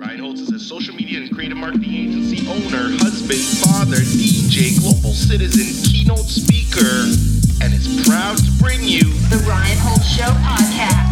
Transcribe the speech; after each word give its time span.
Ryan 0.00 0.18
Holtz 0.20 0.40
is 0.40 0.50
a 0.50 0.58
social 0.58 0.94
media 0.94 1.20
and 1.20 1.30
creative 1.30 1.58
marketing 1.58 1.92
agency 1.92 2.48
owner, 2.48 2.88
husband, 2.96 3.38
father, 3.60 3.96
DJ, 3.96 4.80
global 4.80 5.12
citizen, 5.12 5.66
keynote 5.84 6.20
speaker, 6.20 7.04
and 7.62 7.74
is 7.74 8.08
proud 8.08 8.38
to 8.38 8.50
bring 8.52 8.82
you 8.82 9.02
The 9.28 9.44
Ryan 9.46 9.76
Holtz 9.82 10.08
Show 10.08 10.22
podcast. 10.40 11.10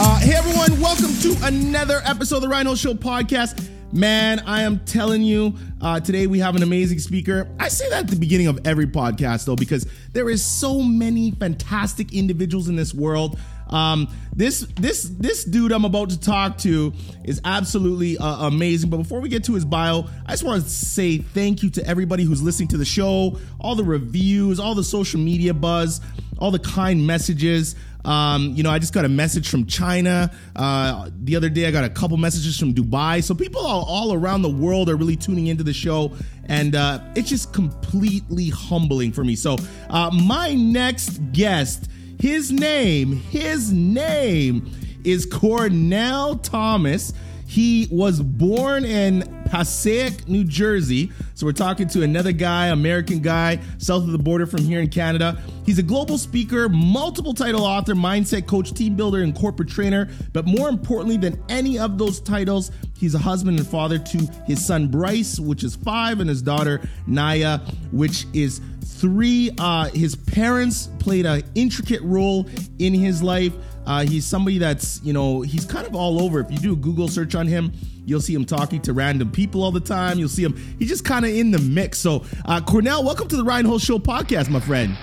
Uh, 0.00 0.18
hey 0.20 0.36
everyone, 0.36 0.80
welcome 0.80 1.12
to 1.20 1.36
another 1.46 2.00
episode 2.06 2.36
of 2.36 2.42
the 2.42 2.48
Ryan 2.48 2.68
Rhino 2.68 2.76
Show 2.76 2.94
podcast. 2.94 3.68
Man, 3.92 4.40
I 4.40 4.62
am 4.62 4.80
telling 4.80 5.22
you, 5.22 5.54
uh, 5.80 5.98
today 6.00 6.26
we 6.26 6.38
have 6.40 6.56
an 6.56 6.62
amazing 6.62 6.98
speaker. 6.98 7.48
I 7.58 7.68
say 7.68 7.88
that 7.88 8.04
at 8.04 8.08
the 8.08 8.16
beginning 8.16 8.46
of 8.46 8.66
every 8.66 8.86
podcast 8.86 9.46
though, 9.46 9.56
because 9.56 9.86
there 10.12 10.28
is 10.28 10.44
so 10.44 10.80
many 10.80 11.30
fantastic 11.30 12.12
individuals 12.12 12.68
in 12.68 12.76
this 12.76 12.92
world. 12.92 13.38
Um, 13.68 14.08
this 14.34 14.60
this 14.76 15.02
this 15.02 15.44
dude 15.44 15.72
I'm 15.72 15.84
about 15.84 16.10
to 16.10 16.20
talk 16.20 16.58
to 16.58 16.92
is 17.24 17.40
absolutely 17.44 18.18
uh, 18.18 18.46
amazing. 18.46 18.90
But 18.90 18.98
before 18.98 19.20
we 19.20 19.28
get 19.28 19.44
to 19.44 19.54
his 19.54 19.64
bio, 19.64 20.04
I 20.26 20.30
just 20.32 20.44
want 20.44 20.62
to 20.62 20.70
say 20.70 21.18
thank 21.18 21.62
you 21.62 21.70
to 21.70 21.86
everybody 21.86 22.24
who's 22.24 22.42
listening 22.42 22.68
to 22.68 22.76
the 22.76 22.84
show, 22.84 23.38
all 23.60 23.74
the 23.74 23.84
reviews, 23.84 24.60
all 24.60 24.74
the 24.74 24.84
social 24.84 25.20
media 25.20 25.54
buzz, 25.54 26.00
all 26.38 26.50
the 26.50 26.58
kind 26.58 27.06
messages. 27.06 27.74
Um, 28.04 28.54
you 28.54 28.62
know, 28.62 28.70
I 28.70 28.78
just 28.78 28.94
got 28.94 29.04
a 29.04 29.08
message 29.08 29.48
from 29.50 29.66
China. 29.66 30.32
Uh, 30.56 31.10
the 31.24 31.36
other 31.36 31.50
day, 31.50 31.66
I 31.66 31.70
got 31.70 31.84
a 31.84 31.90
couple 31.90 32.16
messages 32.16 32.58
from 32.58 32.72
Dubai. 32.72 33.22
So 33.22 33.34
people 33.34 33.60
all, 33.60 33.84
all 33.84 34.14
around 34.14 34.42
the 34.42 34.48
world 34.48 34.88
are 34.88 34.96
really 34.96 35.16
tuning 35.16 35.48
into 35.48 35.64
the 35.64 35.74
show, 35.74 36.12
and 36.44 36.74
uh, 36.74 37.00
it's 37.16 37.28
just 37.28 37.52
completely 37.52 38.48
humbling 38.50 39.12
for 39.12 39.24
me. 39.24 39.34
So 39.36 39.56
uh, 39.90 40.10
my 40.10 40.54
next 40.54 41.20
guest, 41.32 41.90
his 42.18 42.50
name, 42.50 43.12
his 43.12 43.72
name 43.72 44.70
is 45.04 45.24
Cornell 45.24 46.36
Thomas. 46.36 47.12
He 47.46 47.88
was 47.90 48.20
born 48.20 48.84
in 48.84 49.38
Passaic, 49.46 50.28
New 50.28 50.44
Jersey. 50.44 51.10
So 51.34 51.46
we're 51.46 51.52
talking 51.52 51.88
to 51.88 52.02
another 52.02 52.32
guy, 52.32 52.66
American 52.66 53.20
guy, 53.20 53.60
south 53.78 54.02
of 54.02 54.12
the 54.12 54.18
border 54.18 54.44
from 54.44 54.60
here 54.60 54.80
in 54.80 54.88
Canada. 54.88 55.40
He's 55.64 55.78
a 55.78 55.82
global 55.82 56.18
speaker, 56.18 56.68
multiple 56.68 57.32
title 57.32 57.64
author, 57.64 57.94
mindset 57.94 58.46
coach, 58.46 58.74
team 58.74 58.96
builder, 58.96 59.22
and 59.22 59.34
corporate 59.34 59.70
trainer. 59.70 60.10
But 60.34 60.46
more 60.46 60.68
importantly 60.68 61.16
than 61.16 61.42
any 61.48 61.78
of 61.78 61.96
those 61.96 62.20
titles, 62.20 62.70
he's 62.98 63.14
a 63.14 63.18
husband 63.18 63.58
and 63.58 63.66
father 63.66 63.98
to 63.98 64.18
his 64.46 64.64
son 64.66 64.88
Bryce, 64.88 65.40
which 65.40 65.64
is 65.64 65.76
five, 65.76 66.20
and 66.20 66.28
his 66.28 66.42
daughter 66.42 66.86
Naya, 67.06 67.60
which 67.92 68.26
is 68.34 68.60
three. 68.88 69.50
Uh, 69.58 69.88
his 69.90 70.16
parents 70.16 70.88
played 70.98 71.26
an 71.26 71.42
intricate 71.54 72.02
role 72.02 72.46
in 72.78 72.94
his 72.94 73.22
life. 73.22 73.52
Uh, 73.86 74.04
he's 74.04 74.26
somebody 74.26 74.58
that's, 74.58 75.00
you 75.02 75.12
know, 75.12 75.40
he's 75.40 75.64
kind 75.64 75.86
of 75.86 75.94
all 75.94 76.20
over. 76.22 76.40
If 76.40 76.50
you 76.50 76.58
do 76.58 76.72
a 76.72 76.76
Google 76.76 77.08
search 77.08 77.34
on 77.34 77.46
him, 77.46 77.72
you'll 78.04 78.20
see 78.20 78.34
him 78.34 78.44
talking 78.44 78.82
to 78.82 78.92
random 78.92 79.30
people 79.30 79.62
all 79.62 79.70
the 79.70 79.80
time. 79.80 80.18
You'll 80.18 80.28
see 80.28 80.44
him, 80.44 80.56
he's 80.78 80.88
just 80.88 81.04
kind 81.04 81.24
of 81.24 81.30
in 81.30 81.50
the 81.50 81.58
mix. 81.58 81.98
So, 81.98 82.24
uh, 82.44 82.60
Cornell, 82.60 83.04
welcome 83.04 83.28
to 83.28 83.36
the 83.36 83.44
Ryan 83.44 83.66
Holtz 83.66 83.84
Show 83.84 83.98
podcast, 83.98 84.50
my 84.50 84.60
friend. 84.60 84.96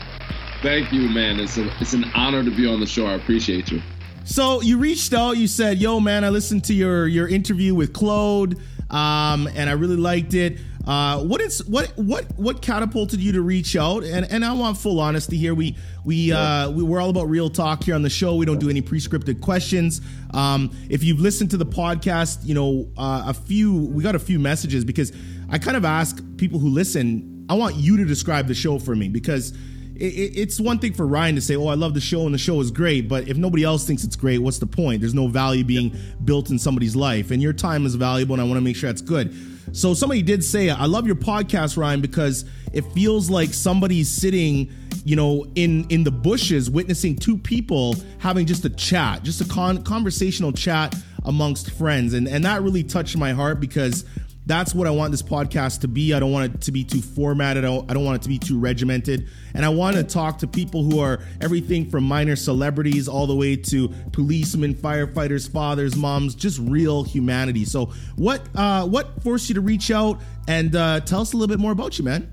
Thank 0.62 0.92
you, 0.92 1.10
man. 1.10 1.40
It's, 1.40 1.58
a, 1.58 1.68
it's 1.80 1.94
an 1.94 2.06
honor 2.16 2.44
to 2.44 2.52
be 2.52 2.68
on 2.68 2.80
the 2.80 2.86
show. 2.86 3.08
I 3.08 3.14
appreciate 3.14 3.72
you. 3.72 3.82
So 4.26 4.62
you 4.62 4.80
reached 4.80 5.14
out. 5.14 5.38
You 5.38 5.46
said, 5.46 5.78
"Yo, 5.78 6.00
man, 6.00 6.24
I 6.24 6.30
listened 6.30 6.64
to 6.66 6.74
your 6.74 7.06
your 7.06 7.28
interview 7.28 7.76
with 7.76 7.94
Claude, 7.94 8.58
um, 8.90 9.48
and 9.56 9.70
I 9.70 9.74
really 9.74 9.98
liked 9.98 10.34
it. 10.34 10.58
Uh, 10.86 11.24
what 11.24 11.42
is 11.42 11.66
what 11.66 11.92
what 11.96 12.26
what 12.38 12.62
catapulted 12.62 13.20
you 13.20 13.32
to 13.32 13.42
reach 13.42 13.76
out? 13.76 14.04
And 14.04 14.26
and 14.30 14.46
I 14.46 14.54
want 14.54 14.78
full 14.78 15.00
honesty 15.00 15.38
here. 15.38 15.56
We 15.56 15.76
we 16.04 16.32
uh, 16.32 16.70
we 16.70 16.84
we're 16.84 17.02
all 17.02 17.10
about 17.10 17.28
real 17.28 17.50
talk 17.50 17.84
here 17.84 17.96
on 17.96 18.04
the 18.04 18.10
show. 18.10 18.36
We 18.36 18.46
don't 18.46 18.60
do 18.60 18.70
any 18.70 18.82
pre-scripted 18.82 19.42
questions. 19.42 20.02
Um, 20.34 20.76
if 20.90 21.04
you've 21.04 21.20
listened 21.20 21.52
to 21.52 21.58
the 21.58 21.66
podcast, 21.66 22.46
you 22.46 22.54
know 22.54 22.88
uh, 22.98 23.24
a 23.28 23.34
few. 23.34 23.74
We 23.74 24.04
got 24.04 24.16
a 24.16 24.20
few 24.20 24.38
messages 24.40 24.86
because 24.86 25.12
I 25.50 25.58
kind 25.58 25.76
of 25.76 25.86
ask 25.86 26.24
people 26.38 26.60
who 26.60 26.70
listen. 26.70 27.46
I 27.50 27.54
want 27.54 27.76
you 27.76 27.98
to 27.98 28.06
describe 28.06 28.48
the 28.48 28.56
show 28.56 28.80
for 28.80 28.96
me 28.96 29.08
because 29.08 29.54
it's 29.98 30.60
one 30.60 30.80
thing 30.80 30.94
for 30.94 31.06
Ryan 31.06 31.36
to 31.36 31.42
say, 31.42 31.56
"Oh, 31.56 31.68
I 31.68 31.76
love 31.76 31.94
the 31.94 32.02
show 32.02 32.26
and 32.26 32.34
the 32.34 32.40
show 32.40 32.60
is 32.60 32.72
great," 32.72 33.08
but 33.08 33.28
if 33.28 33.38
nobody 33.38 33.64
else 33.64 33.86
thinks 33.86 34.04
it's 34.04 34.16
great, 34.16 34.40
what's 34.40 34.60
the 34.60 34.68
point? 34.68 35.02
There's 35.02 35.14
no 35.14 35.28
value 35.28 35.64
being 35.64 35.96
built 36.24 36.50
in 36.50 36.60
somebody's 36.60 36.96
life, 36.96 37.32
and 37.32 37.42
your 37.42 37.54
time 37.54 37.86
is 37.86 37.96
valuable, 37.96 38.36
and 38.36 38.42
I 38.42 38.46
want 38.46 38.58
to 38.58 38.62
make 38.62 38.76
sure 38.76 38.90
that's 38.90 39.02
good. 39.02 39.36
So 39.72 39.94
somebody 39.94 40.22
did 40.22 40.44
say, 40.44 40.70
"I 40.70 40.86
love 40.86 41.08
your 41.08 41.16
podcast, 41.16 41.78
Ryan, 41.78 42.02
because 42.02 42.46
it 42.74 42.86
feels 42.94 43.30
like 43.30 43.54
somebody's 43.54 44.10
sitting." 44.10 44.70
you 45.08 45.16
know 45.16 45.46
in 45.54 45.86
in 45.90 46.04
the 46.04 46.12
bushes 46.12 46.68
witnessing 46.68 47.16
two 47.16 47.38
people 47.38 47.96
having 48.18 48.46
just 48.46 48.66
a 48.66 48.70
chat 48.72 49.22
just 49.22 49.40
a 49.40 49.46
con- 49.46 49.84
conversational 49.84 50.52
chat 50.52 50.96
amongst 51.26 51.70
friends 51.72 52.14
and 52.14 52.28
and 52.28 52.44
that 52.44 52.64
really 52.64 52.84
touched 52.84 53.16
my 53.16 53.32
heart 53.32 53.60
because 53.60 54.04
that's 54.46 54.76
what 54.76 54.88
I 54.88 54.92
want 54.92 55.12
this 55.12 55.24
podcast 55.24 55.82
to 55.82 55.88
be. 55.88 56.14
I 56.14 56.20
don't 56.20 56.32
want 56.32 56.54
it 56.54 56.62
to 56.62 56.72
be 56.72 56.84
too 56.84 57.02
formatted. 57.02 57.66
I 57.66 57.68
don't, 57.68 58.06
want 58.06 58.18
it 58.18 58.22
to 58.24 58.30
be 58.30 58.38
too 58.38 58.60
regimented. 58.60 59.28
And 59.54 59.66
I 59.66 59.70
want 59.70 59.96
to 59.96 60.04
talk 60.04 60.40
to 60.40 60.48
people 60.48 60.84
who 60.84 61.00
are 61.00 61.20
everything 61.42 61.90
from 61.90 62.04
minor 62.04 62.36
celebrities 62.36 63.08
all 63.08 63.26
the 63.26 63.36
way 63.36 63.56
to 63.56 63.90
policemen, 64.12 64.76
firefighters, 64.76 65.50
fathers, 65.50 65.96
moms, 65.96 66.36
just 66.36 66.60
real 66.60 67.04
humanity. 67.04 67.66
So, 67.66 67.92
what 68.18 68.42
uh, 68.56 68.86
what 68.86 69.24
forced 69.24 69.50
you 69.50 69.56
to 69.56 69.62
reach 69.62 69.90
out 69.90 70.22
and 70.48 70.76
uh, 70.76 71.00
tell 71.02 71.22
us 71.22 71.34
a 71.34 71.38
little 71.38 71.54
bit 71.54 71.60
more 71.60 71.72
about 71.72 71.98
you, 71.98 72.06
man? 72.06 72.32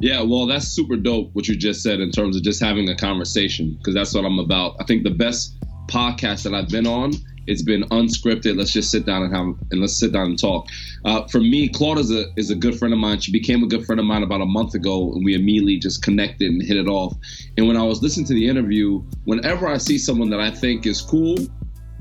Yeah, 0.00 0.22
well, 0.22 0.46
that's 0.46 0.66
super 0.66 0.96
dope 0.96 1.34
what 1.34 1.46
you 1.46 1.56
just 1.56 1.82
said 1.82 2.00
in 2.00 2.10
terms 2.10 2.36
of 2.36 2.42
just 2.42 2.60
having 2.60 2.88
a 2.88 2.96
conversation 2.96 3.74
because 3.74 3.94
that's 3.94 4.14
what 4.14 4.24
I'm 4.24 4.38
about. 4.38 4.76
I 4.80 4.84
think 4.84 5.04
the 5.04 5.10
best 5.10 5.56
podcast 5.88 6.42
that 6.44 6.54
I've 6.54 6.68
been 6.68 6.86
on 6.86 7.12
it's 7.46 7.62
been 7.62 7.82
unscripted. 7.84 8.56
Let's 8.56 8.72
just 8.72 8.90
sit 8.90 9.06
down 9.06 9.22
and 9.22 9.34
have 9.34 9.46
and 9.70 9.80
let's 9.80 9.98
sit 9.98 10.12
down 10.12 10.26
and 10.26 10.38
talk. 10.38 10.66
Uh, 11.04 11.26
for 11.28 11.40
me, 11.40 11.68
Claude 11.68 11.98
is 11.98 12.10
a 12.10 12.26
is 12.36 12.50
a 12.50 12.54
good 12.54 12.78
friend 12.78 12.92
of 12.92 13.00
mine. 13.00 13.20
She 13.20 13.32
became 13.32 13.62
a 13.62 13.66
good 13.66 13.84
friend 13.84 13.98
of 13.98 14.06
mine 14.06 14.22
about 14.22 14.40
a 14.40 14.46
month 14.46 14.74
ago, 14.74 15.12
and 15.12 15.24
we 15.24 15.34
immediately 15.34 15.78
just 15.78 16.02
connected 16.02 16.50
and 16.50 16.62
hit 16.62 16.76
it 16.76 16.88
off. 16.88 17.14
And 17.56 17.66
when 17.66 17.76
I 17.76 17.82
was 17.82 18.02
listening 18.02 18.26
to 18.26 18.34
the 18.34 18.48
interview, 18.48 19.02
whenever 19.24 19.66
I 19.66 19.78
see 19.78 19.98
someone 19.98 20.30
that 20.30 20.40
I 20.40 20.50
think 20.50 20.86
is 20.86 21.00
cool, 21.00 21.36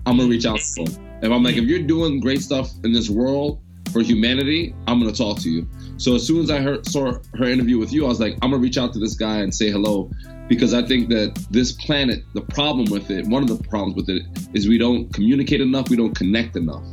I'm 0.06 0.18
gonna 0.18 0.30
reach 0.30 0.46
out 0.46 0.60
to 0.60 0.84
them. 0.84 1.06
If 1.22 1.32
I'm 1.32 1.44
like, 1.44 1.58
if 1.58 1.66
you're 1.66 1.80
doing 1.80 2.20
great 2.20 2.42
stuff 2.42 2.70
in 2.84 2.94
this 2.94 3.10
world 3.10 3.62
for 3.92 4.02
humanity, 4.02 4.76
I'm 4.88 5.00
gonna 5.00 5.12
talk 5.12 5.40
to 5.40 5.50
you. 5.50 5.68
So 5.98 6.16
as 6.16 6.26
soon 6.26 6.42
as 6.42 6.50
I 6.50 6.60
heard 6.62 6.86
saw 6.86 7.14
her 7.36 7.46
interview 7.46 7.78
with 7.78 7.92
you, 7.92 8.06
I 8.06 8.10
was 8.10 8.20
like, 8.20 8.34
I'm 8.42 8.52
gonna 8.52 8.58
reach 8.58 8.78
out 8.78 8.94
to 8.94 9.00
this 9.00 9.16
guy 9.16 9.40
and 9.40 9.54
say 9.54 9.70
hello 9.70 10.10
because 10.50 10.74
I 10.74 10.82
think 10.82 11.10
that 11.10 11.36
this 11.52 11.72
planet, 11.72 12.24
the 12.34 12.42
problem 12.42 12.92
with 12.92 13.12
it, 13.12 13.26
one 13.28 13.44
of 13.44 13.50
the 13.50 13.64
problems 13.70 13.96
with 13.96 14.10
it 14.10 14.24
is 14.54 14.68
we 14.68 14.80
don't 14.80 15.14
communicate 15.14 15.62
enough, 15.62 15.90
we 15.90 15.96
don't 15.96 16.16
connect 16.16 16.58
enough. 16.58 16.84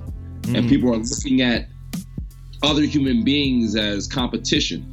Mm. 0.42 0.58
And 0.58 0.68
people 0.68 0.94
are 0.94 0.98
looking 0.98 1.40
at 1.40 1.66
other 2.62 2.82
human 2.82 3.24
beings 3.24 3.74
as 3.74 4.06
competition 4.06 4.88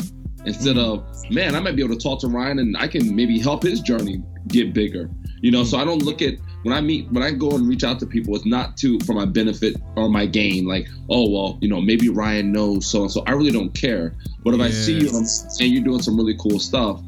instead 0.46 0.78
mm. 0.78 0.86
of, 0.86 1.30
man, 1.30 1.56
I 1.56 1.60
might 1.60 1.76
be 1.76 1.84
able 1.84 1.96
to 1.96 2.02
talk 2.02 2.22
to 2.22 2.28
Ryan 2.28 2.60
and 2.60 2.78
I 2.78 2.88
can 2.88 3.14
maybe 3.14 3.38
help 3.38 3.64
his 3.64 3.82
journey 3.82 4.24
get 4.48 4.74
bigger. 4.74 5.10
You 5.42 5.52
know, 5.52 5.64
mm. 5.64 5.66
so 5.66 5.78
I 5.78 5.84
don't 5.84 6.02
look 6.02 6.22
at 6.22 6.36
when 6.64 6.74
I 6.74 6.80
meet 6.80 7.12
when 7.12 7.22
I 7.22 7.32
go 7.32 7.52
and 7.52 7.68
reach 7.68 7.84
out 7.84 8.00
to 8.00 8.06
people, 8.06 8.34
it's 8.34 8.46
not 8.46 8.78
to 8.78 8.98
for 9.02 9.12
my 9.12 9.26
benefit 9.26 9.76
or 9.98 10.08
my 10.08 10.26
gain. 10.26 10.66
Like, 10.66 10.88
oh 11.10 11.30
well, 11.30 11.58
you 11.60 11.68
know, 11.68 11.82
maybe 11.82 12.08
Ryan 12.08 12.54
knows 12.54 12.86
so 12.86 13.02
and 13.02 13.12
so. 13.12 13.24
I 13.28 13.32
really 13.32 13.52
don't 13.52 13.74
care. 13.74 14.16
But 14.46 14.54
if 14.54 14.62
I 14.62 14.70
see 14.70 15.00
you 15.00 15.10
and 15.10 15.28
you're 15.60 15.84
doing 15.84 16.02
some 16.02 16.16
really 16.16 16.38
cool 16.38 16.60
stuff, 16.60 17.02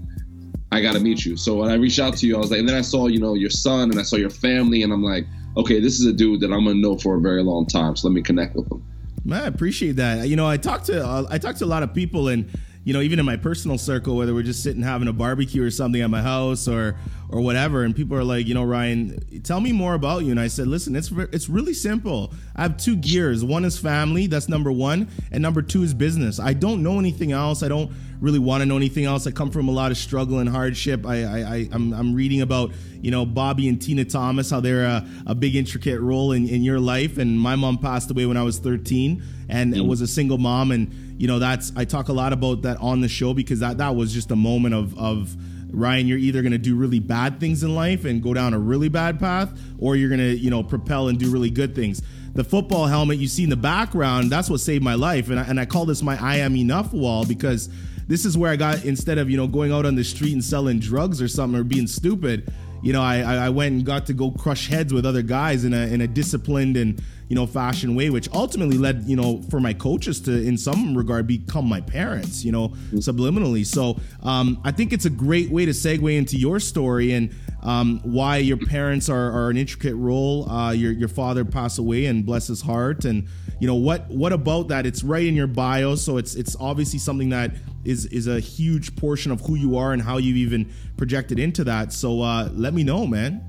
I 0.71 0.81
got 0.81 0.93
to 0.93 0.99
meet 0.99 1.25
you. 1.25 1.37
So 1.37 1.55
when 1.55 1.69
I 1.69 1.75
reached 1.75 1.99
out 1.99 2.17
to 2.17 2.27
you, 2.27 2.35
I 2.35 2.39
was 2.39 2.51
like, 2.51 2.59
and 2.59 2.67
then 2.67 2.75
I 2.75 2.81
saw, 2.81 3.07
you 3.07 3.19
know, 3.19 3.33
your 3.33 3.49
son 3.49 3.91
and 3.91 3.99
I 3.99 4.03
saw 4.03 4.15
your 4.15 4.29
family, 4.29 4.83
and 4.83 4.91
I'm 4.91 5.03
like, 5.03 5.25
okay, 5.57 5.79
this 5.79 5.99
is 5.99 6.05
a 6.05 6.13
dude 6.13 6.41
that 6.41 6.51
I'm 6.51 6.65
gonna 6.65 6.75
know 6.75 6.97
for 6.97 7.15
a 7.15 7.21
very 7.21 7.43
long 7.43 7.65
time. 7.65 7.95
So 7.95 8.07
let 8.07 8.13
me 8.13 8.21
connect 8.21 8.55
with 8.55 8.71
him. 8.71 8.83
Man, 9.23 9.43
I 9.43 9.47
appreciate 9.47 9.95
that. 9.97 10.27
You 10.27 10.35
know, 10.35 10.47
I 10.47 10.57
talked 10.57 10.87
to 10.87 11.05
uh, 11.05 11.27
I 11.29 11.37
talked 11.37 11.59
to 11.59 11.65
a 11.65 11.67
lot 11.67 11.83
of 11.83 11.93
people, 11.93 12.27
and 12.27 12.49
you 12.83 12.93
know, 12.93 13.01
even 13.01 13.19
in 13.19 13.25
my 13.25 13.37
personal 13.37 13.77
circle, 13.77 14.15
whether 14.15 14.33
we're 14.33 14.43
just 14.43 14.63
sitting 14.63 14.81
having 14.81 15.07
a 15.07 15.13
barbecue 15.13 15.63
or 15.63 15.71
something 15.71 16.01
at 16.01 16.09
my 16.09 16.21
house 16.21 16.67
or 16.67 16.95
or 17.29 17.41
whatever, 17.41 17.83
and 17.83 17.95
people 17.95 18.17
are 18.17 18.23
like, 18.23 18.47
you 18.47 18.53
know, 18.53 18.63
Ryan, 18.63 19.41
tell 19.43 19.59
me 19.59 19.71
more 19.71 19.93
about 19.93 20.23
you. 20.23 20.31
And 20.31 20.39
I 20.39 20.47
said, 20.47 20.67
listen, 20.67 20.95
it's 20.95 21.11
it's 21.11 21.49
really 21.49 21.73
simple. 21.73 22.33
I 22.55 22.63
have 22.63 22.77
two 22.77 22.95
gears. 22.95 23.43
One 23.43 23.65
is 23.65 23.77
family, 23.77 24.27
that's 24.27 24.47
number 24.47 24.71
one, 24.71 25.09
and 25.31 25.41
number 25.41 25.61
two 25.61 25.83
is 25.83 25.93
business. 25.93 26.39
I 26.39 26.53
don't 26.53 26.83
know 26.83 26.99
anything 26.99 27.31
else. 27.31 27.63
I 27.63 27.67
don't 27.67 27.91
really 28.19 28.39
want 28.39 28.61
to 28.61 28.65
know 28.65 28.77
anything 28.77 29.05
else. 29.05 29.27
I 29.27 29.31
come 29.31 29.51
from 29.51 29.67
a 29.67 29.71
lot 29.71 29.91
of 29.91 29.97
struggle 29.97 30.39
and 30.39 30.49
hardship. 30.49 31.05
I, 31.05 31.23
I, 31.23 31.39
I 31.39 31.69
I'm, 31.71 31.93
I'm 31.93 32.13
reading 32.13 32.41
about 32.41 32.71
you 33.01 33.11
know 33.11 33.25
Bobby 33.25 33.67
and 33.67 33.81
Tina 33.81 34.05
Thomas, 34.05 34.49
how 34.49 34.59
they're 34.59 34.85
a, 34.85 35.07
a 35.27 35.35
big 35.35 35.55
intricate 35.55 35.99
role 35.99 36.31
in, 36.31 36.47
in 36.47 36.63
your 36.63 36.79
life. 36.79 37.17
And 37.17 37.39
my 37.39 37.55
mom 37.55 37.77
passed 37.77 38.11
away 38.11 38.25
when 38.25 38.37
I 38.37 38.43
was 38.43 38.59
13, 38.59 39.23
and 39.49 39.73
mm. 39.73 39.87
was 39.87 40.01
a 40.01 40.07
single 40.07 40.37
mom. 40.37 40.71
And 40.71 40.91
you 41.17 41.27
know 41.27 41.39
that's 41.39 41.71
I 41.75 41.85
talk 41.85 42.09
a 42.09 42.13
lot 42.13 42.33
about 42.33 42.63
that 42.63 42.77
on 42.77 43.01
the 43.01 43.09
show 43.09 43.33
because 43.33 43.59
that 43.59 43.77
that 43.77 43.95
was 43.95 44.13
just 44.13 44.31
a 44.31 44.35
moment 44.35 44.75
of 44.75 44.97
of 44.97 45.35
Ryan, 45.75 46.07
you're 46.07 46.17
either 46.17 46.41
going 46.41 46.51
to 46.51 46.57
do 46.57 46.75
really 46.75 46.99
bad 46.99 47.39
things 47.39 47.63
in 47.63 47.75
life 47.75 48.05
and 48.05 48.23
go 48.23 48.33
down 48.33 48.53
a 48.53 48.59
really 48.59 48.89
bad 48.89 49.19
path, 49.19 49.57
or 49.77 49.95
you're 49.95 50.09
going 50.09 50.19
to, 50.19 50.35
you 50.37 50.49
know, 50.49 50.63
propel 50.63 51.07
and 51.09 51.19
do 51.19 51.29
really 51.29 51.49
good 51.49 51.75
things. 51.75 52.01
The 52.33 52.43
football 52.43 52.87
helmet 52.87 53.17
you 53.17 53.27
see 53.27 53.43
in 53.43 53.49
the 53.49 53.55
background, 53.55 54.29
that's 54.29 54.49
what 54.49 54.59
saved 54.59 54.83
my 54.83 54.95
life. 54.95 55.29
And 55.29 55.39
I, 55.39 55.43
and 55.43 55.59
I 55.59 55.65
call 55.65 55.85
this 55.85 56.01
my 56.01 56.21
I 56.21 56.37
am 56.37 56.55
enough 56.55 56.93
wall 56.93 57.25
because 57.25 57.69
this 58.07 58.25
is 58.25 58.37
where 58.37 58.51
I 58.51 58.55
got, 58.55 58.85
instead 58.85 59.17
of, 59.17 59.29
you 59.29 59.37
know, 59.37 59.47
going 59.47 59.71
out 59.71 59.85
on 59.85 59.95
the 59.95 60.03
street 60.03 60.33
and 60.33 60.43
selling 60.43 60.79
drugs 60.79 61.21
or 61.21 61.27
something 61.27 61.59
or 61.59 61.63
being 61.63 61.87
stupid, 61.87 62.51
you 62.83 62.93
know, 62.93 63.01
I, 63.01 63.19
I 63.21 63.49
went 63.49 63.73
and 63.73 63.85
got 63.85 64.05
to 64.07 64.13
go 64.13 64.31
crush 64.31 64.67
heads 64.67 64.93
with 64.93 65.05
other 65.05 65.23
guys 65.23 65.65
in 65.65 65.73
a 65.73 65.87
in 65.87 66.01
a 66.01 66.07
disciplined 66.07 66.77
and 66.77 67.01
you 67.29 67.35
know 67.35 67.47
fashion 67.47 67.95
way, 67.95 68.09
which 68.09 68.31
ultimately 68.33 68.77
led 68.77 69.03
you 69.05 69.15
know 69.15 69.41
for 69.49 69.59
my 69.59 69.73
coaches 69.73 70.19
to 70.21 70.31
in 70.31 70.57
some 70.57 70.95
regard 70.95 71.27
become 71.27 71.67
my 71.67 71.81
parents, 71.81 72.45
you 72.45 72.51
know, 72.51 72.69
subliminally. 72.93 73.65
So 73.65 73.99
um, 74.23 74.59
I 74.63 74.71
think 74.71 74.93
it's 74.93 75.05
a 75.05 75.09
great 75.09 75.49
way 75.49 75.65
to 75.65 75.71
segue 75.71 76.15
into 76.15 76.37
your 76.37 76.59
story 76.59 77.13
and 77.13 77.33
um, 77.63 77.99
why 78.03 78.37
your 78.37 78.57
parents 78.57 79.09
are, 79.09 79.31
are 79.31 79.49
an 79.49 79.57
intricate 79.57 79.95
role. 79.95 80.49
Uh, 80.49 80.71
your 80.71 80.91
your 80.91 81.09
father 81.09 81.43
passed 81.43 81.79
away 81.79 82.05
and 82.05 82.25
bless 82.25 82.47
his 82.47 82.61
heart, 82.61 83.05
and 83.05 83.27
you 83.59 83.67
know 83.67 83.75
what 83.75 84.07
what 84.09 84.31
about 84.31 84.67
that? 84.67 84.85
It's 84.85 85.03
right 85.03 85.25
in 85.25 85.35
your 85.35 85.47
bio, 85.47 85.95
so 85.95 86.17
it's 86.17 86.35
it's 86.35 86.55
obviously 86.59 86.99
something 86.99 87.29
that 87.29 87.51
is 87.83 88.05
is 88.07 88.27
a 88.27 88.39
huge 88.39 88.95
portion 88.95 89.31
of 89.31 89.41
who 89.41 89.55
you 89.55 89.77
are 89.77 89.93
and 89.93 90.01
how 90.01 90.17
you've 90.17 90.37
even 90.37 90.71
projected 90.97 91.39
into 91.39 91.63
that. 91.63 91.91
So 91.91 92.21
uh, 92.21 92.49
let 92.53 92.73
me 92.73 92.83
know, 92.83 93.07
man. 93.07 93.43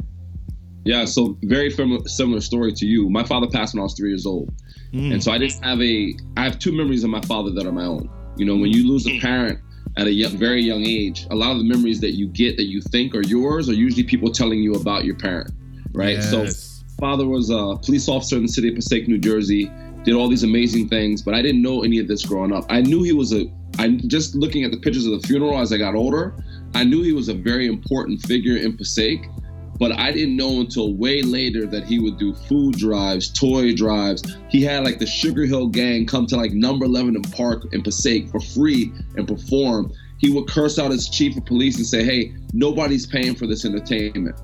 Yeah, 0.86 1.04
so 1.04 1.36
very 1.42 1.70
similar, 1.70 2.06
similar 2.08 2.40
story 2.40 2.72
to 2.72 2.86
you. 2.86 3.08
My 3.10 3.24
father 3.24 3.46
passed 3.48 3.74
when 3.74 3.80
I 3.80 3.84
was 3.84 3.94
three 3.94 4.10
years 4.10 4.24
old, 4.26 4.50
Mm. 4.94 5.12
and 5.14 5.22
so 5.22 5.32
I 5.32 5.38
didn't 5.38 5.62
have 5.64 5.80
a. 5.82 6.14
I 6.36 6.44
have 6.44 6.58
two 6.58 6.72
memories 6.72 7.02
of 7.04 7.10
my 7.10 7.20
father 7.22 7.50
that 7.50 7.66
are 7.66 7.72
my 7.72 7.84
own. 7.84 8.08
You 8.38 8.46
know, 8.46 8.56
when 8.56 8.70
you 8.70 8.86
lose 8.88 9.06
a 9.06 9.18
parent 9.20 9.58
at 9.96 10.06
a 10.06 10.24
very 10.28 10.62
young 10.62 10.84
age, 10.86 11.26
a 11.30 11.34
lot 11.34 11.50
of 11.52 11.58
the 11.58 11.64
memories 11.64 12.00
that 12.00 12.12
you 12.12 12.28
get 12.28 12.56
that 12.58 12.66
you 12.66 12.80
think 12.80 13.14
are 13.14 13.22
yours 13.26 13.68
are 13.68 13.74
usually 13.74 14.04
people 14.04 14.30
telling 14.30 14.60
you 14.62 14.74
about 14.74 15.04
your 15.04 15.16
parent, 15.16 15.50
right? 15.92 16.22
So 16.22 16.42
Yes. 16.44 16.84
father 17.00 17.26
was 17.26 17.50
a 17.50 17.76
police 17.84 18.08
officer 18.08 18.36
in 18.36 18.42
the 18.42 18.48
city 18.48 18.68
of 18.68 18.74
Passaic, 18.76 19.08
New 19.08 19.18
Jersey. 19.18 19.70
Did 20.04 20.14
all 20.14 20.28
these 20.28 20.44
amazing 20.44 20.88
things, 20.88 21.20
but 21.20 21.34
I 21.34 21.42
didn't 21.42 21.62
know 21.62 21.82
any 21.82 21.98
of 21.98 22.06
this 22.06 22.24
growing 22.24 22.52
up. 22.52 22.64
I 22.68 22.80
knew 22.80 23.02
he 23.02 23.12
was 23.12 23.32
a. 23.32 23.46
I 23.78 23.88
just 24.06 24.34
looking 24.36 24.62
at 24.64 24.70
the 24.70 24.78
pictures 24.78 25.04
of 25.04 25.20
the 25.20 25.26
funeral 25.26 25.58
as 25.58 25.72
I 25.72 25.78
got 25.78 25.94
older, 25.96 26.34
I 26.74 26.84
knew 26.84 27.02
he 27.02 27.12
was 27.12 27.28
a 27.28 27.34
very 27.34 27.66
important 27.66 28.20
figure 28.22 28.56
in 28.56 28.76
Passaic, 28.76 29.28
but 29.78 29.92
I 29.92 30.12
didn't 30.12 30.36
know 30.36 30.60
until 30.60 30.94
way 30.94 31.22
later 31.22 31.66
that 31.66 31.84
he 31.84 31.98
would 31.98 32.18
do 32.18 32.34
food 32.34 32.76
drives, 32.76 33.30
toy 33.30 33.74
drives. 33.74 34.22
He 34.48 34.62
had 34.62 34.84
like 34.84 34.98
the 34.98 35.06
Sugar 35.06 35.44
Hill 35.46 35.68
Gang 35.68 36.06
come 36.06 36.26
to 36.26 36.36
like 36.36 36.52
Number 36.52 36.84
11 36.86 37.16
in 37.16 37.22
Park 37.22 37.72
in 37.72 37.82
Passaic 37.82 38.28
for 38.28 38.40
free 38.40 38.92
and 39.16 39.26
perform. 39.26 39.92
He 40.18 40.30
would 40.30 40.48
curse 40.48 40.78
out 40.78 40.90
his 40.90 41.08
chief 41.08 41.36
of 41.36 41.44
police 41.44 41.76
and 41.76 41.86
say, 41.86 42.02
"Hey, 42.02 42.34
nobody's 42.52 43.06
paying 43.06 43.34
for 43.34 43.46
this 43.46 43.64
entertainment." 43.64 44.36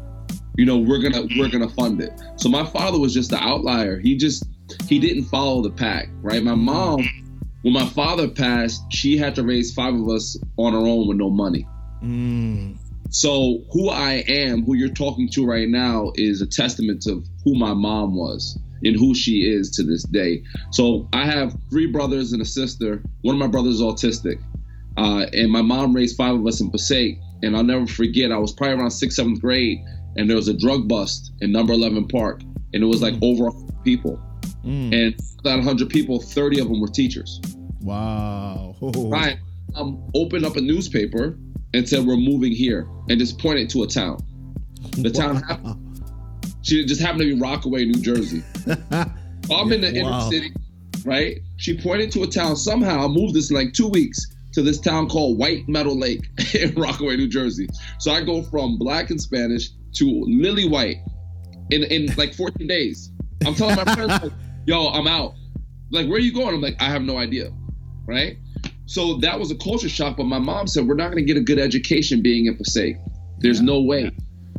you 0.58 0.66
know 0.66 0.76
we're 0.76 0.98
gonna 0.98 1.26
we're 1.38 1.48
gonna 1.48 1.66
fund 1.70 2.02
it 2.02 2.12
so 2.36 2.46
my 2.46 2.62
father 2.62 2.98
was 2.98 3.14
just 3.14 3.30
the 3.30 3.38
outlier 3.38 3.98
he 3.98 4.14
just 4.14 4.44
he 4.86 4.98
didn't 4.98 5.24
follow 5.24 5.62
the 5.62 5.70
pack 5.70 6.10
right 6.20 6.42
my 6.42 6.54
mom 6.54 7.02
when 7.62 7.72
my 7.72 7.86
father 7.86 8.28
passed 8.28 8.82
she 8.90 9.16
had 9.16 9.34
to 9.34 9.42
raise 9.42 9.72
five 9.72 9.94
of 9.94 10.06
us 10.10 10.38
on 10.58 10.74
her 10.74 10.78
own 10.80 11.08
with 11.08 11.16
no 11.16 11.30
money 11.30 11.66
Mm. 12.02 12.76
So 13.12 13.62
who 13.72 13.88
i 13.88 14.24
am 14.26 14.64
who 14.64 14.74
you're 14.74 14.88
talking 14.88 15.28
to 15.28 15.46
right 15.46 15.68
now 15.68 16.10
is 16.16 16.42
a 16.42 16.46
testament 16.46 17.00
to 17.02 17.22
who 17.44 17.54
my 17.54 17.72
mom 17.72 18.16
was 18.16 18.58
and 18.84 18.96
who 18.96 19.14
she 19.14 19.48
is 19.48 19.70
to 19.70 19.84
this 19.84 20.02
day 20.04 20.42
so 20.72 21.08
i 21.12 21.24
have 21.24 21.54
three 21.70 21.86
brothers 21.86 22.32
and 22.32 22.42
a 22.42 22.44
sister 22.44 23.02
one 23.20 23.36
of 23.36 23.38
my 23.38 23.46
brothers 23.46 23.76
is 23.76 23.82
autistic 23.82 24.40
uh, 24.96 25.26
and 25.32 25.50
my 25.50 25.62
mom 25.62 25.94
raised 25.94 26.16
five 26.16 26.34
of 26.34 26.46
us 26.46 26.60
in 26.60 26.70
Passaic. 26.70 27.18
And 27.42 27.56
I'll 27.56 27.64
never 27.64 27.86
forget, 27.86 28.30
I 28.30 28.38
was 28.38 28.52
probably 28.52 28.76
around 28.76 28.90
sixth, 28.90 29.16
seventh 29.16 29.40
grade, 29.40 29.78
and 30.16 30.28
there 30.28 30.36
was 30.36 30.48
a 30.48 30.54
drug 30.54 30.86
bust 30.88 31.32
in 31.40 31.50
number 31.50 31.72
11 31.72 32.08
Park. 32.08 32.42
And 32.72 32.82
it 32.82 32.86
was 32.86 33.02
like 33.02 33.14
over 33.22 33.44
100 33.44 33.84
people. 33.84 34.20
Mm. 34.64 34.92
And 34.94 35.20
that 35.44 35.56
100 35.56 35.88
people, 35.88 36.20
30 36.20 36.60
of 36.60 36.68
them 36.68 36.80
were 36.80 36.88
teachers. 36.88 37.40
Wow. 37.80 38.76
Right. 38.94 39.38
Um, 39.76 40.10
opened 40.14 40.44
up 40.44 40.56
a 40.56 40.60
newspaper 40.60 41.38
and 41.74 41.88
said, 41.88 42.06
We're 42.06 42.16
moving 42.16 42.52
here, 42.52 42.88
and 43.08 43.18
just 43.18 43.38
pointed 43.38 43.70
to 43.70 43.82
a 43.82 43.86
town. 43.86 44.18
The 44.98 45.10
town 45.10 45.36
happened. 45.36 45.78
She 46.62 46.84
just 46.84 47.00
happened 47.00 47.22
to 47.22 47.34
be 47.34 47.40
Rockaway, 47.40 47.84
New 47.84 48.00
Jersey. 48.00 48.42
I'm 49.50 49.72
in 49.72 49.80
the 49.80 49.92
inner 49.94 50.20
city, 50.30 50.52
right? 51.04 51.40
She 51.56 51.76
pointed 51.76 52.12
to 52.12 52.22
a 52.22 52.26
town. 52.26 52.56
Somehow 52.56 53.04
I 53.04 53.08
moved 53.08 53.34
this 53.34 53.50
in 53.50 53.56
like 53.56 53.72
two 53.72 53.88
weeks 53.88 54.26
to 54.52 54.62
this 54.62 54.78
town 54.78 55.08
called 55.08 55.38
White 55.38 55.68
Meadow 55.68 55.92
Lake 55.92 56.22
in 56.54 56.74
Rockaway, 56.74 57.16
New 57.16 57.28
Jersey. 57.28 57.68
So 57.98 58.12
I 58.12 58.22
go 58.22 58.42
from 58.42 58.78
black 58.78 59.10
and 59.10 59.20
Spanish 59.20 59.70
to 59.94 60.24
lily 60.26 60.68
white 60.68 60.98
in, 61.70 61.84
in 61.84 62.14
like 62.16 62.34
14 62.34 62.66
days. 62.66 63.10
I'm 63.44 63.54
telling 63.54 63.76
my 63.76 63.84
friends, 63.94 64.22
like, 64.22 64.32
yo, 64.66 64.88
I'm 64.88 65.06
out. 65.06 65.34
Like, 65.90 66.06
where 66.06 66.16
are 66.16 66.20
you 66.20 66.32
going? 66.32 66.54
I'm 66.54 66.60
like, 66.60 66.80
I 66.80 66.84
have 66.84 67.02
no 67.02 67.18
idea, 67.18 67.52
right? 68.06 68.36
So 68.92 69.14
that 69.20 69.38
was 69.40 69.50
a 69.50 69.54
culture 69.56 69.88
shock. 69.88 70.18
But 70.18 70.24
my 70.24 70.38
mom 70.38 70.66
said, 70.66 70.86
we're 70.86 70.96
not 70.96 71.10
going 71.10 71.24
to 71.24 71.32
get 71.32 71.38
a 71.38 71.44
good 71.44 71.58
education 71.58 72.20
being 72.20 72.44
in 72.44 72.56
Passaic. 72.58 72.98
There's 73.38 73.62
no 73.62 73.80
way. 73.80 74.10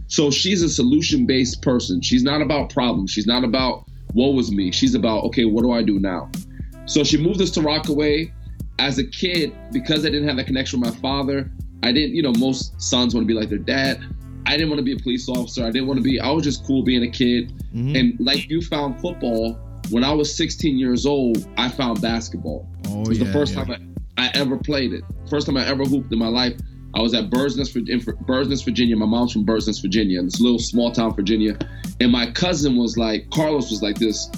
So 0.07 0.31
she's 0.31 0.63
a 0.63 0.69
solution 0.69 1.27
based 1.27 1.62
person. 1.62 2.01
She's 2.01 2.24
not 2.24 2.41
about 2.41 2.71
problems. 2.71 3.12
She's 3.12 3.27
not 3.27 3.44
about 3.44 3.85
woe 4.15 4.31
was 4.31 4.51
me. 4.51 4.71
She's 4.71 4.95
about, 4.95 5.24
okay, 5.25 5.45
what 5.45 5.62
do 5.62 5.71
I 5.71 5.83
do 5.83 6.00
now? 6.00 6.31
So 6.85 7.03
she 7.03 7.18
moved 7.18 7.41
us 7.41 7.51
to 7.51 7.62
Rockaway. 7.62 8.33
As 8.80 8.97
a 8.97 9.03
kid, 9.03 9.56
because 9.71 10.03
I 10.03 10.09
didn't 10.09 10.27
have 10.27 10.38
that 10.38 10.47
connection 10.47 10.81
with 10.81 10.89
my 10.95 11.00
father, 11.00 11.51
I 11.83 11.91
didn't, 11.91 12.15
you 12.15 12.24
know, 12.24 12.33
most 12.33 12.81
sons 12.81 13.13
want 13.13 13.27
to 13.27 13.31
be 13.31 13.39
like 13.39 13.50
their 13.50 13.59
dad. 13.59 14.03
I 14.47 14.53
didn't 14.53 14.69
want 14.69 14.80
to 14.80 14.83
be 14.83 14.94
a 14.94 14.97
police 14.97 15.30
officer. 15.30 15.63
I 15.63 15.69
didn't 15.69 15.88
want 15.88 16.00
to 16.00 16.03
be, 16.03 16.19
I 16.19 16.31
was 16.31 16.44
just 16.44 16.65
cool 16.65 16.81
being 16.83 17.03
a 17.03 17.09
kid. 17.09 17.53
Mhm. 17.75 17.95
And 17.97 18.19
like 18.19 18.50
you 18.50 18.62
found 18.63 19.00
football, 19.00 19.59
when 19.91 20.03
I 20.03 20.12
was 20.12 20.35
16 20.35 20.80
years 20.80 21.06
old, 21.06 21.47
I 21.56 21.69
found 21.69 22.01
basketball. 22.01 22.68
oh, 22.88 23.03
It 23.03 23.09
was 23.09 23.19
yeah, 23.19 23.25
the 23.25 23.31
first 23.31 23.53
yeah. 23.53 23.63
time 23.65 23.71
I, 23.74 23.93
I 24.18 24.30
ever 24.33 24.57
played 24.57 24.94
it. 24.94 25.04
First 25.30 25.48
time 25.48 25.57
I 25.57 25.65
ever 25.68 25.83
hooped 25.86 26.12
in 26.12 26.19
my 26.19 26.27
life. 26.27 26.54
I 26.95 27.01
was 27.01 27.13
at 27.15 27.31
Bursness, 27.31 27.75
in 27.75 28.00
Bursness, 28.25 28.63
Virginia. 28.63 28.95
My 28.95 29.07
mom's 29.07 29.33
from 29.33 29.45
Bursness, 29.45 29.81
Virginia, 29.81 30.21
this 30.21 30.39
little 30.39 30.60
small 30.60 30.92
town, 30.92 31.15
Virginia. 31.15 31.57
And 32.00 32.12
my 32.12 32.30
cousin 32.31 32.75
was 32.77 32.98
like, 32.98 33.30
Carlos 33.31 33.71
was 33.71 33.81
like 33.81 33.98
this 33.98 34.30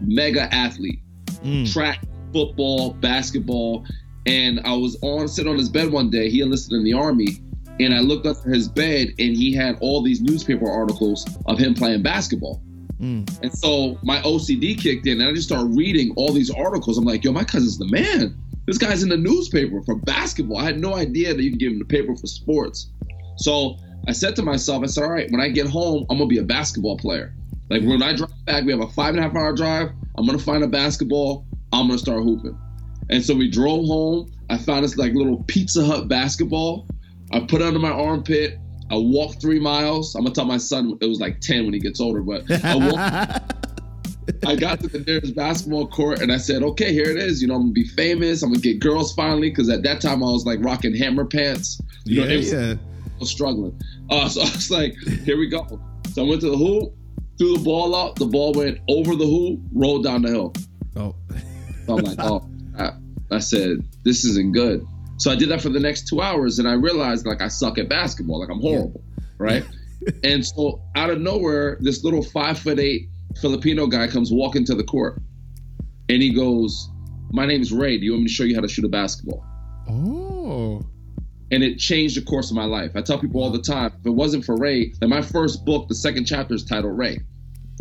mega 0.00 0.52
athlete, 0.52 1.00
Mm. 1.44 1.70
track, 1.72 2.02
football, 2.32 2.94
basketball. 2.94 3.84
And 4.26 4.60
I 4.64 4.74
was 4.74 4.98
on 5.02 5.28
sitting 5.28 5.52
on 5.52 5.58
his 5.58 5.68
bed 5.68 5.92
one 5.92 6.10
day. 6.10 6.28
He 6.28 6.40
enlisted 6.40 6.72
in 6.72 6.82
the 6.82 6.92
army, 6.94 7.38
and 7.78 7.94
I 7.94 8.00
looked 8.00 8.26
under 8.26 8.50
his 8.50 8.68
bed, 8.68 9.08
and 9.20 9.36
he 9.36 9.54
had 9.54 9.78
all 9.80 10.02
these 10.02 10.20
newspaper 10.20 10.68
articles 10.68 11.24
of 11.46 11.58
him 11.58 11.74
playing 11.74 12.02
basketball. 12.02 12.60
Mm. 13.00 13.28
And 13.42 13.56
so 13.56 13.96
my 14.02 14.20
OCD 14.22 14.74
kicked 14.76 15.06
in, 15.06 15.20
and 15.20 15.28
I 15.28 15.32
just 15.32 15.46
started 15.46 15.76
reading 15.76 16.12
all 16.16 16.32
these 16.32 16.50
articles. 16.50 16.98
I'm 16.98 17.04
like, 17.04 17.22
yo, 17.22 17.30
my 17.30 17.44
cousin's 17.44 17.78
the 17.78 17.86
man. 17.88 18.36
This 18.66 18.78
guy's 18.78 19.02
in 19.02 19.08
the 19.08 19.16
newspaper 19.16 19.80
for 19.82 19.94
basketball. 19.94 20.58
I 20.58 20.64
had 20.64 20.80
no 20.80 20.94
idea 20.94 21.34
that 21.34 21.42
you 21.42 21.50
can 21.50 21.58
give 21.58 21.72
him 21.72 21.78
the 21.78 21.84
paper 21.84 22.16
for 22.16 22.26
sports. 22.26 22.90
So 23.36 23.76
I 24.08 24.12
said 24.12 24.34
to 24.36 24.42
myself, 24.42 24.82
I 24.82 24.86
said, 24.86 25.04
all 25.04 25.10
right, 25.10 25.30
when 25.30 25.40
I 25.40 25.48
get 25.48 25.66
home, 25.66 26.06
I'm 26.10 26.18
gonna 26.18 26.28
be 26.28 26.38
a 26.38 26.44
basketball 26.44 26.96
player. 26.96 27.34
Like 27.70 27.82
when 27.82 28.02
I 28.02 28.14
drive 28.14 28.30
back, 28.44 28.64
we 28.64 28.72
have 28.72 28.80
a 28.80 28.88
five 28.88 29.10
and 29.10 29.18
a 29.18 29.22
half 29.22 29.34
hour 29.34 29.54
drive. 29.54 29.90
I'm 30.16 30.26
gonna 30.26 30.38
find 30.38 30.64
a 30.64 30.68
basketball. 30.68 31.46
I'm 31.72 31.88
gonna 31.88 31.98
start 31.98 32.22
hooping. 32.22 32.58
And 33.10 33.24
so 33.24 33.34
we 33.34 33.48
drove 33.48 33.86
home. 33.86 34.32
I 34.50 34.58
found 34.58 34.84
this 34.84 34.96
like 34.96 35.12
little 35.14 35.44
Pizza 35.44 35.84
Hut 35.84 36.08
basketball. 36.08 36.86
I 37.32 37.40
put 37.40 37.60
it 37.60 37.66
under 37.66 37.80
my 37.80 37.90
armpit. 37.90 38.58
I 38.90 38.96
walked 38.96 39.40
three 39.40 39.58
miles. 39.58 40.14
I'm 40.14 40.22
gonna 40.22 40.34
tell 40.34 40.44
my 40.44 40.58
son 40.58 40.96
it 41.00 41.06
was 41.06 41.20
like 41.20 41.40
10 41.40 41.64
when 41.64 41.74
he 41.74 41.80
gets 41.80 42.00
older, 42.00 42.22
but 42.22 42.44
I 42.64 42.76
walked 42.76 43.65
I 44.44 44.56
got 44.56 44.80
to 44.80 44.88
the 44.88 45.00
nearest 45.00 45.34
basketball 45.34 45.86
court 45.86 46.20
and 46.20 46.32
I 46.32 46.36
said, 46.36 46.62
okay, 46.62 46.92
here 46.92 47.10
it 47.10 47.16
is. 47.16 47.40
You 47.40 47.48
know, 47.48 47.54
I'm 47.54 47.62
gonna 47.62 47.72
be 47.72 47.84
famous. 47.84 48.42
I'm 48.42 48.50
gonna 48.50 48.60
get 48.60 48.80
girls 48.80 49.14
finally 49.14 49.50
because 49.50 49.68
at 49.68 49.82
that 49.84 50.00
time 50.00 50.22
I 50.22 50.26
was 50.26 50.44
like 50.44 50.58
rocking 50.62 50.94
hammer 50.94 51.24
pants. 51.24 51.80
You 52.04 52.22
yeah, 52.22 52.28
know, 52.28 52.34
yeah. 52.34 52.74
I 52.74 53.18
was 53.18 53.30
struggling. 53.30 53.78
Uh, 54.10 54.28
so 54.28 54.40
I 54.40 54.44
was 54.44 54.70
like, 54.70 54.96
here 55.24 55.38
we 55.38 55.48
go. 55.48 55.80
So 56.12 56.24
I 56.24 56.28
went 56.28 56.40
to 56.42 56.50
the 56.50 56.56
hoop, 56.56 56.94
threw 57.38 57.56
the 57.56 57.64
ball 57.64 57.94
out. 57.94 58.16
The 58.16 58.26
ball 58.26 58.52
went 58.52 58.80
over 58.88 59.14
the 59.14 59.26
hoop, 59.26 59.60
rolled 59.72 60.04
down 60.04 60.22
the 60.22 60.30
hill. 60.30 60.54
Oh. 60.96 61.14
So 61.86 61.98
I'm 61.98 62.04
like, 62.04 62.18
oh, 62.18 62.48
I, 62.78 62.92
I 63.30 63.38
said, 63.38 63.78
this 64.04 64.24
isn't 64.24 64.52
good. 64.52 64.86
So 65.18 65.30
I 65.30 65.36
did 65.36 65.48
that 65.50 65.60
for 65.60 65.70
the 65.70 65.80
next 65.80 66.08
two 66.08 66.20
hours 66.20 66.58
and 66.58 66.68
I 66.68 66.74
realized 66.74 67.26
like 67.26 67.40
I 67.40 67.48
suck 67.48 67.78
at 67.78 67.88
basketball, 67.88 68.40
like 68.40 68.50
I'm 68.50 68.60
horrible, 68.60 69.02
right? 69.38 69.64
and 70.24 70.44
so 70.44 70.82
out 70.94 71.10
of 71.10 71.20
nowhere, 71.20 71.78
this 71.80 72.04
little 72.04 72.22
five 72.22 72.58
foot 72.58 72.78
eight 72.78 73.08
Filipino 73.40 73.86
guy 73.86 74.06
comes 74.06 74.32
walking 74.32 74.64
to 74.64 74.74
the 74.74 74.84
court 74.84 75.20
and 76.08 76.22
he 76.22 76.32
goes, 76.32 76.90
My 77.30 77.46
name's 77.46 77.72
Ray. 77.72 77.98
Do 77.98 78.04
you 78.04 78.12
want 78.12 78.22
me 78.22 78.28
to 78.28 78.34
show 78.34 78.44
you 78.44 78.54
how 78.54 78.60
to 78.60 78.68
shoot 78.68 78.84
a 78.84 78.88
basketball? 78.88 79.44
Oh. 79.88 80.82
And 81.50 81.62
it 81.62 81.78
changed 81.78 82.16
the 82.16 82.22
course 82.22 82.50
of 82.50 82.56
my 82.56 82.64
life. 82.64 82.92
I 82.94 83.02
tell 83.02 83.18
people 83.18 83.42
all 83.42 83.50
the 83.50 83.62
time, 83.62 83.92
if 84.00 84.06
it 84.06 84.10
wasn't 84.10 84.44
for 84.44 84.56
Ray, 84.56 84.92
then 85.00 85.10
my 85.10 85.22
first 85.22 85.64
book, 85.64 85.88
the 85.88 85.94
second 85.94 86.24
chapter 86.24 86.54
is 86.54 86.64
titled 86.64 86.96
Ray. 86.96 87.20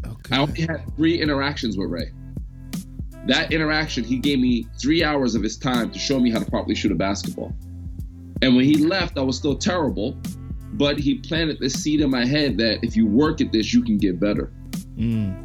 Okay. 0.05 0.35
I 0.35 0.39
only 0.39 0.61
had 0.61 0.83
three 0.95 1.19
interactions 1.19 1.77
with 1.77 1.89
Ray. 1.89 2.11
That 3.27 3.51
interaction, 3.51 4.03
he 4.03 4.19
gave 4.19 4.39
me 4.39 4.67
three 4.79 5.03
hours 5.03 5.33
of 5.33 5.41
his 5.41 5.57
time 5.57 5.89
to 5.91 5.97
show 5.97 6.19
me 6.19 6.29
how 6.29 6.39
to 6.39 6.45
properly 6.45 6.75
shoot 6.75 6.91
a 6.91 6.95
basketball. 6.95 7.55
And 8.41 8.55
when 8.55 8.65
he 8.65 8.77
left, 8.77 9.17
I 9.17 9.21
was 9.21 9.37
still 9.37 9.57
terrible, 9.57 10.15
but 10.73 10.99
he 10.99 11.15
planted 11.15 11.59
this 11.59 11.73
seed 11.73 12.01
in 12.01 12.11
my 12.11 12.25
head 12.25 12.57
that 12.57 12.79
if 12.83 12.95
you 12.95 13.07
work 13.07 13.41
at 13.41 13.51
this, 13.51 13.73
you 13.73 13.81
can 13.83 13.97
get 13.97 14.19
better. 14.19 14.51
Mm. 14.95 15.44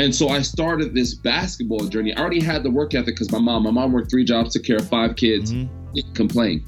And 0.00 0.14
so 0.14 0.28
I 0.30 0.40
started 0.40 0.94
this 0.94 1.14
basketball 1.14 1.80
journey. 1.80 2.14
I 2.14 2.20
already 2.20 2.40
had 2.40 2.62
the 2.62 2.70
work 2.70 2.94
ethic 2.94 3.14
because 3.16 3.30
my 3.30 3.38
mom, 3.38 3.64
my 3.64 3.70
mom 3.70 3.92
worked 3.92 4.10
three 4.10 4.24
jobs, 4.24 4.54
took 4.54 4.64
care 4.64 4.76
of 4.76 4.88
five 4.88 5.14
kids, 5.14 5.52
Mhm. 5.52 5.68
didn't 5.94 6.14
complain. 6.14 6.62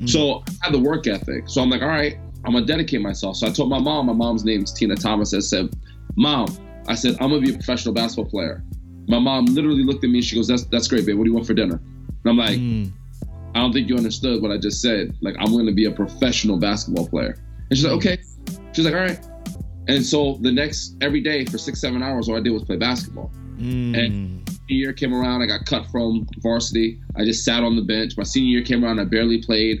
Mhm. 0.00 0.08
So 0.08 0.42
I 0.62 0.66
had 0.66 0.74
the 0.74 0.78
work 0.78 1.06
ethic. 1.06 1.44
So 1.48 1.62
I'm 1.62 1.70
like, 1.70 1.80
all 1.80 1.88
right, 1.88 2.18
I'm 2.44 2.52
gonna 2.52 2.66
dedicate 2.66 3.00
myself. 3.00 3.36
So 3.38 3.46
I 3.46 3.50
told 3.50 3.70
my 3.70 3.78
mom, 3.78 4.06
my 4.06 4.12
mom's 4.12 4.44
name's 4.44 4.72
Tina 4.72 4.96
Thomas. 4.96 5.32
I 5.32 5.38
said, 5.40 5.70
Mom, 6.16 6.46
I 6.88 6.94
said 6.94 7.16
I'm 7.20 7.30
gonna 7.30 7.40
be 7.40 7.50
a 7.50 7.54
professional 7.54 7.94
basketball 7.94 8.30
player. 8.30 8.62
My 9.08 9.18
mom 9.18 9.46
literally 9.46 9.82
looked 9.84 10.04
at 10.04 10.10
me. 10.10 10.20
She 10.20 10.36
goes, 10.36 10.48
"That's 10.48 10.64
that's 10.64 10.88
great, 10.88 11.06
babe. 11.06 11.16
What 11.16 11.24
do 11.24 11.30
you 11.30 11.34
want 11.34 11.46
for 11.46 11.54
dinner?" 11.54 11.80
And 12.24 12.30
I'm 12.30 12.36
like, 12.36 12.58
Mm. 12.58 12.90
I 13.54 13.60
don't 13.60 13.72
think 13.72 13.88
you 13.88 13.96
understood 13.96 14.42
what 14.42 14.50
I 14.50 14.58
just 14.58 14.82
said. 14.82 15.14
Like, 15.22 15.34
I'm 15.38 15.50
going 15.52 15.64
to 15.66 15.72
be 15.72 15.86
a 15.86 15.90
professional 15.90 16.58
basketball 16.58 17.06
player. 17.08 17.38
And 17.70 17.76
she's 17.78 17.84
like, 17.86 17.94
okay. 17.94 18.18
She's 18.72 18.84
like, 18.84 18.94
all 18.94 19.00
right. 19.00 19.18
And 19.88 20.04
so 20.04 20.38
the 20.42 20.52
next, 20.52 20.96
every 21.00 21.20
day 21.20 21.44
for 21.46 21.58
six, 21.58 21.80
seven 21.80 22.02
hours, 22.02 22.28
all 22.28 22.36
I 22.36 22.40
did 22.40 22.50
was 22.50 22.62
play 22.64 22.76
basketball. 22.76 23.30
Mm. 23.56 23.98
And 23.98 24.46
the 24.68 24.74
year 24.74 24.92
came 24.92 25.14
around, 25.14 25.42
I 25.42 25.46
got 25.46 25.64
cut 25.64 25.86
from 25.90 26.26
varsity. 26.38 27.00
I 27.16 27.24
just 27.24 27.44
sat 27.44 27.62
on 27.64 27.74
the 27.74 27.82
bench. 27.82 28.16
My 28.16 28.22
senior 28.22 28.50
year 28.58 28.62
came 28.64 28.84
around, 28.84 29.00
I 29.00 29.04
barely 29.04 29.42
played. 29.42 29.80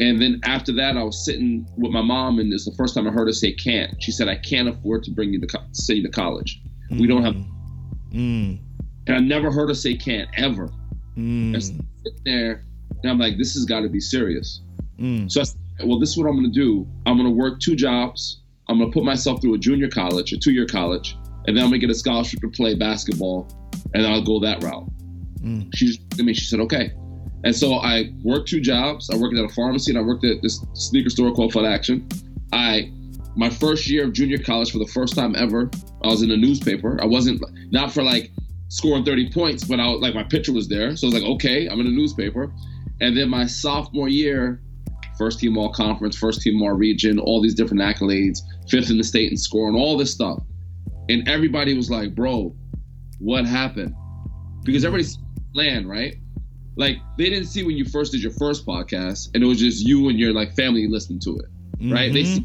And 0.00 0.22
then 0.22 0.40
after 0.44 0.72
that, 0.74 0.96
I 0.96 1.02
was 1.02 1.24
sitting 1.24 1.66
with 1.76 1.90
my 1.90 2.02
mom, 2.02 2.38
and 2.38 2.52
it's 2.52 2.64
the 2.64 2.74
first 2.76 2.94
time 2.94 3.08
I 3.08 3.10
heard 3.10 3.26
her 3.26 3.32
say 3.32 3.52
can't. 3.52 4.00
She 4.00 4.12
said, 4.12 4.28
I 4.28 4.36
can't 4.36 4.68
afford 4.68 5.02
to 5.04 5.10
bring 5.10 5.32
you 5.32 5.40
to 5.40 5.46
co- 5.48 5.64
send 5.72 5.98
you 5.98 6.02
to 6.04 6.10
college. 6.10 6.60
We 6.90 7.06
don't 7.08 7.24
have, 7.24 7.34
Mm. 8.14 8.58
and 9.08 9.16
I 9.16 9.18
never 9.18 9.50
heard 9.50 9.68
her 9.68 9.74
say 9.74 9.96
can't 9.96 10.28
ever. 10.36 10.70
Mm. 11.16 11.56
I 11.56 11.58
sit 11.58 11.74
there, 12.24 12.64
and 13.02 13.10
I'm 13.10 13.18
like, 13.18 13.38
this 13.38 13.54
has 13.54 13.64
got 13.64 13.80
to 13.80 13.88
be 13.88 13.98
serious. 14.00 14.62
Mm. 15.00 15.30
So 15.30 15.40
I 15.40 15.44
said, 15.44 15.58
well, 15.84 15.98
this 15.98 16.10
is 16.10 16.16
what 16.16 16.28
I'm 16.28 16.36
going 16.36 16.50
to 16.50 16.58
do. 16.58 16.86
I'm 17.04 17.16
going 17.18 17.28
to 17.28 17.34
work 17.34 17.58
two 17.60 17.74
jobs. 17.74 18.42
I'm 18.68 18.78
going 18.78 18.90
to 18.90 18.94
put 18.94 19.04
myself 19.04 19.40
through 19.40 19.54
a 19.54 19.58
junior 19.58 19.88
college, 19.88 20.32
a 20.32 20.38
two 20.38 20.52
year 20.52 20.66
college, 20.66 21.16
and 21.46 21.56
then 21.56 21.64
I'm 21.64 21.70
going 21.70 21.80
to 21.80 21.86
get 21.86 21.90
a 21.90 21.98
scholarship 21.98 22.40
to 22.40 22.48
play 22.48 22.74
basketball, 22.74 23.48
and 23.94 24.06
I'll 24.06 24.24
go 24.24 24.40
that 24.40 24.62
route. 24.62 24.86
Mm. 25.40 25.70
She 25.74 25.86
just 25.86 26.00
looked 26.00 26.20
at 26.20 26.24
me, 26.24 26.34
she 26.34 26.46
said, 26.46 26.60
okay. 26.60 26.92
And 27.44 27.54
so 27.54 27.74
I 27.74 28.12
worked 28.22 28.48
two 28.48 28.60
jobs. 28.60 29.10
I 29.10 29.16
worked 29.16 29.36
at 29.36 29.44
a 29.44 29.48
pharmacy 29.48 29.92
and 29.92 29.98
I 29.98 30.02
worked 30.02 30.24
at 30.24 30.42
this 30.42 30.64
sneaker 30.74 31.10
store 31.10 31.32
called 31.32 31.52
Foot 31.52 31.64
Action. 31.64 32.08
I, 32.52 32.92
my 33.36 33.48
first 33.48 33.88
year 33.88 34.04
of 34.04 34.12
junior 34.12 34.38
college, 34.38 34.72
for 34.72 34.78
the 34.78 34.86
first 34.86 35.14
time 35.14 35.36
ever, 35.36 35.70
I 36.02 36.08
was 36.08 36.22
in 36.22 36.30
a 36.32 36.36
newspaper. 36.36 36.98
I 37.00 37.06
wasn't, 37.06 37.42
not 37.70 37.92
for 37.92 38.02
like 38.02 38.32
scoring 38.68 39.04
30 39.04 39.30
points, 39.32 39.64
but 39.64 39.78
I 39.78 39.86
was 39.86 40.00
like, 40.00 40.14
my 40.14 40.24
picture 40.24 40.52
was 40.52 40.68
there. 40.68 40.96
So 40.96 41.06
I 41.06 41.12
was 41.12 41.22
like, 41.22 41.30
okay, 41.36 41.68
I'm 41.68 41.80
in 41.80 41.86
a 41.86 41.90
newspaper. 41.90 42.52
And 43.00 43.16
then 43.16 43.28
my 43.28 43.46
sophomore 43.46 44.08
year, 44.08 44.60
first 45.18 45.40
team 45.40 45.58
all 45.58 45.72
conference, 45.72 46.16
first 46.16 46.40
team 46.42 46.62
all 46.62 46.70
region, 46.72 47.18
all 47.18 47.42
these 47.42 47.54
different 47.54 47.82
accolades, 47.82 48.38
fifth 48.70 48.90
in 48.90 48.96
the 48.98 49.04
state 49.04 49.30
in 49.30 49.36
scoring, 49.36 49.74
all 49.76 49.96
this 49.96 50.12
stuff. 50.12 50.42
And 51.08 51.28
everybody 51.28 51.74
was 51.74 51.90
like, 51.90 52.14
bro, 52.14 52.54
what 53.18 53.44
happened? 53.46 53.94
Because 54.64 54.84
everybody's 54.84 55.18
land, 55.54 55.88
right? 55.88 56.14
Like 56.76 56.98
they 57.16 57.28
didn't 57.30 57.46
see 57.46 57.64
when 57.64 57.76
you 57.76 57.84
first 57.84 58.12
did 58.12 58.22
your 58.22 58.32
first 58.32 58.64
podcast 58.66 59.28
and 59.34 59.42
it 59.42 59.46
was 59.46 59.58
just 59.58 59.84
you 59.86 60.08
and 60.08 60.18
your 60.18 60.32
like 60.32 60.54
family 60.54 60.86
listening 60.86 61.20
to 61.20 61.38
it, 61.38 61.90
right? 61.92 62.12
They 62.12 62.24
see, 62.24 62.44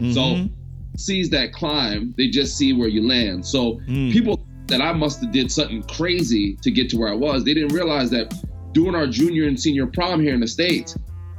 Mhm. 0.00 0.14
so 0.14 0.48
sees 0.96 1.28
that 1.30 1.52
climb, 1.52 2.14
they 2.16 2.28
just 2.28 2.56
see 2.56 2.72
where 2.72 2.88
you 2.88 3.06
land. 3.06 3.44
So 3.44 3.78
Mm. 3.88 4.10
people 4.12 4.46
that 4.68 4.80
I 4.80 4.92
must 4.92 5.20
have 5.22 5.32
did 5.32 5.50
something 5.50 5.82
crazy 5.82 6.56
to 6.62 6.70
get 6.70 6.88
to 6.90 6.96
where 6.98 7.08
I 7.10 7.14
was, 7.14 7.44
they 7.44 7.52
didn't 7.54 7.74
realize 7.74 8.08
that 8.10 8.32
doing 8.72 8.94
our 8.94 9.06
junior 9.06 9.46
and 9.46 9.58
senior 9.60 9.86
prom 9.86 10.20
here 10.22 10.32
in 10.34 10.40
the 10.40 10.48
States, 10.48 10.96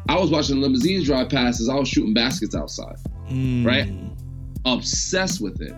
I 0.10 0.18
was 0.20 0.30
watching 0.30 0.62
limousines 0.62 1.06
drive 1.06 1.30
past 1.30 1.60
as 1.62 1.70
I 1.70 1.76
was 1.76 1.88
shooting 1.90 2.14
baskets 2.14 2.56
outside, 2.56 2.96
Mm. 3.30 3.66
right? 3.66 3.92
obsessed 4.66 5.40
with 5.40 5.62
it. 5.62 5.72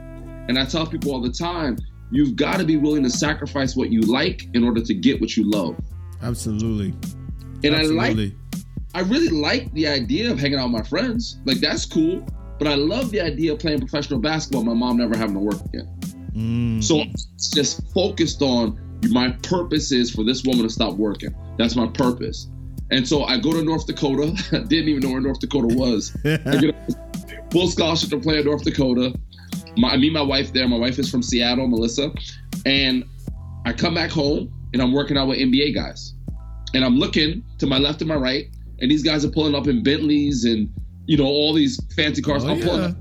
And 0.48 0.58
I 0.58 0.66
tell 0.66 0.88
people 0.88 1.12
all 1.12 1.22
the 1.22 1.32
time, 1.32 1.78
you've 2.12 2.36
got 2.36 2.58
to 2.58 2.66
be 2.66 2.76
willing 2.78 3.04
to 3.04 3.10
sacrifice 3.10 3.76
what 3.76 3.92
you 3.92 4.02
like 4.02 4.48
in 4.56 4.64
order 4.64 4.82
to 4.82 4.94
get 4.96 5.22
what 5.22 5.38
you 5.38 5.48
love. 5.50 5.76
Absolutely. 6.24 6.94
And 7.64 7.76
I 7.76 7.84
like, 7.84 8.18
I 8.96 9.02
really 9.02 9.30
like 9.30 9.72
the 9.74 9.88
idea 9.88 10.32
of 10.32 10.40
hanging 10.40 10.58
out 10.58 10.72
with 10.72 10.82
my 10.82 10.88
friends. 10.88 11.40
Like 11.46 11.60
that's 11.60 11.86
cool. 11.86 12.26
But 12.58 12.68
I 12.68 12.76
love 12.76 13.12
the 13.12 13.22
idea 13.22 13.54
of 13.54 13.60
playing 13.60 13.80
professional 13.80 14.20
basketball. 14.20 14.64
My 14.64 14.74
mom 14.74 14.98
never 14.98 15.16
having 15.16 15.36
to 15.36 15.40
work 15.40 15.64
again. 15.66 15.88
Mm. 16.36 16.84
So 16.84 17.04
just 17.54 17.94
focused 17.94 18.42
on 18.42 18.80
my 19.12 19.30
purpose 19.44 19.92
is 19.92 20.10
for 20.12 20.24
this 20.24 20.44
woman 20.44 20.64
to 20.64 20.70
stop 20.70 20.96
working. 20.96 21.34
That's 21.58 21.76
my 21.76 21.88
purpose. 21.88 22.50
And 22.92 23.08
so 23.08 23.24
I 23.24 23.38
go 23.38 23.54
to 23.54 23.62
North 23.62 23.86
Dakota. 23.86 24.32
Didn't 24.68 24.90
even 24.90 25.02
know 25.02 25.12
where 25.12 25.22
North 25.22 25.40
Dakota 25.40 25.74
was. 25.76 26.16
I 26.26 26.38
get 26.58 26.76
a 26.76 27.46
full 27.52 27.68
scholarship 27.68 28.10
to 28.10 28.20
play 28.20 28.40
in 28.40 28.46
North 28.46 28.64
Dakota. 28.64 29.14
My, 29.78 29.90
I 29.90 29.98
meet 29.98 30.12
my 30.14 30.22
wife 30.22 30.54
there. 30.54 30.68
My 30.68 30.78
wife 30.78 30.98
is 31.00 31.10
from 31.10 31.22
Seattle, 31.22 31.68
Melissa. 31.68 32.12
And 32.66 33.04
I 33.66 33.74
come 33.74 33.94
back 33.94 34.10
home 34.10 34.52
and 34.74 34.82
I'm 34.82 34.92
working 34.92 35.18
out 35.18 35.28
with 35.28 35.40
NBA 35.40 35.76
guys. 35.76 36.14
And 36.74 36.84
I'm 36.86 36.98
looking 36.98 37.44
to 37.58 37.68
my 37.68 37.78
left 37.78 38.02
and 38.02 38.08
my 38.08 38.16
right, 38.16 38.48
and 38.80 38.92
these 38.92 39.04
guys 39.04 39.26
are 39.26 39.30
pulling 39.30 39.56
up 39.56 39.68
in 39.68 39.82
Bentleys 39.82 40.46
and 40.46 40.72
you 41.08 41.18
know 41.18 41.26
all 41.26 41.54
these 41.54 41.80
fancy 41.96 42.22
cars. 42.22 42.46
Oh, 42.46 42.50
I'm 42.50 42.62
pulling 42.62 42.84
up 42.84 42.96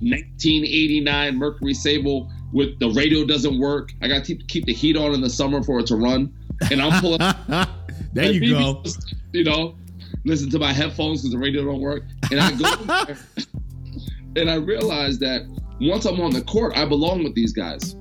1989 0.00 1.36
Mercury 1.36 1.74
Sable 1.74 2.30
with 2.52 2.78
the 2.78 2.90
radio 2.90 3.24
doesn't 3.24 3.58
work. 3.58 3.92
I 4.00 4.08
got 4.08 4.24
to 4.24 4.34
keep, 4.34 4.48
keep 4.48 4.64
the 4.64 4.72
heat 4.72 4.96
on 4.96 5.12
in 5.12 5.20
the 5.20 5.30
summer 5.30 5.62
for 5.62 5.80
it 5.80 5.86
to 5.88 5.96
run, 5.96 6.32
and 6.70 6.80
I'm 6.80 7.00
pulling. 7.00 7.20
there 8.14 8.32
you 8.32 8.50
go. 8.50 8.82
You 9.32 9.44
know, 9.44 9.76
listen 10.24 10.50
to 10.50 10.58
my 10.58 10.72
headphones 10.72 11.22
because 11.22 11.32
the 11.32 11.38
radio 11.38 11.64
don't 11.64 11.80
work, 11.80 12.04
and 12.30 12.40
I 12.40 12.52
go 12.52 13.14
and 14.40 14.50
I 14.50 14.54
realize 14.56 15.18
that 15.18 15.42
once 15.80 16.04
I'm 16.04 16.20
on 16.20 16.32
the 16.32 16.42
court, 16.42 16.76
I 16.76 16.84
belong 16.84 17.24
with 17.24 17.34
these 17.34 17.52
guys. 17.52 17.96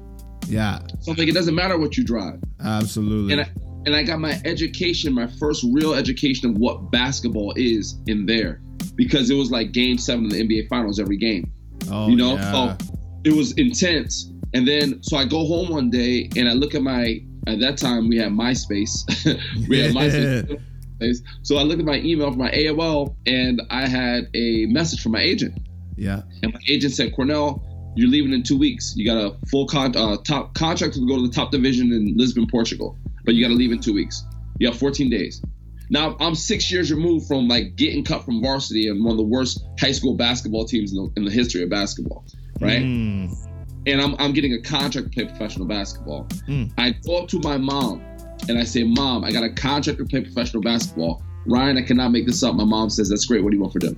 Yeah, 0.47 0.79
So 0.99 1.11
I'm 1.11 1.17
like, 1.17 1.29
it 1.29 1.33
doesn't 1.33 1.55
matter 1.55 1.77
what 1.77 1.97
you 1.97 2.03
drive, 2.03 2.39
absolutely. 2.63 3.33
and 3.33 3.41
I 3.41 3.49
and 3.85 3.95
I 3.95 4.03
got 4.03 4.19
my 4.19 4.41
education, 4.45 5.13
my 5.13 5.27
first 5.27 5.65
real 5.71 5.93
education 5.93 6.51
of 6.51 6.57
what 6.57 6.91
basketball 6.91 7.53
is 7.55 7.97
in 8.07 8.25
there, 8.25 8.61
because 8.95 9.29
it 9.29 9.35
was 9.35 9.51
like 9.51 9.71
Game 9.71 9.97
Seven 9.97 10.25
of 10.25 10.31
the 10.31 10.41
NBA 10.41 10.69
Finals 10.69 10.99
every 10.99 11.17
game. 11.17 11.51
oh, 11.91 12.07
you 12.07 12.15
know, 12.15 12.35
yeah. 12.35 12.51
so 12.51 12.77
it 13.23 13.33
was 13.33 13.53
intense. 13.53 14.31
And 14.53 14.67
then, 14.67 15.01
so 15.01 15.17
I 15.17 15.25
go 15.25 15.45
home 15.45 15.69
one 15.69 15.89
day 15.89 16.29
and 16.35 16.47
I 16.47 16.53
look 16.53 16.75
at 16.75 16.81
my. 16.81 17.21
At 17.47 17.59
that 17.59 17.77
time, 17.77 18.07
we 18.07 18.17
had 18.17 18.31
MySpace. 18.31 19.05
we 19.67 19.79
had 19.79 19.91
MySpace. 19.91 21.17
So 21.41 21.57
I 21.57 21.63
looked 21.63 21.79
at 21.79 21.85
my 21.85 21.97
email 21.99 22.29
from 22.29 22.39
my 22.39 22.51
AOL, 22.51 23.15
and 23.25 23.61
I 23.69 23.87
had 23.87 24.29
a 24.33 24.65
message 24.67 25.01
from 25.01 25.11
my 25.11 25.21
agent. 25.21 25.57
yeah. 25.97 26.21
And 26.41 26.53
my 26.53 26.59
agent 26.69 26.93
said, 26.93 27.13
Cornell, 27.15 27.61
you're 27.95 28.09
leaving 28.09 28.33
in 28.33 28.43
two 28.43 28.57
weeks. 28.57 28.93
You 28.95 29.05
got 29.05 29.17
a 29.17 29.47
full 29.47 29.67
con- 29.67 29.95
uh, 29.95 30.17
top 30.23 30.53
contract 30.53 30.93
to 30.95 31.07
go 31.07 31.17
to 31.17 31.27
the 31.27 31.33
top 31.33 31.51
division 31.51 31.91
in 31.91 32.17
Lisbon, 32.17 32.47
Portugal, 32.49 32.97
but 33.25 33.35
you 33.35 33.43
got 33.43 33.49
to 33.49 33.55
leave 33.55 33.71
in 33.71 33.79
two 33.79 33.93
weeks. 33.93 34.23
You 34.59 34.67
have 34.67 34.77
14 34.77 35.09
days. 35.09 35.41
Now 35.89 36.15
I'm 36.19 36.33
six 36.33 36.71
years 36.71 36.91
removed 36.91 37.27
from 37.27 37.47
like 37.47 37.75
getting 37.75 38.03
cut 38.03 38.23
from 38.23 38.41
varsity 38.41 38.87
and 38.87 39.03
one 39.03 39.11
of 39.11 39.17
the 39.17 39.23
worst 39.23 39.63
high 39.79 39.91
school 39.91 40.15
basketball 40.15 40.65
teams 40.65 40.91
in 40.91 40.97
the, 40.97 41.11
in 41.17 41.25
the 41.25 41.31
history 41.31 41.61
of 41.61 41.69
basketball, 41.69 42.25
right? 42.59 42.81
Mm. 42.81 43.35
And 43.85 44.01
I'm, 44.01 44.15
I'm 44.19 44.31
getting 44.33 44.53
a 44.53 44.61
contract 44.61 45.07
to 45.07 45.09
play 45.13 45.25
professional 45.25 45.65
basketball. 45.67 46.25
Mm. 46.47 46.71
I 46.77 46.95
up 47.11 47.27
to 47.29 47.39
my 47.39 47.57
mom 47.57 48.01
and 48.47 48.57
I 48.57 48.63
say, 48.63 48.83
Mom, 48.83 49.23
I 49.23 49.31
got 49.31 49.43
a 49.43 49.49
contract 49.49 49.99
to 49.99 50.05
play 50.05 50.21
professional 50.21 50.61
basketball. 50.63 51.21
Ryan, 51.45 51.77
I 51.77 51.81
cannot 51.81 52.11
make 52.11 52.25
this 52.25 52.41
up. 52.43 52.55
My 52.55 52.63
mom 52.63 52.89
says, 52.89 53.09
That's 53.09 53.25
great. 53.25 53.43
What 53.43 53.51
do 53.51 53.57
you 53.57 53.61
want 53.61 53.73
for 53.73 53.79
dinner? 53.79 53.97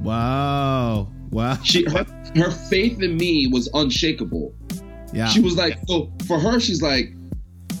Wow. 0.00 1.08
Wow. 1.30 1.58
She 1.62 1.84
her, 1.84 2.04
her 2.34 2.50
faith 2.50 3.00
in 3.02 3.16
me 3.16 3.46
was 3.46 3.68
unshakable. 3.74 4.54
Yeah. 5.12 5.28
She 5.28 5.40
was 5.40 5.56
like, 5.56 5.78
so 5.86 6.10
for 6.26 6.38
her, 6.38 6.58
she's 6.60 6.82
like, 6.82 7.12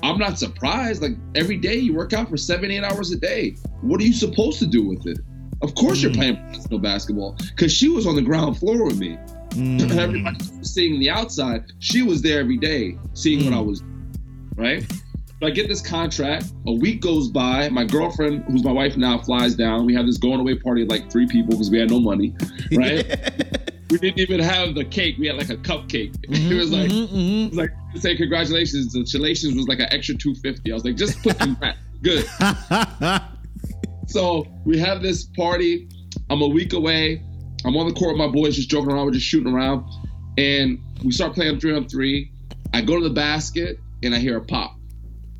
I'm 0.02 0.18
not 0.18 0.38
surprised. 0.38 1.02
Like 1.02 1.12
every 1.34 1.56
day 1.56 1.76
you 1.76 1.94
work 1.94 2.12
out 2.12 2.28
for 2.28 2.36
seven, 2.36 2.70
eight 2.70 2.82
hours 2.84 3.10
a 3.12 3.16
day. 3.16 3.56
What 3.80 4.00
are 4.00 4.04
you 4.04 4.12
supposed 4.12 4.58
to 4.60 4.66
do 4.66 4.86
with 4.86 5.06
it? 5.06 5.18
Of 5.62 5.74
course 5.74 6.02
you're 6.02 6.10
Mm. 6.10 6.16
playing 6.16 6.36
professional 6.36 6.78
basketball 6.80 7.36
because 7.50 7.72
she 7.72 7.88
was 7.88 8.06
on 8.06 8.16
the 8.16 8.22
ground 8.22 8.58
floor 8.58 8.84
with 8.84 8.98
me. 8.98 9.16
Mm. 9.52 9.96
Everybody 9.98 10.38
seeing 10.62 10.98
the 11.00 11.10
outside. 11.10 11.64
She 11.78 12.02
was 12.02 12.22
there 12.22 12.40
every 12.40 12.56
day, 12.56 12.96
seeing 13.14 13.44
what 13.44 13.52
Mm. 13.54 13.56
I 13.56 13.60
was, 13.60 13.82
right? 14.56 14.86
So 15.40 15.46
I 15.48 15.50
get 15.50 15.68
this 15.68 15.80
contract. 15.80 16.46
A 16.66 16.72
week 16.72 17.00
goes 17.00 17.28
by. 17.28 17.68
My 17.68 17.84
girlfriend, 17.84 18.44
who's 18.44 18.62
my 18.64 18.70
wife 18.72 18.96
now, 18.96 19.18
flies 19.18 19.54
down. 19.54 19.84
We 19.86 19.94
have 19.94 20.06
this 20.06 20.16
going 20.18 20.38
away 20.40 20.54
party 20.54 20.82
of 20.82 20.88
like 20.88 21.10
three 21.10 21.26
people 21.26 21.50
because 21.50 21.70
we 21.70 21.78
had 21.78 21.90
no 21.90 21.98
money, 22.00 22.32
right? 22.72 23.04
we 23.90 23.98
didn't 23.98 24.20
even 24.20 24.40
have 24.40 24.74
the 24.74 24.84
cake. 24.84 25.16
We 25.18 25.26
had 25.26 25.36
like 25.36 25.50
a 25.50 25.56
cupcake. 25.56 26.14
it 26.28 26.54
was 26.56 26.70
like, 26.72 26.90
Mhm, 26.90 27.08
mhm, 27.08 27.44
it 27.46 27.48
was 27.50 27.58
like 27.58 27.70
say 27.96 28.16
congratulations. 28.16 28.92
The 28.92 29.00
congratulations 29.00 29.54
was 29.56 29.66
like 29.68 29.80
an 29.80 29.88
extra 29.90 30.14
two 30.14 30.34
fifty. 30.36 30.70
I 30.70 30.74
was 30.74 30.84
like, 30.84 30.96
just 30.96 31.20
put 31.22 31.38
congrats. 31.38 31.78
Good. 32.02 32.24
mhm. 32.24 33.22
So 34.06 34.46
we 34.64 34.78
have 34.78 35.02
this 35.02 35.24
party. 35.24 35.88
I'm 36.30 36.42
a 36.42 36.48
week 36.48 36.72
away. 36.72 37.22
I'm 37.64 37.76
on 37.76 37.86
the 37.86 37.94
court 37.94 38.16
with 38.16 38.18
my 38.18 38.28
boys, 38.32 38.56
just 38.56 38.68
joking 38.68 38.90
around. 38.90 39.06
We're 39.06 39.12
just 39.12 39.26
shooting 39.26 39.52
around, 39.52 39.84
and 40.38 40.78
we 41.04 41.12
start 41.12 41.34
playing 41.34 41.60
three 41.60 41.74
on 41.74 41.88
three. 41.88 42.30
I 42.74 42.80
go 42.80 42.98
to 42.98 43.08
the 43.08 43.14
basket 43.14 43.78
and 44.02 44.14
I 44.14 44.18
hear 44.18 44.36
a 44.38 44.44
pop 44.44 44.76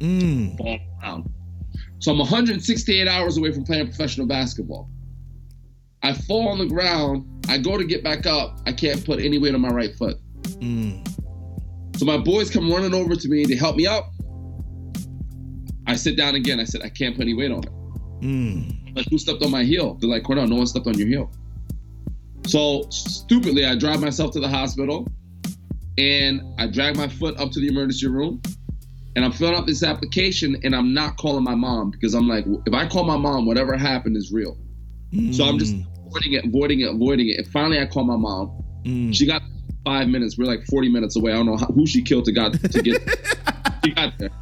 Mm. 0.00 0.56
fall 0.58 0.78
down. 1.00 1.32
So 2.00 2.10
I'm 2.12 2.18
168 2.18 3.06
hours 3.08 3.36
away 3.36 3.52
from 3.52 3.64
playing 3.64 3.86
professional 3.86 4.26
basketball. 4.26 4.88
I 6.02 6.12
fall 6.12 6.48
on 6.48 6.58
the 6.58 6.66
ground. 6.66 7.24
I 7.48 7.58
go 7.58 7.78
to 7.78 7.84
get 7.84 8.02
back 8.02 8.26
up. 8.26 8.60
I 8.66 8.72
can't 8.72 9.04
put 9.04 9.20
any 9.20 9.38
weight 9.38 9.54
on 9.54 9.60
my 9.60 9.68
right 9.68 9.94
foot. 9.96 10.16
Mm. 10.60 11.06
So 11.96 12.04
my 12.04 12.16
boys 12.18 12.50
come 12.50 12.70
running 12.72 12.92
over 12.94 13.14
to 13.14 13.28
me 13.28 13.44
to 13.44 13.56
help 13.56 13.76
me 13.76 13.86
up. 13.86 14.12
I 15.86 15.94
sit 15.96 16.16
down 16.16 16.34
again. 16.34 16.58
I 16.60 16.64
said, 16.64 16.82
I 16.82 16.88
can't 16.88 17.14
put 17.14 17.22
any 17.22 17.34
weight 17.34 17.50
on 17.52 17.62
it. 17.64 17.70
Mm. 18.20 18.96
Like, 18.96 19.06
who 19.10 19.18
stepped 19.18 19.42
on 19.42 19.50
my 19.50 19.62
heel? 19.64 19.94
They're 19.94 20.10
like, 20.10 20.24
Cornell, 20.24 20.46
no 20.46 20.56
one 20.56 20.66
stepped 20.66 20.86
on 20.86 20.98
your 20.98 21.08
heel. 21.08 21.30
So 22.46 22.86
stupidly, 22.90 23.64
I 23.64 23.76
drive 23.76 24.00
myself 24.00 24.32
to 24.32 24.40
the 24.40 24.48
hospital 24.48 25.06
and 25.98 26.42
I 26.58 26.66
drag 26.66 26.96
my 26.96 27.08
foot 27.08 27.38
up 27.38 27.50
to 27.52 27.60
the 27.60 27.68
emergency 27.68 28.08
room 28.08 28.42
and 29.14 29.24
I'm 29.24 29.32
filling 29.32 29.54
out 29.54 29.66
this 29.66 29.82
application 29.82 30.56
and 30.64 30.74
I'm 30.74 30.94
not 30.94 31.16
calling 31.18 31.44
my 31.44 31.54
mom 31.54 31.90
because 31.90 32.14
I'm 32.14 32.28
like, 32.28 32.44
if 32.66 32.74
I 32.74 32.88
call 32.88 33.04
my 33.04 33.16
mom, 33.16 33.46
whatever 33.46 33.76
happened 33.76 34.16
is 34.16 34.32
real. 34.32 34.56
So 35.32 35.44
I'm 35.44 35.58
just 35.58 35.74
avoiding 36.06 36.32
it, 36.32 36.44
avoiding 36.46 36.80
it, 36.80 36.88
avoiding 36.88 37.28
it. 37.28 37.38
And 37.38 37.46
finally, 37.48 37.78
I 37.78 37.84
call 37.84 38.04
my 38.04 38.16
mom. 38.16 38.64
Mm. 38.84 39.14
She 39.14 39.26
got 39.26 39.42
five 39.84 40.08
minutes. 40.08 40.38
We're 40.38 40.46
like 40.46 40.64
40 40.64 40.88
minutes 40.88 41.16
away. 41.16 41.32
I 41.32 41.34
don't 41.34 41.44
know 41.44 41.58
how, 41.58 41.66
who 41.66 41.86
she 41.86 42.02
killed 42.02 42.24
to 42.24 42.32
got 42.32 42.54
to 42.54 42.82
get. 42.82 43.02
she 43.84 43.92
got 43.92 44.18
there. 44.18 44.30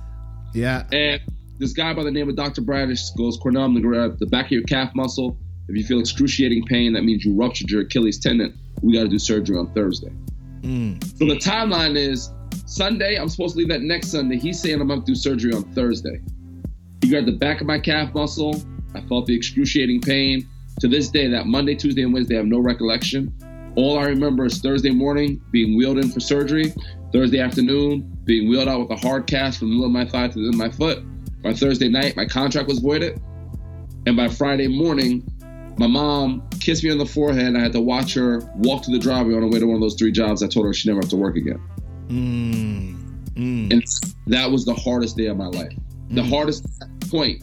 Yeah. 0.53 0.83
And 0.91 1.21
this 1.59 1.73
guy 1.73 1.95
by 1.95 2.03
the 2.03 2.11
name 2.11 2.29
of 2.29 2.35
Dr. 2.35 2.61
Bradish 2.63 3.09
goes, 3.17 3.37
Cornell, 3.37 3.63
I'm 3.63 3.75
gonna 3.75 3.87
grab 3.87 4.19
the 4.19 4.27
back 4.27 4.47
of 4.47 4.51
your 4.51 4.65
calf 4.65 4.91
muscle. 4.97 5.39
If 5.71 5.77
you 5.77 5.85
feel 5.85 6.01
excruciating 6.01 6.65
pain, 6.65 6.93
that 6.95 7.05
means 7.05 7.25
you 7.25 7.33
ruptured 7.33 7.71
your 7.71 7.83
Achilles 7.83 8.19
tendon. 8.19 8.59
We 8.83 8.93
got 8.93 9.03
to 9.03 9.09
do 9.09 9.21
surgery 9.21 9.57
on 9.57 9.73
Thursday. 9.73 10.11
Mm. 10.63 11.03
So 11.17 11.27
the 11.27 11.37
timeline 11.37 11.97
is 11.97 12.33
Sunday. 12.67 13.15
I'm 13.15 13.29
supposed 13.29 13.55
to 13.55 13.59
leave 13.61 13.69
that 13.69 13.83
next 13.83 14.09
Sunday. 14.09 14.37
He's 14.37 14.61
saying 14.61 14.81
I'm 14.81 14.89
going 14.89 15.01
to 15.01 15.07
do 15.07 15.15
surgery 15.15 15.53
on 15.53 15.63
Thursday. 15.73 16.21
He 17.03 17.09
grabbed 17.09 17.29
the 17.29 17.37
back 17.37 17.61
of 17.61 17.69
my 17.69 17.79
calf 17.79 18.13
muscle. 18.15 18.61
I 18.97 19.01
felt 19.03 19.27
the 19.27 19.37
excruciating 19.37 20.01
pain. 20.01 20.49
To 20.81 20.89
this 20.89 21.09
day, 21.09 21.29
that 21.29 21.47
Monday, 21.47 21.77
Tuesday, 21.77 22.03
and 22.03 22.13
Wednesday, 22.13 22.35
I 22.35 22.39
have 22.39 22.47
no 22.47 22.59
recollection. 22.59 23.33
All 23.77 23.97
I 23.97 24.07
remember 24.07 24.47
is 24.47 24.59
Thursday 24.59 24.91
morning 24.91 25.41
being 25.53 25.77
wheeled 25.77 25.99
in 25.99 26.11
for 26.11 26.19
surgery. 26.19 26.75
Thursday 27.13 27.39
afternoon, 27.39 28.19
being 28.25 28.49
wheeled 28.49 28.67
out 28.67 28.81
with 28.81 28.91
a 28.91 28.97
hard 28.97 29.29
cast 29.29 29.61
from 29.61 29.69
the 29.69 29.75
middle 29.75 29.87
of 29.87 29.93
my 29.93 30.05
thigh 30.05 30.27
to 30.27 30.35
the 30.35 30.47
end 30.47 30.55
of 30.55 30.59
my 30.59 30.71
foot. 30.71 31.05
By 31.43 31.55
Thursday 31.55 31.89
night, 31.89 32.17
my 32.17 32.25
contract 32.25 32.67
was 32.67 32.81
voided. 32.81 33.21
And 34.07 34.17
by 34.17 34.29
Friday 34.29 34.67
morning, 34.67 35.23
my 35.81 35.87
mom 35.87 36.47
kissed 36.61 36.85
me 36.85 36.91
on 36.91 36.99
the 36.99 37.07
forehead. 37.07 37.57
I 37.57 37.61
had 37.61 37.73
to 37.73 37.81
watch 37.81 38.13
her 38.13 38.43
walk 38.57 38.83
to 38.83 38.91
the 38.91 38.99
driveway 38.99 39.35
on 39.35 39.41
her 39.41 39.49
way 39.49 39.61
to 39.61 39.65
one 39.65 39.77
of 39.77 39.81
those 39.81 39.95
three 39.95 40.13
jobs. 40.13 40.43
I 40.43 40.47
told 40.47 40.67
her 40.67 40.75
she 40.75 40.91
never 40.91 41.01
have 41.01 41.09
to 41.09 41.17
work 41.17 41.37
again. 41.37 41.59
Mm. 42.09 43.33
Mm. 43.33 43.73
And 43.73 43.83
that 44.27 44.51
was 44.51 44.67
the 44.67 44.75
hardest 44.75 45.17
day 45.17 45.27
of 45.27 45.39
my 45.39 45.47
life. 45.47 45.73
The 46.11 46.23
hardest 46.23 46.67
point. 47.11 47.41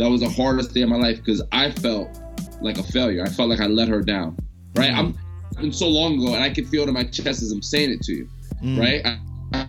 That 0.00 0.10
was 0.10 0.20
the 0.20 0.28
hardest 0.28 0.74
day 0.74 0.82
of 0.82 0.88
my 0.88 0.96
life 0.96 1.18
because 1.18 1.42
I 1.52 1.70
felt 1.70 2.18
like 2.60 2.76
a 2.78 2.82
failure. 2.82 3.22
I 3.22 3.28
felt 3.28 3.50
like 3.50 3.60
I 3.60 3.66
let 3.66 3.86
her 3.86 4.00
down. 4.00 4.36
Right? 4.74 4.90
Mhm. 4.90 4.98
I'm 4.98 5.62
been 5.62 5.72
so 5.72 5.88
long 5.88 6.20
ago, 6.20 6.34
and 6.34 6.42
I 6.42 6.50
can 6.50 6.66
feel 6.66 6.82
it 6.82 6.88
in 6.88 6.94
my 6.94 7.04
chest 7.04 7.40
as 7.40 7.52
I'm 7.52 7.62
saying 7.62 7.92
it 7.92 8.02
to 8.02 8.12
you. 8.14 8.28
Mm. 8.64 8.80
Right? 8.80 9.06
I, 9.06 9.18
I 9.52 9.68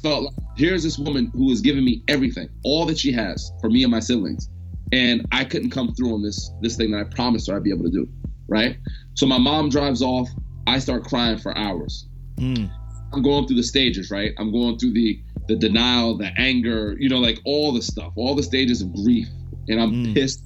felt 0.00 0.22
like 0.24 0.34
here's 0.56 0.82
this 0.82 0.98
woman 0.98 1.30
who 1.34 1.50
has 1.50 1.60
given 1.60 1.84
me 1.84 2.02
everything, 2.08 2.48
all 2.64 2.86
that 2.86 2.98
she 2.98 3.12
has 3.12 3.52
for 3.60 3.68
me 3.68 3.82
and 3.82 3.90
my 3.90 4.00
siblings, 4.00 4.48
and 4.92 5.26
I 5.32 5.44
couldn't 5.44 5.70
come 5.70 5.94
through 5.94 6.14
on 6.14 6.22
this 6.22 6.50
this 6.60 6.76
thing 6.76 6.90
that 6.92 6.98
I 7.00 7.04
promised 7.04 7.48
her 7.50 7.56
I'd 7.56 7.62
be 7.64 7.70
able 7.70 7.84
to 7.84 7.90
do. 7.90 8.08
Right? 8.48 8.76
So 9.14 9.26
my 9.26 9.38
mom 9.38 9.68
drives 9.68 10.02
off. 10.02 10.28
I 10.66 10.78
start 10.78 11.04
crying 11.04 11.38
for 11.38 11.56
hours. 11.56 12.08
Mm. 12.36 12.70
I'm 13.12 13.22
going 13.22 13.46
through 13.46 13.56
the 13.56 13.62
stages, 13.62 14.10
right? 14.10 14.32
I'm 14.38 14.52
going 14.52 14.78
through 14.78 14.92
the 14.92 15.20
the 15.48 15.56
denial, 15.56 16.16
the 16.16 16.30
anger, 16.38 16.96
you 16.98 17.08
know, 17.08 17.18
like 17.18 17.40
all 17.44 17.72
the 17.72 17.82
stuff, 17.82 18.12
all 18.14 18.34
the 18.36 18.42
stages 18.42 18.82
of 18.82 18.94
grief, 18.94 19.26
and 19.68 19.80
I'm 19.80 19.92
Mm. 19.92 20.14
pissed, 20.14 20.44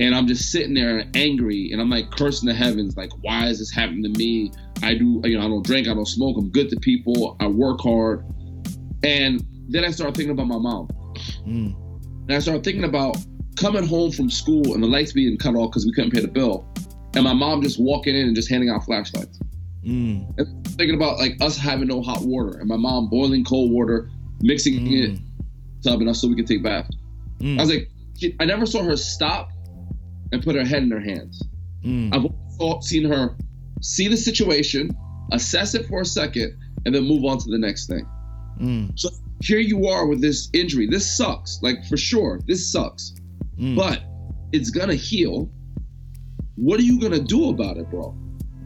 and 0.00 0.14
I'm 0.14 0.26
just 0.26 0.50
sitting 0.50 0.72
there 0.72 1.04
angry, 1.14 1.72
and 1.72 1.80
I'm 1.80 1.90
like 1.90 2.10
cursing 2.10 2.48
the 2.48 2.54
heavens, 2.54 2.96
like, 2.96 3.10
why 3.20 3.48
is 3.48 3.58
this 3.58 3.70
happening 3.70 4.02
to 4.04 4.18
me? 4.18 4.50
I 4.82 4.94
do, 4.94 5.20
you 5.24 5.36
know, 5.36 5.44
I 5.44 5.48
don't 5.48 5.64
drink, 5.64 5.88
I 5.88 5.94
don't 5.94 6.08
smoke, 6.08 6.36
I'm 6.38 6.48
good 6.50 6.70
to 6.70 6.76
people, 6.80 7.36
I 7.40 7.48
work 7.48 7.80
hard, 7.82 8.24
and 9.02 9.44
then 9.68 9.84
I 9.84 9.90
start 9.90 10.14
thinking 10.16 10.30
about 10.32 10.46
my 10.46 10.58
mom, 10.58 10.88
Mm. 11.46 11.74
and 12.28 12.32
I 12.32 12.38
started 12.38 12.64
thinking 12.64 12.84
about 12.84 13.18
coming 13.58 13.86
home 13.86 14.10
from 14.12 14.30
school 14.30 14.74
and 14.74 14.82
the 14.82 14.86
lights 14.86 15.12
being 15.12 15.36
cut 15.36 15.54
off 15.54 15.70
because 15.70 15.84
we 15.86 15.92
couldn't 15.92 16.12
pay 16.12 16.20
the 16.20 16.28
bill, 16.28 16.66
and 17.14 17.24
my 17.24 17.32
mom 17.32 17.62
just 17.62 17.80
walking 17.80 18.14
in 18.14 18.26
and 18.26 18.36
just 18.36 18.48
handing 18.48 18.70
out 18.70 18.84
flashlights 18.84 19.38
Mm. 19.86 20.26
thinking 20.76 20.96
about 20.96 21.18
like 21.18 21.36
us 21.40 21.56
having 21.56 21.86
no 21.88 22.02
hot 22.02 22.22
water 22.22 22.58
and 22.58 22.68
my 22.68 22.76
mom 22.76 23.08
boiling 23.08 23.44
cold 23.44 23.70
water, 23.70 24.10
mixing 24.42 24.74
it, 24.92 25.12
Mm. 25.12 25.20
tub 25.82 26.00
and 26.00 26.10
us 26.10 26.20
so 26.20 26.28
we 26.28 26.34
could 26.34 26.46
take 26.48 26.62
bath. 26.62 26.88
Mm. 27.40 27.58
I 27.58 27.62
was 27.62 27.70
like, 27.70 27.88
I 28.40 28.44
never 28.44 28.66
saw 28.66 28.82
her 28.82 28.96
stop 28.96 29.50
and 30.32 30.42
put 30.42 30.56
her 30.56 30.64
head 30.64 30.82
in 30.82 30.90
her 30.90 31.00
hands. 31.00 31.42
Mm. 31.84 32.12
I've 32.12 32.82
seen 32.82 33.04
her 33.04 33.36
see 33.80 34.08
the 34.08 34.16
situation, 34.16 34.90
assess 35.32 35.74
it 35.74 35.86
for 35.86 36.00
a 36.00 36.04
second, 36.04 36.56
and 36.84 36.94
then 36.94 37.04
move 37.04 37.24
on 37.24 37.38
to 37.38 37.48
the 37.50 37.58
next 37.58 37.86
thing. 37.86 38.04
Mm. 38.60 38.92
So 38.98 39.08
here 39.42 39.60
you 39.60 39.86
are 39.86 40.06
with 40.06 40.20
this 40.20 40.50
injury. 40.52 40.88
This 40.88 41.16
sucks, 41.16 41.60
like 41.62 41.86
for 41.86 41.96
sure. 41.96 42.40
This 42.46 42.70
sucks, 42.70 43.14
Mm. 43.58 43.76
but 43.76 44.02
it's 44.52 44.70
gonna 44.70 44.94
heal. 44.94 45.50
What 46.56 46.78
are 46.80 46.84
you 46.84 47.00
gonna 47.00 47.20
do 47.20 47.50
about 47.50 47.76
it, 47.76 47.90
bro? 47.90 48.16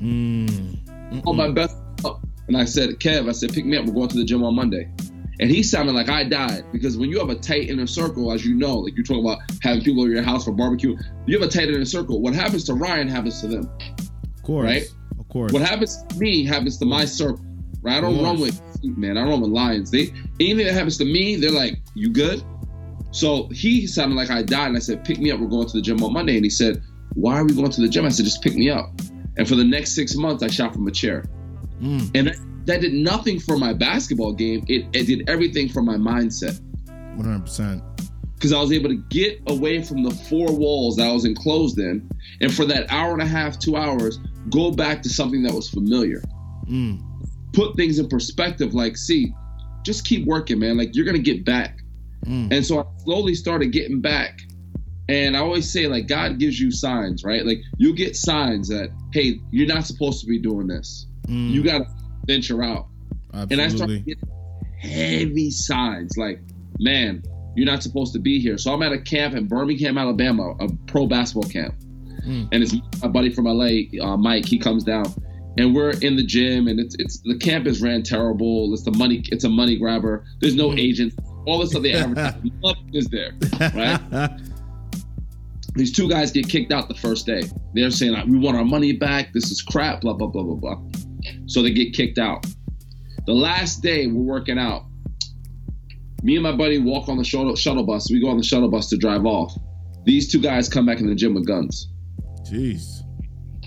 Mm. 0.00 1.26
on 1.26 1.36
my 1.36 1.50
best 1.50 1.76
up. 2.04 2.20
And 2.48 2.56
I 2.56 2.64
said, 2.64 2.90
Kev, 2.98 3.28
I 3.28 3.32
said, 3.32 3.52
pick 3.52 3.64
me 3.64 3.76
up. 3.76 3.86
We're 3.86 3.92
going 3.92 4.08
to 4.08 4.18
the 4.18 4.24
gym 4.24 4.42
on 4.42 4.54
Monday. 4.54 4.90
And 5.40 5.50
he 5.50 5.62
sounded 5.62 5.92
like 5.92 6.08
I 6.08 6.24
died 6.24 6.64
because 6.72 6.96
when 6.96 7.08
you 7.10 7.18
have 7.18 7.30
a 7.30 7.34
tight 7.34 7.68
inner 7.68 7.86
circle, 7.86 8.32
as 8.32 8.44
you 8.44 8.54
know, 8.54 8.78
like 8.78 8.94
you're 8.94 9.04
talking 9.04 9.24
about 9.24 9.38
having 9.62 9.82
people 9.82 10.02
over 10.02 10.10
your 10.10 10.22
house 10.22 10.44
for 10.44 10.52
barbecue, 10.52 10.96
you 11.26 11.38
have 11.38 11.48
a 11.48 11.50
tight 11.50 11.68
inner 11.68 11.84
circle. 11.84 12.20
What 12.20 12.34
happens 12.34 12.64
to 12.64 12.74
Ryan 12.74 13.08
happens 13.08 13.40
to 13.40 13.48
them. 13.48 13.70
Of 14.36 14.42
course. 14.42 14.64
Right? 14.64 14.84
Of 15.18 15.28
course. 15.28 15.52
What 15.52 15.62
happens 15.62 16.02
to 16.04 16.18
me 16.18 16.44
happens 16.44 16.78
to 16.78 16.84
my 16.84 17.04
circle. 17.04 17.44
Right? 17.80 17.96
I 17.96 18.00
don't 18.00 18.22
run 18.22 18.40
with 18.40 18.60
man. 18.84 19.16
I 19.16 19.22
don't 19.22 19.30
run 19.30 19.40
with 19.40 19.50
lions. 19.50 19.90
They 19.90 20.12
anything 20.38 20.66
that 20.66 20.74
happens 20.74 20.98
to 20.98 21.04
me, 21.04 21.36
they're 21.36 21.50
like, 21.50 21.80
"You 21.94 22.10
good?" 22.10 22.42
So 23.12 23.48
he 23.48 23.86
sounded 23.86 24.16
like 24.16 24.30
I 24.30 24.42
died, 24.42 24.68
and 24.68 24.76
I 24.76 24.80
said, 24.80 25.04
"Pick 25.04 25.18
me 25.18 25.30
up. 25.30 25.38
We're 25.38 25.46
going 25.46 25.68
to 25.68 25.76
the 25.76 25.82
gym 25.82 26.02
on 26.02 26.12
Monday." 26.12 26.36
And 26.36 26.44
he 26.44 26.50
said, 26.50 26.82
"Why 27.14 27.38
are 27.38 27.44
we 27.44 27.54
going 27.54 27.70
to 27.70 27.80
the 27.80 27.88
gym?" 27.88 28.04
I 28.04 28.08
said, 28.08 28.24
"Just 28.24 28.42
pick 28.42 28.54
me 28.54 28.70
up." 28.70 28.90
And 29.36 29.48
for 29.48 29.54
the 29.54 29.64
next 29.64 29.94
six 29.94 30.14
months, 30.16 30.42
I 30.42 30.48
shot 30.48 30.72
from 30.72 30.86
a 30.86 30.90
chair. 30.90 31.24
Mm. 31.80 32.10
And 32.14 32.26
that, 32.28 32.36
that 32.66 32.80
did 32.80 32.92
nothing 32.92 33.38
for 33.38 33.58
my 33.58 33.72
basketball 33.72 34.32
game. 34.32 34.64
It, 34.68 34.86
it 34.92 35.06
did 35.06 35.28
everything 35.28 35.68
for 35.68 35.82
my 35.82 35.96
mindset 35.96 36.60
100%. 37.16 37.82
because 38.34 38.52
I 38.52 38.60
was 38.60 38.72
able 38.72 38.90
to 38.90 39.02
get 39.08 39.40
away 39.48 39.82
from 39.82 40.02
the 40.02 40.10
four 40.10 40.52
walls 40.56 40.96
that 40.96 41.08
I 41.08 41.12
was 41.12 41.24
enclosed 41.24 41.78
in, 41.78 42.08
and 42.40 42.52
for 42.52 42.64
that 42.66 42.90
hour 42.90 43.12
and 43.12 43.22
a 43.22 43.26
half, 43.26 43.58
two 43.58 43.76
hours, 43.76 44.18
go 44.50 44.70
back 44.70 45.02
to 45.02 45.08
something 45.08 45.42
that 45.42 45.52
was 45.52 45.68
familiar. 45.68 46.22
Mm. 46.66 47.02
Put 47.52 47.76
things 47.76 47.98
in 47.98 48.08
perspective. 48.08 48.74
Like, 48.74 48.96
see, 48.96 49.34
just 49.84 50.06
keep 50.06 50.26
working, 50.26 50.58
man. 50.58 50.76
Like 50.76 50.94
you're 50.94 51.06
gonna 51.06 51.18
get 51.18 51.44
back. 51.44 51.81
Mm. 52.26 52.52
And 52.52 52.64
so 52.66 52.80
I 52.80 52.84
slowly 53.04 53.34
started 53.34 53.72
getting 53.72 54.00
back. 54.00 54.40
And 55.08 55.36
I 55.36 55.40
always 55.40 55.70
say, 55.70 55.88
like, 55.88 56.06
God 56.06 56.38
gives 56.38 56.58
you 56.60 56.70
signs, 56.70 57.24
right? 57.24 57.44
Like 57.44 57.60
you 57.76 57.94
get 57.94 58.16
signs 58.16 58.68
that, 58.68 58.90
hey, 59.12 59.40
you're 59.50 59.66
not 59.66 59.84
supposed 59.84 60.20
to 60.20 60.26
be 60.26 60.38
doing 60.38 60.66
this. 60.68 61.06
Mm. 61.28 61.50
You 61.50 61.62
gotta 61.64 61.86
venture 62.26 62.62
out. 62.62 62.86
And 63.32 63.60
I 63.60 63.64
Absolutely. 63.64 64.02
started 64.02 64.06
getting 64.06 64.28
heavy 64.78 65.50
signs 65.50 66.16
like, 66.16 66.40
man, 66.78 67.22
you're 67.56 67.66
not 67.66 67.82
supposed 67.82 68.12
to 68.14 68.18
be 68.18 68.38
here. 68.40 68.56
So 68.58 68.72
I'm 68.72 68.82
at 68.82 68.92
a 68.92 69.00
camp 69.00 69.34
in 69.34 69.46
Birmingham, 69.48 69.98
Alabama, 69.98 70.54
a 70.60 70.68
pro 70.86 71.06
basketball 71.06 71.50
camp. 71.50 71.74
Mm. 72.26 72.48
And 72.52 72.62
it's 72.62 72.74
my 73.02 73.08
buddy 73.08 73.30
from 73.30 73.46
LA, 73.46 73.88
uh, 74.00 74.16
Mike, 74.16 74.46
he 74.46 74.58
comes 74.58 74.84
down. 74.84 75.06
And 75.58 75.74
we're 75.74 75.90
in 75.90 76.16
the 76.16 76.24
gym 76.24 76.66
and 76.68 76.80
it's 76.80 76.94
it's 76.98 77.20
the 77.22 77.36
campus 77.36 77.82
ran 77.82 78.02
terrible. 78.02 78.72
It's 78.72 78.84
the 78.84 78.92
money 78.92 79.22
it's 79.26 79.44
a 79.44 79.50
money 79.50 79.76
grabber. 79.76 80.24
There's 80.40 80.54
no 80.54 80.70
Mm. 80.70 80.78
agents. 80.80 81.16
All 81.46 81.58
this 81.58 81.74
advertise, 81.74 82.34
nothing 82.62 82.94
is 82.94 83.06
there. 83.06 83.32
Right? 83.74 84.30
These 85.74 85.92
two 85.92 86.08
guys 86.08 86.30
get 86.30 86.48
kicked 86.48 86.70
out 86.70 86.88
the 86.88 86.94
first 86.94 87.26
day. 87.26 87.42
They're 87.74 87.90
saying 87.90 88.12
like, 88.12 88.26
we 88.26 88.38
want 88.38 88.56
our 88.56 88.64
money 88.64 88.92
back. 88.92 89.32
This 89.32 89.50
is 89.50 89.62
crap. 89.62 90.02
Blah 90.02 90.14
blah 90.14 90.28
blah 90.28 90.42
blah 90.42 90.54
blah. 90.54 90.80
So 91.46 91.62
they 91.62 91.70
get 91.70 91.94
kicked 91.94 92.18
out. 92.18 92.44
The 93.26 93.32
last 93.32 93.82
day 93.82 94.06
we're 94.06 94.22
working 94.22 94.58
out. 94.58 94.84
Me 96.22 96.34
and 96.36 96.42
my 96.42 96.52
buddy 96.52 96.78
walk 96.78 97.08
on 97.08 97.16
the 97.16 97.24
shuttle, 97.24 97.56
shuttle 97.56 97.84
bus. 97.84 98.10
We 98.10 98.20
go 98.20 98.28
on 98.28 98.36
the 98.36 98.44
shuttle 98.44 98.68
bus 98.68 98.88
to 98.90 98.96
drive 98.96 99.24
off. 99.26 99.56
These 100.04 100.30
two 100.30 100.40
guys 100.40 100.68
come 100.68 100.86
back 100.86 101.00
in 101.00 101.06
the 101.06 101.14
gym 101.14 101.34
with 101.34 101.46
guns. 101.46 101.88
Jeez. 102.42 103.02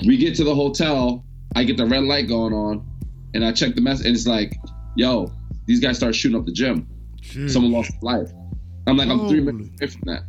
We 0.06 0.18
get 0.18 0.36
to 0.36 0.44
the 0.44 0.54
hotel. 0.54 1.26
I 1.56 1.64
get 1.64 1.78
the 1.78 1.86
red 1.86 2.04
light 2.04 2.28
going 2.28 2.54
on, 2.54 2.86
and 3.34 3.46
I 3.46 3.54
check 3.54 3.76
the 3.76 3.82
mess, 3.82 4.02
and 4.02 4.14
it's 4.14 4.28
like, 4.28 4.54
yo, 4.96 5.32
these 5.68 5.80
guys 5.80 5.98
start 5.98 6.14
shooting 6.14 6.38
up 6.38 6.46
the 6.46 6.52
gym. 6.52 6.88
Jeez. 7.30 7.52
Someone 7.52 7.72
lost 7.72 7.92
life. 8.02 8.32
I'm 8.88 8.98
like, 8.98 9.10
I'm 9.10 9.28
three 9.28 9.40
Holy. 9.40 9.52
minutes 9.52 9.70
away 9.82 9.92
from 9.92 10.02
that. 10.06 10.24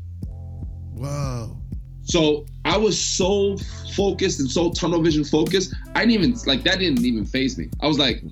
Wow. 0.95 1.57
So 2.05 2.47
I 2.65 2.77
was 2.77 2.99
so 2.99 3.57
focused 3.95 4.41
and 4.41 4.51
so 4.51 4.71
tunnel 4.71 5.03
vision 5.03 5.25
focused. 5.25 5.75
I 5.95 6.07
didn't 6.07 6.13
even 6.13 6.39
like 6.47 6.63
that. 6.65 6.79
Didn't 6.79 7.05
even 7.05 7.25
phase 7.25 7.59
me. 7.59 7.69
I 7.81 7.87
was 7.87 7.99
like, 7.99 8.23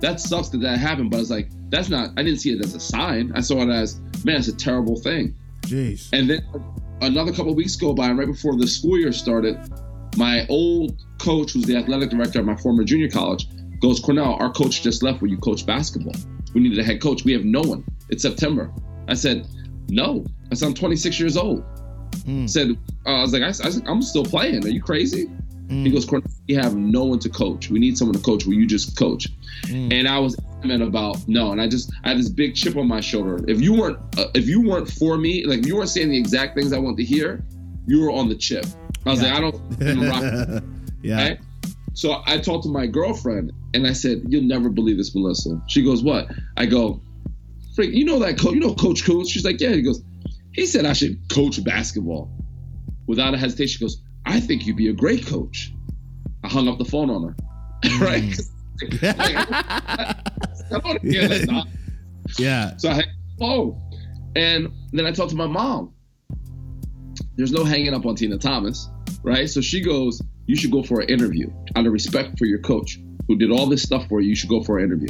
that 0.00 0.20
sucks 0.20 0.48
that 0.50 0.58
that 0.58 0.78
happened, 0.78 1.10
but 1.10 1.18
I 1.18 1.20
was 1.20 1.30
like, 1.30 1.48
that's 1.70 1.88
not. 1.88 2.10
I 2.16 2.22
didn't 2.22 2.40
see 2.40 2.52
it 2.52 2.62
as 2.64 2.74
a 2.74 2.80
sign. 2.80 3.32
I 3.34 3.40
saw 3.40 3.62
it 3.62 3.70
as, 3.70 4.00
man, 4.24 4.36
it's 4.36 4.48
a 4.48 4.56
terrible 4.56 4.96
thing. 4.96 5.34
Jeez. 5.62 6.08
And 6.12 6.28
then 6.28 6.44
another 7.00 7.30
couple 7.30 7.50
of 7.50 7.56
weeks 7.56 7.76
go 7.76 7.94
by, 7.94 8.08
and 8.08 8.18
right 8.18 8.26
before 8.26 8.56
the 8.56 8.66
school 8.66 8.98
year 8.98 9.12
started, 9.12 9.58
my 10.16 10.44
old 10.48 11.00
coach, 11.18 11.52
who's 11.52 11.64
the 11.64 11.76
athletic 11.76 12.10
director 12.10 12.40
at 12.40 12.44
my 12.44 12.56
former 12.56 12.84
junior 12.84 13.08
college, 13.08 13.46
goes, 13.80 14.00
Cornell, 14.00 14.36
our 14.40 14.52
coach 14.52 14.82
just 14.82 15.02
left 15.02 15.22
where 15.22 15.30
you 15.30 15.38
coach 15.38 15.64
basketball. 15.64 16.14
We 16.52 16.60
needed 16.60 16.78
a 16.78 16.84
head 16.84 17.00
coach. 17.00 17.24
We 17.24 17.32
have 17.32 17.44
no 17.44 17.62
one. 17.62 17.84
It's 18.12 18.22
September. 18.22 18.70
I 19.08 19.14
said, 19.14 19.46
no. 19.88 20.24
I 20.50 20.54
said, 20.54 20.66
I'm 20.66 20.74
26 20.74 21.18
years 21.18 21.36
old. 21.36 21.64
I 21.64 22.16
Mm. 22.28 22.48
said, 22.48 22.68
uh, 23.06 23.10
I 23.16 23.22
was 23.22 23.32
like, 23.32 23.42
I, 23.42 23.48
I, 23.66 23.70
I'm 23.90 24.02
still 24.02 24.24
playing. 24.24 24.64
Are 24.64 24.68
you 24.68 24.82
crazy? 24.82 25.28
He 25.68 25.90
goes, 25.90 26.04
Cornell, 26.04 26.30
we 26.46 26.54
have 26.56 26.76
no 26.76 27.04
one 27.04 27.18
to 27.20 27.30
coach. 27.30 27.70
We 27.70 27.78
need 27.78 27.96
someone 27.96 28.14
to 28.14 28.22
coach. 28.22 28.44
Will 28.44 28.52
you 28.52 28.66
just 28.66 28.94
coach? 28.98 29.26
And 29.70 30.06
I 30.06 30.18
was 30.18 30.36
adamant 30.58 30.82
about 30.82 31.26
no. 31.26 31.50
And 31.52 31.62
I 31.62 31.66
just 31.66 31.90
I 32.04 32.08
had 32.10 32.18
this 32.18 32.28
big 32.28 32.54
chip 32.54 32.76
on 32.76 32.86
my 32.86 33.00
shoulder. 33.00 33.40
If 33.48 33.62
you 33.62 33.72
weren't 33.72 33.96
uh, 34.18 34.26
if 34.34 34.46
you 34.46 34.60
weren't 34.68 34.90
for 34.90 35.16
me, 35.16 35.46
like 35.46 35.60
if 35.60 35.66
you 35.66 35.76
weren't 35.76 35.88
saying 35.88 36.10
the 36.10 36.18
exact 36.18 36.54
things 36.58 36.74
I 36.74 36.78
want 36.78 36.98
to 36.98 37.04
hear, 37.04 37.42
you 37.86 38.02
were 38.02 38.10
on 38.12 38.28
the 38.28 38.34
chip. 38.34 38.66
I 39.06 39.10
was 39.12 39.22
Yeah. 39.22 39.28
like, 39.32 39.38
I 39.38 39.40
don't 39.40 40.10
rock 40.52 40.62
yeah. 41.02 41.16
Right? 41.28 41.38
So 41.94 42.20
I 42.26 42.36
talked 42.36 42.64
to 42.64 42.70
my 42.70 42.86
girlfriend 42.86 43.52
and 43.72 43.86
I 43.86 43.94
said, 43.94 44.24
"You'll 44.28 44.42
never 44.44 44.68
believe 44.68 44.98
this, 44.98 45.14
Melissa." 45.14 45.58
She 45.68 45.82
goes, 45.82 46.02
"What?" 46.02 46.28
I 46.58 46.66
go, 46.66 47.00
"Freak, 47.74 47.94
you 47.94 48.04
know 48.04 48.18
that 48.20 48.38
coach? 48.38 48.54
You 48.54 48.60
know 48.60 48.74
Coach 48.74 49.04
Coach?" 49.04 49.28
She's 49.28 49.44
like, 49.44 49.60
"Yeah." 49.60 49.70
He 49.70 49.82
goes, 49.82 50.02
"He 50.52 50.66
said 50.66 50.86
I 50.86 50.92
should 50.92 51.18
coach 51.28 51.62
basketball." 51.64 52.30
Without 53.06 53.34
a 53.34 53.38
hesitation, 53.38 53.78
she 53.78 53.84
goes, 53.84 54.02
"I 54.26 54.40
think 54.40 54.66
you'd 54.66 54.76
be 54.76 54.88
a 54.88 54.92
great 54.92 55.26
coach." 55.26 55.72
I 56.44 56.48
hung 56.48 56.68
up 56.68 56.78
the 56.78 56.84
phone 56.84 57.10
on 57.10 57.22
her. 57.22 57.36
right? 58.00 58.40
I 59.02 60.14
don't 60.70 60.84
wanna 60.84 61.00
hear 61.00 61.28
that 61.28 61.66
yeah. 62.38 62.76
So 62.76 62.88
I 62.90 62.94
hung 62.94 63.02
up 63.02 63.08
the 63.08 63.44
phone, 63.44 63.90
and 64.36 64.72
then 64.92 65.06
I 65.06 65.12
talked 65.12 65.30
to 65.30 65.36
my 65.36 65.46
mom. 65.46 65.92
There's 67.36 67.52
no 67.52 67.64
hanging 67.64 67.94
up 67.94 68.06
on 68.06 68.14
Tina 68.14 68.38
Thomas, 68.38 68.88
right? 69.22 69.48
So 69.48 69.60
she 69.60 69.80
goes, 69.80 70.20
"You 70.46 70.56
should 70.56 70.70
go 70.70 70.82
for 70.82 71.00
an 71.00 71.08
interview. 71.08 71.50
Out 71.76 71.86
of 71.86 71.92
respect 71.92 72.38
for 72.38 72.46
your 72.46 72.58
coach, 72.58 73.00
who 73.26 73.36
did 73.36 73.50
all 73.50 73.66
this 73.66 73.82
stuff 73.82 74.08
for 74.08 74.20
you, 74.20 74.30
you 74.30 74.36
should 74.36 74.50
go 74.50 74.62
for 74.62 74.78
an 74.78 74.84
interview." 74.84 75.08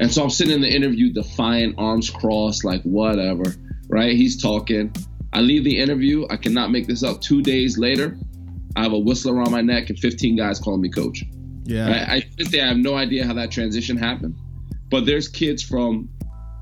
And 0.00 0.10
so 0.10 0.22
I'm 0.22 0.30
sitting 0.30 0.54
in 0.54 0.62
the 0.62 0.74
interview, 0.74 1.12
defiant, 1.12 1.74
arms 1.76 2.08
crossed, 2.08 2.64
like 2.64 2.82
whatever, 2.82 3.44
right? 3.88 4.16
He's 4.16 4.40
talking. 4.40 4.94
I 5.34 5.42
leave 5.42 5.62
the 5.62 5.78
interview. 5.78 6.26
I 6.30 6.36
cannot 6.36 6.70
make 6.70 6.86
this 6.86 7.02
up. 7.04 7.20
Two 7.20 7.42
days 7.42 7.76
later, 7.76 8.16
I 8.76 8.82
have 8.82 8.92
a 8.92 8.98
whistle 8.98 9.36
around 9.36 9.50
my 9.52 9.60
neck 9.60 9.90
and 9.90 9.98
15 9.98 10.36
guys 10.36 10.58
calling 10.58 10.80
me 10.80 10.88
coach. 10.88 11.22
Yeah. 11.64 11.88
I, 12.08 12.14
I 12.14 12.20
to 12.20 12.60
I 12.60 12.66
have 12.66 12.78
no 12.78 12.94
idea 12.94 13.26
how 13.26 13.34
that 13.34 13.50
transition 13.50 13.98
happened. 13.98 14.36
But 14.90 15.04
there's 15.04 15.28
kids 15.28 15.62
from, 15.62 16.08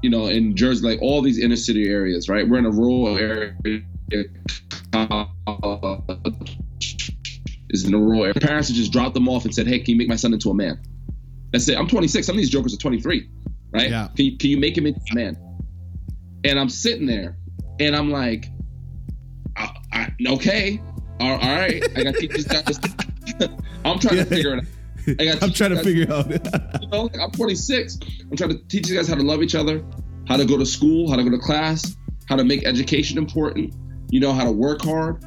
you 0.03 0.11
know, 0.11 0.27
in 0.27 0.57
Jersey, 0.57 0.85
like 0.85 1.01
all 1.01 1.22
these 1.22 1.38
inner 1.38 1.57
city 1.57 1.88
areas, 1.88 2.29
right? 2.29 2.46
We're 2.46 2.59
in 2.59 2.66
a 2.66 2.72
rural 2.72 3.16
area. 3.16 3.55
Is 7.70 7.85
in 7.85 7.94
a 7.94 7.98
rural 7.98 8.22
area. 8.24 8.35
Parents 8.35 8.68
have 8.68 8.77
just 8.77 8.92
dropped 8.92 9.14
them 9.14 9.29
off 9.29 9.44
and 9.44 9.55
said, 9.55 9.66
"Hey, 9.66 9.79
can 9.79 9.92
you 9.92 9.96
make 9.96 10.09
my 10.09 10.16
son 10.16 10.33
into 10.33 10.51
a 10.51 10.55
man?" 10.55 10.81
That's 11.52 11.68
it. 11.68 11.78
I'm 11.78 11.88
26. 11.88 12.26
Some 12.26 12.34
of 12.34 12.38
these 12.38 12.50
jokers 12.50 12.74
are 12.74 12.78
23, 12.78 13.28
right? 13.72 13.90
Yeah. 13.90 14.08
Can 14.14 14.24
you, 14.26 14.37
can 14.37 14.50
you 14.50 14.58
make 14.58 14.76
him 14.76 14.87
into 14.87 15.00
a 15.12 15.14
man? 15.14 15.37
And 16.44 16.58
I'm 16.58 16.68
sitting 16.68 17.06
there, 17.06 17.37
and 17.80 17.96
I'm 17.96 18.11
like, 18.11 18.46
I, 19.56 19.70
I, 19.92 20.12
okay, 20.28 20.80
all, 21.20 21.32
all 21.32 21.56
right. 21.56 21.82
I 21.96 22.04
got 22.04 22.14
to 22.14 22.20
teach 22.20 22.32
these 22.32 22.46
guys. 22.46 22.78
I'm 23.84 23.98
trying 23.98 24.18
to 24.18 24.24
figure 24.24 24.54
it 24.54 24.58
out. 24.61 24.64
I 25.20 25.24
got 25.24 25.42
I'm 25.42 25.52
trying 25.52 25.70
to 25.70 25.82
figure 25.82 26.12
out. 26.12 26.30
you 26.82 26.88
know, 26.88 27.08
I'm 27.20 27.30
26. 27.30 27.98
I'm 28.30 28.37
trying 28.37 28.50
to 28.50 28.58
teach 28.68 28.88
you 28.88 28.96
guys 28.96 29.08
how 29.08 29.14
to 29.14 29.22
love 29.22 29.42
each 29.42 29.54
other, 29.54 29.84
how 30.26 30.37
to 30.37 30.44
go 30.44 30.58
to 30.58 30.66
school, 30.66 31.11
how 31.11 31.16
to 31.16 31.24
go 31.24 31.30
to 31.30 31.38
class, 31.38 31.96
how 32.28 32.37
to 32.37 32.44
make 32.44 32.64
education 32.64 33.18
important, 33.18 33.74
you 34.11 34.20
know, 34.20 34.32
how 34.32 34.44
to 34.44 34.52
work 34.52 34.82
hard. 34.82 35.22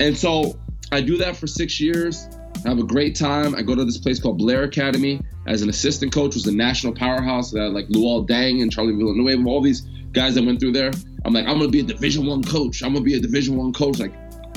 And 0.00 0.16
so 0.16 0.58
I 0.92 1.00
do 1.00 1.16
that 1.18 1.36
for 1.36 1.46
six 1.46 1.80
years. 1.80 2.28
I 2.64 2.68
have 2.68 2.78
a 2.78 2.84
great 2.84 3.16
time. 3.16 3.54
I 3.54 3.62
go 3.62 3.74
to 3.74 3.84
this 3.84 3.98
place 3.98 4.20
called 4.20 4.38
Blair 4.38 4.62
Academy 4.64 5.20
as 5.48 5.62
an 5.62 5.68
assistant 5.70 6.12
coach, 6.12 6.34
was 6.34 6.46
a 6.46 6.52
national 6.54 6.92
powerhouse 6.94 7.50
that 7.52 7.70
like 7.70 7.88
Luol 7.88 8.28
Deng 8.28 8.62
and 8.62 8.70
Charlie 8.70 8.94
Villanueva, 8.94 9.48
all 9.48 9.62
these 9.62 9.80
guys 10.12 10.34
that 10.34 10.44
went 10.44 10.60
through 10.60 10.72
there. 10.72 10.90
I'm 11.24 11.32
like, 11.32 11.46
I'm 11.46 11.58
gonna 11.58 11.70
be 11.70 11.80
a 11.80 11.84
division 11.84 12.26
one 12.26 12.42
coach. 12.44 12.82
I'm 12.82 12.92
gonna 12.92 13.04
be 13.04 13.14
a 13.14 13.20
division 13.20 13.56
one 13.56 13.72
coach. 13.72 13.98
Like 13.98 14.14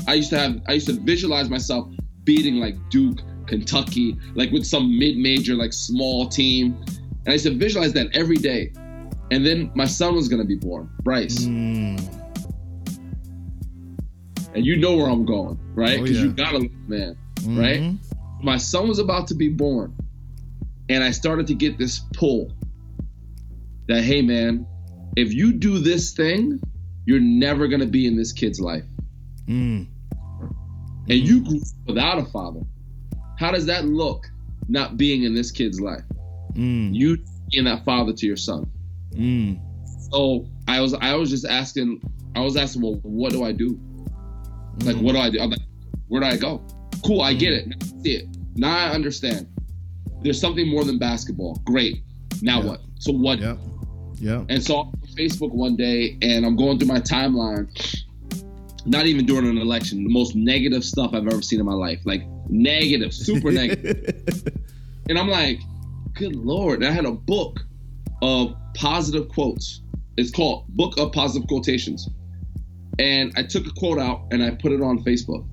I 0.08 0.16
used 0.16 0.30
to 0.32 0.40
have 0.40 0.62
I 0.68 0.74
used 0.74 0.88
to 0.88 0.94
visualize 0.94 1.50
myself 1.50 1.88
beating 2.26 2.56
like 2.58 2.76
Duke, 2.90 3.20
Kentucky, 3.48 4.18
like 4.36 4.52
with 4.52 4.66
some 4.66 4.98
mid-major, 5.00 5.56
like 5.56 5.74
small 5.74 6.28
team. 6.28 6.76
And 7.26 7.30
I 7.30 7.32
used 7.34 7.46
to 7.46 7.54
visualize 7.56 7.94
that 7.94 8.08
every 8.14 8.38
day. 8.38 8.72
And 9.32 9.46
then 9.46 9.72
my 9.76 9.86
son 9.86 10.14
was 10.16 10.28
gonna 10.28 10.46
be 10.46 10.56
born, 10.56 10.90
Bryce. 11.04 11.46
Mm. 11.46 12.18
And 14.54 14.66
you 14.66 14.76
know 14.78 14.98
where 14.98 15.08
I'm 15.08 15.26
going, 15.26 15.58
right? 15.74 16.00
Oh, 16.00 16.04
Because 16.04 16.18
yeah. 16.18 16.24
you 16.26 16.32
got 16.34 16.56
a 16.56 16.70
man, 16.88 17.18
right? 17.48 17.80
Mhm. 17.80 17.98
My 18.44 18.58
son 18.58 18.88
was 18.90 19.00
about 19.00 19.28
to 19.28 19.36
be 19.36 19.48
born. 19.48 19.96
And 20.92 21.06
I 21.06 21.12
started 21.12 21.48
to 21.48 21.54
get 21.54 21.78
this 21.78 22.02
pull 22.14 22.52
that, 23.88 24.04
hey 24.04 24.22
man, 24.22 24.68
if 25.16 25.34
you 25.34 25.54
do 25.54 25.80
this 25.80 26.12
thing, 26.12 26.60
you're 27.06 27.22
never 27.22 27.70
gonna 27.70 27.86
be 27.86 28.08
in 28.08 28.18
this 28.18 28.34
kid's 28.34 28.60
life. 28.60 28.84
Mm. 29.48 29.88
And 31.08 31.18
you 31.18 31.46
grew 31.46 31.60
up 31.60 31.68
without 31.88 32.18
a 32.18 32.26
father. 32.26 32.60
How 33.40 33.52
does 33.52 33.66
that 33.68 33.86
look 33.86 34.26
not 34.68 34.98
being 34.98 35.24
in 35.24 35.34
this 35.34 35.50
kid's 35.50 35.80
life? 35.80 36.04
Mm. 36.56 36.94
You 36.94 37.20
being 37.50 37.64
that 37.64 37.86
father 37.86 38.12
to 38.12 38.28
your 38.28 38.36
son. 38.36 38.70
Mm. 39.14 39.62
So 40.12 40.46
I 40.68 40.82
was 40.82 40.94
I 40.96 41.16
was 41.16 41.30
just 41.30 41.46
asking 41.46 42.02
I 42.36 42.42
was 42.42 42.58
asking, 42.58 42.82
well, 42.82 43.00
what 43.04 43.32
do 43.32 43.46
I 43.46 43.54
do? 43.54 43.80
Like 44.84 44.98
what 44.98 45.14
do 45.14 45.20
I 45.20 45.30
do? 45.30 45.40
I'm 45.40 45.52
like, 45.52 45.62
where 46.10 46.20
do 46.20 46.28
I 46.28 46.36
go? 46.36 46.62
Cool, 47.06 47.22
I 47.22 47.34
get 47.34 47.54
it. 47.54 47.68
Now 47.70 47.78
I 47.80 48.04
see 48.04 48.16
it. 48.18 48.28
Now 48.58 48.78
I 48.78 48.90
understand. 48.90 49.48
There's 50.22 50.40
something 50.40 50.68
more 50.68 50.84
than 50.84 50.98
basketball. 50.98 51.56
Great. 51.66 52.04
Now 52.42 52.60
Yeah. 52.62 52.66
what? 52.68 52.82
So 53.00 53.12
what? 53.12 53.40
Yeah. 53.40 53.56
Yeah. 54.16 54.46
And 54.50 54.64
so 54.64 54.82
I'm 54.82 54.88
on 54.88 55.02
Facebook 55.18 55.52
one 55.52 55.76
day 55.76 56.18
and 56.22 56.46
I'm 56.46 56.56
going 56.56 56.78
through 56.78 56.88
my 56.90 57.00
timeline, 57.00 57.68
not 58.86 59.08
even 59.08 59.26
during 59.26 59.48
an 59.48 59.58
election, 59.58 60.04
the 60.04 60.10
most 60.12 60.36
negative 60.36 60.84
stuff 60.84 61.14
I've 61.14 61.26
ever 61.28 61.42
seen 61.42 61.60
in 61.60 61.66
my 61.66 61.74
life. 61.74 62.00
Like 62.06 62.24
negative, 62.50 63.14
super 63.14 63.52
negative. 63.62 64.48
And 65.10 65.18
I'm 65.18 65.28
like, 65.28 65.60
good 66.14 66.36
lord. 66.36 66.84
And 66.84 66.88
I 66.88 66.92
had 66.92 67.06
a 67.06 67.12
book 67.12 67.60
of 68.22 68.54
positive 68.76 69.28
quotes. 69.30 69.82
It's 70.18 70.30
called 70.30 70.68
Book 70.70 71.00
of 71.00 71.12
Positive 71.14 71.48
Quotations. 71.48 72.08
And 73.00 73.32
I 73.36 73.44
took 73.44 73.66
a 73.66 73.72
quote 73.72 73.98
out 73.98 74.28
and 74.32 74.44
I 74.44 74.52
put 74.52 74.72
it 74.72 74.82
on 74.82 75.04
Facebook. 75.04 75.48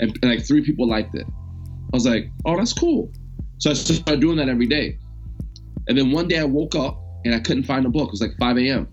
And, 0.00 0.10
and 0.22 0.24
like 0.30 0.44
three 0.44 0.62
people 0.62 0.86
liked 0.86 1.14
it. 1.14 1.24
I 1.26 1.96
was 1.96 2.04
like, 2.04 2.28
oh, 2.44 2.56
that's 2.56 2.72
cool. 2.74 3.10
So 3.58 3.70
I 3.70 3.74
started 3.74 4.20
doing 4.20 4.36
that 4.36 4.48
every 4.48 4.66
day. 4.66 4.98
And 5.88 5.96
then 5.96 6.10
one 6.10 6.28
day 6.28 6.38
I 6.38 6.44
woke 6.44 6.74
up 6.74 7.00
and 7.24 7.34
I 7.34 7.40
couldn't 7.40 7.64
find 7.64 7.84
the 7.84 7.88
book. 7.88 8.08
It 8.08 8.12
was 8.12 8.20
like 8.20 8.36
5 8.38 8.58
a.m. 8.58 8.88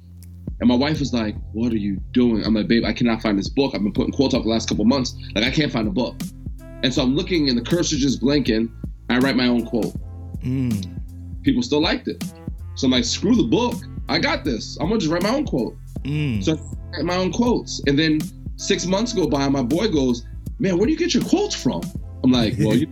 And 0.59 0.67
my 0.67 0.75
wife 0.75 0.99
was 0.99 1.13
like, 1.13 1.35
What 1.53 1.71
are 1.73 1.77
you 1.77 1.97
doing? 2.11 2.43
I'm 2.45 2.53
like, 2.53 2.67
Babe, 2.67 2.85
I 2.85 2.93
cannot 2.93 3.21
find 3.21 3.37
this 3.37 3.49
book. 3.49 3.73
I've 3.73 3.81
been 3.81 3.93
putting 3.93 4.13
quotes 4.13 4.33
up 4.33 4.43
the 4.43 4.49
last 4.49 4.69
couple 4.69 4.85
months. 4.85 5.15
Like, 5.35 5.43
I 5.43 5.51
can't 5.51 5.71
find 5.71 5.87
a 5.87 5.91
book. 5.91 6.21
And 6.83 6.93
so 6.93 7.01
I'm 7.01 7.15
looking 7.15 7.49
and 7.49 7.57
the 7.57 7.63
cursor's 7.63 7.99
just 7.99 8.21
blinking. 8.21 8.71
I 9.09 9.17
write 9.17 9.35
my 9.35 9.47
own 9.47 9.65
quote. 9.65 9.93
Mm. 10.41 10.99
People 11.43 11.61
still 11.61 11.81
liked 11.81 12.07
it. 12.07 12.23
So 12.75 12.85
I'm 12.85 12.91
like, 12.91 13.05
Screw 13.05 13.35
the 13.35 13.43
book. 13.43 13.75
I 14.07 14.19
got 14.19 14.43
this. 14.43 14.77
I'm 14.79 14.87
going 14.87 14.99
to 14.99 15.05
just 15.05 15.13
write 15.13 15.23
my 15.23 15.35
own 15.35 15.45
quote. 15.45 15.75
Mm. 16.03 16.43
So 16.43 16.53
I 16.53 16.97
write 16.97 17.05
my 17.05 17.15
own 17.15 17.31
quotes. 17.31 17.81
And 17.87 17.97
then 17.97 18.19
six 18.57 18.85
months 18.85 19.13
go 19.13 19.27
by, 19.27 19.43
and 19.43 19.53
my 19.53 19.63
boy 19.63 19.87
goes, 19.87 20.25
Man, 20.59 20.77
where 20.77 20.85
do 20.85 20.91
you 20.91 20.97
get 20.97 21.13
your 21.13 21.23
quotes 21.23 21.55
from? 21.55 21.81
I'm 22.23 22.31
like, 22.31 22.53
Well, 22.59 22.75
you 22.75 22.87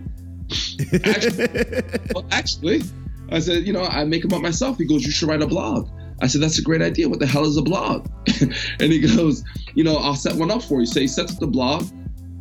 well, 2.14 2.26
actually, 2.30 2.82
I 3.30 3.38
said, 3.38 3.66
you 3.66 3.72
know, 3.72 3.84
I 3.84 4.04
make 4.04 4.22
them 4.22 4.32
up 4.32 4.42
myself. 4.42 4.78
He 4.78 4.86
goes, 4.86 5.04
you 5.04 5.12
should 5.12 5.28
write 5.28 5.42
a 5.42 5.46
blog. 5.46 5.88
I 6.22 6.26
said, 6.26 6.42
that's 6.42 6.58
a 6.58 6.62
great 6.62 6.82
idea. 6.82 7.08
What 7.08 7.18
the 7.18 7.26
hell 7.26 7.44
is 7.44 7.56
a 7.56 7.62
blog? 7.62 8.08
and 8.40 8.92
he 8.92 9.00
goes, 9.00 9.42
you 9.74 9.84
know, 9.84 9.96
I'll 9.96 10.14
set 10.14 10.34
one 10.34 10.50
up 10.50 10.62
for 10.62 10.80
you. 10.80 10.86
So 10.86 11.00
he 11.00 11.08
sets 11.08 11.32
up 11.32 11.38
the 11.38 11.46
blog. 11.46 11.86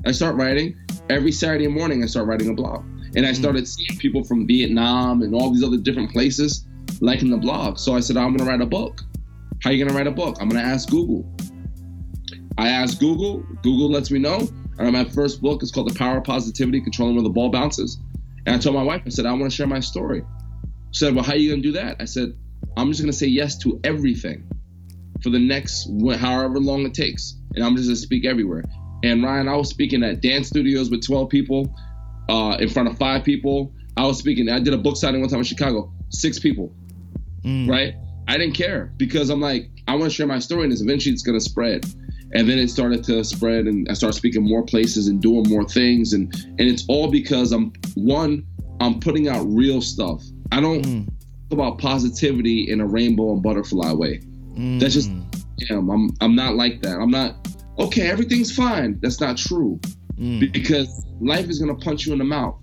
I 0.05 0.11
start 0.11 0.35
writing. 0.35 0.75
Every 1.09 1.31
Saturday 1.31 1.67
morning, 1.67 2.03
I 2.03 2.07
start 2.07 2.27
writing 2.27 2.49
a 2.49 2.53
blog. 2.53 2.83
And 3.15 3.25
I 3.25 3.29
hmm. 3.29 3.35
started 3.35 3.67
seeing 3.67 3.97
people 3.99 4.23
from 4.23 4.47
Vietnam 4.47 5.21
and 5.21 5.33
all 5.33 5.51
these 5.51 5.63
other 5.63 5.77
different 5.77 6.11
places 6.11 6.65
liking 7.01 7.29
the 7.29 7.37
blog. 7.37 7.77
So 7.77 7.95
I 7.95 7.99
said, 7.99 8.17
I'm 8.17 8.35
going 8.35 8.39
to 8.39 8.45
write 8.45 8.61
a 8.61 8.65
book. 8.65 9.01
How 9.63 9.69
are 9.69 9.73
you 9.73 9.83
going 9.83 9.93
to 9.93 9.97
write 9.97 10.07
a 10.07 10.11
book? 10.11 10.37
I'm 10.39 10.49
going 10.49 10.61
to 10.61 10.67
ask 10.67 10.89
Google. 10.89 11.25
I 12.57 12.69
asked 12.69 12.99
Google. 12.99 13.43
Google 13.63 13.89
lets 13.89 14.11
me 14.11 14.19
know. 14.19 14.47
And 14.79 14.93
my 14.93 15.03
first 15.05 15.41
book 15.41 15.61
is 15.61 15.71
called 15.71 15.89
The 15.89 15.97
Power 15.97 16.17
of 16.17 16.23
Positivity, 16.23 16.81
Controlling 16.81 17.15
Where 17.15 17.23
the 17.23 17.29
Ball 17.29 17.49
Bounces. 17.49 17.97
And 18.45 18.55
I 18.55 18.59
told 18.59 18.75
my 18.75 18.83
wife, 18.83 19.01
I 19.05 19.09
said, 19.09 19.25
I 19.25 19.31
want 19.33 19.43
to 19.43 19.49
share 19.55 19.67
my 19.67 19.79
story. 19.81 20.23
She 20.91 21.05
said, 21.05 21.13
Well, 21.15 21.23
how 21.23 21.33
are 21.33 21.37
you 21.37 21.49
going 21.51 21.61
to 21.61 21.67
do 21.67 21.73
that? 21.73 21.97
I 21.99 22.05
said, 22.05 22.33
I'm 22.77 22.87
just 22.89 23.01
going 23.01 23.11
to 23.11 23.17
say 23.17 23.27
yes 23.27 23.57
to 23.59 23.79
everything 23.83 24.47
for 25.21 25.29
the 25.29 25.39
next 25.39 25.89
however 26.17 26.59
long 26.59 26.85
it 26.85 26.93
takes. 26.93 27.35
And 27.55 27.63
I'm 27.63 27.75
just 27.75 27.87
going 27.87 27.95
to 27.95 28.01
speak 28.01 28.25
everywhere. 28.25 28.63
And 29.03 29.23
Ryan, 29.23 29.47
I 29.47 29.55
was 29.55 29.69
speaking 29.69 30.03
at 30.03 30.21
dance 30.21 30.47
studios 30.47 30.89
with 30.89 31.05
12 31.05 31.29
people, 31.29 31.73
uh, 32.29 32.57
in 32.59 32.69
front 32.69 32.87
of 32.89 32.97
five 32.97 33.23
people. 33.23 33.73
I 33.97 34.05
was 34.05 34.17
speaking, 34.17 34.49
I 34.49 34.59
did 34.59 34.73
a 34.73 34.77
book 34.77 34.95
signing 34.95 35.19
one 35.21 35.29
time 35.29 35.39
in 35.39 35.45
Chicago, 35.45 35.91
six 36.09 36.39
people, 36.39 36.73
Mm. 37.43 37.69
right? 37.69 37.95
I 38.27 38.37
didn't 38.37 38.53
care 38.55 38.93
because 38.97 39.29
I'm 39.29 39.41
like, 39.41 39.69
I 39.87 39.93
want 39.95 40.05
to 40.05 40.09
share 40.09 40.27
my 40.27 40.39
story 40.39 40.63
and 40.63 40.71
it's 40.71 40.81
eventually 40.81 41.13
it's 41.13 41.23
going 41.23 41.37
to 41.39 41.43
spread. 41.43 41.85
And 42.33 42.47
then 42.49 42.59
it 42.59 42.69
started 42.69 43.03
to 43.05 43.23
spread 43.23 43.65
and 43.65 43.87
I 43.89 43.93
started 43.93 44.15
speaking 44.15 44.43
more 44.43 44.63
places 44.63 45.07
and 45.07 45.19
doing 45.21 45.49
more 45.49 45.63
things. 45.65 46.13
And, 46.13 46.33
and 46.35 46.61
it's 46.61 46.85
all 46.87 47.09
because 47.09 47.51
I'm, 47.51 47.73
one, 47.95 48.45
I'm 48.79 48.99
putting 48.99 49.27
out 49.27 49.43
real 49.47 49.81
stuff. 49.81 50.23
I 50.51 50.61
don't 50.61 50.83
Mm. 50.85 51.05
talk 51.07 51.51
about 51.51 51.77
positivity 51.79 52.69
in 52.69 52.81
a 52.81 52.85
rainbow 52.85 53.33
and 53.33 53.41
butterfly 53.41 53.91
way. 53.93 54.21
That's 54.79 54.93
just 54.93 55.09
Mm. 55.09 55.23
am. 55.71 55.89
I'm 55.89 56.09
I'm 56.21 56.35
not 56.35 56.55
like 56.55 56.81
that. 56.83 56.99
I'm 56.99 57.09
not 57.11 57.35
okay, 57.79 58.09
everything's 58.09 58.55
fine. 58.55 58.99
That's 59.01 59.19
not 59.21 59.37
true. 59.37 59.79
because 60.39 61.05
life 61.21 61.47
is 61.49 61.59
gonna 61.59 61.75
punch 61.75 62.05
you 62.05 62.11
in 62.13 62.19
the 62.19 62.25
mouth, 62.25 62.55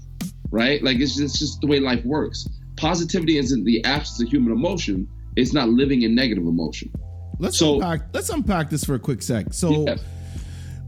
right? 0.51 0.83
Like 0.83 0.99
it's 0.99 1.13
just, 1.17 1.25
it's 1.25 1.39
just 1.39 1.61
the 1.63 1.67
way 1.67 1.81
life 1.81 2.05
works. 2.05 2.47
Positivity 2.77 3.39
isn't 3.39 3.65
the 3.65 3.83
absence 3.85 4.21
of 4.21 4.29
human 4.33 4.53
emotion; 4.53 5.09
it's 5.37 5.53
not 5.55 5.71
living 5.71 6.03
in 6.03 6.15
negative 6.15 6.45
emotion. 6.47 6.91
Let's 7.39 7.59
So- 7.59 7.75
unpack. 7.77 8.03
Let's 8.15 8.29
unpack 8.31 8.71
this 8.71 8.85
for 8.85 8.95
a 8.95 8.99
quick 8.99 9.23
sec. 9.23 9.53
So, 9.53 9.85
Yeah. 9.87 9.97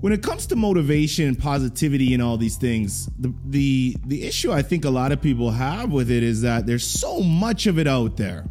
when 0.00 0.12
it 0.12 0.22
comes 0.22 0.46
to 0.46 0.56
motivation, 0.56 1.34
positivity, 1.34 2.14
and 2.14 2.22
all 2.22 2.37
these 2.38 2.56
things, 2.56 3.08
the 3.18 3.32
the 3.48 3.96
the 4.06 4.22
issue 4.22 4.52
I 4.52 4.62
think 4.62 4.84
a 4.84 4.90
lot 4.90 5.12
of 5.12 5.20
people 5.20 5.50
have 5.50 5.90
with 5.92 6.11
it 6.11 6.22
is 6.22 6.42
that 6.42 6.66
there's 6.66 6.84
so 6.87 7.20
much 7.20 7.66
of 7.66 7.78
it 7.78 7.87
out 7.87 8.16
there. 8.16 8.48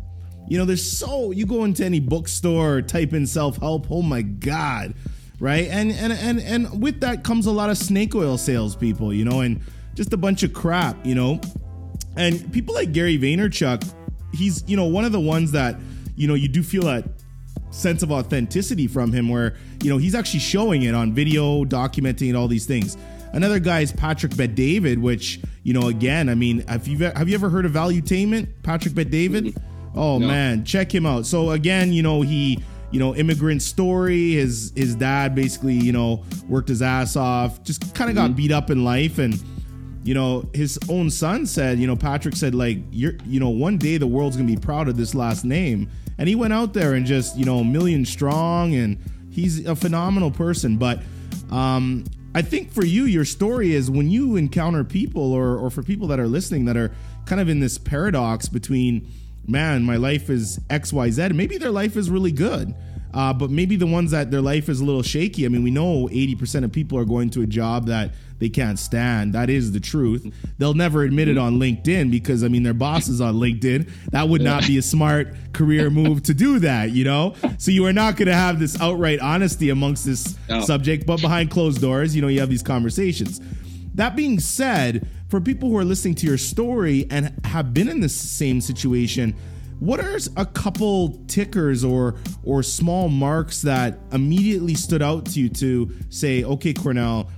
You 0.49 0.57
know, 0.57 0.65
there's 0.65 0.83
so 0.89 1.31
you 1.31 1.45
go 1.45 1.63
into 1.63 1.83
any 1.83 1.99
bookstore, 1.99 2.81
type 2.81 3.13
in 3.13 3.25
self 3.25 3.57
help. 3.57 3.87
Oh 3.89 4.01
my 4.01 4.21
god, 4.21 4.93
right? 5.39 5.67
And 5.69 5.91
and 5.91 6.13
and 6.13 6.39
and 6.39 6.81
with 6.81 6.99
that 7.01 7.23
comes 7.23 7.45
a 7.47 7.51
lot 7.51 7.69
of 7.69 7.77
snake 7.77 8.13
oil 8.15 8.37
salespeople. 8.37 9.13
You 9.13 9.25
know, 9.25 9.41
and 9.41 9.59
just 9.95 10.13
a 10.13 10.17
bunch 10.17 10.43
of 10.43 10.53
crap. 10.53 11.05
You 11.05 11.15
know, 11.15 11.41
and 12.15 12.51
people 12.53 12.75
like 12.75 12.91
Gary 12.93 13.17
Vaynerchuk, 13.17 13.83
he's 14.33 14.63
you 14.67 14.77
know 14.77 14.85
one 14.85 15.03
of 15.05 15.11
the 15.11 15.19
ones 15.19 15.51
that 15.53 15.79
you 16.15 16.27
know 16.27 16.33
you 16.35 16.47
do 16.47 16.61
feel 16.63 16.83
that 16.83 17.05
sense 17.77 18.03
of 18.03 18.11
authenticity 18.11 18.87
from 18.87 19.11
him 19.13 19.29
where 19.29 19.55
you 19.83 19.89
know 19.89 19.97
he's 19.97 20.15
actually 20.15 20.39
showing 20.39 20.83
it 20.83 20.93
on 20.93 21.13
video 21.13 21.63
documenting 21.63 22.27
and 22.29 22.37
all 22.37 22.47
these 22.47 22.65
things. 22.65 22.97
Another 23.33 23.59
guy 23.59 23.81
is 23.81 23.91
patrick 23.91 24.35
bet 24.35 24.55
david 24.55 24.97
which 24.99 25.39
you 25.63 25.73
know 25.73 25.89
again 25.89 26.29
i 26.29 26.33
mean 26.35 26.65
have 26.67 26.87
you 26.87 26.97
have 26.97 27.27
you 27.27 27.35
ever 27.35 27.49
heard 27.49 27.65
of 27.65 27.73
valuetainment 27.73 28.47
patrick 28.63 28.95
bet 28.95 29.11
david 29.11 29.55
oh 29.95 30.17
No. 30.17 30.27
man 30.27 30.63
check 30.65 30.93
him 30.93 31.05
out. 31.05 31.25
So 31.25 31.51
again 31.51 31.91
you 31.93 32.01
know 32.01 32.21
he 32.21 32.63
you 32.89 32.99
know 32.99 33.13
immigrant 33.15 33.61
story. 33.61 34.31
His 34.31 34.71
his 34.75 34.95
dad 34.95 35.35
basically 35.35 35.73
you 35.75 35.91
know 35.91 36.23
worked 36.47 36.69
his 36.69 36.81
ass 36.81 37.15
off 37.15 37.61
just 37.63 37.93
kind 37.93 38.09
of 38.09 38.15
got 38.15 38.29
mm-hmm. 38.29 38.37
beat 38.37 38.51
up 38.51 38.69
in 38.69 38.83
life. 38.83 39.19
And 39.19 39.39
you 40.03 40.13
know 40.13 40.49
his 40.53 40.79
own 40.89 41.09
son 41.09 41.45
said 41.45 41.79
you 41.79 41.85
know 41.85 41.95
patrick 41.97 42.35
said 42.35 42.55
like 42.55 42.77
you're 42.91 43.15
you 43.25 43.41
know 43.41 43.49
one 43.49 43.77
day 43.77 43.97
the 43.97 44.07
world's 44.07 44.37
gonna 44.37 44.47
be 44.47 44.55
proud 44.55 44.87
of 44.87 44.95
this 44.95 45.13
last 45.13 45.43
name 45.43 45.89
and 46.17 46.27
he 46.27 46.35
went 46.35 46.53
out 46.53 46.73
there 46.73 46.93
and 46.93 47.05
just 47.05 47.37
you 47.37 47.45
know 47.45 47.59
a 47.59 47.65
million 47.65 48.05
strong 48.05 48.73
and 48.75 48.97
he's 49.31 49.65
a 49.65 49.75
phenomenal 49.75 50.31
person. 50.31 50.77
But 50.77 50.99
um 51.51 52.03
i 52.35 52.41
think 52.41 52.71
for 52.71 52.85
you 52.85 53.05
your 53.05 53.25
story 53.25 53.73
is 53.73 53.89
when 53.89 54.09
you 54.09 54.35
encounter 54.35 54.83
people 54.83 55.33
or 55.33 55.57
or 55.57 55.69
for 55.69 55.83
people 55.83 56.07
that 56.07 56.19
are 56.19 56.27
listening 56.27 56.65
that 56.65 56.77
are 56.77 56.91
kind 57.25 57.39
of 57.41 57.49
in 57.49 57.59
this 57.59 57.77
paradox 57.77 58.49
between 58.49 59.09
man 59.47 59.83
my 59.83 59.95
life 59.95 60.29
is 60.29 60.59
xyz 60.69 61.33
maybe 61.33 61.57
their 61.57 61.71
life 61.71 61.95
is 61.95 62.09
really 62.09 62.31
good 62.31 62.75
uh, 63.17 63.33
but 63.33 63.49
maybe 63.49 63.75
the 63.75 63.87
ones 63.87 64.11
that 64.11 64.29
their 64.29 64.41
life 64.41 64.69
is 64.69 64.79
a 64.79 64.85
little 64.85 65.01
shaky. 65.01 65.45
I 65.45 65.49
mean, 65.49 65.63
we 65.63 65.71
know 65.71 66.07
80% 66.07 66.63
of 66.63 66.71
people 66.71 66.99
are 66.99 67.05
going 67.05 67.29
to 67.31 67.41
a 67.41 67.47
job 67.47 67.87
that 67.87 68.11
they 68.37 68.47
can't 68.49 68.77
stand. 68.77 69.33
That 69.33 69.49
is 69.49 69.71
the 69.71 69.79
truth. 69.79 70.31
They'll 70.59 70.75
never 70.75 71.01
admit 71.01 71.27
it 71.27 71.37
on 71.39 71.57
LinkedIn 71.59 72.11
because, 72.11 72.43
I 72.43 72.47
mean, 72.47 72.61
their 72.61 72.75
boss 72.75 73.07
is 73.07 73.19
on 73.19 73.35
LinkedIn. 73.35 73.89
That 74.11 74.29
would 74.29 74.43
not 74.43 74.67
be 74.67 74.77
a 74.77 74.83
smart 74.83 75.29
career 75.53 75.89
move 75.89 76.21
to 76.23 76.35
do 76.35 76.59
that, 76.59 76.91
you 76.91 77.03
know? 77.03 77.33
So 77.57 77.71
you 77.71 77.85
are 77.87 77.93
not 77.93 78.17
going 78.17 78.27
to 78.27 78.35
have 78.35 78.59
this 78.59 78.79
outright 78.79 79.19
honesty 79.19 79.71
amongst 79.71 80.05
this 80.05 80.37
No. 80.47 80.61
subject, 80.61 81.07
but 81.07 81.19
behind 81.19 81.49
closed 81.49 81.81
doors, 81.81 82.15
you 82.15 82.21
know, 82.21 82.27
you 82.27 82.39
have 82.39 82.49
these 82.49 82.61
conversations. 82.61 83.41
That 83.95 84.15
being 84.15 84.39
said, 84.39 85.07
for 85.29 85.41
people 85.41 85.69
who 85.69 85.77
are 85.77 85.83
listening 85.83 86.13
to 86.15 86.27
your 86.27 86.37
story 86.37 87.07
and 87.09 87.33
have 87.45 87.73
been 87.73 87.89
in 87.89 87.99
this 87.99 88.15
same 88.15 88.61
situation, 88.61 89.35
what 89.79 89.99
are 89.99 90.17
a 90.35 90.45
couple 90.45 91.23
tickers 91.27 91.83
or 91.83 92.15
or 92.43 92.63
small 92.63 93.09
marks 93.09 93.61
that 93.61 93.99
immediately 94.11 94.73
stood 94.73 95.01
out 95.01 95.25
to 95.27 95.39
you 95.39 95.49
to 95.49 95.91
say, 96.09 96.43
okay, 96.43 96.73
Cornell, 96.73 97.29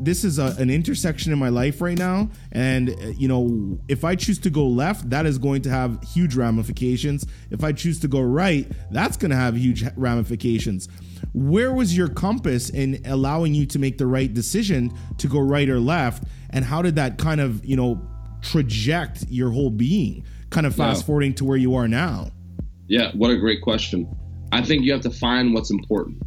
this 0.00 0.22
is 0.24 0.38
a, 0.38 0.54
an 0.58 0.70
intersection 0.70 1.32
in 1.32 1.38
my 1.38 1.48
life 1.48 1.80
right 1.80 1.98
now, 1.98 2.30
and 2.52 2.96
you 3.18 3.26
know, 3.26 3.78
if 3.88 4.04
I 4.04 4.14
choose 4.14 4.38
to 4.40 4.50
go 4.50 4.66
left, 4.66 5.10
that 5.10 5.26
is 5.26 5.38
going 5.38 5.62
to 5.62 5.70
have 5.70 6.02
huge 6.04 6.36
ramifications. 6.36 7.26
If 7.50 7.64
I 7.64 7.72
choose 7.72 7.98
to 8.00 8.08
go 8.08 8.20
right, 8.20 8.70
that's 8.90 9.16
going 9.16 9.30
to 9.30 9.36
have 9.36 9.56
huge 9.56 9.84
ramifications. 9.96 10.88
Where 11.32 11.72
was 11.72 11.96
your 11.96 12.08
compass 12.08 12.70
in 12.70 13.00
allowing 13.04 13.54
you 13.54 13.66
to 13.66 13.78
make 13.78 13.98
the 13.98 14.06
right 14.06 14.32
decision 14.32 14.92
to 15.18 15.26
go 15.26 15.40
right 15.40 15.68
or 15.68 15.80
left, 15.80 16.24
and 16.50 16.64
how 16.64 16.82
did 16.82 16.94
that 16.96 17.18
kind 17.18 17.40
of 17.40 17.64
you 17.64 17.76
know 17.76 18.00
traject 18.40 19.24
your 19.28 19.50
whole 19.50 19.70
being? 19.70 20.24
Kind 20.50 20.66
of 20.66 20.74
fast 20.74 21.00
Yeah. 21.00 21.06
forwarding 21.06 21.34
to 21.34 21.44
where 21.44 21.56
you 21.56 21.74
are 21.74 21.88
now. 21.88 22.30
Yeah, 22.88 23.12
what 23.14 23.30
a 23.30 23.36
great 23.36 23.60
question. 23.60 24.08
I 24.50 24.62
think 24.62 24.84
you 24.84 24.92
have 24.92 25.02
to 25.02 25.10
find 25.10 25.52
what's 25.52 25.70
important, 25.70 26.22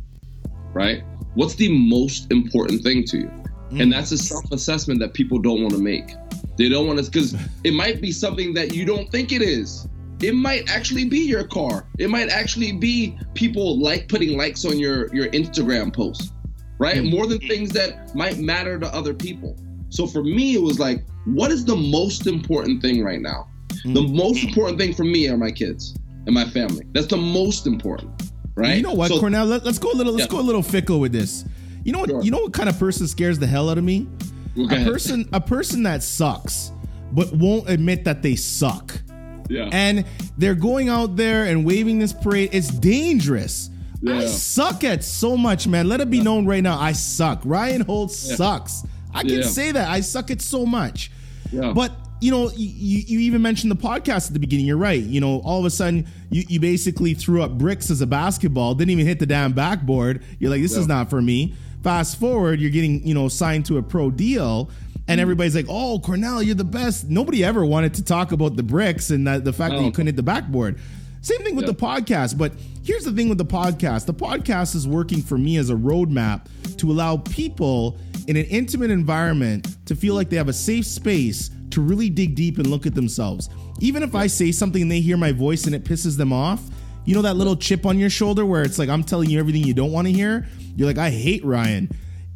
right? 0.73 1.03
What's 1.33 1.55
the 1.55 1.69
most 1.69 2.31
important 2.31 2.83
thing 2.83 3.03
to 3.05 3.17
you? 3.17 3.31
And 3.71 3.81
mm. 3.81 3.91
that's 3.91 4.11
a 4.11 4.17
self 4.17 4.51
assessment 4.51 4.99
that 4.99 5.13
people 5.13 5.39
don't 5.39 5.61
want 5.61 5.73
to 5.73 5.81
make. 5.81 6.13
They 6.57 6.69
don't 6.69 6.87
want 6.87 6.99
to, 6.99 7.05
because 7.05 7.35
it 7.63 7.73
might 7.73 8.01
be 8.01 8.11
something 8.11 8.53
that 8.53 8.73
you 8.73 8.85
don't 8.85 9.09
think 9.09 9.31
it 9.31 9.41
is. 9.41 9.87
It 10.21 10.35
might 10.35 10.69
actually 10.69 11.05
be 11.05 11.19
your 11.19 11.45
car. 11.45 11.87
It 11.97 12.09
might 12.09 12.29
actually 12.29 12.73
be 12.73 13.17
people 13.33 13.79
like 13.81 14.07
putting 14.07 14.37
likes 14.37 14.65
on 14.65 14.77
your, 14.77 15.13
your 15.15 15.27
Instagram 15.29 15.91
post, 15.91 16.33
right? 16.77 16.97
Mm. 16.97 17.09
More 17.09 17.25
than 17.25 17.39
mm. 17.39 17.47
things 17.47 17.71
that 17.71 18.13
might 18.15 18.37
matter 18.37 18.77
to 18.77 18.93
other 18.93 19.13
people. 19.13 19.57
So 19.89 20.05
for 20.05 20.23
me, 20.23 20.53
it 20.53 20.61
was 20.61 20.79
like, 20.79 21.03
what 21.25 21.51
is 21.51 21.65
the 21.65 21.75
most 21.75 22.27
important 22.27 22.81
thing 22.81 23.03
right 23.03 23.21
now? 23.21 23.47
The 23.83 23.89
mm-hmm. 23.89 24.15
most 24.15 24.39
mm-hmm. 24.39 24.49
important 24.49 24.79
thing 24.79 24.93
for 24.93 25.03
me 25.03 25.27
are 25.29 25.37
my 25.37 25.51
kids 25.51 25.95
and 26.25 26.35
my 26.35 26.45
family. 26.45 26.85
That's 26.91 27.07
the 27.07 27.17
most 27.17 27.65
important, 27.67 28.31
right? 28.55 28.77
You 28.77 28.83
know 28.83 28.93
what, 28.93 29.09
So- 29.09 29.19
Cornell? 29.19 29.45
Let, 29.45 29.65
us 29.65 29.79
go 29.79 29.91
a 29.91 29.95
little. 29.95 30.13
Let's 30.13 30.25
Yeah. 30.25 30.37
go 30.37 30.39
a 30.39 30.47
little 30.47 30.63
fickle 30.63 30.99
with 30.99 31.11
this. 31.11 31.45
You 31.83 31.93
know 31.93 31.99
what? 31.99 32.09
Sure. 32.09 32.23
You 32.23 32.31
know 32.31 32.39
what 32.39 32.53
kind 32.53 32.69
of 32.69 32.77
person 32.77 33.07
scares 33.07 33.39
the 33.39 33.47
hell 33.47 33.69
out 33.69 33.77
of 33.77 33.83
me? 33.83 34.07
Go 34.55 34.63
A 34.65 34.83
person, 34.83 35.27
a 35.31 35.41
person 35.41 35.83
that 35.83 36.03
sucks, 36.03 36.71
but 37.11 37.31
won't 37.33 37.69
admit 37.69 38.03
that 38.03 38.21
they 38.21 38.35
suck, 38.35 39.01
Yeah. 39.49 39.69
and 39.71 40.05
they're 40.37 40.55
going 40.55 40.89
out 40.89 41.15
there 41.15 41.45
and 41.45 41.65
waving 41.65 41.99
this 41.99 42.13
parade. 42.13 42.49
It's 42.51 42.69
dangerous. 42.69 43.69
I 44.07 44.25
suck 44.25 44.83
at 44.83 45.03
so 45.03 45.37
much, 45.37 45.67
man. 45.67 45.87
Let 45.87 46.01
it 46.01 46.09
be 46.09 46.21
known 46.21 46.45
right 46.45 46.63
now. 46.63 46.79
I 46.79 46.91
suck. 46.91 47.41
Ryan 47.45 47.81
Holtz 47.81 48.17
sucks. 48.17 48.83
I 49.13 49.21
can 49.21 49.39
Yeah. 49.39 49.43
say 49.43 49.71
that. 49.71 49.89
I 49.89 50.01
suck 50.01 50.31
at 50.31 50.41
so 50.41 50.65
much. 50.65 51.11
Yeah. 51.51 51.71
But 51.73 51.91
you 52.21 52.31
know, 52.31 52.51
you, 52.55 52.99
you 53.07 53.19
even 53.19 53.41
mentioned 53.41 53.71
the 53.71 53.75
podcast 53.75 54.27
at 54.27 54.33
the 54.33 54.39
beginning. 54.39 54.67
You're 54.67 54.77
right. 54.77 55.01
You 55.01 55.19
know, 55.19 55.41
all 55.43 55.59
of 55.59 55.65
a 55.65 55.71
sudden, 55.71 56.07
you, 56.29 56.43
you 56.47 56.59
basically 56.59 57.15
threw 57.15 57.41
up 57.41 57.57
bricks 57.57 57.89
as 57.89 58.01
a 58.01 58.07
basketball, 58.07 58.75
didn't 58.75 58.91
even 58.91 59.07
hit 59.07 59.19
the 59.19 59.25
damn 59.25 59.53
backboard. 59.53 60.23
You're 60.39 60.51
like, 60.51 60.61
this 60.61 60.77
is 60.77 60.87
not 60.87 61.09
for 61.09 61.21
me. 61.21 61.55
Fast 61.83 62.19
forward, 62.19 62.61
you're 62.61 62.69
getting, 62.69 63.05
you 63.05 63.15
know, 63.15 63.27
signed 63.27 63.65
to 63.65 63.79
a 63.79 63.83
pro 63.83 64.11
deal, 64.11 64.69
and 65.07 65.17
mm-hmm. 65.17 65.19
everybody's 65.19 65.55
like, 65.55 65.65
oh, 65.67 65.99
Cornell, 65.99 66.43
you're 66.43 66.53
the 66.53 66.63
best. 66.63 67.09
Nobody 67.09 67.43
ever 67.43 67.65
wanted 67.65 67.95
to 67.95 68.03
talk 68.03 68.31
about 68.31 68.55
the 68.55 68.63
bricks 68.63 69.09
and 69.09 69.25
that, 69.25 69.43
the 69.43 69.51
fact 69.51 69.73
that 69.73 69.83
you 69.83 69.91
couldn't 69.91 70.07
hit 70.07 70.15
the 70.15 70.23
backboard. 70.23 70.79
Same 71.21 71.39
thing 71.39 71.55
with 71.55 71.65
Yeah. 71.65 71.71
the 71.71 71.77
podcast. 71.77 72.37
But 72.37 72.53
here's 72.83 73.03
the 73.03 73.11
thing 73.11 73.29
with 73.29 73.37
the 73.39 73.45
podcast 73.45 74.05
the 74.05 74.13
podcast 74.13 74.75
is 74.75 74.87
working 74.87 75.21
for 75.21 75.37
me 75.37 75.57
as 75.57 75.69
a 75.69 75.75
roadmap 75.75 76.45
to 76.77 76.91
allow 76.91 77.17
people 77.17 77.97
in 78.27 78.37
an 78.37 78.45
intimate 78.45 78.91
environment 78.91 79.75
to 79.85 79.95
feel 79.95 80.13
like 80.13 80.29
they 80.29 80.37
have 80.37 80.49
a 80.49 80.53
safe 80.53 80.85
space 80.85 81.49
to 81.71 81.81
really 81.81 82.09
dig 82.09 82.35
deep 82.35 82.57
and 82.57 82.67
look 82.67 82.85
at 82.85 82.95
themselves. 82.95 83.49
Even 83.79 84.03
if 84.03 84.15
I 84.15 84.27
say 84.27 84.51
something 84.51 84.83
and 84.83 84.91
they 84.91 85.01
hear 85.01 85.17
my 85.17 85.31
voice 85.31 85.65
and 85.65 85.75
it 85.75 85.83
pisses 85.83 86.17
them 86.17 86.31
off, 86.33 86.61
you 87.05 87.15
know 87.15 87.23
that 87.23 87.35
little 87.35 87.55
chip 87.55 87.85
on 87.85 87.97
your 87.97 88.09
shoulder 88.09 88.45
where 88.45 88.61
it's 88.61 88.77
like 88.77 88.89
I'm 88.89 89.03
telling 89.03 89.29
you 89.29 89.39
everything 89.39 89.63
you 89.63 89.73
don't 89.73 89.91
want 89.91 90.07
to 90.07 90.13
hear? 90.13 90.47
You're 90.75 90.87
like, 90.87 90.99
I 90.99 91.09
hate 91.09 91.43
Ryan. 91.43 91.89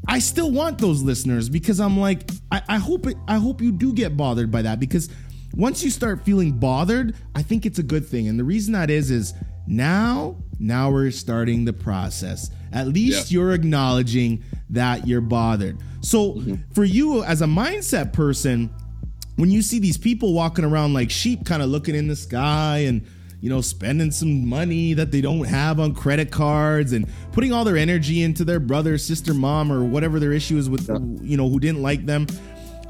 I 0.07 0.19
still 0.19 0.51
want 0.51 0.77
those 0.79 1.01
listeners 1.01 1.49
because 1.49 1.79
I'm 1.79 1.99
like, 1.99 2.29
I, 2.51 2.61
I 2.67 2.77
hope 2.77 3.07
it 3.07 3.17
I 3.27 3.37
hope 3.37 3.61
you 3.61 3.71
do 3.71 3.93
get 3.93 4.17
bothered 4.17 4.51
by 4.51 4.63
that 4.63 4.79
because 4.79 5.09
once 5.55 5.83
you 5.83 5.89
start 5.89 6.25
feeling 6.25 6.51
bothered, 6.53 7.15
I 7.33 7.41
think 7.41 7.65
it's 7.65 7.79
a 7.79 7.83
good 7.83 8.05
thing. 8.07 8.27
And 8.27 8.37
the 8.37 8.43
reason 8.43 8.73
that 8.73 8.89
is 8.89 9.09
is 9.09 9.33
now, 9.67 10.37
now 10.59 10.91
we're 10.91 11.11
starting 11.11 11.65
the 11.65 11.73
process. 11.73 12.49
At 12.71 12.87
least 12.87 13.31
Yeah. 13.31 13.39
you're 13.39 13.53
acknowledging 13.53 14.43
that 14.71 15.07
you're 15.07 15.21
bothered. 15.21 15.77
So 16.01 16.33
mm-hmm. 16.33 16.55
for 16.73 16.83
you 16.83 17.23
as 17.23 17.41
a 17.41 17.45
mindset 17.47 18.13
person, 18.13 18.69
when 19.35 19.51
you 19.51 19.61
see 19.61 19.79
these 19.79 19.97
people 19.97 20.33
walking 20.33 20.65
around 20.65 20.93
like 20.93 21.11
sheep, 21.11 21.45
kind 21.45 21.61
of 21.61 21.69
looking 21.69 21.95
in 21.95 22.07
the 22.07 22.15
sky 22.15 22.79
and 22.79 23.05
you 23.41 23.49
know 23.49 23.61
spending 23.61 24.11
some 24.11 24.47
money 24.47 24.93
that 24.93 25.11
they 25.11 25.21
don't 25.21 25.45
have 25.45 25.79
on 25.79 25.93
credit 25.93 26.31
cards 26.31 26.93
and 26.93 27.07
putting 27.31 27.51
all 27.51 27.63
their 27.63 27.77
energy 27.77 28.23
into 28.23 28.43
their 28.43 28.59
brother, 28.59 28.97
sister, 28.97 29.33
mom, 29.33 29.71
or 29.71 29.83
whatever 29.83 30.19
their 30.19 30.31
issue 30.31 30.57
is 30.57 30.69
with 30.69 30.89
you 31.21 31.37
know 31.37 31.49
who 31.49 31.59
didn't 31.59 31.81
like 31.81 32.05
them. 32.05 32.27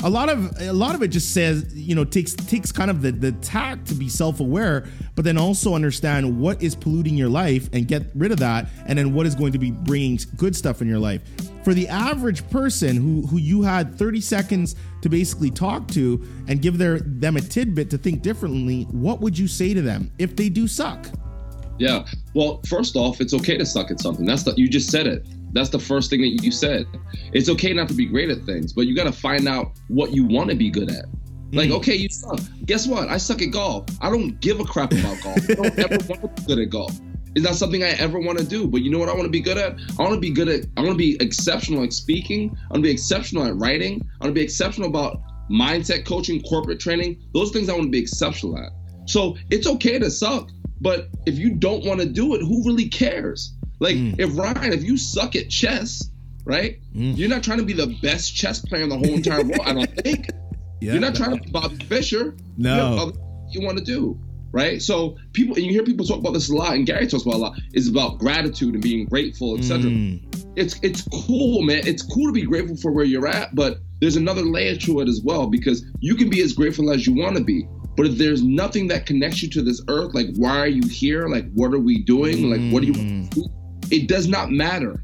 A 0.03 0.09
lot 0.09 0.29
of 0.29 0.59
a 0.61 0.73
lot 0.73 0.93
of 0.93 1.01
it 1.01 1.07
just 1.07 1.33
says 1.33 1.73
you 1.73 1.95
know 1.95 2.03
takes 2.03 2.33
takes 2.33 2.71
kind 2.71 2.91
of 2.91 3.01
the 3.01 3.11
the 3.11 3.31
tact 3.31 3.87
to 3.87 3.95
be 3.95 4.09
self 4.09 4.39
aware, 4.39 4.87
but 5.15 5.25
then 5.25 5.37
also 5.37 5.73
understand 5.73 6.39
what 6.39 6.61
is 6.61 6.75
polluting 6.75 7.15
your 7.15 7.29
life 7.29 7.69
and 7.73 7.87
get 7.87 8.03
rid 8.13 8.31
of 8.31 8.39
that, 8.39 8.69
and 8.85 8.99
then 8.99 9.13
what 9.13 9.25
is 9.25 9.33
going 9.35 9.51
to 9.53 9.57
be 9.57 9.71
bringing 9.71 10.19
good 10.35 10.55
stuff 10.55 10.81
in 10.81 10.87
your 10.87 10.99
life. 10.99 11.21
For 11.63 11.73
the 11.73 11.87
average 11.87 12.47
person 12.49 12.97
who 12.97 13.25
who 13.25 13.37
you 13.37 13.63
had 13.63 13.97
30 13.97 14.21
seconds 14.21 14.75
to 15.01 15.09
basically 15.09 15.49
talk 15.49 15.87
to 15.89 16.23
and 16.47 16.61
give 16.61 16.77
their 16.77 16.99
them 16.99 17.37
a 17.37 17.41
tidbit 17.41 17.89
to 17.91 17.97
think 17.97 18.21
differently, 18.21 18.83
what 18.91 19.21
would 19.21 19.37
you 19.37 19.47
say 19.47 19.73
to 19.73 19.81
them 19.81 20.11
if 20.19 20.35
they 20.35 20.49
do 20.49 20.67
suck? 20.67 21.07
Yeah. 21.77 22.05
Well, 22.33 22.61
first 22.67 22.95
off, 22.95 23.21
it's 23.21 23.33
okay 23.33 23.57
to 23.57 23.65
suck 23.65 23.91
at 23.91 23.99
something. 23.99 24.25
That's 24.25 24.43
the, 24.43 24.53
you 24.55 24.69
just 24.69 24.89
said 24.89 25.07
it. 25.07 25.25
That's 25.55 25.69
the 25.69 25.79
first 25.79 26.09
thing 26.11 26.21
that 26.21 26.43
you 26.43 26.51
said. 26.51 26.85
It's 27.33 27.49
okay 27.49 27.73
not 27.73 27.87
to 27.87 27.93
be 27.95 28.05
great 28.05 28.29
at 28.29 28.43
things, 28.43 28.73
but 28.73 28.85
you 28.87 28.95
got 28.95 29.05
to 29.05 29.11
find 29.11 29.47
out 29.47 29.71
what 29.87 30.11
you 30.11 30.25
want 30.25 30.49
to 30.51 30.55
be 30.55 30.69
good 30.69 30.91
at. 30.91 31.05
Like, 31.53 31.69
Mm. 31.69 31.77
okay, 31.77 31.95
you 31.95 32.09
suck. 32.09 32.39
Guess 32.65 32.85
what? 32.87 33.07
I 33.07 33.17
suck 33.17 33.41
at 33.41 33.51
golf. 33.51 33.85
I 34.01 34.09
don't 34.09 34.39
give 34.41 34.59
a 34.59 34.65
crap 34.65 34.91
about 34.91 35.21
golf. 35.23 35.49
I 35.49 35.53
don't 35.53 35.79
ever 35.79 35.97
want 36.09 36.21
to 36.21 36.41
be 36.41 36.47
good 36.47 36.59
at 36.59 36.69
golf. 36.69 36.99
It's 37.35 37.45
not 37.45 37.55
something 37.55 37.83
I 37.83 37.89
ever 37.91 38.19
want 38.19 38.37
to 38.39 38.45
do. 38.45 38.67
But 38.67 38.81
you 38.81 38.91
know 38.91 38.99
what 38.99 39.09
I 39.09 39.13
want 39.13 39.23
to 39.25 39.29
be 39.29 39.39
good 39.41 39.57
at? 39.57 39.75
I 39.97 40.01
want 40.01 40.13
to 40.13 40.19
be 40.19 40.29
good 40.31 40.49
at. 40.49 40.65
I 40.77 40.81
want 40.81 40.91
to 40.91 40.97
be 40.97 41.17
exceptional 41.21 41.83
at 41.83 41.93
speaking. 41.93 42.49
I 42.69 42.73
want 42.73 42.83
to 42.83 42.87
be 42.89 42.91
exceptional 42.91 43.45
at 43.45 43.55
writing. 43.55 44.01
I 44.19 44.25
want 44.25 44.35
to 44.35 44.39
be 44.39 44.43
exceptional 44.43 44.89
about 44.89 45.21
mindset 45.49 46.05
coaching, 46.05 46.41
corporate 46.41 46.79
training. 46.79 47.21
Those 47.33 47.51
things 47.51 47.69
I 47.69 47.73
want 47.73 47.85
to 47.85 47.91
be 47.91 47.99
exceptional 47.99 48.57
at. 48.57 48.71
So 49.07 49.37
it's 49.51 49.67
okay 49.67 49.99
to 49.99 50.09
suck, 50.09 50.49
but 50.81 51.09
if 51.27 51.37
you 51.37 51.51
don't 51.51 51.85
want 51.85 51.99
to 52.01 52.07
do 52.07 52.33
it, 52.35 52.39
who 52.41 52.63
really 52.65 52.89
cares? 52.89 53.53
Like 53.79 53.95
Mm. 53.95 54.15
if 54.19 54.37
Ryan, 54.37 54.73
if 54.73 54.83
you 54.83 54.97
suck 54.97 55.35
at 55.35 55.49
chess, 55.49 56.09
right? 56.45 56.79
Mm. 56.95 57.17
You're 57.17 57.29
not 57.29 57.43
trying 57.43 57.57
to 57.59 57.65
be 57.65 57.73
the 57.73 57.95
best 58.01 58.35
chess 58.35 58.59
player 58.59 58.83
in 58.83 58.89
the 58.89 58.97
whole 58.97 59.13
entire 59.13 59.43
world. 59.43 59.61
I 59.65 59.73
don't 59.73 59.95
think. 60.03 60.29
Yeah. 60.81 60.93
You're 60.93 61.01
not 61.01 61.15
trying 61.15 61.37
to 61.37 61.43
be 61.43 61.51
Bobby 61.51 61.75
Fischer. 61.85 62.35
No. 62.57 63.11
You, 63.53 63.59
you 63.61 63.65
want 63.65 63.77
to 63.77 63.83
do, 63.83 64.19
right? 64.51 64.81
So 64.81 65.17
people, 65.33 65.55
and 65.55 65.65
you 65.65 65.71
hear 65.71 65.83
people 65.83 66.05
talk 66.05 66.19
about 66.19 66.33
this 66.33 66.49
a 66.49 66.55
lot, 66.55 66.75
and 66.75 66.85
Gary 66.85 67.07
talks 67.07 67.23
about 67.23 67.35
a 67.35 67.37
lot. 67.37 67.59
Is 67.73 67.87
about 67.89 68.19
gratitude 68.19 68.73
and 68.73 68.83
being 68.83 69.05
grateful, 69.05 69.57
etc. 69.57 69.89
Mm. 69.89 70.21
It's 70.55 70.79
it's 70.83 71.01
cool, 71.11 71.61
man. 71.63 71.81
It's 71.85 72.01
cool 72.03 72.27
to 72.27 72.33
be 72.33 72.43
grateful 72.43 72.75
for 72.77 72.91
where 72.91 73.05
you're 73.05 73.27
at, 73.27 73.55
but 73.55 73.79
there's 74.01 74.15
another 74.17 74.41
layer 74.43 74.75
to 74.75 74.99
it 74.99 75.07
as 75.07 75.21
well 75.23 75.47
because 75.47 75.85
you 76.01 76.15
can 76.15 76.29
be 76.29 76.41
as 76.41 76.53
grateful 76.53 76.91
as 76.91 77.07
you 77.07 77.13
want 77.15 77.37
to 77.37 77.43
be. 77.43 77.65
But 77.97 78.05
if 78.07 78.17
there's 78.17 78.43
nothing 78.43 78.87
that 78.89 79.05
connects 79.05 79.41
you 79.41 79.49
to 79.51 79.61
this 79.61 79.81
earth, 79.87 80.13
like 80.13 80.27
why 80.35 80.59
are 80.59 80.67
you 80.67 80.85
here? 80.87 81.27
Like 81.29 81.49
what 81.53 81.73
are 81.73 81.79
we 81.79 82.03
doing? 82.03 82.49
Like 82.51 82.59
what 82.73 82.81
do 82.81 82.87
you 82.87 82.93
want 82.93 83.31
to 83.31 83.41
do? 83.41 83.47
It 83.91 84.07
does 84.07 84.27
not 84.27 84.51
matter 84.51 85.01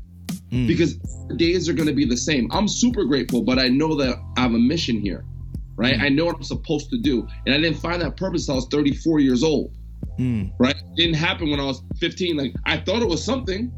Mm. 0.52 0.68
because 0.68 0.96
days 1.38 1.70
are 1.70 1.74
going 1.74 1.88
to 1.88 1.94
be 1.94 2.04
the 2.06 2.18
same. 2.18 2.50
I'm 2.52 2.68
super 2.68 3.06
grateful, 3.06 3.42
but 3.42 3.58
I 3.58 3.70
know 3.70 3.96
that 3.96 4.18
I 4.38 4.42
have 4.42 4.54
a 4.54 4.60
mission 4.60 5.00
here, 5.00 5.24
right? 5.78 5.96
Mm. 5.96 6.02
I 6.02 6.10
know 6.10 6.26
what 6.26 6.36
I'm 6.36 6.44
supposed 6.44 6.90
to 6.90 6.98
do, 6.98 7.26
and 7.46 7.56
I 7.56 7.58
didn't 7.58 7.78
find 7.78 8.02
that 8.02 8.18
purpose 8.18 8.44
until 8.50 8.56
I 8.56 8.58
was 8.58 8.68
34 8.68 9.20
years 9.22 9.44
old, 9.44 9.72
Mm. 10.20 10.52
right? 10.60 10.76
It 10.76 10.96
didn't 10.98 11.16
happen 11.16 11.50
when 11.50 11.60
I 11.62 11.64
was 11.64 11.82
15. 12.00 12.36
Like 12.36 12.54
I 12.66 12.78
thought 12.78 13.02
it 13.02 13.08
was 13.08 13.24
something. 13.24 13.72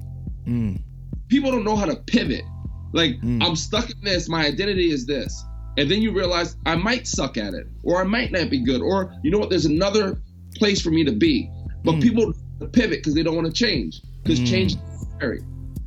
Mm. 0.48 0.82
People 1.28 1.52
don't 1.52 1.64
know 1.64 1.76
how 1.76 1.86
to 1.86 1.96
pivot. 1.96 2.44
Like 2.92 3.22
Mm. 3.22 3.44
I'm 3.44 3.56
stuck 3.56 3.90
in 3.90 3.98
this. 4.02 4.28
My 4.28 4.46
identity 4.48 4.90
is 4.90 5.06
this, 5.06 5.44
and 5.78 5.90
then 5.92 6.02
you 6.02 6.12
realize 6.12 6.56
I 6.66 6.76
might 6.76 7.08
suck 7.08 7.38
at 7.38 7.54
it, 7.54 7.68
or 7.84 8.02
I 8.02 8.04
might 8.04 8.32
not 8.32 8.50
be 8.50 8.60
good, 8.64 8.82
or 8.82 9.14
you 9.24 9.30
know 9.30 9.38
what? 9.38 9.52
There's 9.52 9.66
another 9.66 10.20
place 10.56 10.82
for 10.82 10.90
me 10.90 11.04
to 11.04 11.12
be. 11.12 11.50
But 11.84 11.96
Mm. 11.96 12.02
people 12.02 12.34
pivot 12.72 13.00
because 13.00 13.14
they 13.14 13.22
don't 13.24 13.36
want 13.36 13.48
to 13.48 13.54
change 13.54 14.02
because 14.24 14.40
Mm. 14.40 14.48
change 14.48 14.76
scary 15.24 15.42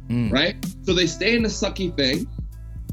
Mm. 0.09 0.31
right? 0.33 0.55
So 0.85 0.94
they 0.94 1.07
stay 1.09 1.35
in 1.35 1.42
the 1.42 1.49
sucky 1.49 1.94
thing, 1.96 2.29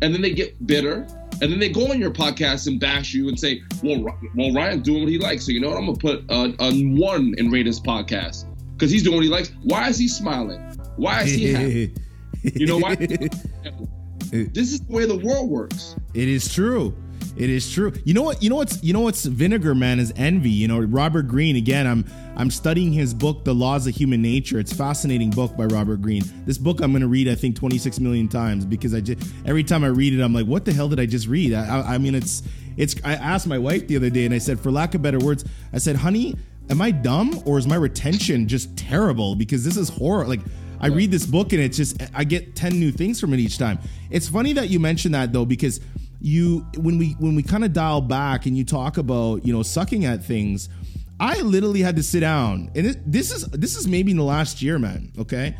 and 0.01 0.15
then 0.15 0.23
they 0.23 0.31
get 0.33 0.65
bitter, 0.65 1.05
and 1.41 1.51
then 1.51 1.59
they 1.59 1.69
go 1.69 1.91
on 1.91 1.99
your 1.99 2.09
podcast 2.09 2.65
and 2.65 2.79
bash 2.79 3.13
you 3.13 3.27
and 3.27 3.39
say, 3.39 3.61
"Well, 3.83 4.03
well, 4.35 4.51
Ryan's 4.51 4.81
doing 4.81 5.01
what 5.03 5.09
he 5.09 5.19
likes, 5.19 5.45
so 5.45 5.51
you 5.51 5.59
know 5.59 5.69
what? 5.69 5.77
I'm 5.77 5.85
gonna 5.85 5.97
put 5.99 6.23
a, 6.29 6.55
a 6.59 6.83
one 6.95 7.35
in 7.37 7.51
rate 7.51 7.67
his 7.67 7.79
podcast 7.79 8.45
because 8.73 8.89
he's 8.89 9.03
doing 9.03 9.17
what 9.17 9.23
he 9.23 9.29
likes. 9.29 9.51
Why 9.61 9.89
is 9.89 9.99
he 9.99 10.07
smiling? 10.07 10.59
Why 10.95 11.21
is 11.21 11.33
he 11.33 11.51
happy? 11.53 11.93
You 12.41 12.65
know 12.65 12.79
why? 12.79 12.95
this 12.95 14.73
is 14.73 14.79
the 14.79 14.91
way 14.91 15.05
the 15.05 15.19
world 15.19 15.51
works. 15.51 15.95
It 16.15 16.27
is 16.27 16.51
true. 16.51 16.95
It 17.35 17.49
is 17.49 17.71
true. 17.71 17.93
You 18.05 18.13
know 18.13 18.21
what? 18.21 18.43
You 18.43 18.49
know 18.49 18.57
what's 18.57 18.83
you 18.83 18.93
know 18.93 19.01
what's 19.01 19.25
vinegar 19.25 19.73
man 19.73 19.99
is 19.99 20.13
envy. 20.15 20.51
You 20.51 20.67
know 20.67 20.79
Robert 20.79 21.27
Greene 21.27 21.55
again. 21.55 21.87
I'm 21.87 22.05
I'm 22.35 22.51
studying 22.51 22.93
his 22.93 23.13
book, 23.13 23.43
The 23.43 23.55
Laws 23.55 23.87
of 23.87 23.95
Human 23.95 24.21
Nature. 24.21 24.59
It's 24.59 24.71
a 24.71 24.75
fascinating 24.75 25.31
book 25.31 25.57
by 25.57 25.65
Robert 25.65 26.01
Greene. 26.01 26.23
This 26.45 26.57
book 26.57 26.79
I'm 26.81 26.91
going 26.91 27.01
to 27.01 27.07
read 27.07 27.27
I 27.27 27.35
think 27.35 27.55
26 27.55 27.99
million 27.99 28.27
times 28.27 28.65
because 28.65 28.93
I 28.93 29.01
just 29.01 29.27
every 29.45 29.63
time 29.63 29.83
I 29.83 29.87
read 29.87 30.13
it 30.13 30.21
I'm 30.21 30.33
like, 30.33 30.45
what 30.45 30.65
the 30.65 30.73
hell 30.73 30.89
did 30.89 30.99
I 30.99 31.05
just 31.05 31.27
read? 31.27 31.53
I, 31.53 31.79
I, 31.79 31.95
I 31.95 31.97
mean, 31.97 32.13
it's 32.13 32.43
it's. 32.77 32.95
I 33.03 33.13
asked 33.13 33.47
my 33.47 33.57
wife 33.57 33.87
the 33.87 33.95
other 33.95 34.09
day 34.09 34.25
and 34.25 34.33
I 34.33 34.39
said, 34.39 34.59
for 34.59 34.71
lack 34.71 34.93
of 34.93 35.01
better 35.01 35.19
words, 35.19 35.43
I 35.73 35.79
said, 35.79 35.95
honey, 35.95 36.35
am 36.69 36.81
I 36.81 36.91
dumb 36.91 37.41
or 37.45 37.57
is 37.57 37.67
my 37.67 37.75
retention 37.75 38.47
just 38.47 38.75
terrible? 38.77 39.35
Because 39.35 39.63
this 39.63 39.77
is 39.77 39.89
horror. 39.89 40.27
Like 40.27 40.41
I 40.79 40.87
read 40.87 41.11
this 41.11 41.25
book 41.25 41.53
and 41.53 41.61
it's 41.61 41.77
just 41.77 42.01
I 42.13 42.25
get 42.25 42.55
10 42.55 42.79
new 42.79 42.91
things 42.91 43.19
from 43.19 43.33
it 43.33 43.39
each 43.39 43.57
time. 43.57 43.79
It's 44.11 44.27
funny 44.27 44.53
that 44.53 44.69
you 44.69 44.79
mentioned 44.79 45.15
that 45.15 45.33
though 45.33 45.45
because 45.45 45.79
you 46.23 46.65
when 46.77 46.97
we 46.97 47.11
when 47.19 47.35
we 47.35 47.43
kind 47.43 47.65
of 47.65 47.73
dial 47.73 48.01
back 48.01 48.45
and 48.45 48.57
you 48.57 48.63
talk 48.63 48.97
about, 48.97 49.45
you 49.45 49.53
know, 49.53 49.61
sucking 49.61 50.05
at 50.05 50.23
things, 50.23 50.69
I 51.19 51.41
literally 51.41 51.81
had 51.81 51.97
to 51.97 52.03
sit 52.03 52.21
down. 52.21 52.71
And 52.75 52.87
it, 52.87 53.11
this 53.11 53.31
is 53.31 53.45
this 53.47 53.75
is 53.75 53.87
maybe 53.87 54.11
in 54.11 54.17
the 54.17 54.23
last 54.23 54.61
year, 54.61 54.79
man, 54.79 55.11
okay? 55.19 55.55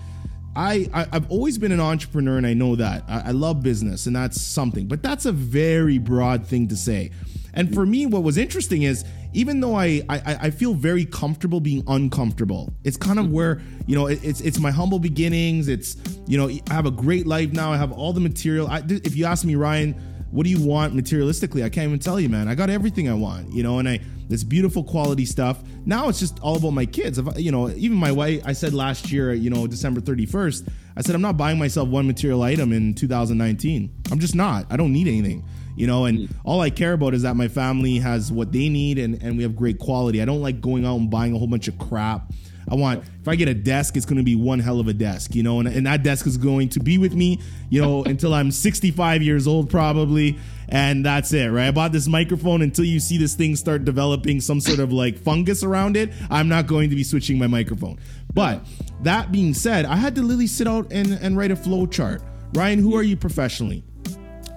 I, 0.56 0.88
I 0.94 1.08
I've 1.12 1.30
always 1.30 1.58
been 1.58 1.74
an 1.74 1.82
entrepreneur 1.82 2.38
and 2.38 2.48
I 2.48 2.54
know 2.54 2.78
that. 2.78 3.04
I, 3.10 3.20
I 3.28 3.32
love 3.32 3.62
business 3.62 4.06
and 4.06 4.16
that's 4.16 4.42
something, 4.42 4.88
but 4.88 5.04
that's 5.04 5.26
a 5.26 5.34
very 5.34 5.98
broad 5.98 6.48
thing 6.48 6.70
to 6.70 6.78
say. 6.78 7.12
And 7.54 7.74
for 7.74 7.86
me, 7.86 8.06
what 8.06 8.24
was 8.24 8.38
interesting 8.38 8.84
is 8.84 9.04
even 9.34 9.60
though 9.60 9.76
I, 9.76 10.02
I 10.10 10.22
I 10.44 10.50
feel 10.50 10.74
very 10.74 11.06
comfortable 11.06 11.60
being 11.60 11.84
uncomfortable, 11.88 12.74
it's 12.84 12.98
kind 12.98 13.20
of 13.20 13.32
where 13.32 13.62
you 13.86 13.96
know 13.96 14.08
it, 14.08 14.24
it's 14.24 14.40
it's 14.42 14.60
my 14.60 14.72
humble 14.72 15.00
beginnings. 15.00 15.68
It's 15.68 15.98
you 16.26 16.38
know 16.38 16.50
I 16.50 16.74
have 16.74 16.86
a 16.86 16.92
great 16.92 17.28
life 17.28 17.52
now. 17.52 17.74
I 17.74 17.78
have 17.78 17.92
all 17.92 18.14
the 18.14 18.22
material. 18.22 18.68
I, 18.68 18.82
if 18.88 19.16
you 19.16 19.26
ask 19.26 19.44
me, 19.44 19.56
Ryan, 19.56 19.96
what 20.34 20.46
do 20.46 20.50
you 20.50 20.66
want 20.66 20.96
materialistically? 20.96 21.64
I 21.64 21.70
can't 21.70 21.88
even 21.88 22.00
tell 22.00 22.20
you, 22.20 22.28
man. 22.28 22.48
I 22.48 22.56
got 22.56 22.72
everything 22.72 23.08
I 23.08 23.14
want, 23.14 23.54
you 23.54 23.62
know, 23.62 23.78
and 23.78 23.88
I 23.88 24.00
this 24.30 24.44
beautiful 24.44 24.84
quality 24.84 25.26
stuff. 25.26 25.62
Now 25.86 26.10
it's 26.10 26.20
just 26.20 26.40
all 26.40 26.58
about 26.58 26.72
my 26.72 26.88
kids. 26.88 27.20
If, 27.20 27.28
you 27.38 27.52
know, 27.52 27.70
even 27.70 27.96
my 27.96 28.12
wife. 28.12 28.42
I 28.44 28.54
said 28.54 28.74
last 28.74 29.12
year, 29.12 29.32
you 29.34 29.52
know, 29.52 29.68
December 29.68 30.02
thirty 30.02 30.26
first. 30.26 30.68
I 30.98 31.02
said 31.02 31.14
I'm 31.14 31.22
not 31.22 31.38
buying 31.38 31.60
myself 31.60 31.88
one 31.88 32.08
material 32.08 32.42
item 32.42 32.74
in 32.74 32.96
2019. 32.96 33.94
I'm 34.12 34.20
just 34.20 34.34
not. 34.34 34.66
I 34.72 34.76
don't 34.76 34.92
need 34.92 35.08
anything 35.08 35.46
you 35.76 35.88
know 35.88 36.06
and 36.06 36.20
mm. 36.20 36.36
all 36.44 36.62
i 36.62 36.70
care 36.70 36.94
about 36.94 37.16
is 37.16 37.24
that 37.24 37.36
my 37.36 37.48
family 37.48 37.98
has 37.98 38.32
what 38.32 38.52
they 38.52 38.70
need 38.70 39.00
and, 39.00 39.24
and 39.24 39.38
we 39.38 39.42
have 39.42 39.56
great 39.56 39.80
quality 39.80 40.22
i 40.22 40.26
don't 40.26 40.40
like 40.40 40.62
going 40.62 40.86
out 40.86 40.98
and 40.98 41.10
buying 41.10 41.34
a 41.34 41.38
whole 41.40 41.48
bunch 41.48 41.68
of 41.68 41.76
crap 41.80 42.32
i 42.70 42.76
want 42.76 43.04
if 43.22 43.28
i 43.28 43.36
get 43.36 43.48
a 43.48 43.54
desk 43.54 43.96
it's 43.96 44.06
going 44.06 44.18
to 44.18 44.24
be 44.24 44.36
one 44.36 44.60
hell 44.60 44.80
of 44.80 44.88
a 44.88 44.94
desk 44.94 45.36
you 45.36 45.44
know 45.44 45.60
and, 45.60 45.68
and 45.68 45.86
that 45.86 46.04
desk 46.04 46.28
is 46.28 46.38
going 46.38 46.70
to 46.70 46.80
be 46.80 46.98
with 46.98 47.14
me 47.14 47.40
you 47.70 47.82
know 47.82 48.04
until 48.06 48.34
i'm 48.34 48.52
65 48.52 49.22
years 49.22 49.48
old 49.48 49.70
probably 49.70 50.38
and 50.70 51.06
that's 51.06 51.34
it 51.34 51.48
right 51.48 51.68
i 51.68 51.72
bought 51.72 51.92
this 51.92 52.08
microphone 52.08 52.62
until 52.62 52.86
you 52.86 53.00
see 53.00 53.18
this 53.18 53.36
thing 53.36 53.56
start 53.56 53.86
developing 53.86 54.40
some 54.42 54.60
sort 54.60 54.80
of 54.80 54.92
like 54.92 55.18
fungus 55.18 55.64
around 55.64 55.98
it 55.98 56.12
i'm 56.30 56.48
not 56.48 56.68
going 56.68 56.90
to 56.90 56.96
be 56.96 57.04
switching 57.04 57.38
my 57.38 57.48
microphone 57.48 58.00
but 58.34 58.66
that 59.02 59.32
being 59.32 59.54
said 59.54 59.86
i 59.86 59.96
had 59.96 60.16
to 60.16 60.22
literally 60.22 60.48
sit 60.48 60.68
out 60.68 60.92
and, 60.92 61.14
and 61.22 61.38
write 61.38 61.52
a 61.52 61.56
flow 61.56 61.86
chart 61.86 62.22
ryan 62.54 62.80
who 62.80 62.96
are 62.96 63.04
you 63.04 63.18
professionally 63.18 63.84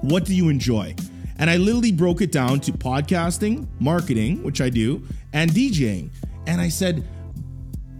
what 0.02 0.24
do 0.24 0.34
you 0.34 0.48
enjoy? 0.48 0.94
And 1.38 1.50
I 1.50 1.56
literally 1.56 1.92
broke 1.92 2.20
it 2.20 2.32
down 2.32 2.60
to 2.60 2.72
podcasting, 2.72 3.66
marketing, 3.80 4.42
which 4.42 4.60
I 4.60 4.70
do, 4.70 5.02
and 5.32 5.50
DJing. 5.50 6.10
And 6.46 6.60
I 6.60 6.68
said, 6.68 7.04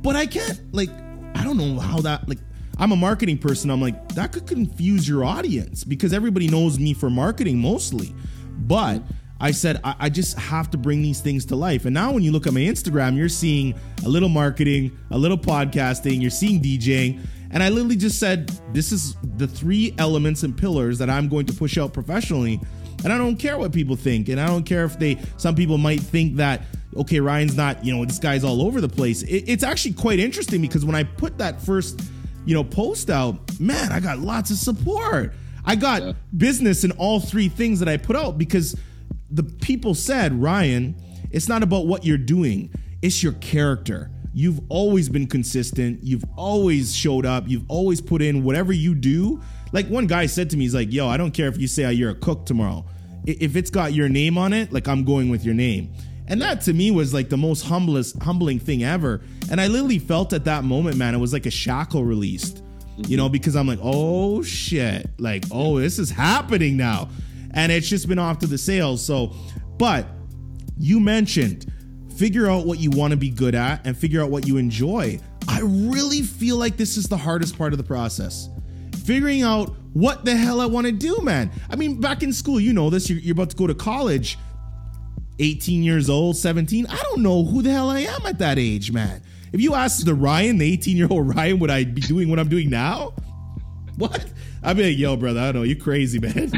but 0.06 0.14
I 0.14 0.24
can't, 0.24 0.72
like, 0.72 0.88
I 1.34 1.42
don't 1.42 1.56
know 1.56 1.80
how 1.80 1.98
that, 2.02 2.28
like, 2.28 2.38
I'm 2.78 2.92
a 2.92 2.96
marketing 2.96 3.38
person. 3.38 3.72
I'm 3.72 3.80
like, 3.80 4.10
that 4.10 4.30
could 4.30 4.46
confuse 4.46 5.08
your 5.08 5.24
audience 5.24 5.82
because 5.82 6.12
everybody 6.12 6.46
knows 6.46 6.78
me 6.78 6.94
for 6.94 7.10
marketing 7.10 7.58
mostly. 7.58 8.14
But 8.56 9.02
I 9.40 9.50
said, 9.50 9.80
I, 9.82 9.96
I 9.98 10.08
just 10.08 10.38
have 10.38 10.70
to 10.70 10.78
bring 10.78 11.02
these 11.02 11.20
things 11.20 11.44
to 11.46 11.56
life. 11.56 11.86
And 11.86 11.94
now 11.94 12.12
when 12.12 12.22
you 12.22 12.30
look 12.30 12.46
at 12.46 12.52
my 12.52 12.60
Instagram, 12.60 13.16
you're 13.16 13.28
seeing 13.28 13.74
a 14.04 14.08
little 14.08 14.28
marketing, 14.28 14.96
a 15.10 15.18
little 15.18 15.36
podcasting, 15.36 16.22
you're 16.22 16.30
seeing 16.30 16.62
DJing. 16.62 17.26
And 17.50 17.60
I 17.60 17.68
literally 17.68 17.96
just 17.96 18.20
said, 18.20 18.46
this 18.72 18.92
is 18.92 19.16
the 19.38 19.48
three 19.48 19.92
elements 19.98 20.44
and 20.44 20.56
pillars 20.56 20.98
that 20.98 21.10
I'm 21.10 21.28
going 21.28 21.46
to 21.46 21.52
push 21.52 21.78
out 21.78 21.92
professionally. 21.92 22.60
And 23.02 23.12
I 23.12 23.18
don't 23.18 23.38
care 23.38 23.58
what 23.58 23.72
people 23.72 23.96
think. 23.96 24.28
And 24.28 24.40
I 24.40 24.46
don't 24.46 24.64
care 24.64 24.84
if 24.84 25.00
they, 25.00 25.18
some 25.36 25.56
people 25.56 25.78
might 25.78 26.00
think 26.00 26.36
that, 26.36 26.62
okay, 26.96 27.20
Ryan's 27.20 27.56
not, 27.56 27.84
you 27.84 27.94
know, 27.94 28.04
this 28.04 28.18
guy's 28.18 28.44
all 28.44 28.62
over 28.62 28.80
the 28.80 28.88
place. 28.88 29.22
It, 29.22 29.44
it's 29.48 29.62
actually 29.62 29.94
quite 29.94 30.18
interesting 30.18 30.60
because 30.60 30.84
when 30.84 30.94
I 30.94 31.04
put 31.04 31.38
that 31.38 31.60
first, 31.60 32.00
you 32.44 32.54
know, 32.54 32.64
post 32.64 33.10
out, 33.10 33.58
man, 33.60 33.92
I 33.92 34.00
got 34.00 34.18
lots 34.18 34.50
of 34.50 34.56
support. 34.56 35.32
I 35.64 35.74
got 35.76 36.02
Yeah. 36.02 36.12
business 36.36 36.84
in 36.84 36.92
all 36.92 37.20
three 37.20 37.48
things 37.48 37.80
that 37.80 37.88
I 37.88 37.96
put 37.96 38.16
out 38.16 38.38
because 38.38 38.76
the 39.30 39.42
people 39.42 39.94
said, 39.94 40.40
Ryan, 40.40 40.94
it's 41.30 41.48
not 41.48 41.62
about 41.62 41.86
what 41.86 42.04
you're 42.04 42.18
doing, 42.18 42.70
it's 43.02 43.22
your 43.22 43.32
character. 43.34 44.10
You've 44.32 44.60
always 44.68 45.08
been 45.08 45.26
consistent. 45.26 46.00
You've 46.04 46.24
always 46.36 46.94
showed 46.94 47.24
up. 47.24 47.44
You've 47.48 47.64
always 47.68 48.02
put 48.02 48.20
in 48.20 48.44
whatever 48.44 48.70
you 48.70 48.94
do. 48.94 49.40
Like 49.72 49.88
one 49.88 50.06
guy 50.06 50.26
said 50.26 50.50
to 50.50 50.58
me, 50.58 50.64
he's 50.64 50.74
like, 50.74 50.92
yo, 50.92 51.08
I 51.08 51.16
don't 51.16 51.30
care 51.32 51.48
if 51.48 51.58
you 51.58 51.66
say 51.66 51.90
you're 51.94 52.10
a 52.10 52.14
cook 52.14 52.44
tomorrow. 52.44 52.84
If 53.26 53.56
it's 53.56 53.70
got 53.70 53.94
your 53.94 54.10
name 54.10 54.36
on 54.36 54.52
it, 54.52 54.74
like 54.74 54.88
I'm 54.88 55.04
going 55.04 55.30
with 55.30 55.42
your 55.42 55.54
name. 55.54 55.90
And 56.28 56.42
that 56.42 56.60
to 56.62 56.72
me 56.72 56.90
was 56.90 57.14
like 57.14 57.28
the 57.28 57.36
most 57.36 57.62
humblest, 57.62 58.20
humbling 58.22 58.58
thing 58.58 58.82
ever. 58.82 59.20
And 59.50 59.60
I 59.60 59.68
literally 59.68 59.98
felt 59.98 60.32
at 60.32 60.44
that 60.46 60.64
moment, 60.64 60.96
man, 60.96 61.14
it 61.14 61.18
was 61.18 61.32
like 61.32 61.46
a 61.46 61.50
shackle 61.50 62.04
released, 62.04 62.58
you 62.96 63.02
mm-hmm. 63.02 63.16
know, 63.16 63.28
because 63.28 63.54
I'm 63.54 63.68
like, 63.68 63.78
oh 63.82 64.42
shit, 64.42 65.08
like, 65.18 65.44
oh, 65.52 65.78
this 65.78 65.98
is 65.98 66.10
happening 66.10 66.76
now. 66.76 67.08
And 67.52 67.70
it's 67.70 67.88
just 67.88 68.08
been 68.08 68.18
off 68.18 68.40
to 68.40 68.46
the 68.46 68.58
sales. 68.58 69.04
So, 69.04 69.32
but 69.78 70.06
you 70.78 71.00
mentioned 71.00 71.72
figure 72.16 72.48
out 72.48 72.66
what 72.66 72.78
you 72.78 72.90
want 72.90 73.10
to 73.10 73.16
be 73.16 73.30
good 73.30 73.54
at 73.54 73.86
and 73.86 73.96
figure 73.96 74.22
out 74.22 74.30
what 74.30 74.46
you 74.46 74.56
enjoy. 74.56 75.20
I 75.48 75.60
really 75.62 76.22
feel 76.22 76.56
like 76.56 76.76
this 76.76 76.96
is 76.96 77.04
the 77.04 77.16
hardest 77.16 77.56
part 77.56 77.72
of 77.72 77.78
the 77.78 77.84
process. 77.84 78.48
figuring 79.06 79.42
out 79.42 79.74
what 79.92 80.24
the 80.24 80.36
hell 80.36 80.60
I 80.60 80.66
want 80.66 80.86
to 80.86 80.92
do, 80.92 81.20
man. 81.22 81.50
I 81.70 81.76
mean, 81.76 82.00
back 82.00 82.22
in 82.22 82.32
school, 82.32 82.58
you 82.58 82.72
know 82.72 82.90
this, 82.90 83.08
you're, 83.08 83.20
you're 83.20 83.32
about 83.32 83.50
to 83.50 83.56
go 83.56 83.66
to 83.66 83.74
college, 83.74 84.36
18 85.38 85.82
years 85.82 86.08
old, 86.08 86.36
17. 86.36 86.86
I 86.86 86.96
don't 86.96 87.22
know 87.22 87.44
who 87.44 87.62
the 87.62 87.70
hell 87.70 87.90
I 87.90 88.00
am 88.00 88.24
at 88.26 88.38
that 88.38 88.58
age, 88.58 88.92
man. 88.92 89.22
If 89.52 89.60
you 89.60 89.74
asked 89.74 90.04
the 90.04 90.14
Ryan, 90.14 90.58
the 90.58 90.72
18 90.72 90.96
year 90.96 91.08
old 91.10 91.28
Ryan, 91.36 91.58
would 91.58 91.70
I 91.70 91.84
be 91.84 92.00
doing 92.00 92.28
what 92.28 92.38
I'm 92.38 92.48
doing 92.48 92.70
now? 92.70 93.12
What? 93.96 94.26
I'd 94.62 94.76
be 94.76 94.84
like, 94.90 94.98
yo, 94.98 95.16
brother, 95.16 95.40
I 95.40 95.44
don't 95.52 95.54
know, 95.56 95.62
you 95.62 95.76
crazy, 95.76 96.18
man. 96.18 96.52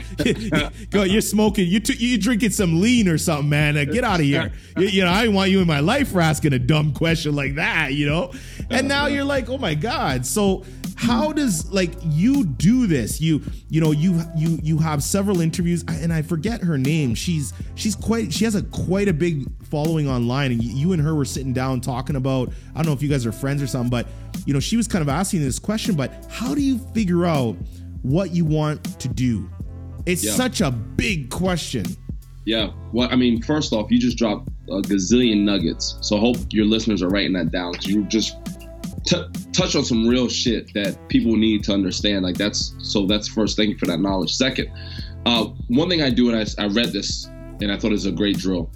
Go, 0.91 1.03
you're 1.03 1.20
smoking, 1.20 1.68
you 1.68 1.79
t- 1.79 1.95
you're 1.99 2.18
drinking 2.18 2.51
some 2.51 2.81
lean 2.81 3.07
or 3.07 3.18
something, 3.18 3.49
man. 3.49 3.76
Uh, 3.76 3.85
get 3.85 4.03
out 4.03 4.20
of 4.20 4.26
here. 4.26 4.51
You, 4.76 4.87
you 4.87 5.05
know, 5.05 5.11
I 5.11 5.22
didn't 5.22 5.37
want 5.37 5.51
you 5.51 5.61
in 5.61 5.66
my 5.66 5.81
life 5.81 6.11
for 6.11 6.20
asking 6.20 6.55
a 6.55 6.59
dumb 6.59 6.93
question 6.95 7.37
like 7.37 7.57
that, 7.57 7.93
you 7.93 8.07
know. 8.07 8.33
And 8.70 8.89
now 8.89 9.07
you're 9.07 9.24
like, 9.24 9.51
oh 9.51 9.59
my 9.59 9.74
god. 9.74 10.24
So 10.24 10.64
how 10.99 11.32
does 11.32 11.70
like 11.70 11.92
you 12.03 12.44
do 12.44 12.88
this? 12.88 13.20
You 13.20 13.40
you 13.68 13.80
know 13.80 13.92
you 13.92 14.20
you 14.36 14.59
you 14.62 14.78
have 14.78 15.03
several 15.03 15.40
interviews, 15.40 15.84
and 15.86 16.12
I 16.12 16.22
forget 16.22 16.61
her 16.62 16.76
name. 16.76 17.14
She's 17.14 17.53
she's 17.76 17.94
quite 17.94 18.32
she 18.32 18.44
has 18.44 18.57
a 18.57 18.62
quite 18.64 19.07
a 19.07 19.12
big 19.12 19.46
following 19.66 20.09
online, 20.09 20.51
and 20.51 20.62
you 20.62 20.92
and 20.92 21.01
her 21.01 21.14
were 21.14 21.24
sitting 21.24 21.53
down 21.53 21.80
talking 21.80 22.16
about. 22.16 22.53
I 22.74 22.78
don't 22.78 22.86
know 22.86 22.92
if 22.92 23.03
you 23.03 23.09
guys 23.09 23.24
are 23.26 23.32
friends 23.32 23.62
or 23.62 23.68
something, 23.68 23.90
but 23.90 24.09
you 24.44 24.53
know 24.53 24.59
she 24.61 24.76
was 24.76 24.88
kind 24.88 25.03
of 25.03 25.09
asking 25.09 25.40
this 25.40 25.61
question. 25.61 25.94
But 25.94 26.26
how 26.30 26.53
do 26.53 26.61
you 26.61 26.78
figure 26.92 27.24
out 27.26 27.57
what 28.03 28.34
you 28.34 28.44
want 28.44 28.82
to 29.01 29.09
do? 29.09 29.49
It's 30.05 30.24
Yeah. 30.24 30.32
such 30.32 30.61
a 30.61 30.72
big 30.72 31.30
question. 31.30 31.86
Yeah. 32.44 32.70
Well, 32.92 33.09
I 33.12 33.14
mean, 33.16 33.40
first 33.42 33.72
off, 33.72 33.88
you 33.90 34.01
just 34.01 34.16
dropped 34.18 34.49
a 34.68 34.80
gazillion 34.82 35.44
nuggets. 35.44 35.96
So 36.01 36.16
I 36.16 36.20
hope 36.20 36.38
your 36.51 36.64
listeners 36.64 37.03
are 37.03 37.09
writing 37.09 37.34
that 37.34 37.53
down. 37.53 37.74
you 37.82 38.05
just 38.05 38.36
t- 39.07 39.24
touch 39.53 39.74
on 39.76 39.84
some 39.84 40.07
real 40.07 40.28
shit 40.28 40.72
that 40.74 40.96
people 41.09 41.36
need 41.36 41.64
to 41.64 41.72
understand. 41.72 42.24
Like 42.24 42.36
that's 42.36 42.74
so. 42.80 43.07
That's 43.07 43.28
first. 43.28 43.57
Thank 43.57 43.70
you 43.70 43.78
for 43.78 43.86
that 43.86 44.01
knowledge. 44.01 44.34
Second, 44.34 44.68
uh, 45.26 45.46
one 45.68 45.88
thing 45.88 46.03
I 46.03 46.11
do, 46.11 46.30
and 46.30 46.38
I, 46.59 46.62
I 46.62 46.66
read 46.68 46.92
this, 46.92 47.26
and 47.61 47.70
I 47.72 47.76
thought 47.78 47.88
it 47.88 47.92
was 47.92 48.07
a 48.07 48.12
great 48.12 48.38
drill, 48.38 48.70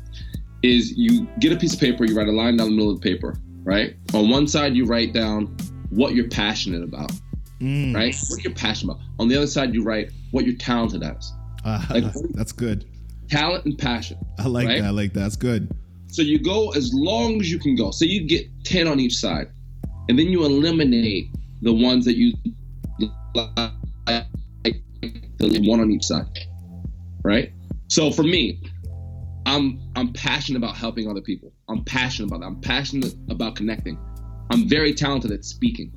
is 0.62 0.92
you 0.96 1.26
get 1.40 1.52
a 1.52 1.56
piece 1.56 1.74
of 1.74 1.80
paper, 1.80 2.04
you 2.04 2.16
write 2.16 2.28
a 2.28 2.32
line 2.32 2.56
down 2.56 2.68
the 2.70 2.76
middle 2.76 2.90
of 2.90 3.00
the 3.00 3.08
paper, 3.10 3.36
right? 3.64 3.94
On 4.14 4.28
one 4.28 4.46
side, 4.46 4.74
you 4.76 4.84
write 4.84 5.12
down 5.12 5.56
what 5.90 6.14
you're 6.14 6.28
passionate 6.28 6.82
about, 6.82 7.10
Mm. 7.60 7.94
right? 7.94 8.14
What 8.28 8.42
you're 8.42 8.52
passionate 8.54 8.94
about. 8.94 9.04
On 9.20 9.28
the 9.28 9.36
other 9.36 9.46
side, 9.46 9.72
you 9.74 9.82
write 9.84 10.10
what 10.32 10.44
you're 10.46 10.56
talented 10.56 11.02
at. 11.02 11.22
Uh, 11.64 11.84
Like- 11.90 12.12
that's 12.32 12.52
good. 12.52 12.84
Talent 13.28 13.64
and 13.64 13.78
passion. 13.78 14.18
I 14.38 14.46
like 14.48 14.66
Right? 14.68 14.80
that. 14.80 14.86
I 14.88 14.90
like 14.90 15.12
that. 15.14 15.20
That's 15.20 15.36
good. 15.36 15.70
So 16.08 16.20
you 16.22 16.38
go 16.38 16.70
as 16.72 16.90
long 16.92 17.40
as 17.40 17.50
you 17.50 17.58
can 17.58 17.74
go. 17.76 17.90
So 17.90 18.04
you 18.04 18.26
get 18.26 18.46
10 18.64 18.86
on 18.88 19.00
each 19.00 19.16
side. 19.16 19.48
And 20.08 20.18
then 20.18 20.26
you 20.26 20.44
eliminate 20.44 21.28
the 21.62 21.72
ones 21.72 22.04
that 22.04 22.16
you 22.16 22.32
like, 23.34 23.50
one 25.40 25.80
on 25.80 25.90
each 25.90 26.04
side. 26.04 26.26
Right? 27.24 27.52
So 27.88 28.10
for 28.10 28.22
me, 28.22 28.60
I'm 29.46 29.80
I'm 29.96 30.12
passionate 30.12 30.58
about 30.58 30.76
helping 30.76 31.08
other 31.08 31.20
people. 31.20 31.52
I'm 31.68 31.84
passionate 31.84 32.28
about 32.28 32.40
that. 32.40 32.46
I'm 32.46 32.60
passionate 32.60 33.14
about 33.30 33.56
connecting. 33.56 33.98
I'm 34.50 34.68
very 34.68 34.92
talented 34.92 35.30
at 35.30 35.44
speaking 35.44 35.92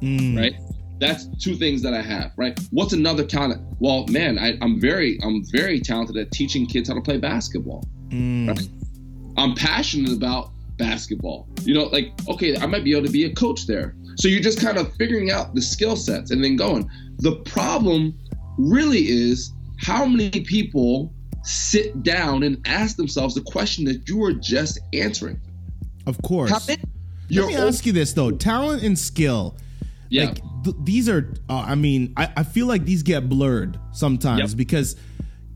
Mm. 0.00 0.36
right? 0.36 0.54
That's 0.98 1.26
two 1.42 1.56
things 1.56 1.82
that 1.82 1.92
I 1.92 2.00
have, 2.00 2.32
right? 2.36 2.58
What's 2.70 2.92
another 2.92 3.24
talent? 3.24 3.62
Well, 3.80 4.06
man, 4.06 4.38
I, 4.38 4.56
I'm 4.62 4.80
very, 4.80 5.18
I'm 5.22 5.44
very 5.50 5.78
talented 5.80 6.16
at 6.16 6.32
teaching 6.32 6.66
kids 6.66 6.88
how 6.88 6.94
to 6.94 7.02
play 7.02 7.18
basketball. 7.18 7.84
Mm. 8.08 8.48
Right? 8.48 8.68
I'm 9.36 9.54
passionate 9.54 10.12
about 10.12 10.52
basketball. 10.76 11.48
You 11.62 11.74
know, 11.74 11.84
like, 11.84 12.12
okay, 12.28 12.56
I 12.56 12.66
might 12.66 12.84
be 12.84 12.92
able 12.92 13.06
to 13.06 13.12
be 13.12 13.24
a 13.24 13.34
coach 13.34 13.66
there. 13.66 13.94
So 14.18 14.28
you're 14.28 14.42
just 14.42 14.60
kind 14.60 14.78
of 14.78 14.94
figuring 14.96 15.30
out 15.30 15.54
the 15.54 15.60
skill 15.62 15.96
sets 15.96 16.30
and 16.30 16.42
then 16.42 16.56
going. 16.56 16.88
The 17.18 17.36
problem 17.44 18.18
really 18.58 19.08
is 19.08 19.52
how 19.78 20.06
many 20.06 20.30
people 20.30 21.12
sit 21.44 22.02
down 22.02 22.42
and 22.42 22.60
ask 22.66 22.96
themselves 22.96 23.34
the 23.34 23.42
question 23.42 23.84
that 23.84 24.08
you 24.08 24.16
were 24.18 24.32
just 24.32 24.78
answering. 24.92 25.40
Of 26.06 26.20
course. 26.22 26.50
How 26.50 26.58
many? 26.66 26.82
Let 26.82 27.30
You're 27.30 27.46
me 27.48 27.56
ask 27.56 27.84
you 27.84 27.92
this 27.92 28.12
though: 28.12 28.30
talent 28.30 28.82
and 28.84 28.96
skill. 28.98 29.56
yeah. 30.08 30.26
Like 30.26 30.40
th- 30.64 30.76
these 30.84 31.08
are. 31.08 31.34
Uh, 31.50 31.64
I 31.66 31.74
mean, 31.74 32.12
I, 32.16 32.32
I 32.36 32.42
feel 32.44 32.66
like 32.66 32.84
these 32.84 33.02
get 33.02 33.28
blurred 33.28 33.78
sometimes 33.92 34.52
Yep. 34.52 34.56
because, 34.56 34.96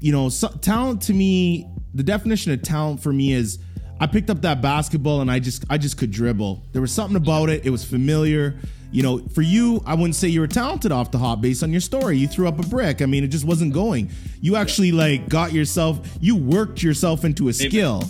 you 0.01 0.11
know, 0.13 0.29
so, 0.29 0.49
talent 0.49 1.03
to 1.03 1.15
me, 1.15 1.67
the 1.95 2.03
definition 2.03 2.53
of 2.53 2.63
talent 2.63 3.01
for 3.03 3.13
me 3.13 3.33
is. 3.33 3.59
I 4.01 4.07
picked 4.07 4.31
up 4.31 4.41
that 4.43 4.63
basketball 4.63 5.21
and 5.21 5.31
I 5.31 5.39
just 5.39 5.65
I 5.69 5.77
just 5.79 5.99
could 5.99 6.11
dribble. 6.11 6.63
There 6.73 6.81
was 6.81 6.91
something 6.91 7.17
about 7.17 7.51
it. 7.51 7.67
It 7.67 7.71
was 7.71 7.85
familiar. 7.85 8.57
You 8.93 9.03
know, 9.05 9.19
for 9.29 9.43
you, 9.43 9.83
I 9.87 9.95
wouldn't 9.95 10.17
say 10.17 10.27
you 10.29 10.41
were 10.41 10.49
talented 10.49 10.91
off 10.91 11.11
the 11.13 11.19
hop 11.19 11.41
based 11.41 11.63
on 11.63 11.71
your 11.71 11.81
story. 11.83 12.17
You 12.19 12.27
threw 12.27 12.49
up 12.49 12.59
a 12.59 12.67
brick. 12.67 13.03
I 13.03 13.07
mean, 13.07 13.23
it 13.23 13.29
just 13.29 13.45
wasn't 13.45 13.73
going. 13.73 14.11
You 14.41 14.57
actually 14.57 14.91
like 14.91 15.29
got 15.29 15.53
yourself. 15.53 16.01
You 16.21 16.35
worked 16.35 16.83
yourself 16.83 17.25
into 17.25 17.49
a 17.49 17.53
skill. 17.53 18.03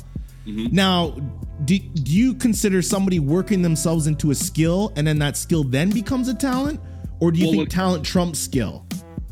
Mm-hmm. 0.46 0.74
Now, 0.74 1.10
do, 1.66 1.78
do 1.78 2.10
you 2.12 2.32
consider 2.34 2.80
somebody 2.80 3.18
working 3.18 3.60
themselves 3.60 4.06
into 4.06 4.30
a 4.30 4.34
skill 4.34 4.92
and 4.96 5.06
then 5.06 5.18
that 5.18 5.36
skill 5.36 5.64
then 5.64 5.90
becomes 5.90 6.28
a 6.28 6.34
talent? 6.34 6.80
Or 7.20 7.30
do 7.30 7.38
you 7.40 7.44
Well, 7.46 7.50
think 7.52 7.60
when- 7.62 7.68
talent 7.68 8.04
trumps 8.06 8.38
skill? 8.38 8.86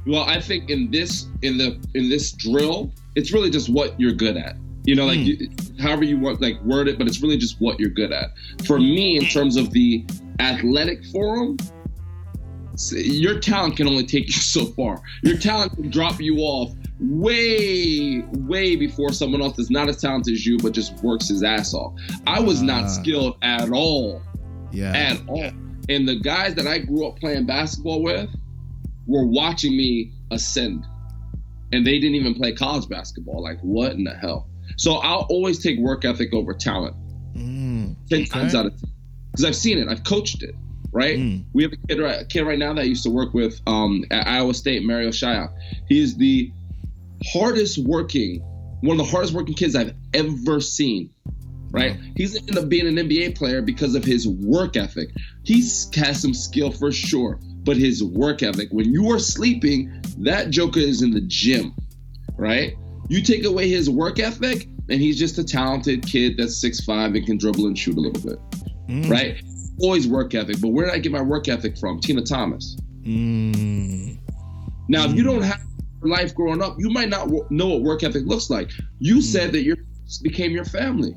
Well, 0.06 0.22
I 0.24 0.40
think 0.40 0.68
in 0.70 0.90
this 0.90 1.26
in 1.42 1.56
the 1.56 1.78
in 1.94 2.08
this 2.08 2.32
drill, 2.32 2.92
it's 3.14 3.32
really 3.32 3.50
just 3.50 3.68
what 3.68 3.98
you're 4.00 4.12
good 4.12 4.36
at. 4.36 4.56
You 4.88 4.94
know, 4.94 5.04
like 5.04 5.18
you, 5.18 5.50
however 5.78 6.02
you 6.04 6.18
want 6.18 6.40
like 6.40 6.58
word 6.62 6.88
it, 6.88 6.96
but 6.96 7.06
it's 7.06 7.20
really 7.20 7.36
just 7.36 7.60
what 7.60 7.78
you're 7.78 7.90
good 7.90 8.10
at. 8.10 8.30
For 8.64 8.78
me, 8.78 9.18
in 9.18 9.26
terms 9.26 9.56
of 9.58 9.70
the 9.70 10.02
athletic 10.40 11.04
forum, 11.12 11.58
your 12.90 13.38
talent 13.38 13.76
can 13.76 13.86
only 13.86 14.06
take 14.06 14.26
you 14.28 14.32
so 14.32 14.64
far. 14.64 15.02
Your 15.22 15.36
talent 15.36 15.74
can 15.74 15.90
drop 15.90 16.20
you 16.22 16.38
off 16.38 16.72
way, 17.00 18.22
way 18.32 18.76
before 18.76 19.12
someone 19.12 19.42
else 19.42 19.58
that's 19.58 19.68
not 19.70 19.90
as 19.90 20.00
talented 20.00 20.32
as 20.32 20.46
you, 20.46 20.56
but 20.56 20.72
just 20.72 20.94
works 21.02 21.28
his 21.28 21.42
ass 21.42 21.74
off. 21.74 21.92
I 22.26 22.40
was 22.40 22.62
Ah. 22.62 22.66
not 22.66 22.86
skilled 22.90 23.36
at 23.42 23.70
all 23.70 24.22
Yeah. 24.72 24.92
at 24.96 25.20
all. 25.28 25.50
And 25.90 26.08
the 26.08 26.16
guys 26.16 26.54
that 26.54 26.66
I 26.66 26.78
grew 26.78 27.06
up 27.06 27.18
playing 27.20 27.44
basketball 27.44 28.02
with 28.02 28.30
were 29.06 29.26
watching 29.26 29.76
me 29.76 30.12
ascend. 30.30 30.84
And 31.72 31.86
they 31.86 31.98
didn't 31.98 32.14
even 32.14 32.34
play 32.34 32.52
college 32.52 32.88
basketball. 32.88 33.42
Like, 33.42 33.58
what 33.60 33.92
in 33.92 34.04
the 34.04 34.14
hell? 34.14 34.46
So 34.76 34.94
I'll 34.94 35.26
always 35.30 35.58
take 35.58 35.78
work 35.78 36.04
ethic 36.04 36.32
over 36.32 36.54
talent. 36.54 36.94
Mm, 37.34 37.96
10 38.10 38.20
Okay. 38.20 38.24
times 38.26 38.54
out 38.54 38.66
of 38.66 38.72
10. 38.72 38.90
Because 39.32 39.44
I've 39.44 39.56
seen 39.56 39.78
it, 39.78 39.88
I've 39.88 40.04
coached 40.04 40.42
it, 40.42 40.54
right? 40.92 41.18
Mm. 41.18 41.44
We 41.52 41.62
have 41.62 41.72
a 41.72 41.76
kid, 41.88 42.00
right, 42.00 42.22
a 42.22 42.24
kid 42.24 42.42
right 42.42 42.58
now 42.58 42.72
that 42.74 42.80
I 42.80 42.84
used 42.84 43.04
to 43.04 43.10
work 43.10 43.34
with 43.34 43.60
um, 43.66 44.04
at 44.10 44.26
Iowa 44.26 44.54
State, 44.54 44.84
Marial 44.84 45.10
Shayok. 45.10 45.52
He 45.88 46.00
is 46.02 46.16
the 46.16 46.50
hardest 47.32 47.78
working, 47.78 48.40
one 48.80 48.98
of 48.98 49.06
the 49.06 49.10
hardest 49.10 49.34
working 49.34 49.54
kids 49.54 49.76
I've 49.76 49.94
ever 50.14 50.60
seen, 50.60 51.10
right? 51.70 51.96
He's 52.16 52.36
ended 52.36 52.58
up 52.58 52.68
being 52.68 52.86
an 52.86 52.96
NBA 52.96 53.36
player 53.36 53.62
because 53.62 53.94
of 53.94 54.04
his 54.04 54.26
work 54.26 54.76
ethic. 54.76 55.10
He 55.44 55.60
has 55.94 56.22
some 56.22 56.34
skill 56.34 56.70
for 56.70 56.90
sure, 56.90 57.38
but 57.64 57.76
his 57.76 58.02
work 58.02 58.42
ethic, 58.42 58.68
when 58.70 58.92
you 58.92 59.10
are 59.12 59.18
sleeping, 59.18 59.92
that 60.18 60.50
joker 60.50 60.80
is 60.80 61.02
in 61.02 61.10
the 61.10 61.22
gym, 61.22 61.74
right? 62.36 62.74
You 63.08 63.22
take 63.22 63.44
away 63.44 63.68
his 63.68 63.88
work 63.88 64.18
ethic, 64.18 64.68
and 64.88 65.00
he's 65.00 65.18
just 65.18 65.38
a 65.38 65.44
talented 65.44 66.06
kid 66.06 66.36
that's 66.36 66.56
six 66.56 66.80
five 66.80 67.14
and 67.14 67.24
can 67.26 67.38
dribble 67.38 67.66
and 67.66 67.78
shoot 67.78 67.96
a 67.96 68.00
little 68.00 68.22
bit, 68.22 68.38
Mm. 68.88 69.10
right? 69.10 69.42
Always 69.80 70.06
work 70.08 70.34
ethic. 70.34 70.60
But 70.60 70.68
where 70.68 70.86
did 70.86 70.94
I 70.94 70.98
get 70.98 71.12
my 71.12 71.22
work 71.22 71.48
ethic 71.48 71.78
from? 71.78 72.00
Tina 72.00 72.22
Thomas. 72.22 72.76
Mm. 73.02 74.18
Now, 74.88 75.04
if 75.04 75.14
you 75.14 75.22
don't 75.22 75.42
have 75.42 75.60
life 76.02 76.34
growing 76.34 76.62
up, 76.62 76.76
you 76.78 76.90
might 76.90 77.08
not 77.08 77.28
know 77.50 77.68
what 77.68 77.82
work 77.82 78.02
ethic 78.02 78.24
looks 78.26 78.50
like. 78.50 78.70
You 78.98 79.20
said 79.20 79.52
that 79.52 79.62
your 79.62 79.76
became 80.22 80.52
your 80.52 80.64
family. 80.64 81.14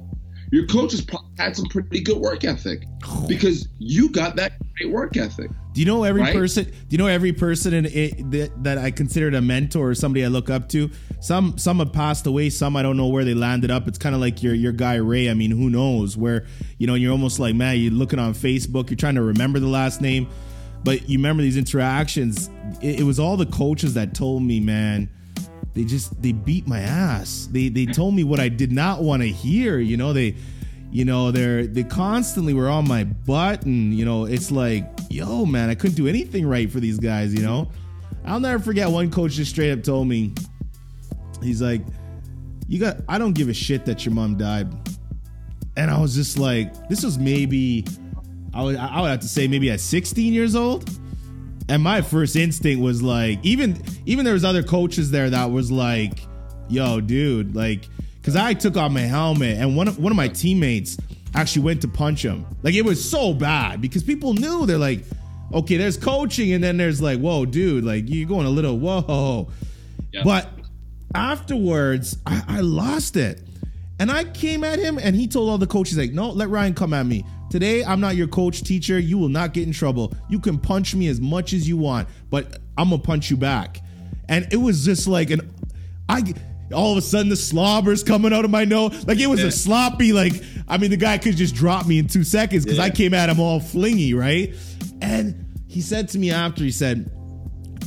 Your 0.52 0.68
coaches 0.68 1.06
had 1.38 1.56
some 1.56 1.66
pretty 1.68 2.02
good 2.02 2.18
work 2.18 2.44
ethic 2.44 2.84
because 3.28 3.68
you 3.80 4.10
got 4.10 4.36
that 4.36 4.54
great 4.78 4.92
work 4.92 5.16
ethic. 5.18 5.50
Do 5.74 5.80
you 5.80 5.86
know 5.86 6.04
every 6.04 6.22
Right? 6.22 6.36
person? 6.36 6.66
Do 6.66 6.72
you 6.90 6.98
know 6.98 7.08
every 7.08 7.32
person 7.32 7.74
in 7.74 7.86
it 7.86 8.32
that, 8.32 8.64
that 8.64 8.78
I 8.78 8.92
considered 8.92 9.34
a 9.36 9.42
mentor 9.42 9.90
or 9.92 9.96
somebody 9.96 10.26
I 10.26 10.28
look 10.28 10.50
up 10.50 10.68
to? 10.70 10.90
Some 11.22 11.58
some 11.58 11.80
have 11.80 11.94
passed 11.94 12.26
away. 12.28 12.50
Some 12.50 12.76
I 12.76 12.82
don't 12.82 12.98
know 12.98 13.08
where 13.08 13.24
they 13.24 13.34
landed 13.34 13.72
up. 13.72 13.88
It's 13.88 13.98
kind 13.98 14.14
of 14.14 14.20
like 14.20 14.44
your 14.44 14.54
your 14.54 14.74
guy 14.74 14.96
Ray. 14.96 15.30
I 15.30 15.34
mean, 15.34 15.52
who 15.52 15.70
knows? 15.70 16.18
Where 16.18 16.46
you 16.78 16.88
know 16.88 16.96
you're 16.96 17.12
almost 17.14 17.40
like 17.40 17.56
man, 17.56 17.78
you're 17.80 17.92
looking 17.94 18.20
on 18.20 18.34
Facebook. 18.34 18.90
You're 18.90 18.98
trying 18.98 19.16
to 19.16 19.22
remember 19.22 19.60
the 19.60 19.68
last 19.68 20.02
name, 20.02 20.28
but 20.84 21.08
you 21.08 21.18
remember 21.18 21.42
these 21.42 21.58
interactions. 21.58 22.50
It, 22.82 23.00
it 23.00 23.04
was 23.04 23.20
all 23.20 23.38
the 23.38 23.46
coaches 23.46 23.94
that 23.94 24.14
told 24.14 24.44
me, 24.44 24.60
man. 24.60 25.10
They 25.74 25.86
just 25.86 26.22
they 26.22 26.34
beat 26.34 26.68
my 26.68 26.80
ass. 26.82 27.48
They 27.50 27.70
they 27.70 27.86
told 27.86 28.14
me 28.14 28.26
what 28.26 28.42
I 28.42 28.50
did 28.50 28.74
not 28.74 29.02
want 29.04 29.22
to 29.22 29.30
hear. 29.30 29.80
You 29.80 29.96
know 29.96 30.12
they 30.12 30.36
you 30.92 31.06
know 31.06 31.32
they're 31.32 31.66
they 31.66 31.84
constantly 31.84 32.54
were 32.54 32.70
on 32.70 32.88
my 32.88 33.04
butt 33.04 33.66
and 33.66 33.94
you 33.94 34.04
know 34.04 34.26
it's 34.26 34.52
like 34.52 34.86
yo 35.10 35.46
man 35.46 35.70
i 35.70 35.76
couldn't 35.76 35.96
do 35.96 36.08
anything 36.08 36.46
right 36.46 36.70
for 36.72 36.80
these 36.80 37.00
guys 37.00 37.34
you 37.34 37.42
know? 37.42 37.70
I'll 38.24 38.40
never 38.40 38.62
forget 38.62 38.90
one 38.90 39.10
coach 39.10 39.34
just 39.34 39.52
straight 39.52 39.72
up 39.72 39.84
told 39.84 40.08
me 40.08 40.34
he's 41.42 41.62
like 41.62 41.82
you 42.68 42.80
got 42.80 42.98
i 43.08 43.18
don't 43.18 43.34
give 43.34 43.50
a 43.50 43.54
shit 43.54 43.86
that 43.86 44.06
your 44.06 44.14
mom 44.14 44.38
died. 44.38 44.72
And 45.78 45.90
i 45.90 46.00
was 46.00 46.14
just 46.14 46.38
like 46.38 46.90
this 46.90 47.04
was 47.04 47.18
maybe 47.18 47.86
i 48.54 48.62
would 48.62 48.76
i 48.76 49.02
would 49.02 49.10
have 49.10 49.22
to 49.22 49.28
say 49.28 49.48
maybe 49.48 49.72
at 49.72 49.80
16 49.80 50.34
years 50.34 50.56
old. 50.56 50.90
And 51.70 51.82
my 51.82 52.02
first 52.02 52.36
instinct 52.36 52.84
was 52.84 53.02
like, 53.02 53.40
even 53.44 53.82
even 54.06 54.26
there 54.26 54.34
was 54.34 54.44
other 54.44 54.62
coaches 54.62 55.10
there 55.10 55.30
that 55.30 55.52
was 55.52 55.72
like, 55.72 56.20
"Yo, 56.68 57.00
dude, 57.00 57.56
like," 57.56 57.88
because 58.22 58.36
I 58.36 58.54
took 58.54 58.78
off 58.78 58.92
my 58.92 59.02
helmet, 59.02 59.58
and 59.58 59.76
one 59.76 59.88
of 59.88 59.98
one 59.98 60.12
of 60.12 60.16
my 60.16 60.28
teammates 60.28 60.98
actually 61.34 61.64
went 61.64 61.82
to 61.82 61.88
punch 61.88 62.24
him. 62.24 62.46
Like 62.62 62.76
it 62.76 62.86
was 62.86 63.04
so 63.04 63.34
bad 63.34 63.82
because 63.82 64.04
people 64.04 64.34
knew 64.34 64.66
they're 64.66 64.78
like, 64.78 65.04
okay, 65.54 65.78
there's 65.78 65.98
coaching, 65.98 66.54
and 66.54 66.64
then 66.64 66.78
there's 66.78 67.02
like, 67.02 67.20
whoa, 67.20 67.46
dude, 67.46 67.84
like 67.84 68.06
you're 68.08 68.30
going 68.30 68.46
a 68.46 68.50
little 68.50 68.78
whoa. 68.78 69.50
Yeah. 70.12 70.24
But 70.24 70.50
afterwards, 71.16 72.18
I, 72.26 72.44
I 72.48 72.60
lost 72.62 73.16
it. 73.16 73.42
And 74.00 74.12
I 74.12 74.24
came 74.24 74.64
at 74.64 74.80
him 74.80 74.98
and 74.98 75.16
he 75.16 75.28
told 75.28 75.48
all 75.48 75.60
the 75.60 75.68
coaches, 75.68 75.96
like, 75.96 76.12
no, 76.12 76.32
let 76.32 76.50
Ryan 76.50 76.74
come 76.74 76.92
at 76.92 77.06
me. 77.06 77.24
Today, 77.52 77.84
I'm 77.84 78.00
not 78.00 78.16
your 78.16 78.28
coach, 78.28 78.64
teacher. 78.64 78.98
You 78.98 79.20
will 79.20 79.30
not 79.30 79.54
get 79.54 79.68
in 79.68 79.74
trouble. 79.74 80.14
You 80.28 80.40
can 80.40 80.58
punch 80.58 80.96
me 80.96 81.08
as 81.08 81.22
much 81.22 81.54
as 81.54 81.68
you 81.68 81.78
want, 81.78 82.08
but 82.30 82.58
I'm 82.78 82.90
gonna 82.90 83.02
punch 83.02 83.30
you 83.30 83.38
back. 83.38 83.80
And 84.28 84.48
it 84.52 84.58
was 84.58 84.86
just 84.86 85.08
like 85.08 85.30
an 85.30 85.54
I 86.10 86.34
all 86.74 86.92
of 86.92 86.98
a 86.98 87.02
sudden 87.02 87.30
the 87.30 87.36
slobber's 87.36 88.04
coming 88.04 88.34
out 88.34 88.46
of 88.46 88.52
my 88.52 88.66
nose. 88.66 89.06
Like 89.08 89.20
it 89.20 89.28
was 89.28 89.40
Yeah. 89.42 89.48
a 89.48 89.52
sloppy, 89.52 90.14
like, 90.14 90.42
I 90.68 90.78
mean, 90.78 90.90
the 90.92 90.98
guy 90.98 91.18
could 91.18 91.36
just 91.38 91.56
drop 91.56 91.88
me 91.88 92.00
in 92.00 92.08
two 92.08 92.24
seconds 92.24 92.64
because 92.66 92.80
I 92.80 92.90
came 92.90 93.14
at 93.14 93.30
him 93.30 93.40
all 93.40 93.60
flingy, 93.60 94.14
right? 94.14 94.54
And 95.02 95.46
he 95.68 95.82
said 95.82 96.10
to 96.10 96.20
me 96.20 96.32
after, 96.32 96.64
he 96.64 96.72
said, 96.72 97.10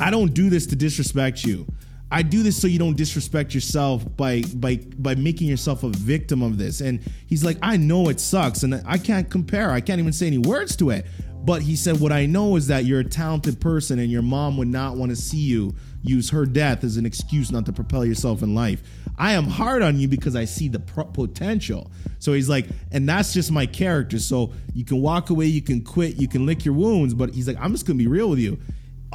I 0.01 0.11
don't 0.11 0.35
do 0.35 0.51
this 0.51 0.67
to 0.67 0.77
disrespect 0.77 1.45
you. 1.45 1.67
I 2.11 2.23
do 2.23 2.43
this 2.43 2.61
so 2.61 2.69
you 2.69 2.79
don't 2.79 2.97
disrespect 2.97 3.55
yourself 3.55 4.05
by 4.17 4.43
by 4.55 4.77
by 4.99 5.17
making 5.17 5.49
yourself 5.49 5.83
a 5.83 5.89
victim 5.89 6.43
of 6.43 6.59
this. 6.59 6.81
And 6.81 7.01
he's 7.27 7.45
like, 7.45 7.59
I 7.63 7.77
know 7.77 8.09
it 8.09 8.21
sucks, 8.21 8.63
and 8.63 8.81
I 8.87 8.99
can't 8.99 9.29
compare. 9.29 9.71
I 9.73 9.81
can't 9.81 9.99
even 9.99 10.13
say 10.13 10.29
any 10.29 10.39
words 10.39 10.77
to 10.77 10.91
it. 10.91 11.07
But 11.45 11.63
he 11.63 11.75
said, 11.77 12.01
what 12.01 12.13
I 12.13 12.27
know 12.27 12.57
is 12.57 12.69
that 12.69 12.85
you're 12.85 13.01
a 13.01 13.05
talented 13.05 13.61
person, 13.61 13.99
and 13.99 14.11
your 14.13 14.23
mom 14.23 14.57
would 14.59 14.69
not 14.69 14.97
want 14.97 15.11
to 15.11 15.17
see 15.17 15.39
you 15.39 15.75
use 16.05 16.31
her 16.31 16.45
death 16.47 16.85
as 16.85 16.97
an 16.99 17.07
excuse 17.07 17.51
not 17.51 17.67
to 17.67 17.73
propel 17.73 18.05
yourself 18.05 18.43
in 18.43 18.55
life. 18.55 18.83
I 19.19 19.33
am 19.33 19.45
hard 19.47 19.83
on 19.83 19.99
you 19.99 20.07
because 20.07 20.37
I 20.37 20.45
see 20.45 20.69
the 20.69 20.79
pro- 20.79 21.05
potential. 21.07 21.91
So 22.19 22.33
he's 22.35 22.49
like, 22.49 22.67
and 22.93 23.09
that's 23.09 23.33
just 23.33 23.51
my 23.51 23.65
character. 23.67 24.19
So 24.19 24.53
you 24.75 24.85
can 24.85 25.01
walk 25.01 25.31
away, 25.31 25.47
you 25.47 25.63
can 25.63 25.83
quit, 25.83 26.17
you 26.17 26.29
can 26.29 26.45
lick 26.47 26.65
your 26.65 26.75
wounds, 26.75 27.15
but 27.15 27.35
he's 27.35 27.49
like, 27.49 27.57
I'm 27.59 27.73
just 27.73 27.87
gonna 27.87 27.97
be 27.99 28.07
real 28.07 28.29
with 28.31 28.39
you 28.39 28.59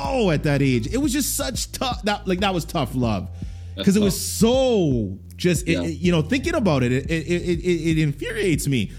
oh 0.02 0.32
at 0.32 0.44
that 0.44 0.62
age 0.62 0.88
it 0.94 0.98
was 0.98 1.12
just 1.12 1.36
such 1.36 1.74
tough 1.74 2.02
that 2.04 2.26
like 2.26 2.40
that 2.40 2.54
was 2.54 2.64
tough 2.64 2.96
love 2.96 3.28
because 3.76 3.98
it 3.98 4.02
was 4.02 4.18
so 4.18 5.18
just 5.36 5.68
it- 5.68 5.74
Yeah. 5.74 5.82
it- 5.84 5.98
you 5.98 6.10
know 6.14 6.22
thinking 6.22 6.56
about 6.56 6.84
it 6.84 6.94
it, 6.94 7.12
it, 7.12 7.28
it, 7.28 7.60
it 7.60 7.90
it 7.92 7.98
infuriates 7.98 8.66
me 8.66 8.92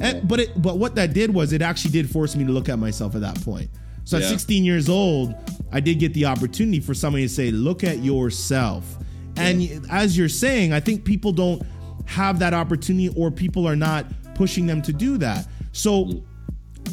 and, 0.00 0.26
but 0.26 0.40
it 0.40 0.62
but 0.62 0.78
what 0.78 0.94
that 0.94 1.12
did 1.12 1.34
was 1.34 1.52
it 1.52 1.60
actually 1.60 1.90
did 1.90 2.08
force 2.08 2.34
me 2.34 2.46
to 2.46 2.52
look 2.52 2.70
at 2.70 2.78
myself 2.78 3.14
at 3.14 3.20
that 3.20 3.38
point 3.42 3.68
so 4.06 4.16
at 4.16 4.24
16 4.24 4.64
years 4.64 4.88
old 4.88 5.34
i 5.72 5.80
did 5.80 5.98
get 5.98 6.14
the 6.14 6.24
opportunity 6.24 6.80
for 6.80 6.94
somebody 6.94 7.24
to 7.24 7.28
say 7.28 7.50
look 7.50 7.84
at 7.84 7.98
yourself 7.98 8.96
and 9.36 9.86
as 9.90 10.16
you're 10.16 10.28
saying 10.28 10.72
i 10.72 10.80
think 10.80 11.04
people 11.04 11.32
don't 11.32 11.62
have 12.06 12.38
that 12.38 12.54
opportunity 12.54 13.12
or 13.16 13.30
people 13.30 13.68
are 13.68 13.76
not 13.76 14.06
pushing 14.34 14.66
them 14.66 14.80
to 14.80 14.92
do 14.92 15.18
that 15.18 15.46
so 15.72 16.22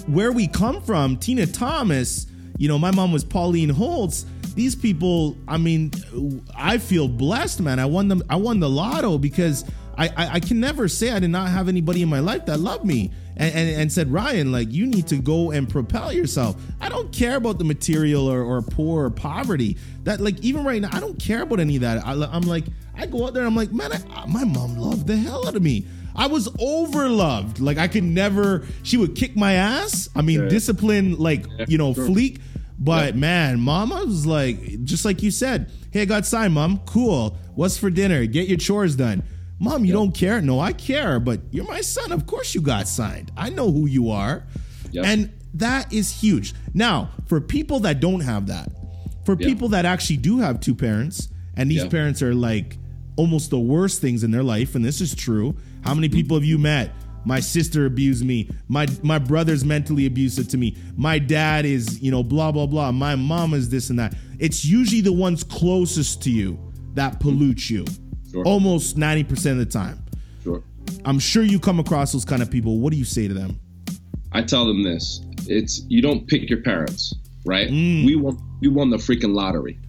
where 0.08 0.32
we 0.32 0.48
come 0.48 0.82
from, 0.82 1.18
Tina 1.18 1.46
Thomas, 1.46 2.28
you 2.58 2.68
know, 2.68 2.78
my 2.78 2.92
mom 2.92 3.12
was 3.12 3.24
Pauline 3.24 3.70
Holtz. 3.70 4.26
These 4.56 4.76
people, 4.76 5.36
I 5.48 5.58
mean, 5.58 5.92
I 6.56 6.78
feel 6.78 7.08
blessed, 7.08 7.62
man. 7.62 7.80
I 7.80 7.86
won 7.86 8.08
them. 8.08 8.22
I 8.30 8.36
won 8.36 8.60
the 8.60 8.70
lotto 8.70 9.18
because 9.18 9.66
I, 9.98 10.08
I, 10.10 10.34
I 10.34 10.40
can 10.40 10.60
never 10.60 10.88
say 10.88 11.12
I 11.12 11.20
did 11.20 11.30
not 11.30 11.50
have 11.50 11.68
anybody 11.68 12.02
in 12.02 12.10
my 12.10 12.20
life 12.20 12.46
that 12.46 12.60
loved 12.60 12.86
me 12.86 13.12
and, 13.36 13.54
and, 13.56 13.70
and 13.82 13.92
said, 13.92 14.12
Ryan, 14.12 14.52
like 14.52 14.72
you 14.72 14.86
need 14.86 15.08
to 15.08 15.18
go 15.18 15.52
and 15.52 15.68
propel 15.68 16.12
yourself. 16.14 16.56
I 16.80 16.90
don't 16.90 17.12
care 17.12 17.36
about 17.36 17.58
the 17.58 17.64
material 17.64 18.28
or, 18.32 18.42
or 18.44 18.62
poor 18.62 19.06
or 19.06 19.10
poverty. 19.10 19.78
That 20.04 20.20
like 20.22 20.40
even 20.42 20.64
right 20.64 20.82
now, 20.82 20.90
I 20.92 21.00
don't 21.00 21.18
care 21.20 21.42
about 21.42 21.60
any 21.60 21.76
of 21.78 21.82
that. 21.82 22.06
I, 22.06 22.12
I'm 22.14 22.44
like, 22.44 22.66
I 22.96 23.06
go 23.08 23.26
out 23.26 23.34
there, 23.34 23.46
I'm 23.46 23.56
like, 23.56 23.72
man, 23.72 23.92
I, 23.92 23.98
uh, 24.22 24.28
my 24.28 24.44
mom 24.44 24.78
loved 24.78 25.08
the 25.08 25.18
hell 25.18 25.48
out 25.48 25.56
of 25.56 25.62
me. 25.64 25.86
I 26.16 26.28
was 26.28 26.48
overloved. 26.50 27.60
Like 27.60 27.78
I 27.78 27.88
could 27.88 28.04
never. 28.04 28.66
She 28.84 28.98
would 28.98 29.16
kick 29.16 29.36
my 29.36 29.54
ass. 29.54 30.10
I 30.16 30.22
mean, 30.22 30.44
Yeah. 30.44 30.50
discipline, 30.50 31.18
like 31.18 31.46
you 31.68 31.78
know, 31.78 31.94
sure. 31.94 32.08
fleek. 32.08 32.40
But 32.80 33.14
Yeah. 33.16 33.20
man, 33.20 33.60
Mama 33.60 34.04
was 34.06 34.26
like, 34.26 34.84
just 34.84 35.06
like 35.06 35.24
you 35.24 35.32
said. 35.32 35.72
Hey, 35.92 36.02
I 36.02 36.06
got 36.06 36.26
signed, 36.26 36.54
Mom. 36.54 36.80
Cool. 36.86 37.38
What's 37.56 37.78
for 37.78 37.90
dinner? 37.90 38.26
Get 38.26 38.48
your 38.48 38.58
chores 38.58 38.96
done. 38.96 39.24
Mom, 39.60 39.86
you 39.86 39.94
don't 39.94 40.12
care? 40.14 40.42
No, 40.42 40.60
I 40.60 40.74
care. 40.74 41.20
But 41.20 41.42
you're 41.52 41.66
my 41.66 41.82
son. 41.82 42.12
Of 42.12 42.26
course 42.26 42.54
you 42.54 42.62
got 42.62 42.88
signed. 42.88 43.32
I 43.38 43.50
know 43.50 43.72
who 43.72 43.86
you 43.86 44.10
are. 44.12 44.44
Yep. 44.92 45.06
And 45.06 45.32
that 45.56 45.92
is 45.94 46.12
huge. 46.12 46.54
Now, 46.74 47.10
for 47.28 47.40
people 47.40 47.80
that 47.82 48.00
don't 48.00 48.22
have 48.22 48.48
that, 48.48 48.72
for 49.26 49.38
Yeah. 49.40 49.48
people 49.48 49.70
that 49.70 49.86
actually 49.86 50.18
do 50.18 50.40
have 50.40 50.60
two 50.60 50.76
parents, 50.76 51.30
and 51.56 51.70
these 51.70 51.86
parents 51.86 52.22
are 52.22 52.34
like 52.36 52.78
almost 53.16 53.52
the 53.52 53.60
worst 53.60 54.02
things 54.02 54.24
in 54.24 54.32
their 54.32 54.44
life, 54.44 54.76
and 54.76 54.84
this 54.84 55.00
is 55.00 55.14
true. 55.16 55.56
How 55.82 55.94
many 55.94 56.10
people 56.10 56.36
have 56.36 56.44
you 56.44 56.58
met? 56.58 56.92
My 57.26 57.40
sister 57.40 57.86
abused 57.86 58.26
me. 58.26 58.50
My 58.68 58.86
my 59.02 59.18
brother's 59.20 59.64
mentally 59.64 60.06
abusive 60.08 60.50
to 60.50 60.58
me. 60.58 60.76
My 60.98 61.20
dad 61.20 61.66
is, 61.66 62.02
you 62.02 62.12
know, 62.12 62.22
blah 62.24 62.52
blah 62.52 62.66
blah. 62.66 62.92
My 62.92 63.16
mom 63.16 63.54
is 63.54 63.70
this 63.70 63.90
and 63.90 63.98
that. 64.00 64.14
It's 64.40 64.66
usually 64.66 65.00
the 65.02 65.14
ones 65.14 65.44
closest 65.44 66.22
to 66.24 66.32
you 66.32 66.60
that 66.96 67.20
pollute 67.22 67.70
you. 67.70 67.86
Sure. 68.34 68.44
Almost 68.46 68.98
90% 68.98 69.52
of 69.52 69.58
the 69.58 69.66
time. 69.66 70.04
Sure. 70.44 70.64
I'm 71.06 71.20
sure 71.20 71.44
you 71.44 71.60
come 71.60 71.80
across 71.80 72.12
those 72.12 72.26
kind 72.26 72.42
of 72.42 72.50
people. 72.50 72.80
What 72.80 72.92
do 72.92 72.98
you 72.98 73.06
say 73.06 73.28
to 73.28 73.34
them? 73.34 73.60
I 74.32 74.42
tell 74.42 74.66
them 74.66 74.82
this: 74.82 75.22
it's 75.48 75.84
you 75.88 76.02
don't 76.02 76.28
pick 76.28 76.50
your 76.50 76.62
parents, 76.62 77.14
right? 77.46 77.70
Mm. 77.70 78.06
We 78.06 78.16
won. 78.16 78.38
We 78.60 78.68
won 78.70 78.90
the 78.90 78.98
freaking 78.98 79.36
lottery. 79.36 79.80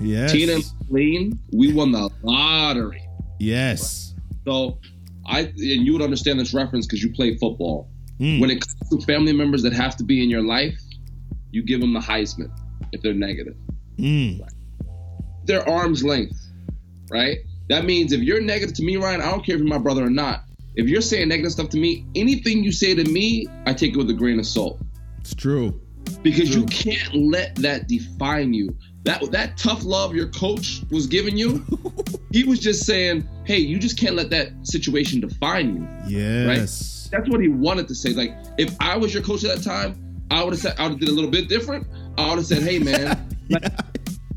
Yes. 0.00 0.32
Tina 0.32 0.54
and 0.54 1.38
we 1.52 1.72
won 1.72 1.92
the 1.92 2.10
lottery. 2.22 3.06
Yes. 3.38 4.14
So 4.46 4.78
I 5.26 5.40
and 5.40 5.56
you 5.58 5.92
would 5.92 6.02
understand 6.02 6.40
this 6.40 6.54
reference 6.54 6.86
because 6.86 7.02
you 7.02 7.12
play 7.12 7.36
football. 7.36 7.90
Mm. 8.18 8.40
When 8.40 8.50
it 8.50 8.60
comes 8.60 8.88
to 8.90 9.06
family 9.06 9.32
members 9.32 9.62
that 9.62 9.72
have 9.72 9.96
to 9.96 10.04
be 10.04 10.22
in 10.22 10.30
your 10.30 10.42
life, 10.42 10.80
you 11.50 11.62
give 11.62 11.80
them 11.80 11.92
the 11.92 12.00
Heisman 12.00 12.50
if 12.92 13.02
they're 13.02 13.14
negative. 13.14 13.56
Mm. 13.98 14.40
They're 15.44 15.68
arm's 15.68 16.02
length, 16.04 16.41
right? 17.12 17.38
That 17.68 17.84
means 17.84 18.12
if 18.12 18.20
you're 18.20 18.40
negative 18.40 18.74
to 18.76 18.82
me, 18.82 18.96
Ryan, 18.96 19.20
I 19.20 19.30
don't 19.30 19.44
care 19.44 19.54
if 19.54 19.60
you're 19.60 19.68
my 19.68 19.78
brother 19.78 20.04
or 20.04 20.10
not. 20.10 20.44
If 20.74 20.88
you're 20.88 21.02
saying 21.02 21.28
negative 21.28 21.52
stuff 21.52 21.68
to 21.70 21.78
me, 21.78 22.06
anything 22.14 22.64
you 22.64 22.72
say 22.72 22.94
to 22.94 23.04
me, 23.04 23.46
I 23.66 23.74
take 23.74 23.92
it 23.92 23.98
with 23.98 24.10
a 24.10 24.14
grain 24.14 24.38
of 24.38 24.46
salt. 24.46 24.80
It's 25.20 25.34
true. 25.34 25.80
because 26.22 26.54
you 26.54 26.64
can't 26.66 27.14
let 27.14 27.54
that 27.56 27.88
define 27.88 28.52
you. 28.54 28.76
That 29.04 29.30
that 29.32 29.56
tough 29.56 29.84
love 29.84 30.14
your 30.14 30.28
coach 30.28 30.82
was 30.90 31.06
giving 31.06 31.36
you, 31.36 31.64
he 32.30 32.44
was 32.44 32.60
just 32.60 32.86
saying, 32.86 33.28
"Hey, 33.44 33.58
you 33.58 33.78
just 33.78 33.98
can't 33.98 34.14
let 34.14 34.30
that 34.30 34.52
situation 34.62 35.20
define 35.20 35.76
you." 35.76 35.88
Yes. 36.06 37.08
Right? 37.12 37.18
That's 37.18 37.30
what 37.30 37.40
he 37.40 37.48
wanted 37.48 37.88
to 37.88 37.94
say. 37.94 38.10
Like, 38.14 38.34
if 38.58 38.74
I 38.80 38.96
was 38.96 39.12
your 39.12 39.22
coach 39.22 39.44
at 39.44 39.56
that 39.56 39.64
time, 39.64 40.22
I 40.30 40.42
would 40.42 40.52
have 40.52 40.60
said, 40.60 40.76
I 40.78 40.84
would 40.84 40.92
have 40.92 41.00
did 41.00 41.08
a 41.08 41.12
little 41.12 41.30
bit 41.30 41.48
different. 41.48 41.86
I 42.16 42.28
would 42.28 42.38
have 42.38 42.46
said, 42.46 42.62
"Hey, 42.62 42.78
man, 42.78 43.36
like, 43.50 43.64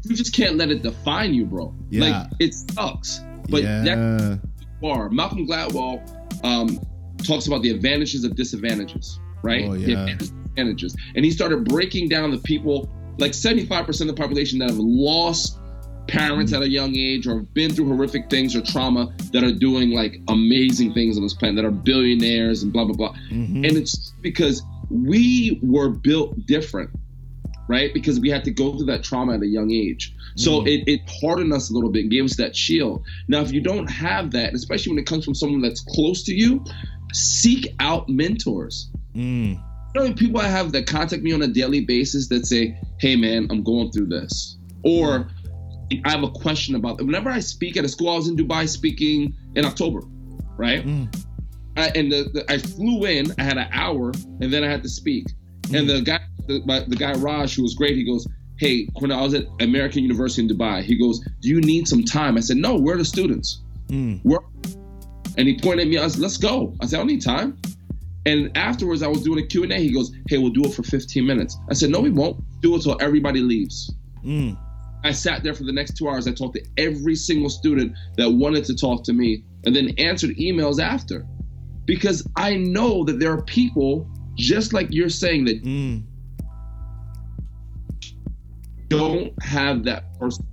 you 0.05 0.15
just 0.15 0.33
can't 0.33 0.55
let 0.57 0.69
it 0.71 0.81
define 0.81 1.33
you, 1.33 1.45
bro. 1.45 1.73
Yeah. 1.89 2.01
Like, 2.01 2.31
it 2.39 2.53
sucks." 2.53 3.21
But 3.49 3.63
that 3.63 3.97
yeah. 3.97 4.37
far. 4.81 5.09
Malcolm 5.09 5.47
Gladwell 5.47 6.01
um, 6.43 6.79
talks 7.23 7.47
about 7.47 7.61
the 7.61 7.69
advantages 7.71 8.23
of 8.23 8.35
disadvantages, 8.35 9.19
right? 9.43 9.65
Oh, 9.65 9.73
yeah. 9.73 10.07
advantages 10.07 10.95
and 11.15 11.25
he 11.25 11.31
started 11.31 11.65
breaking 11.65 12.09
down 12.09 12.31
the 12.31 12.37
people, 12.39 12.89
like 13.17 13.31
75% 13.31 14.01
of 14.01 14.07
the 14.07 14.13
population 14.13 14.59
that 14.59 14.69
have 14.69 14.79
lost 14.79 15.59
parents 16.07 16.51
Mm-hmm. 16.51 16.61
at 16.61 16.67
a 16.67 16.69
young 16.69 16.95
age 16.95 17.25
or 17.25 17.37
have 17.37 17.53
been 17.53 17.73
through 17.73 17.87
horrific 17.87 18.29
things 18.29 18.55
or 18.55 18.61
trauma 18.61 19.11
that 19.31 19.43
are 19.43 19.51
doing 19.51 19.89
like 19.91 20.21
amazing 20.27 20.93
things 20.93 21.17
on 21.17 21.23
this 21.23 21.33
planet, 21.33 21.55
that 21.55 21.65
are 21.65 21.71
billionaires 21.71 22.61
and 22.61 22.71
blah, 22.71 22.85
blah, 22.85 22.95
blah. 22.95 23.13
Mhm. 23.31 23.67
And 23.67 23.77
it's 23.77 24.13
because 24.21 24.61
we 24.91 25.59
were 25.63 25.89
built 25.89 26.45
different, 26.45 26.91
right? 27.67 27.93
Because 27.93 28.19
we 28.19 28.29
had 28.29 28.43
to 28.45 28.51
go 28.51 28.73
through 28.75 28.85
that 28.87 29.03
trauma 29.03 29.33
at 29.35 29.41
a 29.41 29.47
young 29.47 29.71
age. 29.71 30.13
So 30.35 30.61
Mm. 30.61 30.67
it, 30.67 30.83
it 30.91 31.01
hardened 31.21 31.53
us 31.53 31.69
a 31.69 31.73
little 31.73 31.89
bit 31.89 32.09
gave 32.09 32.25
us 32.25 32.35
that 32.37 32.55
shield. 32.55 33.03
Now, 33.27 33.41
if 33.41 33.51
you 33.51 33.61
don't 33.61 33.87
have 33.89 34.31
that, 34.31 34.53
especially 34.53 34.91
when 34.93 34.99
it 34.99 35.05
comes 35.07 35.23
from 35.25 35.33
someone 35.35 35.61
that's 35.61 35.81
close 35.81 36.23
to 36.23 36.33
you, 36.33 36.63
seek 37.13 37.73
out 37.79 38.09
mentors. 38.09 38.89
Mm. 39.15 39.59
You 39.95 40.01
know, 40.01 40.13
people 40.13 40.41
I 40.41 40.47
have 40.47 40.71
that 40.73 40.87
contact 40.87 41.23
me 41.23 41.31
on 41.31 41.41
a 41.41 41.47
daily 41.47 41.81
basis 41.85 42.27
that 42.27 42.45
say, 42.45 42.77
"Hey, 42.99 43.15
man, 43.15 43.47
I'm 43.49 43.63
going 43.63 43.91
through 43.91 44.07
this," 44.07 44.57
or 44.83 45.27
I 46.03 46.11
have 46.11 46.23
a 46.23 46.29
question 46.29 46.75
about. 46.75 46.99
it. 46.99 47.05
Whenever 47.05 47.29
I 47.29 47.39
speak 47.39 47.77
at 47.77 47.85
a 47.85 47.87
school, 47.87 48.09
I 48.09 48.15
was 48.15 48.27
in 48.27 48.35
Dubai 48.35 48.67
speaking 48.67 49.33
in 49.55 49.63
October, 49.63 50.01
right? 50.57 50.85
Mm. 50.85 51.15
I, 51.77 51.91
and 51.95 52.11
the, 52.11 52.29
the, 52.33 52.51
I 52.51 52.57
flew 52.57 53.05
in. 53.05 53.33
I 53.39 53.43
had 53.43 53.57
an 53.57 53.67
hour, 53.71 54.11
and 54.41 54.51
then 54.51 54.63
I 54.65 54.69
had 54.69 54.83
to 54.83 54.89
speak. 54.89 55.27
And 55.73 55.89
the 55.89 56.01
guy, 56.01 56.19
the, 56.47 56.61
my, 56.65 56.79
the 56.81 56.95
guy 56.95 57.13
Raj, 57.13 57.55
who 57.55 57.63
was 57.63 57.73
great, 57.75 57.95
he 57.95 58.03
goes, 58.03 58.27
"Hey, 58.57 58.87
when 58.99 59.11
I 59.11 59.21
was 59.21 59.33
at 59.33 59.45
American 59.61 60.03
University 60.03 60.43
in 60.43 60.49
Dubai, 60.49 60.83
he 60.83 60.97
goes, 60.97 61.19
do 61.41 61.49
you 61.49 61.61
need 61.61 61.87
some 61.87 62.03
time?" 62.03 62.37
I 62.37 62.41
said, 62.41 62.57
"No, 62.57 62.75
we're 62.75 62.97
the 62.97 63.05
students. 63.05 63.61
Mm. 63.87 64.21
We're." 64.23 64.39
And 65.37 65.47
he 65.47 65.59
pointed 65.59 65.83
at 65.83 65.87
me. 65.89 65.97
I 65.97 66.07
said, 66.07 66.21
"Let's 66.21 66.37
go." 66.37 66.75
I 66.81 66.85
said, 66.85 66.97
"I 66.97 66.99
don't 66.99 67.07
need 67.07 67.21
time." 67.21 67.57
And 68.25 68.55
afterwards, 68.57 69.03
I 69.03 69.07
was 69.07 69.21
doing 69.21 69.43
a 69.43 69.45
Q&A. 69.45 69.77
He 69.79 69.91
goes, 69.91 70.11
hey, 70.27 70.39
we'll 70.39 70.51
do 70.51 70.63
it 70.63 70.73
for 70.73 70.81
15 70.83 71.25
minutes. 71.25 71.57
I 71.69 71.73
said, 71.73 71.91
no, 71.91 71.99
we 71.99 72.09
won't. 72.09 72.43
Do 72.61 72.75
it 72.75 72.81
till 72.81 72.97
everybody 72.99 73.39
leaves. 73.39 73.93
Mm. 74.23 74.57
I 75.03 75.11
sat 75.11 75.43
there 75.43 75.53
for 75.53 75.63
the 75.63 75.71
next 75.71 75.95
two 75.95 76.09
hours. 76.09 76.27
I 76.27 76.31
talked 76.31 76.55
to 76.55 76.65
every 76.77 77.15
single 77.15 77.49
student 77.49 77.95
that 78.17 78.27
wanted 78.27 78.65
to 78.65 78.75
talk 78.75 79.03
to 79.03 79.13
me 79.13 79.43
and 79.65 79.75
then 79.75 79.89
answered 79.99 80.31
emails 80.37 80.81
after. 80.81 81.27
Because 81.85 82.27
I 82.35 82.55
know 82.55 83.03
that 83.03 83.19
there 83.19 83.31
are 83.31 83.43
people, 83.43 84.09
just 84.35 84.73
like 84.73 84.87
you're 84.89 85.09
saying, 85.09 85.45
that 85.45 85.63
Mm. 85.63 86.01
Don't 88.89 89.33
have 89.43 89.83
that 89.85 90.17
person. 90.19 90.45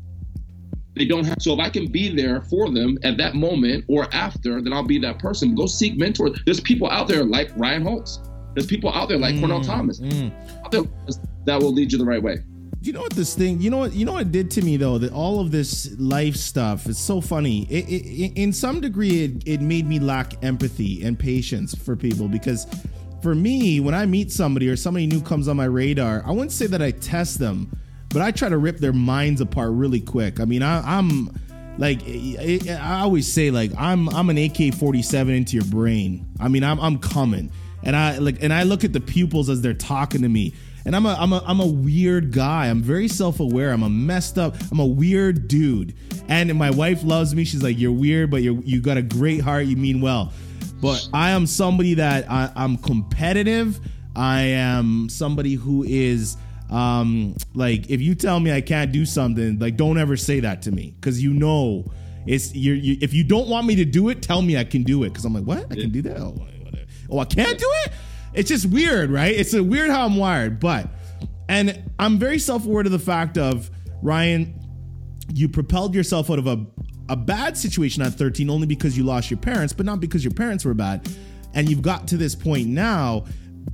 They 0.95 1.07
don't 1.07 1.25
have. 1.25 1.39
So 1.41 1.55
if 1.55 1.61
I 1.61 1.71
can 1.71 1.91
be 1.91 2.15
there 2.15 2.43
for 2.43 2.71
them 2.71 2.99
at 3.03 3.17
that 3.17 3.35
moment 3.35 3.85
or 3.89 4.13
after, 4.13 4.61
then 4.61 4.73
I'll 4.73 4.83
be 4.83 4.99
that 4.99 5.19
person. 5.19 5.55
Go 5.55 5.67
seek 5.67 5.97
mentors. 5.97 6.39
There's 6.45 6.61
people 6.61 6.91
out 6.91 7.09
there 7.09 7.25
like 7.25 7.51
Ryan 7.57 7.83
Holtz. 7.83 8.21
There's 8.55 8.67
people 8.67 8.93
out 8.93 9.09
there 9.09 9.19
like 9.19 9.39
Cornell 9.39 9.63
Thomas. 9.63 10.01
Mm. 10.01 10.33
That 11.47 11.61
will 11.61 11.73
lead 11.73 11.93
you 11.93 11.99
the 11.99 12.05
right 12.05 12.23
way. 12.23 12.39
You 12.83 12.93
know 12.93 13.01
what 13.01 13.13
this 13.13 13.35
thing? 13.37 13.61
You 13.61 13.71
know 13.71 13.79
what? 13.79 13.93
You 13.93 14.05
know 14.05 14.15
what 14.15 14.23
it 14.23 14.33
did 14.33 14.51
to 14.53 14.63
me 14.63 14.77
though. 14.77 14.99
That 14.99 15.13
all 15.13 15.41
of 15.41 15.53
this 15.53 15.95
life 15.99 16.35
stuff 16.35 16.87
is 16.87 16.99
so 16.99 17.21
funny. 17.21 17.63
It, 17.71 17.89
it, 17.89 18.05
it, 18.05 18.33
in 18.37 18.53
some 18.53 18.81
degree, 18.81 19.25
it, 19.25 19.43
it 19.47 19.61
made 19.61 19.87
me 19.87 20.01
lack 20.01 20.43
empathy 20.43 21.05
and 21.05 21.17
patience 21.17 21.77
for 21.77 21.95
people 21.95 22.27
because, 22.27 22.67
for 23.23 23.37
me, 23.37 23.79
when 23.79 23.95
I 23.95 24.05
meet 24.05 24.33
somebody 24.33 24.69
or 24.69 24.75
somebody 24.77 25.07
new 25.07 25.23
comes 25.23 25.47
on 25.47 25.57
my 25.57 25.67
radar, 25.67 26.25
I 26.27 26.33
wouldn't 26.33 26.51
say 26.51 26.67
that 26.67 26.83
I 26.83 26.91
test 26.91 27.39
them, 27.39 27.71
but 28.13 28.23
I 28.23 28.31
try 28.31 28.49
to 28.49 28.59
rip 28.59 28.79
their 28.79 28.93
minds 28.93 29.41
apart 29.41 29.71
really 29.73 30.01
quick. 30.01 30.41
I 30.41 30.45
mean, 30.45 30.63
I, 30.63 30.99
I'm 30.99 31.31
like 31.79 32.01
I 32.07 32.61
I 32.71 33.01
always 33.01 33.33
say, 33.33 33.51
like 33.51 33.73
I'm 33.79 34.09
I'm 34.11 34.31
an 34.31 34.39
AK-47 34.39 35.37
into 35.37 35.57
your 35.57 35.65
brain. 35.67 36.27
I 36.39 36.49
mean, 36.49 36.65
I'm 36.65 36.79
I'm 36.81 36.99
coming, 36.99 37.51
and 37.83 37.97
I 37.97 38.19
like 38.19 38.43
and 38.43 38.53
I 38.53 38.65
look 38.65 38.85
at 38.85 38.93
the 38.93 39.01
pupils 39.01 39.49
as 39.49 39.63
they're 39.63 39.75
talking 39.75 40.23
to 40.23 40.29
me. 40.29 40.55
And 40.85 40.97
I'm 40.97 41.07
a 41.07 41.15
I'm 41.15 41.33
a 41.33 41.43
I'm 41.47 41.61
a 41.61 41.67
weird 41.67 42.33
guy. 42.33 42.67
I'm 42.67 42.83
very 42.83 43.09
self-aware. 43.09 43.73
I'm 43.73 43.85
a 43.85 43.89
messed 43.89 44.37
up. 44.37 44.57
I'm 44.71 44.81
a 44.81 44.87
weird 44.87 45.49
dude. 45.49 45.95
And 46.29 46.53
my 46.57 46.71
wife 46.71 47.05
loves 47.05 47.35
me. 47.35 47.45
She's 47.45 47.63
like, 47.63 47.79
"You're 47.79 47.93
weird, 47.93 48.31
but 48.31 48.43
you 48.43 48.63
you 48.65 48.81
got 48.81 48.97
a 48.97 49.03
great 49.03 49.41
heart. 49.41 49.67
You 49.67 49.77
mean 49.77 50.01
well." 50.01 50.33
But 50.81 51.09
I 51.13 51.31
am 51.31 51.47
somebody 51.47 51.95
that 51.95 52.29
I, 52.29 52.51
I'm 52.57 52.77
competitive. 52.77 53.79
I 54.17 54.41
am 54.41 55.09
somebody 55.09 55.55
who 55.55 55.85
is 55.85 56.37
um 56.73 57.37
like 57.55 57.91
if 57.91 58.01
you 58.01 58.15
tell 58.15 58.41
me 58.41 58.53
I 58.53 58.61
can't 58.61 58.93
do 58.93 59.05
something, 59.05 59.59
like 59.59 59.77
don't 59.77 59.99
ever 59.99 60.17
say 60.17 60.41
that 60.41 60.63
to 60.63 60.73
me 60.73 60.95
because 60.99 61.23
you 61.23 61.33
know 61.35 61.85
it's 62.27 62.55
you're 62.55 62.77
you, 62.77 62.97
if 63.01 63.13
you 63.13 63.25
don't 63.25 63.49
want 63.49 63.67
me 63.67 63.77
to 63.77 63.85
do 63.85 64.09
it, 64.09 64.23
tell 64.23 64.43
me 64.43 64.57
I 64.57 64.65
can 64.65 64.83
do 64.83 65.05
it 65.05 65.11
because 65.11 65.25
I'm 65.25 65.35
like 65.35 65.45
what 65.45 65.59
I 65.71 65.75
can 65.75 65.91
do 65.91 66.03
that. 66.03 66.19
Oh, 66.19 66.31
whatever. 66.31 66.87
oh 67.11 67.19
I 67.19 67.25
can't 67.25 67.59
do 67.59 67.69
it. 67.85 67.93
It's 68.35 68.49
just 68.49 68.67
weird, 68.67 69.11
right? 69.11 69.35
It's 69.35 69.53
a 69.55 69.63
weird 69.63 69.91
how 69.91 70.07
I'm 70.07 70.17
wired, 70.17 70.59
but 70.59 70.89
and 71.49 71.91
I'm 71.99 72.19
very 72.19 72.39
self-aware 72.39 72.83
to 72.83 72.91
the 72.91 72.99
fact 72.99 73.37
of 73.37 73.71
Ryan, 74.01 74.59
you 75.35 75.49
propelled 75.49 75.95
yourself 75.95 76.31
out 76.31 76.39
of 76.39 76.47
a 76.47 76.67
a 77.09 77.17
bad 77.17 77.59
situation 77.59 78.03
at 78.03 78.15
13 78.15 78.49
only 78.49 78.67
because 78.67 78.97
you 78.97 79.05
lost 79.05 79.31
your 79.31 79.39
parents, 79.39 79.73
but 79.73 79.85
not 79.85 80.01
because 80.01 80.25
your 80.25 80.33
parents 80.33 80.65
were 80.65 80.73
bad. 80.73 81.07
And 81.55 81.69
you've 81.69 81.83
got 81.83 82.09
to 82.09 82.17
this 82.17 82.35
point 82.35 82.69
now. 82.69 83.27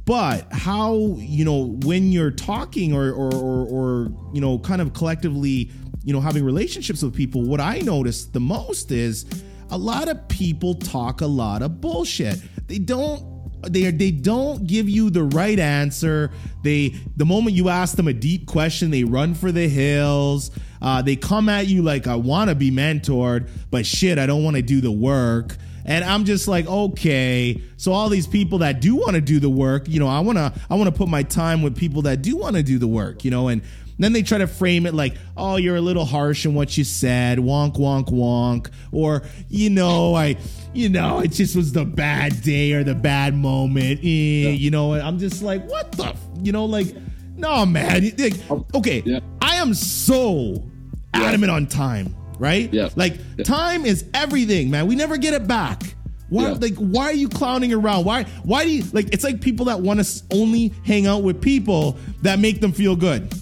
But 0.05 0.53
how, 0.53 1.17
you 1.19 1.45
know, 1.45 1.77
when 1.85 2.13
you're 2.13 2.31
talking 2.31 2.95
or 2.95 3.11
or 3.11 3.35
or, 3.35 3.67
or 3.67 4.09
you 4.33 4.41
know, 4.41 4.59
kind 4.59 4.81
of 4.81 4.93
collectively, 4.95 5.71
you 6.05 6.13
know, 6.13 6.21
having 6.21 6.45
relationships 6.45 7.03
with 7.03 7.15
people, 7.15 7.43
what 7.43 7.61
I 7.61 7.81
notice 7.81 8.25
the 8.27 8.41
most 8.41 8.91
is 8.91 9.27
a 9.71 9.79
lot 9.79 10.09
of 10.09 10.29
people 10.29 10.75
talk 10.75 11.21
a 11.21 11.27
lot 11.27 11.63
of 11.63 11.81
bullshit. 11.81 12.41
They 12.67 12.79
don't 12.79 13.39
they 13.67 13.91
they 13.91 14.11
don't 14.11 14.67
give 14.67 14.89
you 14.89 15.11
the 15.11 15.25
right 15.25 15.59
answer. 15.59 16.31
They 16.63 16.95
the 17.17 17.25
moment 17.25 17.57
you 17.57 17.69
ask 17.69 17.97
them 17.97 18.09
a 18.09 18.13
deep 18.13 18.47
question, 18.47 18.91
they 18.91 19.05
run 19.05 19.35
for 19.35 19.53
the 19.53 19.69
hills. 19.69 20.51
Uh, 20.81 21.03
they 21.03 21.17
come 21.17 21.49
at 21.49 21.67
you 21.67 21.83
like 21.83 22.07
I 22.07 22.17
want 22.17 22.51
to 22.51 22.55
be 22.55 22.71
mentored, 22.71 23.51
but 23.71 23.85
shit, 23.85 24.19
I 24.19 24.27
don't 24.27 24.45
want 24.45 24.57
to 24.57 24.63
do 24.63 24.81
the 24.81 24.93
work. 24.93 25.57
And 25.89 26.05
I'm 26.05 26.25
just 26.25 26.47
like, 26.47 26.67
okay. 26.67 27.61
So 27.79 27.93
all 27.93 28.09
these 28.09 28.27
people 28.27 28.59
that 28.59 28.81
do 28.81 28.95
want 28.95 29.15
to 29.15 29.21
do 29.21 29.41
the 29.41 29.49
work, 29.51 29.89
you 29.89 29.99
know, 29.99 30.07
I 30.07 30.21
wanna 30.21 30.53
I 30.71 30.75
wanna 30.77 30.93
put 30.93 31.09
my 31.09 31.23
time 31.23 31.63
with 31.63 31.77
people 31.77 32.03
that 32.03 32.23
do 32.23 32.37
want 32.37 32.57
to 32.57 32.63
do 32.63 32.79
the 32.79 32.87
work, 32.87 33.25
you 33.25 33.31
know, 33.31 33.49
and 33.49 33.63
then 33.99 34.13
they 34.13 34.23
try 34.23 34.39
to 34.39 34.47
frame 34.47 34.87
it 34.87 34.95
like, 34.95 35.15
oh, 35.37 35.57
you're 35.57 35.75
a 35.77 35.81
little 35.81 36.05
harsh 36.05 36.45
in 36.47 36.55
what 36.55 36.77
you 36.79 36.85
said, 36.85 37.39
wonk, 37.39 37.77
wonk, 37.79 38.11
wonk. 38.13 38.71
Or, 38.93 39.23
you 39.49 39.71
know, 39.71 40.15
I, 40.15 40.37
you 40.73 40.89
know, 40.89 41.19
it 41.19 41.33
just 41.33 41.57
was 41.57 41.73
the 41.73 41.85
bad 41.85 42.41
day 42.43 42.75
or 42.75 42.85
the 42.85 42.95
bad 42.95 43.35
moment. 43.35 43.99
Eh, 44.05 44.51
You 44.51 44.71
know, 44.71 44.93
and 44.93 45.03
I'm 45.03 45.19
just 45.19 45.43
like, 45.43 45.69
what 45.69 45.91
the, 45.93 46.05
f-? 46.11 46.27
you 46.43 46.53
know, 46.53 46.67
like, 46.67 46.95
no, 47.35 47.67
man. 47.67 48.13
Like, 48.19 48.35
okay, 48.75 49.03
Yeah. 49.05 49.19
I 49.43 49.57
am 49.57 49.75
so 49.75 50.63
adamant 51.15 51.51
on 51.51 51.67
time, 51.67 52.15
right? 52.39 52.73
Yeah. 52.73 52.89
Like, 52.97 53.19
Yeah. 53.37 53.45
time 53.45 53.85
is 53.87 54.05
everything, 54.15 54.71
man. 54.71 54.87
We 54.87 54.95
never 54.97 55.17
get 55.17 55.35
it 55.35 55.47
back. 55.47 55.83
Why, 56.29 56.49
Yeah. 56.49 56.57
like, 56.61 56.75
why 56.77 57.05
are 57.05 57.13
you 57.13 57.29
clowning 57.29 57.73
around? 57.73 58.05
Why, 58.05 58.25
why 58.43 58.65
do 58.65 58.71
you, 58.71 58.85
like, 58.93 59.09
it's 59.13 59.25
like 59.25 59.41
people 59.41 59.67
that 59.67 59.81
want 59.81 60.05
to 60.05 60.23
only 60.31 60.73
hang 60.85 61.07
out 61.07 61.23
with 61.23 61.41
people 61.41 61.97
that 62.23 62.39
make 62.39 62.61
them 62.61 62.73
feel 62.73 62.97
good. 62.97 63.33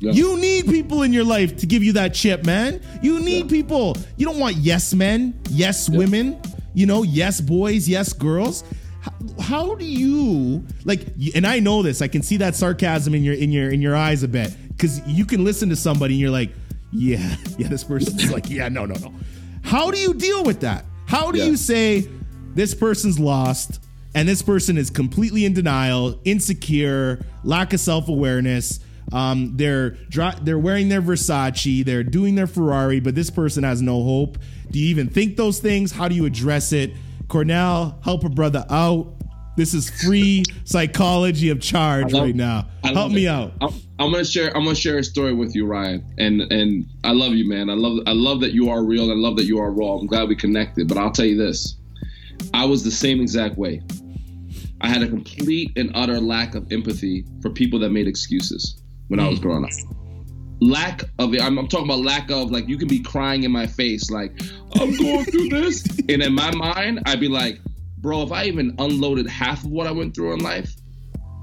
Yeah. 0.00 0.10
You 0.12 0.36
need 0.38 0.66
people 0.66 1.02
in 1.04 1.12
your 1.12 1.22
life 1.22 1.56
to 1.58 1.66
give 1.66 1.84
you 1.84 1.92
that 1.92 2.12
chip, 2.14 2.44
man. 2.44 2.80
You 3.02 3.20
need 3.20 3.48
people. 3.48 3.96
You 4.16 4.26
don't 4.26 4.40
want 4.40 4.56
yes 4.56 4.92
men, 4.92 5.34
yes 5.50 5.88
women, 5.88 6.36
you 6.74 6.86
know, 6.86 7.04
yes 7.04 7.40
boys, 7.40 7.88
yes 7.88 8.12
girls. 8.12 8.64
How, 9.00 9.12
how 9.40 9.74
do 9.76 9.84
you 9.84 10.64
like? 10.84 11.06
And 11.36 11.46
I 11.46 11.60
know 11.60 11.82
this. 11.84 12.02
I 12.02 12.08
can 12.08 12.22
see 12.22 12.36
that 12.38 12.56
sarcasm 12.56 13.14
in 13.14 13.22
your 13.22 13.34
in 13.34 13.52
your 13.52 13.70
in 13.70 13.80
your 13.80 13.94
eyes 13.94 14.24
a 14.24 14.28
bit 14.28 14.52
because 14.68 15.00
you 15.06 15.24
can 15.24 15.44
listen 15.44 15.68
to 15.68 15.76
somebody 15.76 16.14
and 16.14 16.20
you're 16.20 16.30
like, 16.30 16.50
yeah, 16.92 17.36
yeah. 17.58 17.68
This 17.68 17.84
person's 17.84 18.30
like, 18.30 18.48
yeah, 18.50 18.68
no, 18.68 18.86
no, 18.86 18.94
no. 18.96 19.12
How 19.62 19.90
do 19.90 19.98
you 19.98 20.14
deal 20.14 20.44
with 20.44 20.60
that? 20.60 20.84
How 21.06 21.30
do 21.30 21.38
Yeah. 21.38 21.46
you 21.46 21.56
say 21.56 22.08
this 22.54 22.74
person's 22.74 23.18
lost 23.18 23.80
and 24.14 24.28
this 24.28 24.42
person 24.42 24.76
is 24.76 24.90
completely 24.90 25.44
in 25.44 25.54
denial, 25.54 26.20
insecure, 26.24 27.24
lack 27.44 27.72
of 27.72 27.80
self 27.80 28.08
awareness? 28.08 28.80
Um, 29.12 29.56
they're 29.56 29.90
dri- 30.08 30.34
they're 30.42 30.58
wearing 30.58 30.88
their 30.88 31.02
Versace, 31.02 31.84
they're 31.84 32.02
doing 32.04 32.34
their 32.34 32.46
Ferrari, 32.46 32.98
but 33.00 33.14
this 33.14 33.30
person 33.30 33.62
has 33.64 33.82
no 33.82 34.02
hope. 34.02 34.38
Do 34.70 34.78
you 34.78 34.86
even 34.86 35.08
think 35.08 35.36
those 35.36 35.58
things? 35.58 35.92
How 35.92 36.08
do 36.08 36.14
you 36.14 36.24
address 36.24 36.72
it? 36.72 36.92
Cornell, 37.28 37.98
help 38.04 38.24
a 38.24 38.28
brother 38.30 38.64
out. 38.70 39.14
This 39.56 39.74
is 39.74 39.90
free 40.02 40.44
psychology 40.64 41.50
of 41.50 41.60
charge 41.60 42.12
love- 42.12 42.22
right 42.22 42.34
now. 42.34 42.68
Help 42.84 43.12
me 43.12 43.26
it. 43.26 43.28
out. 43.28 43.52
I'm, 43.60 43.72
I'm 43.98 44.10
gonna 44.10 44.24
share. 44.24 44.48
I'm 44.56 44.64
gonna 44.64 44.74
share 44.74 44.98
a 44.98 45.04
story 45.04 45.34
with 45.34 45.54
you, 45.54 45.66
Ryan. 45.66 46.04
And 46.18 46.40
and 46.50 46.86
I 47.04 47.12
love 47.12 47.34
you, 47.34 47.48
man. 47.48 47.68
I 47.68 47.74
love 47.74 48.00
I 48.06 48.12
love 48.12 48.40
that 48.40 48.52
you 48.52 48.70
are 48.70 48.82
real. 48.82 49.10
I 49.10 49.14
love 49.14 49.36
that 49.36 49.44
you 49.44 49.58
are 49.58 49.70
raw. 49.70 49.94
I'm 49.94 50.06
glad 50.06 50.28
we 50.28 50.36
connected. 50.36 50.88
But 50.88 50.98
I'll 50.98 51.12
tell 51.12 51.26
you 51.26 51.36
this: 51.36 51.76
I 52.54 52.64
was 52.64 52.82
the 52.82 52.90
same 52.90 53.20
exact 53.20 53.58
way. 53.58 53.82
I 54.80 54.88
had 54.88 55.02
a 55.02 55.08
complete 55.08 55.70
and 55.76 55.92
utter 55.94 56.18
lack 56.18 56.54
of 56.54 56.72
empathy 56.72 57.24
for 57.40 57.50
people 57.50 57.78
that 57.80 57.90
made 57.90 58.08
excuses 58.08 58.82
when 59.08 59.20
I 59.20 59.28
was 59.28 59.38
mm. 59.38 59.42
growing 59.42 59.64
up. 59.64 59.70
Lack 60.60 61.02
of 61.18 61.34
I'm, 61.40 61.58
I'm 61.58 61.68
talking 61.68 61.86
about 61.86 62.00
lack 62.00 62.30
of 62.30 62.50
like 62.50 62.68
you 62.68 62.78
can 62.78 62.88
be 62.88 63.00
crying 63.00 63.44
in 63.44 63.52
my 63.52 63.66
face 63.66 64.10
like 64.10 64.32
I'm 64.74 64.96
going 64.96 65.24
through 65.26 65.48
this, 65.50 65.84
and 66.08 66.22
in 66.22 66.34
my 66.34 66.50
mind 66.52 67.00
I'd 67.06 67.20
be 67.20 67.28
like, 67.28 67.60
bro, 68.02 68.22
if 68.22 68.32
I 68.32 68.44
even 68.44 68.74
unloaded 68.78 69.28
half 69.28 69.64
of 69.64 69.70
what 69.70 69.86
I 69.86 69.92
went 69.92 70.14
through 70.14 70.34
in 70.34 70.40
life, 70.40 70.74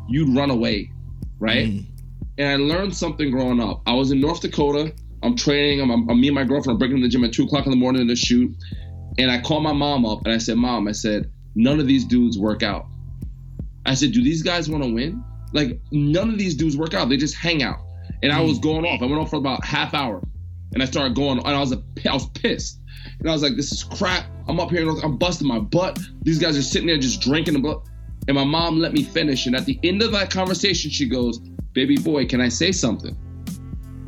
you'd 0.10 0.36
run 0.36 0.52
away, 0.52 0.92
right? 1.40 1.68
Mm. 1.68 1.86
And 2.38 2.48
I 2.48 2.56
learned 2.56 2.96
something 2.96 3.32
growing 3.32 3.60
up. 3.60 3.82
I 3.88 3.94
was 3.94 4.12
in 4.12 4.20
North 4.20 4.42
Dakota. 4.42 4.94
I'm 5.24 5.36
training. 5.36 5.82
I'm, 5.82 6.10
I'm, 6.10 6.22
me 6.22 6.28
and 6.28 6.36
my 6.36 6.44
girlfriend 6.44 6.78
are 6.78 6.80
breaking 6.80 7.02
the 7.02 7.08
gym 7.08 7.24
at 7.24 7.34
two 7.34 7.46
o'clock 7.46 7.66
in 7.66 7.72
the 7.72 7.78
morning 7.78 8.08
to 8.08 8.16
shoot. 8.16 8.56
And 9.18 9.32
I 9.32 9.42
called 9.42 9.64
my 9.64 9.74
mom 9.74 10.06
up 10.06 10.20
and 10.26 10.34
I 10.34 10.38
said, 10.38 10.58
Mom, 10.58 10.88
I 10.88 10.92
said, 10.92 11.32
none 11.56 11.80
of 11.80 11.88
these 11.88 12.06
dudes 12.06 12.38
work 12.38 12.64
out. 12.64 12.86
I 13.86 13.94
said, 13.94 14.12
Do 14.12 14.24
these 14.24 14.44
guys 14.44 14.70
want 14.70 14.84
to 14.84 14.94
win? 14.94 15.24
Like, 15.52 15.80
none 15.92 16.30
of 16.30 16.38
these 16.38 16.56
dudes 16.56 16.78
work 16.78 16.94
out. 16.94 17.10
They 17.10 17.18
just 17.18 17.36
hang 17.36 17.64
out. 17.64 17.80
And 18.22 18.32
I 18.32 18.40
mm. 18.40 18.48
was 18.48 18.60
going 18.60 18.86
off. 18.86 19.02
I 19.02 19.06
went 19.06 19.20
off 19.20 19.32
for 19.32 19.38
about 19.38 19.66
half 19.66 19.94
hour. 19.94 20.22
And 20.74 20.84
I 20.84 20.86
started 20.86 21.16
going, 21.16 21.40
and 21.40 21.48
I 21.48 21.60
was 21.60 21.72
a, 21.72 21.82
I 22.08 22.14
was 22.14 22.30
pissed. 22.30 22.80
And 23.20 23.30
I 23.30 23.34
was 23.34 23.42
like, 23.44 23.56
This 23.56 23.72
is 23.72 23.84
crap. 23.84 24.26
I'm 24.48 24.60
up 24.60 24.70
here, 24.70 24.88
I'm 24.90 25.18
busting 25.18 25.48
my 25.48 25.60
butt. 25.60 26.00
These 26.24 26.40
guys 26.40 26.58
are 26.58 26.62
sitting 26.62 26.88
there 26.88 26.98
just 26.98 27.22
drinking 27.22 27.54
the 27.56 27.60
blood. 27.60 27.82
And 28.28 28.36
my 28.36 28.44
mom 28.44 28.80
let 28.80 28.94
me 28.94 29.04
finish. 29.04 29.46
And 29.48 29.56
at 29.56 29.66
the 29.66 29.80
end 29.84 30.02
of 30.04 30.12
that 30.12 30.30
conversation, 30.32 30.92
she 30.92 31.08
goes, 31.08 31.40
Baby 31.74 31.98
boy, 31.98 32.26
can 32.26 32.42
I 32.42 32.50
say 32.50 32.72
something? 32.72 33.16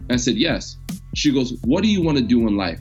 I 0.09 0.15
said, 0.17 0.35
Yes. 0.35 0.77
She 1.15 1.31
goes, 1.31 1.57
What 1.63 1.83
do 1.83 1.89
you 1.89 2.01
want 2.01 2.17
to 2.17 2.23
do 2.23 2.47
in 2.47 2.55
life? 2.57 2.79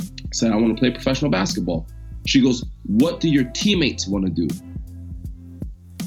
I 0.00 0.28
said, 0.32 0.52
I 0.52 0.56
want 0.56 0.74
to 0.76 0.80
play 0.80 0.90
professional 0.90 1.30
basketball. 1.30 1.86
She 2.26 2.40
goes, 2.40 2.64
What 2.86 3.20
do 3.20 3.28
your 3.28 3.44
teammates 3.44 4.06
want 4.08 4.24
to 4.26 4.30
do? 4.30 4.48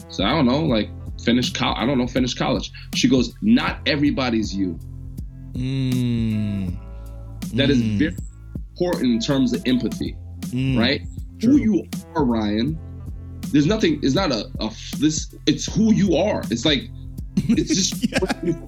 So 0.09 0.23
I 0.23 0.29
don't 0.31 0.45
know, 0.45 0.61
like 0.63 0.89
finish 1.21 1.51
college. 1.51 1.77
I 1.79 1.85
don't 1.85 1.97
know, 1.97 2.07
finish 2.07 2.33
college. 2.33 2.71
She 2.93 3.07
goes, 3.09 3.33
Not 3.41 3.79
everybody's 3.85 4.55
you. 4.55 4.79
Mm, 5.53 6.77
That 7.53 7.69
is 7.69 7.81
Mm. 7.81 7.97
very 7.99 8.15
important 8.75 9.05
in 9.13 9.19
terms 9.19 9.53
of 9.53 9.61
empathy, 9.65 10.15
mm. 10.47 10.77
right? 10.77 11.01
True. 11.39 11.51
Who 11.51 11.57
you 11.57 11.87
are, 12.15 12.25
Ryan, 12.25 12.77
there's 13.51 13.65
nothing. 13.65 13.99
It's 14.03 14.15
not 14.15 14.31
a, 14.31 14.49
a 14.59 14.69
this. 14.99 15.33
It's 15.45 15.73
who 15.73 15.93
you 15.93 16.15
are. 16.15 16.41
It's 16.51 16.65
like 16.65 16.89
it's 17.37 17.75
just 17.75 18.11
Yeah. 18.11 18.19
you 18.43 18.67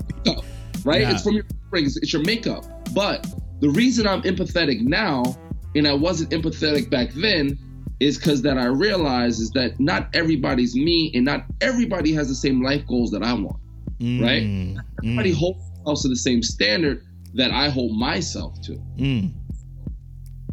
right? 0.86 1.02
Yeah. 1.02 1.12
It's 1.12 1.24
from 1.24 1.34
your 1.34 1.46
rings. 1.72 1.98
It's 1.98 2.14
your 2.14 2.24
makeup. 2.24 2.66
But 2.94 3.28
the 3.60 3.70
reason 3.70 4.08
I'm 4.08 4.22
empathetic 4.24 4.82
now, 4.82 5.36
and 5.76 5.88
I 5.88 5.94
wasn't 5.94 6.32
empathetic 6.32 6.90
back 6.90 7.12
then, 7.14 7.58
is 8.00 8.18
because 8.18 8.42
that 8.44 8.58
I 8.58 8.66
realize 8.66 9.40
is 9.40 9.50
that 9.52 9.80
not 9.80 10.10
everybody's 10.14 10.76
me, 10.76 11.12
and 11.16 11.26
not 11.26 11.46
everybody 11.62 12.14
has 12.14 12.28
the 12.28 12.36
same 12.36 12.64
life 12.64 12.86
goals 12.88 13.12
that 13.12 13.24
I 13.24 13.34
want. 13.34 13.58
Right? 14.00 14.44
Mm, 14.44 14.78
Everybody 15.04 15.32
holds 15.32 15.60
themselves 15.74 16.02
to 16.04 16.10
the 16.10 16.16
same 16.16 16.44
standard 16.44 17.04
that 17.34 17.52
I 17.52 17.70
hold 17.70 17.98
myself 17.98 18.62
to. 18.62 18.74
mm. 18.98 19.32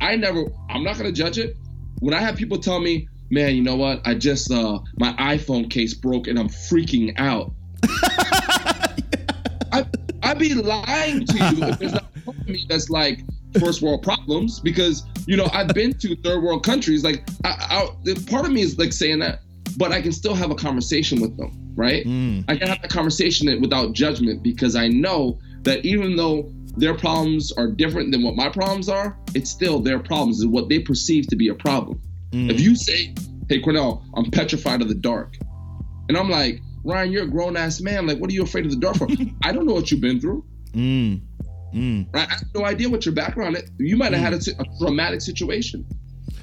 I 0.00 0.16
never. 0.16 0.44
I'm 0.70 0.82
not 0.82 0.96
gonna 0.96 1.12
judge 1.12 1.38
it. 1.38 1.56
When 2.00 2.14
I 2.14 2.20
have 2.20 2.36
people 2.36 2.58
tell 2.58 2.80
me, 2.80 3.08
"Man, 3.30 3.54
you 3.54 3.62
know 3.62 3.76
what? 3.76 4.00
I 4.04 4.14
just 4.14 4.50
uh 4.50 4.78
my 4.98 5.12
iPhone 5.14 5.70
case 5.70 5.94
broke 5.94 6.26
and 6.26 6.38
I'm 6.38 6.48
freaking 6.48 7.14
out." 7.18 7.52
I 9.72 9.86
I'd 10.22 10.38
be 10.38 10.54
lying 10.54 11.26
to 11.26 11.34
you 11.34 11.64
if 11.64 11.78
there's 11.78 11.92
not 11.92 12.12
part 12.24 12.36
of 12.38 12.48
me 12.48 12.64
that's 12.68 12.90
like 12.90 13.20
first 13.60 13.82
world 13.82 14.02
problems 14.02 14.60
because 14.60 15.04
you 15.26 15.36
know 15.36 15.48
I've 15.52 15.68
been 15.68 15.92
to 15.98 16.16
third 16.16 16.42
world 16.42 16.64
countries. 16.64 17.04
Like 17.04 17.28
I, 17.44 17.88
I, 18.06 18.14
part 18.26 18.46
of 18.46 18.52
me 18.52 18.62
is 18.62 18.78
like 18.78 18.92
saying 18.92 19.20
that, 19.20 19.40
but 19.76 19.92
I 19.92 20.00
can 20.00 20.12
still 20.12 20.34
have 20.34 20.50
a 20.50 20.54
conversation 20.54 21.20
with 21.20 21.36
them, 21.36 21.52
right? 21.74 22.04
Mm. 22.04 22.44
I 22.48 22.56
can 22.56 22.68
have 22.68 22.82
a 22.82 22.88
conversation 22.88 23.60
without 23.60 23.92
judgment 23.92 24.42
because 24.42 24.76
I 24.76 24.88
know 24.88 25.38
that 25.62 25.84
even 25.84 26.16
though 26.16 26.50
their 26.76 26.94
problems 26.94 27.52
are 27.52 27.68
different 27.70 28.10
than 28.12 28.22
what 28.22 28.34
my 28.36 28.48
problems 28.48 28.88
are, 28.88 29.16
it's 29.34 29.50
still 29.50 29.78
their 29.80 29.98
problems 29.98 30.40
and 30.42 30.52
what 30.52 30.68
they 30.68 30.78
perceive 30.80 31.26
to 31.28 31.36
be 31.36 31.48
a 31.48 31.54
problem. 31.54 32.00
Mm. 32.32 32.50
If 32.50 32.60
you 32.60 32.74
say, 32.74 33.14
"Hey 33.48 33.60
Cornell, 33.60 34.04
I'm 34.14 34.30
petrified 34.30 34.82
of 34.82 34.88
the 34.88 34.94
dark," 34.94 35.36
and 36.08 36.16
I'm 36.18 36.28
like, 36.30 36.60
"Ryan, 36.84 37.12
you're 37.12 37.24
a 37.24 37.28
grown 37.28 37.56
ass 37.56 37.80
man. 37.80 38.06
Like, 38.06 38.18
what 38.18 38.28
are 38.30 38.32
you 38.34 38.42
afraid 38.42 38.64
of 38.66 38.70
the 38.72 38.78
dark 38.78 38.96
for?" 38.96 39.06
I 39.44 39.52
don't 39.52 39.66
know 39.66 39.74
what 39.74 39.90
you've 39.90 40.00
been 40.00 40.20
through. 40.20 40.44
Mm. 40.72 41.20
Mm. 41.74 42.06
Right? 42.14 42.28
I 42.28 42.32
have 42.34 42.44
no 42.54 42.64
idea 42.64 42.88
what 42.88 43.04
your 43.06 43.14
background 43.14 43.56
is. 43.56 43.70
You 43.78 43.96
might 43.96 44.12
have 44.12 44.22
had 44.22 44.32
a, 44.34 44.50
a 44.60 44.78
traumatic 44.78 45.20
situation. 45.20 45.86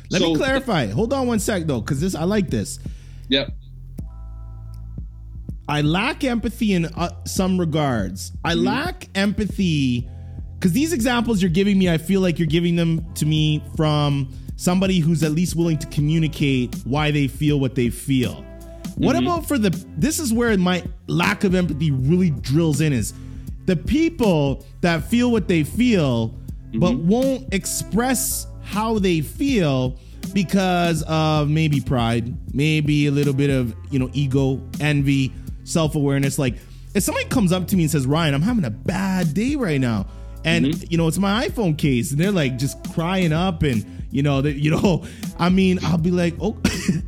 Let 0.09 0.21
me 0.21 0.33
So- 0.33 0.39
clarify. 0.39 0.87
Hold 0.87 1.13
on 1.13 1.27
one 1.27 1.39
sec 1.39 1.63
though, 1.63 1.81
because 1.81 1.99
this 2.01 2.15
I 2.15 2.23
like 2.23 2.49
this. 2.49 2.79
Yep. 3.29 3.49
I 5.67 5.81
lack 5.81 6.23
empathy 6.25 6.73
in 6.73 6.85
uh, 6.85 7.11
some 7.25 7.57
regards. 7.59 8.31
I 8.43 8.53
Mm-hmm. 8.55 8.65
lack 8.65 9.07
empathy 9.15 10.09
because 10.61 10.73
these 10.73 10.93
examples 10.93 11.41
you're 11.41 11.49
giving 11.49 11.79
me, 11.79 11.89
I 11.89 11.97
feel 11.97 12.21
like 12.21 12.37
you're 12.37 12.47
giving 12.47 12.75
them 12.75 13.03
to 13.15 13.25
me 13.25 13.63
from 13.75 14.31
somebody 14.57 14.99
who's 14.99 15.23
at 15.23 15.31
least 15.31 15.55
willing 15.55 15.79
to 15.79 15.87
communicate 15.87 16.75
why 16.83 17.09
they 17.09 17.27
feel 17.27 17.59
what 17.59 17.73
they 17.73 17.89
feel. 17.89 18.45
What 18.95 19.15
Mm-hmm. 19.15 19.25
about 19.25 19.47
for 19.47 19.57
the? 19.57 19.71
This 19.97 20.19
is 20.19 20.31
where 20.31 20.55
my 20.59 20.83
lack 21.07 21.43
of 21.45 21.55
empathy 21.55 21.89
really 21.89 22.29
drills 22.29 22.79
in. 22.79 22.93
Is 22.93 23.11
the 23.65 23.75
people 23.75 24.63
that 24.81 25.03
feel 25.05 25.31
what 25.31 25.47
they 25.47 25.63
feel 25.63 26.27
but 26.75 26.91
Mm-hmm. 26.91 27.07
won't 27.07 27.53
express 27.55 28.45
how 28.61 28.99
they 28.99 29.21
feel 29.21 29.97
because 30.31 31.01
of 31.07 31.49
maybe 31.49 31.81
pride, 31.81 32.37
maybe 32.53 33.07
a 33.07 33.11
little 33.11 33.33
bit 33.33 33.49
of, 33.49 33.75
you 33.89 33.97
know, 33.97 34.11
ego, 34.13 34.61
envy, 34.79 35.33
self-awareness 35.63 36.37
like 36.37 36.53
if 36.93 37.01
somebody 37.03 37.25
comes 37.29 37.51
up 37.51 37.67
to 37.69 37.75
me 37.75 37.83
and 37.83 37.91
says, 37.91 38.05
"Ryan, 38.05 38.35
I'm 38.35 38.41
having 38.43 38.65
a 38.65 38.69
bad 38.69 39.33
day 39.33 39.55
right 39.55 39.81
now." 39.81 40.05
And 40.43 40.65
Mm-hmm. 40.65 40.85
you 40.89 40.97
know, 40.97 41.07
it's 41.07 41.17
my 41.19 41.47
iPhone 41.47 41.77
case 41.77 42.11
and 42.11 42.19
they're 42.19 42.31
like 42.31 42.57
just 42.57 42.77
crying 42.93 43.31
up 43.33 43.63
and 43.63 43.85
you 44.11 44.23
know, 44.23 44.41
that 44.41 44.53
you 44.53 44.71
know, 44.71 45.05
I 45.39 45.49
mean, 45.49 45.79
I'll 45.83 45.97
be 45.97 46.11
like, 46.11 46.35
"Oh, 46.41 46.57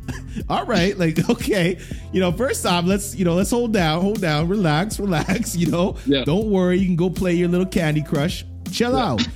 all 0.48 0.64
right, 0.64 0.96
like 0.98 1.28
okay, 1.30 1.78
you 2.12 2.20
know, 2.20 2.32
first 2.32 2.64
off, 2.64 2.84
let's 2.86 3.14
you 3.14 3.24
know, 3.24 3.34
let's 3.34 3.50
hold 3.50 3.72
down, 3.72 4.00
hold 4.00 4.20
down, 4.20 4.48
relax, 4.48 4.98
relax, 4.98 5.54
you 5.56 5.66
know, 5.70 5.96
Yeah. 6.06 6.24
don't 6.24 6.46
worry, 6.50 6.78
you 6.78 6.86
can 6.86 6.96
go 6.96 7.10
play 7.10 7.34
your 7.34 7.48
little 7.48 7.66
Candy 7.66 8.02
Crush, 8.02 8.44
chill 8.70 8.96
out." 8.96 9.26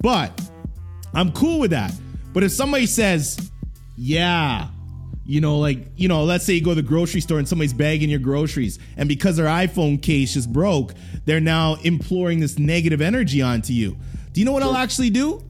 But 0.00 0.40
I'm 1.14 1.32
cool 1.32 1.58
with 1.58 1.70
that. 1.72 1.92
But 2.32 2.44
if 2.44 2.52
somebody 2.52 2.86
says, 2.86 3.50
"Yeah," 3.96 4.68
you 5.26 5.40
know, 5.40 5.58
like 5.58 5.88
you 5.96 6.08
know, 6.08 6.24
let's 6.24 6.44
say 6.44 6.54
you 6.54 6.60
go 6.62 6.70
to 6.70 6.76
the 6.76 6.86
grocery 6.86 7.20
store 7.20 7.38
and 7.38 7.48
somebody's 7.48 7.72
bagging 7.72 8.08
your 8.10 8.18
groceries, 8.20 8.78
and 8.96 9.08
because 9.08 9.36
their 9.36 9.46
iPhone 9.46 10.00
case 10.00 10.34
just 10.34 10.52
broke, 10.52 10.94
they're 11.24 11.40
now 11.40 11.74
imploring 11.82 12.40
this 12.40 12.58
negative 12.58 13.00
energy 13.00 13.42
onto 13.42 13.72
you. 13.72 13.96
Do 14.32 14.40
you 14.40 14.44
know 14.46 14.52
what 14.52 14.62
I'll 14.62 14.76
actually 14.76 15.10
do? 15.10 15.42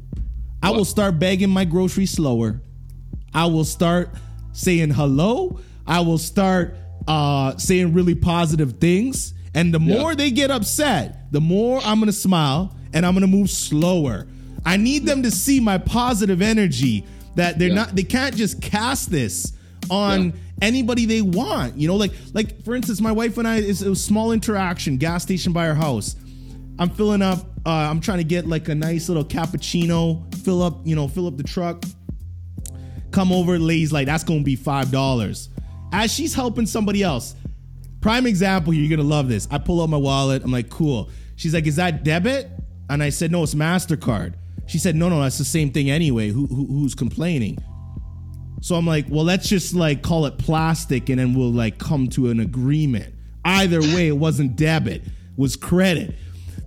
I 0.62 0.70
will 0.70 0.84
start 0.84 1.18
bagging 1.18 1.50
my 1.50 1.64
groceries 1.64 2.10
slower. 2.10 2.60
I 3.34 3.46
will 3.46 3.64
start 3.64 4.10
saying 4.52 4.90
hello. 4.90 5.60
I 5.86 6.00
will 6.00 6.18
start 6.18 6.74
uh, 7.06 7.56
saying 7.58 7.92
really 7.92 8.14
positive 8.14 8.78
things. 8.80 9.34
And 9.54 9.72
the 9.72 9.78
more 9.78 10.14
they 10.14 10.30
get 10.30 10.50
upset, 10.50 11.30
the 11.32 11.40
more 11.40 11.80
I'm 11.84 11.98
gonna 12.00 12.12
smile 12.12 12.74
and 12.92 13.04
I'm 13.06 13.14
gonna 13.14 13.26
move 13.26 13.50
slower. 13.50 14.26
I 14.64 14.76
need 14.78 15.04
them 15.06 15.22
to 15.22 15.30
see 15.30 15.60
my 15.60 15.78
positive 15.78 16.42
energy 16.42 17.04
that 17.36 17.58
they're 17.58 17.68
Yeah. 17.68 17.74
not 17.74 17.94
they 17.96 18.02
can't 18.02 18.34
just 18.34 18.60
cast 18.62 19.10
this 19.10 19.52
on 19.90 20.26
Yeah. 20.26 20.32
anybody 20.62 21.06
they 21.06 21.22
want. 21.22 21.76
You 21.76 21.88
know, 21.88 21.96
like 21.96 22.12
like 22.34 22.64
for 22.64 22.74
instance, 22.74 23.00
my 23.00 23.12
wife 23.12 23.38
and 23.38 23.46
I 23.46 23.56
it's 23.58 23.82
a 23.82 23.94
small 23.96 24.32
interaction, 24.32 24.96
gas 24.96 25.22
station 25.22 25.52
by 25.52 25.68
our 25.68 25.74
house. 25.74 26.16
I'm 26.78 26.90
filling 26.90 27.22
up. 27.22 27.38
Uh, 27.64 27.70
I'm 27.70 28.00
trying 28.00 28.18
to 28.18 28.24
get 28.24 28.46
like 28.46 28.68
a 28.68 28.74
nice 28.74 29.08
little 29.08 29.24
cappuccino. 29.24 30.22
Fill 30.44 30.62
up, 30.62 30.86
you 30.86 30.94
know, 30.94 31.08
fill 31.08 31.26
up 31.26 31.36
the 31.36 31.42
truck. 31.42 31.82
Come 33.10 33.32
over, 33.32 33.58
lady's 33.58 33.92
like, 33.92 34.06
that's 34.06 34.24
gonna 34.24 34.42
be 34.42 34.56
five 34.56 34.90
dollars. 34.90 35.48
As 35.92 36.12
she's 36.12 36.34
helping 36.34 36.66
somebody 36.66 37.02
else. 37.02 37.34
Prime 38.02 38.26
example 38.26 38.72
you're 38.72 38.94
gonna 38.94 39.08
love 39.08 39.28
this. 39.28 39.48
I 39.50 39.58
pull 39.58 39.82
out 39.82 39.88
my 39.88 39.96
wallet. 39.96 40.44
I'm 40.44 40.52
like, 40.52 40.68
cool. 40.70 41.10
She's 41.36 41.54
like, 41.54 41.66
is 41.66 41.76
that 41.76 42.04
debit? 42.04 42.48
And 42.88 43.02
I 43.02 43.08
said, 43.08 43.32
no, 43.32 43.42
it's 43.42 43.54
Mastercard. 43.54 44.34
She 44.66 44.78
said, 44.78 44.94
no, 44.94 45.08
no, 45.08 45.20
that's 45.22 45.38
the 45.38 45.44
same 45.44 45.70
thing 45.72 45.90
anyway. 45.90 46.28
Who, 46.28 46.46
who 46.46 46.66
who's 46.66 46.94
complaining? 46.94 47.58
So 48.60 48.74
I'm 48.74 48.86
like, 48.86 49.06
well, 49.08 49.24
let's 49.24 49.48
just 49.48 49.74
like 49.74 50.02
call 50.02 50.26
it 50.26 50.38
plastic 50.38 51.08
and 51.08 51.18
then 51.18 51.34
we'll 51.34 51.52
like 51.52 51.78
come 51.78 52.08
to 52.10 52.30
an 52.30 52.40
agreement. 52.40 53.14
Either 53.44 53.80
way, 53.80 54.08
it 54.08 54.16
wasn't 54.16 54.56
debit, 54.56 55.02
it 55.02 55.12
was 55.36 55.56
credit. 55.56 56.14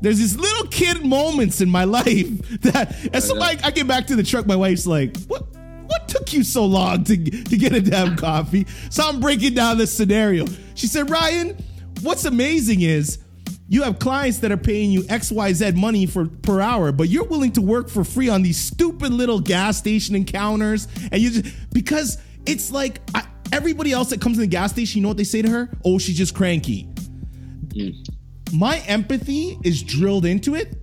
There's 0.02 0.18
these 0.18 0.38
little 0.38 0.68
kid 0.68 1.06
moments 1.06 1.60
in 1.62 1.70
my 1.70 1.84
life 1.86 2.62
that 2.62 2.96
as 3.14 3.28
somebody 3.28 3.60
I 3.64 3.72
get 3.72 3.88
back 3.88 4.08
to 4.08 4.16
the 4.16 4.24
truck, 4.24 4.46
my 4.46 4.56
wife's 4.56 4.88
like, 4.88 5.18
what 5.26 5.46
what 5.88 6.08
took 6.08 6.34
you 6.34 6.44
so 6.44 6.66
long 6.66 7.04
to, 7.06 7.18
to 7.18 7.58
get 7.58 7.74
a 7.74 7.82
damn 7.82 8.16
coffee? 8.16 8.68
So 8.92 9.04
I'm 9.04 9.20
breaking 9.20 9.56
down 9.56 9.80
this 9.80 9.92
scenario. 9.92 10.46
She 10.76 10.86
said, 10.86 11.10
Ryan, 11.10 11.58
what's 12.02 12.26
amazing 12.26 12.82
is 12.82 13.18
you 13.72 13.84
have 13.84 14.00
clients 14.00 14.40
that 14.40 14.52
are 14.52 14.58
paying 14.58 14.90
you 14.92 15.02
XYZ 15.04 15.76
money 15.76 16.08
for 16.08 16.26
per 16.26 16.60
hour, 16.60 16.92
but 16.92 17.08
you're 17.08 17.26
willing 17.26 17.52
to 17.52 17.62
work 17.62 17.88
for 17.88 18.04
free 18.04 18.28
on 18.28 18.42
these 18.42 18.60
stupid 18.60 19.14
little 19.14 19.40
gas 19.40 19.78
station 19.78 20.16
encounters. 20.16 20.88
And 21.12 21.22
you 21.22 21.30
just 21.30 21.56
because 21.72 22.18
it's 22.48 22.72
like 22.72 23.00
I, 23.14 23.24
everybody 23.54 23.92
else 23.92 24.10
that 24.10 24.20
comes 24.22 24.38
in 24.38 24.42
the 24.42 24.48
gas 24.48 24.72
station, 24.72 24.98
you 24.98 25.04
know 25.04 25.10
what 25.10 25.18
they 25.18 25.24
say 25.24 25.44
to 25.44 25.50
her? 25.50 25.70
Oh, 25.86 26.00
she's 26.00 26.18
just 26.18 26.34
cranky. 26.34 26.90
Mm. 27.70 27.96
My 28.52 28.80
empathy 28.80 29.60
is 29.64 29.84
drilled 29.84 30.26
into 30.26 30.56
it. 30.56 30.76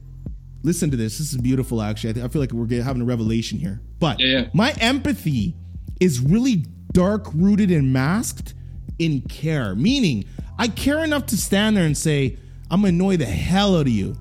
Listen 0.63 0.89
to 0.93 0.97
this. 0.97 1.19
This 1.19 1.33
is 1.33 1.39
beautiful, 1.39 1.83
actually. 1.83 2.21
I, 2.21 2.27
I 2.27 2.29
feel 2.29 2.41
like 2.41 2.53
we're 2.53 2.67
getting, 2.67 2.85
having 2.85 3.03
a 3.03 3.05
revelation 3.05 3.59
here. 3.59 3.81
But 3.99 4.21
Yeah, 4.21 4.41
yeah. 4.41 4.49
my 4.53 4.71
empathy 4.81 5.57
is 6.01 6.21
really 6.21 6.67
dark 6.93 7.27
rooted 7.35 7.73
and 7.73 7.93
masked 7.93 8.55
in 9.01 9.23
care, 9.23 9.75
meaning 9.75 10.25
I 10.57 10.69
care 10.69 11.03
enough 11.03 11.27
to 11.27 11.37
stand 11.37 11.77
there 11.77 11.85
and 11.85 11.97
say, 11.97 12.39
I'm 12.71 12.81
gonna 12.81 12.89
annoy 12.89 13.17
the 13.17 13.27
hell 13.27 13.77
out 13.77 13.83
of 13.83 13.89
you 13.89 14.17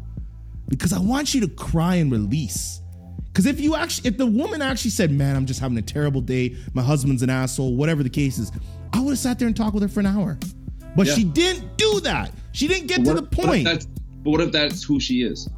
because 0.68 0.93
I 0.93 1.00
want 1.00 1.34
you 1.34 1.41
to 1.41 1.48
cry 1.48 1.96
and 1.96 2.12
release. 2.12 2.82
Because 3.28 3.46
if 3.46 3.60
you 3.60 3.76
actually, 3.76 4.08
if 4.10 4.18
the 4.18 4.26
woman 4.26 4.62
actually 4.62 4.91
said, 4.91 5.12
"Man, 5.12 5.36
I'm 5.36 5.46
just 5.46 5.60
having 5.60 5.78
a 5.78 5.82
terrible 5.82 6.22
day. 6.22 6.56
My 6.74 6.82
husband's 6.82 7.22
an 7.22 7.30
asshole. 7.30 7.76
Whatever 7.76 8.02
the 8.04 8.10
case 8.10 8.38
is," 8.38 8.52
I 8.93 9.00
would 9.02 9.10
have 9.12 9.20
sat 9.20 9.39
there 9.39 9.48
and 9.48 9.56
talked 9.58 9.74
with 9.74 9.84
her 9.84 9.89
for 9.89 10.00
an 10.00 10.06
hour. 10.06 10.38
But 10.96 11.08
Yeah. 11.08 11.16
she 11.16 11.24
didn't 11.26 11.76
do 11.78 12.00
that. 12.02 12.32
She 12.54 12.68
didn't 12.68 12.88
get 12.88 12.98
to 12.98 13.04
the 13.04 13.10
if- 13.12 13.16
what 13.18 13.32
point. 13.32 13.66
but 13.66 13.86
what 14.24 14.39
if 14.41 14.52
that's 14.54 14.84
who 14.84 15.00
she 15.00 15.22
is? 15.24 15.50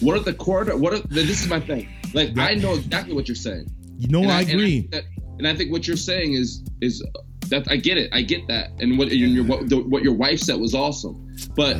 What 0.00 0.16
if 0.16 0.24
the 0.24 0.32
quarter? 0.34 0.76
What 0.76 0.94
if 0.94 1.04
this 1.04 1.42
is 1.42 1.48
my 1.48 1.60
thing? 1.60 1.86
Like 2.12 2.36
I 2.38 2.54
know 2.54 2.74
exactly 2.74 3.14
what 3.14 3.28
you're 3.28 3.34
saying. 3.36 3.70
You 3.98 4.08
know, 4.08 4.22
And 4.22 4.32
I 4.32 4.40
and 4.42 4.50
agree. 4.50 4.80
think 4.80 4.90
that, 4.90 5.04
and 5.38 5.46
I 5.46 5.54
think 5.54 5.70
what 5.70 5.86
you're 5.86 5.96
saying 5.96 6.32
is 6.34 6.62
is 6.80 7.02
that 7.48 7.70
I 7.70 7.76
get 7.76 7.96
it. 7.98 8.10
I 8.12 8.22
get 8.22 8.48
that. 8.48 8.70
And 8.80 8.98
what 8.98 9.12
your 9.12 9.44
what, 9.44 9.68
the, 9.68 9.76
what 9.78 10.02
your 10.02 10.14
wife 10.14 10.40
said 10.40 10.58
was 10.60 10.74
awesome. 10.74 11.24
But 11.54 11.76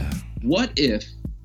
what 0.47 0.73
if 0.77 1.05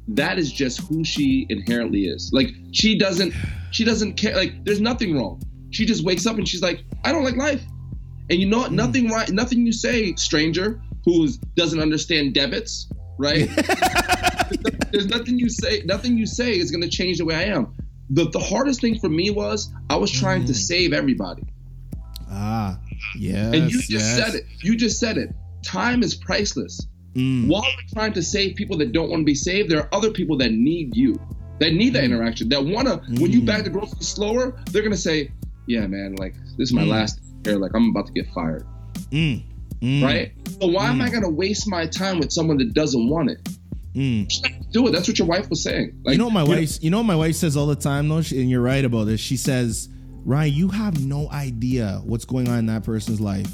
that 0.10 0.38
is 0.38 0.52
just 0.52 0.80
who 0.82 1.04
she 1.04 1.46
inherently 1.50 2.06
is? 2.06 2.32
Like 2.34 2.50
she 2.72 2.98
doesn't 2.98 3.34
she 3.72 3.84
doesn't 3.84 4.14
care. 4.16 4.36
Like 4.36 4.64
there's 4.66 4.82
nothing 4.82 5.16
wrong. 5.16 5.42
She 5.72 5.86
just 5.86 6.04
wakes 6.04 6.26
up 6.26 6.38
and 6.38 6.48
she's 6.48 6.62
like, 6.62 6.84
I 7.04 7.12
don't 7.12 7.24
like 7.24 7.38
life. 7.38 7.64
And 8.30 8.40
you 8.40 8.48
know 8.48 8.60
what? 8.60 8.72
Nothing 8.72 9.10
right. 9.10 9.30
Nothing 9.30 9.66
you 9.66 9.72
say, 9.72 10.14
stranger, 10.16 10.82
who 11.06 11.28
doesn't 11.56 11.80
understand 11.80 12.34
debits, 12.34 12.90
right? 13.18 13.50
there's 14.92 15.08
nothing 15.08 15.40
you 15.40 15.50
say. 15.50 15.82
Nothing 15.86 16.18
you 16.18 16.26
say 16.26 16.58
is 16.58 16.72
going 16.72 16.82
to 16.82 16.90
change 16.90 17.18
the 17.18 17.26
way 17.26 17.36
I 17.36 17.44
am. 17.44 17.74
The, 18.10 18.30
the 18.30 18.40
hardest 18.40 18.82
thing 18.82 19.00
for 19.00 19.10
me 19.10 19.30
was 19.32 19.72
I 19.90 19.96
was 19.96 20.12
trying 20.12 20.46
to 20.46 20.54
save 20.54 20.94
everybody. 20.94 21.44
ah, 22.30 22.78
Yes, 23.18 23.54
and 23.54 23.72
you 23.72 23.80
just 23.80 23.90
yes. 23.90 24.18
said 24.18 24.36
it. 24.36 24.46
You 24.62 24.76
just 24.78 25.00
said 25.00 25.18
it. 25.18 25.34
Time 25.64 26.04
is 26.04 26.16
priceless. 26.16 26.86
Mm. 27.16 27.48
While 27.48 27.62
we're 27.62 27.94
trying 27.94 28.14
to 28.14 28.24
save 28.24 28.56
people 28.56 28.78
that 28.78 28.92
don't 28.94 29.10
want 29.10 29.22
to 29.22 29.26
be 29.26 29.36
saved, 29.36 29.70
there 29.70 29.80
are 29.80 29.90
other 29.94 30.12
people 30.12 30.38
that 30.38 30.52
need 30.54 30.96
you, 30.96 31.20
that 31.60 31.74
need 31.74 31.94
that 31.94 32.04
interaction, 32.06 32.48
that 32.50 32.64
want 32.64 32.88
to. 32.88 32.98
When 33.22 33.32
you 33.32 33.42
Mm. 33.42 33.46
bag 33.46 33.64
the 33.66 33.70
groceries 33.70 34.08
slower, 34.08 34.62
they're 34.72 34.82
gonna 34.84 34.96
say, 34.96 35.30
"Yeah, 35.68 35.88
man, 35.88 36.16
like 36.16 36.36
this 36.58 36.70
is 36.70 36.74
my 36.74 36.84
Mm. 36.84 36.88
last 36.90 37.20
year. 37.46 37.58
Like 37.58 37.72
I'm 37.76 37.90
about 37.90 38.08
to 38.08 38.14
get 38.14 38.28
fired." 38.34 38.66
Mm. 39.12 39.42
Mm. 39.82 40.04
right? 40.04 40.32
So 40.62 40.68
why 40.68 40.90
am 40.90 41.02
I 41.02 41.10
gonna 41.10 41.30
waste 41.30 41.68
my 41.68 41.86
time 41.88 42.20
with 42.20 42.32
someone 42.32 42.58
that 42.58 42.74
doesn't 42.74 43.10
want 43.10 43.32
it? 43.32 43.40
Mm. 43.96 44.72
Do 44.72 44.88
it. 44.88 44.92
That's 44.92 45.08
what 45.08 45.20
your 45.20 45.28
wife 45.28 45.50
was 45.50 45.62
saying. 45.64 45.92
Like, 46.06 46.14
you 46.14 46.18
know 46.18 46.30
my 46.30 46.44
wife. 46.44 46.78
You 46.82 46.92
know 46.92 47.04
my 47.04 47.16
wife 47.16 47.36
says 47.36 47.58
all 47.58 47.68
the 47.68 47.76
time, 47.76 48.08
though, 48.08 48.22
She- 48.22 48.40
and 48.40 48.50
you're 48.50 48.62
right 48.62 48.86
about 48.86 49.06
this. 49.08 49.20
She 49.20 49.36
says, 49.36 49.90
"Ryan, 50.24 50.54
you 50.54 50.68
have 50.70 51.04
no 51.06 51.28
idea 51.30 52.02
what's 52.06 52.24
going 52.26 52.48
on 52.48 52.60
in 52.60 52.66
that 52.68 52.84
person's 52.84 53.20
life. 53.20 53.52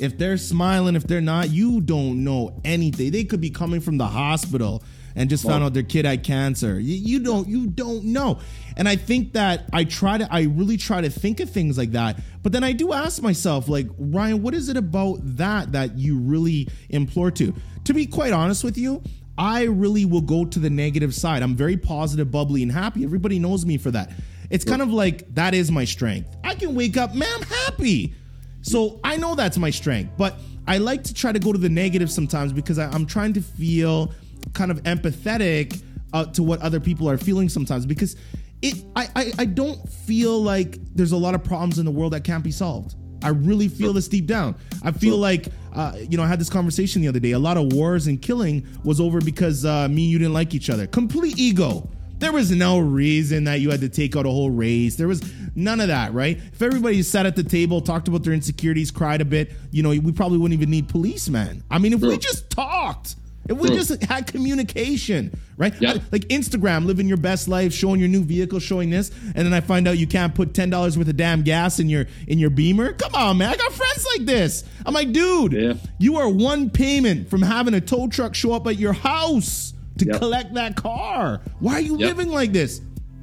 If 0.00 0.18
they're 0.18 0.36
smiling, 0.36 0.96
if 0.96 1.04
they're 1.04 1.20
not, 1.20 1.50
you 1.50 1.80
don't 1.80 2.24
know 2.24 2.60
anything. 2.64 3.10
They 3.10 3.24
could 3.24 3.40
be 3.40 3.50
coming 3.50 3.80
from 3.80 3.98
the 3.98 4.06
hospital 4.06 4.82
and 5.14 5.28
just 5.28 5.44
found 5.44 5.64
out 5.64 5.74
their 5.74 5.82
kid 5.82 6.04
had 6.04 6.22
cancer. 6.22 6.78
You, 6.78 6.94
you 6.94 7.20
don't. 7.20 7.48
You 7.48 7.66
don't 7.66 8.04
know." 8.04 8.40
And 8.76 8.88
I 8.88 8.96
think 8.96 9.32
that 9.32 9.68
I 9.72 9.84
try 9.84 10.18
to. 10.18 10.28
I 10.32 10.42
really 10.42 10.76
try 10.76 11.00
to 11.00 11.10
think 11.10 11.40
of 11.40 11.50
things 11.50 11.76
like 11.76 11.92
that. 11.92 12.20
But 12.42 12.52
then 12.52 12.62
I 12.62 12.72
do 12.72 12.92
ask 12.92 13.22
myself, 13.22 13.68
like, 13.68 13.88
Ryan, 13.98 14.42
what 14.42 14.54
is 14.54 14.68
it 14.68 14.76
about 14.76 15.18
that 15.36 15.72
that 15.72 15.98
you 15.98 16.18
really 16.18 16.68
implore 16.88 17.30
to? 17.32 17.54
To 17.84 17.94
be 17.94 18.06
quite 18.06 18.32
honest 18.32 18.64
with 18.64 18.78
you. 18.78 19.02
I 19.40 19.64
really 19.64 20.04
will 20.04 20.20
go 20.20 20.44
to 20.44 20.58
the 20.58 20.68
negative 20.68 21.14
side. 21.14 21.44
I'm 21.44 21.54
very 21.54 21.76
positive, 21.76 22.28
bubbly, 22.28 22.64
and 22.64 22.72
happy. 22.72 23.04
Everybody 23.04 23.38
knows 23.38 23.64
me 23.64 23.78
for 23.78 23.92
that. 23.92 24.10
It's 24.50 24.64
kind 24.64 24.82
of 24.82 24.90
like 24.90 25.32
that 25.34 25.54
is 25.54 25.70
my 25.70 25.84
strength. 25.84 26.34
I 26.42 26.56
can 26.56 26.74
wake 26.74 26.96
up, 26.96 27.14
man, 27.14 27.28
I'm 27.36 27.42
happy. 27.42 28.14
So 28.62 29.00
I 29.04 29.16
know 29.16 29.34
that's 29.34 29.58
my 29.58 29.70
strength, 29.70 30.12
but 30.16 30.36
I 30.66 30.78
like 30.78 31.02
to 31.04 31.14
try 31.14 31.32
to 31.32 31.38
go 31.38 31.52
to 31.52 31.58
the 31.58 31.68
negative 31.68 32.10
sometimes 32.10 32.52
because 32.52 32.78
I, 32.78 32.90
I'm 32.90 33.06
trying 33.06 33.32
to 33.34 33.40
feel 33.40 34.12
kind 34.52 34.70
of 34.70 34.82
empathetic 34.82 35.82
uh, 36.12 36.26
to 36.26 36.42
what 36.42 36.60
other 36.60 36.80
people 36.80 37.08
are 37.08 37.18
feeling 37.18 37.48
sometimes 37.48 37.86
because 37.86 38.16
it 38.62 38.82
I, 38.96 39.08
I 39.14 39.32
I 39.38 39.44
don't 39.44 39.88
feel 39.88 40.42
like 40.42 40.78
there's 40.94 41.12
a 41.12 41.16
lot 41.16 41.34
of 41.34 41.44
problems 41.44 41.78
in 41.78 41.84
the 41.84 41.90
world 41.90 42.12
that 42.12 42.24
can't 42.24 42.42
be 42.42 42.50
solved. 42.50 42.96
I 43.22 43.30
really 43.30 43.68
feel 43.68 43.92
this 43.92 44.08
deep 44.08 44.26
down. 44.26 44.54
I 44.82 44.92
feel 44.92 45.16
like, 45.16 45.48
uh, 45.74 45.96
you 45.98 46.16
know, 46.16 46.22
I 46.22 46.28
had 46.28 46.38
this 46.40 46.48
conversation 46.48 47.02
the 47.02 47.08
other 47.08 47.18
day. 47.18 47.32
A 47.32 47.38
lot 47.38 47.56
of 47.56 47.72
wars 47.72 48.06
and 48.06 48.22
killing 48.22 48.64
was 48.84 49.00
over 49.00 49.20
because 49.20 49.64
uh, 49.64 49.88
me 49.88 50.04
and 50.04 50.12
you 50.12 50.18
didn't 50.18 50.34
like 50.34 50.54
each 50.54 50.70
other. 50.70 50.86
Complete 50.86 51.36
ego. 51.36 51.88
There 52.18 52.32
was 52.32 52.50
no 52.50 52.78
reason 52.78 53.44
that 53.44 53.60
you 53.60 53.70
had 53.70 53.80
to 53.82 53.88
take 53.88 54.16
out 54.16 54.26
a 54.26 54.30
whole 54.30 54.50
race. 54.50 54.96
There 54.96 55.06
was 55.08 55.22
none 55.54 55.80
of 55.80 55.88
that, 55.88 56.12
right? 56.12 56.36
If 56.52 56.60
everybody 56.62 57.02
sat 57.02 57.26
at 57.26 57.36
the 57.36 57.44
table, 57.44 57.80
talked 57.80 58.08
about 58.08 58.24
their 58.24 58.32
insecurities, 58.32 58.90
cried 58.90 59.20
a 59.20 59.24
bit, 59.24 59.52
you 59.70 59.82
know, 59.82 59.90
we 59.90 60.12
probably 60.12 60.38
wouldn't 60.38 60.58
even 60.60 60.70
need 60.70 60.88
policemen. 60.88 61.62
I 61.70 61.78
mean, 61.78 61.92
if 61.92 62.00
we 62.00 62.18
just 62.18 62.50
talked, 62.50 63.14
if 63.48 63.56
we 63.56 63.68
True. 63.68 63.76
just 63.76 64.02
had 64.02 64.26
communication, 64.26 65.38
right? 65.56 65.72
I- 65.82 66.00
like 66.12 66.28
Instagram, 66.28 66.84
living 66.86 67.08
your 67.08 67.16
best 67.16 67.48
life, 67.48 67.72
showing 67.72 68.00
your 68.00 68.08
new 68.08 68.22
vehicle, 68.24 68.58
showing 68.58 68.90
this, 68.90 69.10
and 69.34 69.46
then 69.46 69.54
I 69.54 69.60
find 69.60 69.86
out 69.88 69.96
you 69.96 70.06
can't 70.06 70.34
put 70.34 70.52
ten 70.54 70.70
dollars 70.70 70.98
worth 70.98 71.08
of 71.08 71.16
damn 71.16 71.42
gas 71.42 71.78
in 71.78 71.88
your 71.88 72.06
in 72.26 72.38
your 72.38 72.50
Beamer. 72.50 72.92
Come 72.94 73.14
on, 73.14 73.38
man! 73.38 73.50
I 73.50 73.56
got 73.56 73.72
friends 73.72 74.06
like 74.16 74.26
this. 74.26 74.64
I'm 74.84 74.92
like, 74.92 75.12
dude, 75.12 75.52
Yeah. 75.52 75.74
you 75.98 76.16
are 76.16 76.28
one 76.28 76.68
payment 76.68 77.30
from 77.30 77.42
having 77.42 77.74
a 77.74 77.80
tow 77.80 78.08
truck 78.08 78.34
show 78.34 78.52
up 78.52 78.66
at 78.66 78.76
your 78.78 78.92
house 78.92 79.72
to 79.98 80.06
Yep. 80.06 80.18
collect 80.18 80.54
that 80.54 80.76
car. 80.76 81.40
Why 81.60 81.74
are 81.74 81.80
you 81.80 81.98
Yep. 81.98 82.16
living 82.16 82.32
like 82.32 82.52
this? 82.52 82.80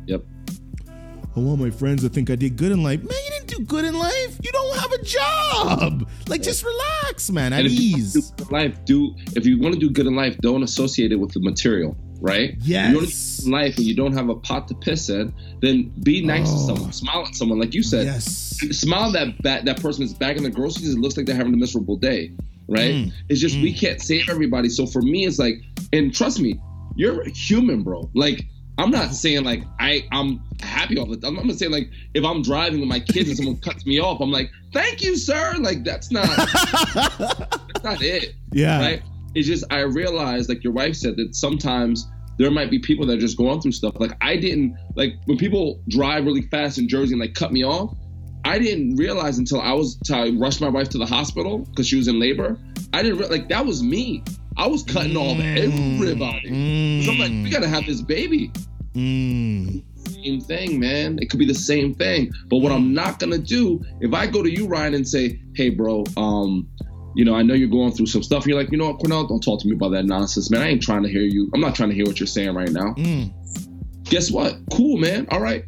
Yep. 0.08 0.24
I 1.36 1.40
want 1.42 1.60
my 1.60 1.70
friends 1.70 2.02
to 2.04 2.10
think 2.10 2.30
I 2.30 2.36
did 2.36 2.56
good 2.56 2.72
in 2.72 2.82
life. 2.82 3.00
Man, 3.02 3.10
you 3.12 3.32
didn't 3.40 3.48
do 3.60 3.66
good 3.66 3.84
in 3.84 3.94
life. 3.98 4.40
You 4.42 4.52
don't 4.54 4.78
have 4.78 4.92
a 4.94 5.04
job. 5.04 6.10
Like, 6.30 6.42
just 6.42 6.64
relax, 6.64 7.30
man. 7.30 7.52
At 7.52 7.60
And 7.60 7.68
if 7.68 7.74
you 7.78 7.98
ease. 7.98 8.14
do 8.14 8.46
life, 8.52 8.78
do 8.86 9.14
if 9.36 9.46
you 9.46 9.60
want 9.60 9.74
to 9.74 9.80
do 9.80 9.90
good 9.90 10.08
in 10.08 10.16
life, 10.16 10.38
don't 10.42 10.64
associate 10.64 11.12
it 11.12 11.18
with 11.18 11.34
the 11.34 11.42
material, 11.42 11.98
right? 12.22 12.56
If 12.58 12.68
you 12.68 12.76
want 12.76 12.90
to 12.90 13.00
do 13.00 13.06
Yes. 13.08 13.40
good 13.40 13.46
in 13.48 13.52
life 13.52 13.78
and 13.78 13.86
you 13.86 13.94
don't 13.96 14.14
have 14.14 14.30
a 14.30 14.36
pot 14.36 14.70
to 14.70 14.76
piss 14.76 15.10
in, 15.10 15.34
then 15.62 15.92
be 16.04 16.22
nice 16.26 16.48
Oh. 16.50 16.54
to 16.58 16.64
someone, 16.76 16.94
smile 16.94 17.26
at 17.28 17.36
someone, 17.36 17.60
like 17.60 17.74
you 17.74 17.84
said. 17.84 18.06
Yes. 18.06 18.58
Smile 18.72 19.12
that 19.12 19.42
ba- 19.42 19.62
that 19.66 19.82
person 19.82 20.04
is 20.04 20.14
back 20.14 20.38
in 20.38 20.44
the 20.44 20.50
groceries. 20.50 20.94
It 20.94 21.00
looks 21.00 21.18
like 21.18 21.26
they're 21.26 21.36
having 21.36 21.54
a 21.54 21.58
miserable 21.58 21.98
day, 21.98 22.32
right? 22.70 22.94
Mm. 22.96 23.12
It's 23.28 23.42
just 23.42 23.60
we 23.60 23.74
can't 23.74 24.02
save 24.02 24.30
everybody. 24.30 24.70
So 24.70 24.86
for 24.86 25.02
me, 25.02 25.26
it's 25.26 25.38
like, 25.38 25.62
and 25.96 26.14
trust 26.14 26.40
me, 26.40 26.60
you're 26.96 27.28
human, 27.30 27.84
bro. 27.84 28.10
Like. 28.14 28.46
I'm 28.78 28.92
not 28.92 29.14
saying 29.14 29.46
like 29.46 29.64
I 29.80 30.06
I'm 30.12 30.44
happy 30.60 30.98
all 30.98 31.06
the 31.06 31.16
time. 31.16 31.40
I'm 31.40 31.48
not 31.48 31.56
saying 31.56 31.72
like 31.72 31.90
if 32.14 32.26
I'm 32.26 32.42
driving 32.42 32.82
with 32.82 32.90
my 32.90 33.00
kids 33.00 33.30
and 33.30 33.38
someone 33.38 33.56
cuts 33.62 33.86
me 33.86 34.02
off, 34.02 34.20
I'm 34.20 34.32
like, 34.32 34.52
thank 34.74 35.02
you, 35.02 35.16
sir. 35.16 35.54
Like 35.60 35.86
that's 35.86 36.12
not 36.12 36.26
that's 36.94 37.84
not 37.86 38.02
it. 38.02 38.36
Yeah. 38.52 38.80
Right? 38.82 39.02
It's 39.34 39.48
just 39.48 39.64
I 39.72 39.80
realized, 39.80 40.50
like 40.50 40.62
your 40.62 40.74
wife 40.74 40.98
said, 40.98 41.16
that 41.16 41.36
sometimes 41.36 42.06
there 42.38 42.52
might 42.52 42.70
be 42.70 42.80
people 42.80 43.06
that 43.06 43.18
are 43.18 43.22
just 43.22 43.38
going 43.38 43.62
through 43.62 43.72
stuff. 43.72 43.94
Like 44.00 44.12
I 44.22 44.36
didn't 44.38 44.78
like 44.96 45.14
when 45.26 45.38
people 45.38 45.82
drive 45.88 46.26
really 46.26 46.42
fast 46.42 46.78
in 46.78 46.88
Jersey 46.88 47.14
and 47.14 47.22
like 47.22 47.34
cut 47.34 47.52
me 47.52 47.64
off. 47.64 47.96
I 48.44 48.60
didn't 48.60 48.96
realize 48.98 49.38
until 49.38 49.60
I 49.60 49.74
was 49.74 49.98
I 50.12 50.30
rushed 50.38 50.62
my 50.62 50.70
wife 50.70 50.90
to 50.90 50.98
the 50.98 51.06
hospital 51.06 51.60
because 51.60 51.88
she 51.88 51.96
was 51.96 52.08
in 52.08 52.20
labor. 52.20 52.60
I 52.94 53.02
didn't 53.02 53.20
re- 53.20 53.28
like 53.28 53.50
that 53.50 53.66
was 53.66 53.82
me. 53.82 54.24
I 54.58 54.68
was 54.68 54.84
cutting 54.84 55.18
off 55.18 55.40
everybody. 55.40 57.04
So 57.06 57.12
I'm 57.12 57.20
like, 57.20 57.32
we 57.32 57.50
gotta 57.50 57.68
have 57.68 57.86
this 57.86 58.02
baby. 58.02 58.52
Mm. 58.94 59.84
Same 60.08 60.40
thing, 60.42 60.80
man. 60.80 61.20
It 61.22 61.30
could 61.30 61.40
be 61.40 61.46
the 61.46 61.54
same 61.54 61.94
thing. 61.94 62.32
But 62.48 62.58
what 62.58 62.72
I'm 62.72 62.94
not 62.94 63.20
gonna 63.20 63.38
do, 63.38 63.84
if 64.00 64.14
I 64.14 64.28
go 64.28 64.42
to 64.42 64.50
you, 64.50 64.68
Ryan, 64.68 64.94
and 64.94 65.08
say, 65.08 65.40
"Hey, 65.56 65.70
bro, 65.70 66.06
um, 66.16 66.68
you 67.16 67.26
know, 67.26 67.36
I 67.36 67.44
know 67.44 67.54
you're 67.54 67.68
going 67.68 67.92
through 67.92 68.06
some 68.06 68.24
stuff." 68.24 68.44
And 68.44 68.50
you're 68.52 68.60
like, 68.60 68.72
"You 68.72 68.78
know 68.78 68.88
what, 68.88 69.00
Cornell? 69.00 69.28
Don't 69.28 69.42
talk 69.42 69.62
to 69.62 69.68
me 69.68 69.76
about 69.76 69.90
that 69.90 70.06
nonsense, 70.06 70.50
man. 70.50 70.62
I 70.62 70.70
ain't 70.70 70.82
trying 70.82 71.04
to 71.04 71.10
hear 71.10 71.24
you. 71.24 71.50
I'm 71.54 71.62
not 71.62 71.76
trying 71.76 71.90
to 71.90 71.96
hear 71.96 72.06
what 72.06 72.20
you're 72.20 72.28
saying 72.28 72.56
right 72.56 72.72
now." 72.72 72.94
Mm. 72.98 73.34
Guess 74.06 74.32
what? 74.32 74.58
Cool, 74.72 74.98
man. 74.98 75.28
All 75.32 75.42
right. 75.42 75.66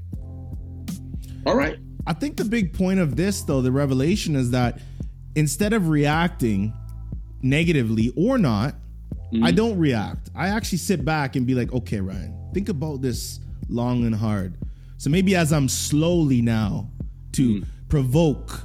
All 1.45 1.55
right. 1.55 1.77
I 2.05 2.13
think 2.13 2.37
the 2.37 2.45
big 2.45 2.73
point 2.73 2.99
of 2.99 3.15
this, 3.15 3.41
though, 3.41 3.61
the 3.61 3.71
revelation 3.71 4.35
is 4.35 4.51
that 4.51 4.79
instead 5.35 5.73
of 5.73 5.89
reacting 5.89 6.73
negatively 7.41 8.13
or 8.15 8.37
not, 8.37 8.75
I 9.33 9.35
mm-hmm. 9.35 9.55
don't 9.55 9.77
react. 9.77 10.29
I 10.35 10.47
actually 10.47 10.77
sit 10.77 11.03
back 11.03 11.35
and 11.35 11.45
be 11.45 11.53
like, 11.53 11.73
okay, 11.73 11.99
Ryan, 11.99 12.49
think 12.53 12.69
about 12.69 13.01
this 13.01 13.39
long 13.69 14.05
and 14.05 14.15
hard. 14.15 14.57
So 14.97 15.09
maybe 15.09 15.35
as 15.35 15.51
I'm 15.51 15.67
slowly 15.67 16.41
now 16.41 16.89
to 17.33 17.55
mm-hmm. 17.55 17.69
provoke 17.89 18.61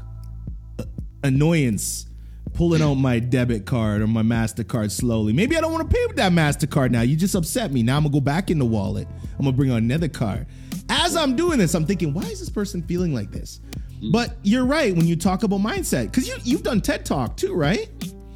uh, 0.79 0.85
annoyance, 1.25 2.07
pulling 2.55 2.81
out 2.81 2.95
my 2.95 3.19
debit 3.19 3.67
card 3.67 4.03
or 4.03 4.07
my 4.07 4.23
MasterCard 4.23 4.91
slowly. 4.91 5.33
Maybe 5.33 5.57
I 5.57 5.61
don't 5.61 5.73
want 5.73 5.89
to 5.89 5.95
pay 5.95 6.07
with 6.07 6.17
that 6.17 6.33
MasterCard 6.33 6.91
now. 6.91 7.03
You 7.03 7.17
just 7.17 7.35
upset 7.35 7.73
me. 7.73 7.83
Now 7.83 7.97
I'm 7.97 8.05
going 8.05 8.13
to 8.13 8.17
go 8.17 8.25
back 8.25 8.51
in 8.51 8.59
the 8.59 8.65
wallet. 8.65 9.09
I'm 9.39 9.45
going 9.45 9.53
to 9.53 9.57
bring 9.57 9.71
out 9.71 9.79
another 9.79 10.09
card. 10.09 10.47
As 10.89 11.17
I'm 11.17 11.35
doing 11.35 11.59
this, 11.59 11.75
I'm 11.75 11.87
thinking, 11.87 12.15
why 12.15 12.23
is 12.23 12.39
this 12.41 12.51
person 12.51 12.83
feeling 12.83 13.15
like 13.15 13.31
this? 13.31 13.61
Mm-hmm. 13.95 14.13
But 14.13 14.37
you're 14.43 14.65
right 14.65 14.95
when 14.95 15.07
you 15.07 15.17
talk 15.17 15.43
about 15.43 15.61
mindset 15.61 16.05
because 16.05 16.29
you, 16.29 16.37
you've 16.45 16.63
done 16.63 16.81
TED 16.81 17.05
Talk 17.05 17.37
too, 17.37 17.55
right? 17.55 17.89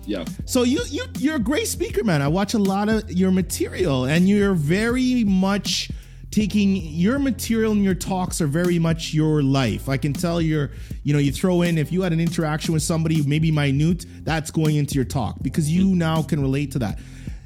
Yeah. 0.07 0.25
So 0.45 0.63
you 0.63 0.83
you 0.89 1.05
you're 1.19 1.37
a 1.37 1.41
great 1.41 1.67
speaker, 1.67 2.05
man. 2.05 2.23
I 2.23 2.29
watch 2.29 2.55
a 2.55 2.59
lot 2.59 2.89
of 2.89 3.11
your 3.11 3.31
material, 3.31 4.05
and 4.05 4.29
you're 4.29 4.55
very 4.55 5.25
much 5.25 5.91
taking 6.31 6.77
your 6.77 7.19
material 7.19 7.73
and 7.73 7.83
your 7.83 7.95
talks 7.95 8.43
are 8.43 8.47
very 8.47 8.79
much 8.79 9.15
your 9.15 9.43
life. 9.43 9.89
I 9.89 9.97
can 9.97 10.13
tell 10.13 10.39
you're, 10.39 10.71
you 11.03 11.15
know, 11.15 11.19
you 11.19 11.33
throw 11.33 11.63
in 11.63 11.79
if 11.79 11.91
you 11.91 12.03
had 12.03 12.13
an 12.13 12.21
interaction 12.21 12.75
with 12.75 12.83
somebody 12.83 13.23
maybe 13.23 13.51
minute, 13.51 14.05
that's 14.23 14.51
going 14.51 14.77
into 14.77 14.97
your 14.97 15.05
talk 15.07 15.37
because 15.41 15.71
you 15.71 15.95
now 15.95 16.23
can 16.23 16.43
relate 16.43 16.73
to 16.73 16.79
that. 16.81 16.99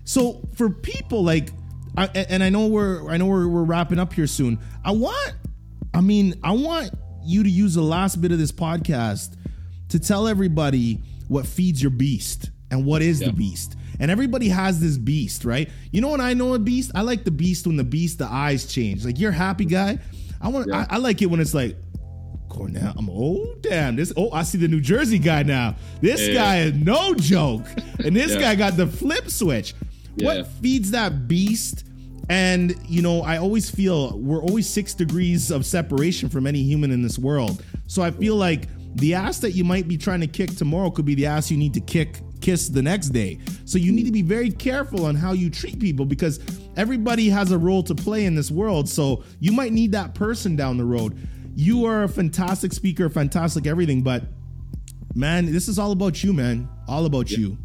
So 0.05 0.41
for 0.55 0.71
people 0.71 1.23
like, 1.23 1.51
I, 1.97 2.07
and 2.07 2.43
I 2.43 2.49
know 2.49 2.67
we're 2.67 3.09
I 3.09 3.17
know 3.17 3.27
we're, 3.27 3.47
we're 3.47 3.63
wrapping 3.63 4.01
up 4.01 4.13
here 4.13 4.27
soon. 4.27 4.59
I 4.85 4.91
want, 4.91 5.35
I 5.95 6.01
mean, 6.01 6.35
I 6.43 6.53
want 6.53 6.91
you 7.23 7.45
to 7.45 7.51
use 7.51 7.75
the 7.75 7.83
last 7.83 8.21
bit 8.21 8.33
of 8.33 8.39
this 8.39 8.51
podcast 8.51 9.37
to 9.91 10.01
tell 10.01 10.27
everybody 10.27 11.01
what 11.31 11.47
feeds 11.47 11.81
your 11.81 11.91
beast 11.93 12.51
and 12.73 12.85
what 12.85 13.03
is 13.03 13.21
Yeah. 13.21 13.29
the 13.29 13.33
beast. 13.33 13.77
And 14.01 14.11
everybody 14.11 14.49
has 14.49 14.81
this 14.81 14.97
beast, 14.99 15.45
right? 15.45 15.69
You 15.93 16.01
know 16.01 16.09
when 16.09 16.21
I 16.21 16.35
know 16.35 16.55
a 16.55 16.59
beast? 16.59 16.91
I 16.95 17.03
like 17.03 17.23
the 17.25 17.31
beast 17.31 17.67
when 17.67 17.77
the 17.77 17.85
beast, 17.85 18.19
the 18.19 18.27
eyes 18.27 18.67
change. 18.67 19.05
Like 19.05 19.19
you're 19.19 19.31
a 19.31 19.35
happy 19.35 19.65
guy. 19.65 19.99
I 20.41 20.49
want. 20.49 20.67
Yeah. 20.69 20.87
I, 20.91 20.97
I 20.97 20.99
like 20.99 21.23
it 21.23 21.27
when 21.27 21.39
it's 21.41 21.55
like, 21.55 21.77
Cornell. 22.49 22.95
I'm 22.97 23.09
oh 23.11 23.55
damn 23.61 23.95
this. 23.95 24.13
Oh, 24.17 24.31
I 24.33 24.43
see 24.43 24.59
the 24.59 24.67
New 24.69 24.81
Jersey 24.81 25.19
guy 25.21 25.43
now. 25.45 25.77
This 26.01 26.27
Yeah. 26.27 26.35
guy 26.35 26.61
is 26.63 26.75
no 26.75 27.15
joke, 27.15 27.65
and 28.05 28.17
this 28.17 28.35
guy 28.35 28.55
got 28.57 28.77
the 28.77 28.87
flip 28.89 29.31
switch. 29.31 29.75
What 30.19 30.47
feeds 30.61 30.91
that 30.91 31.29
beast? 31.29 31.85
And 32.29 32.75
you 32.89 33.03
know, 33.03 33.23
I 33.23 33.37
always 33.39 33.71
feel 33.71 34.19
we're 34.19 34.43
always 34.43 34.69
six 34.69 34.95
degrees 34.95 35.51
of 35.51 35.65
separation 35.67 36.29
from 36.29 36.47
any 36.47 36.63
human 36.63 36.91
in 36.91 37.03
this 37.03 37.19
world. 37.19 37.63
So 37.87 38.03
I 38.03 38.11
feel 38.11 38.35
like 38.37 38.67
the 38.97 39.15
ass 39.15 39.39
that 39.41 39.53
you 39.53 39.65
might 39.65 39.89
be 39.89 39.97
trying 39.97 40.21
to 40.21 40.27
kick 40.27 40.57
tomorrow 40.57 40.91
could 40.91 41.05
be 41.05 41.15
the 41.15 41.27
ass 41.27 41.51
you 41.51 41.57
need 41.57 41.75
to 41.75 41.81
kick 41.81 42.21
kiss 42.41 42.69
the 42.69 42.83
next 42.83 43.09
day. 43.09 43.39
So 43.65 43.79
you 43.79 43.93
need 43.93 44.05
to 44.05 44.13
be 44.13 44.23
very 44.23 44.51
careful 44.51 45.05
on 45.05 45.15
how 45.15 45.33
you 45.33 45.51
treat 45.51 45.79
people 45.79 46.05
because 46.05 46.41
everybody 46.77 47.29
has 47.29 47.53
a 47.53 47.59
role 47.59 47.83
to 47.85 47.95
play 47.95 48.25
in 48.25 48.35
this 48.35 48.51
world. 48.51 48.89
So 48.89 49.25
you 49.39 49.53
might 49.53 49.73
need 49.73 49.93
that 49.93 50.15
person 50.15 50.57
down 50.57 50.77
the 50.77 50.85
road. 50.85 51.17
You 51.55 51.85
are 51.85 52.05
a 52.05 52.09
fantastic 52.09 52.73
speaker, 52.73 53.09
fantastic 53.09 53.67
everything, 53.67 54.03
but 54.03 54.25
man, 55.15 55.53
this 55.53 55.69
is 55.69 55.79
all 55.79 55.93
about 55.93 56.23
you, 56.23 56.33
man. 56.33 56.69
All 56.89 57.07
about 57.07 57.31
you. 57.31 57.59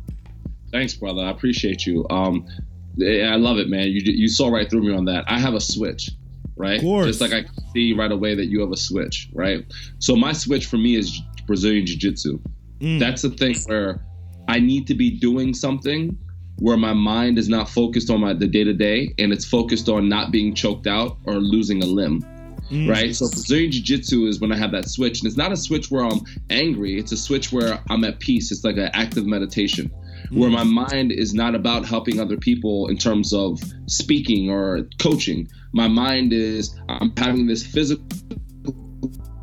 Thanks, 0.71 0.93
brother. 0.93 1.21
I 1.21 1.29
appreciate 1.29 1.85
you. 1.85 2.05
Um, 2.09 2.47
I 3.01 3.35
love 3.35 3.57
it, 3.57 3.69
man. 3.69 3.87
You 3.87 4.01
you 4.03 4.27
saw 4.27 4.49
right 4.49 4.69
through 4.69 4.83
me 4.83 4.93
on 4.93 5.05
that. 5.05 5.25
I 5.27 5.39
have 5.39 5.53
a 5.53 5.61
switch, 5.61 6.11
right? 6.55 6.81
Just 6.81 7.21
like 7.21 7.33
I 7.33 7.43
can 7.43 7.53
see 7.73 7.93
right 7.93 8.11
away 8.11 8.35
that 8.35 8.45
you 8.45 8.61
have 8.61 8.71
a 8.71 8.77
switch, 8.77 9.29
right? 9.33 9.65
So 9.99 10.15
my 10.15 10.33
switch 10.33 10.65
for 10.67 10.77
me 10.77 10.95
is 10.95 11.21
Brazilian 11.47 11.85
Jiu 11.85 11.97
Jitsu. 11.97 12.39
Mm. 12.79 12.99
That's 12.99 13.21
the 13.21 13.29
thing 13.29 13.55
where 13.65 14.05
I 14.47 14.59
need 14.59 14.87
to 14.87 14.95
be 14.95 15.11
doing 15.11 15.53
something 15.53 16.17
where 16.59 16.77
my 16.77 16.93
mind 16.93 17.37
is 17.37 17.49
not 17.49 17.69
focused 17.69 18.09
on 18.09 18.21
my 18.21 18.33
the 18.33 18.47
day 18.47 18.63
to 18.63 18.73
day 18.73 19.13
and 19.19 19.33
it's 19.33 19.45
focused 19.45 19.89
on 19.89 20.07
not 20.07 20.31
being 20.31 20.53
choked 20.53 20.87
out 20.87 21.17
or 21.25 21.35
losing 21.35 21.83
a 21.83 21.85
limb. 21.85 22.21
Mm. 22.71 22.89
Right. 22.89 23.15
So 23.15 23.29
Brazilian 23.29 23.71
Jiu 23.71 23.81
Jitsu 23.81 24.25
is 24.25 24.39
when 24.39 24.51
I 24.51 24.57
have 24.57 24.71
that 24.71 24.89
switch. 24.89 25.19
And 25.19 25.27
it's 25.27 25.37
not 25.37 25.51
a 25.51 25.57
switch 25.57 25.91
where 25.91 26.03
I'm 26.03 26.21
angry, 26.49 26.97
it's 26.97 27.11
a 27.11 27.17
switch 27.17 27.51
where 27.51 27.79
I'm 27.89 28.03
at 28.03 28.19
peace. 28.19 28.51
It's 28.51 28.63
like 28.63 28.77
an 28.77 28.89
active 28.93 29.25
meditation 29.25 29.91
where 30.31 30.49
my 30.49 30.63
mind 30.63 31.11
is 31.11 31.33
not 31.33 31.55
about 31.55 31.85
helping 31.85 32.19
other 32.19 32.37
people 32.37 32.87
in 32.87 32.97
terms 32.97 33.33
of 33.33 33.61
speaking 33.87 34.49
or 34.49 34.87
coaching. 34.99 35.47
My 35.73 35.87
mind 35.87 36.33
is 36.33 36.75
I'm 36.89 37.11
having 37.17 37.47
this 37.47 37.65
physical 37.65 38.05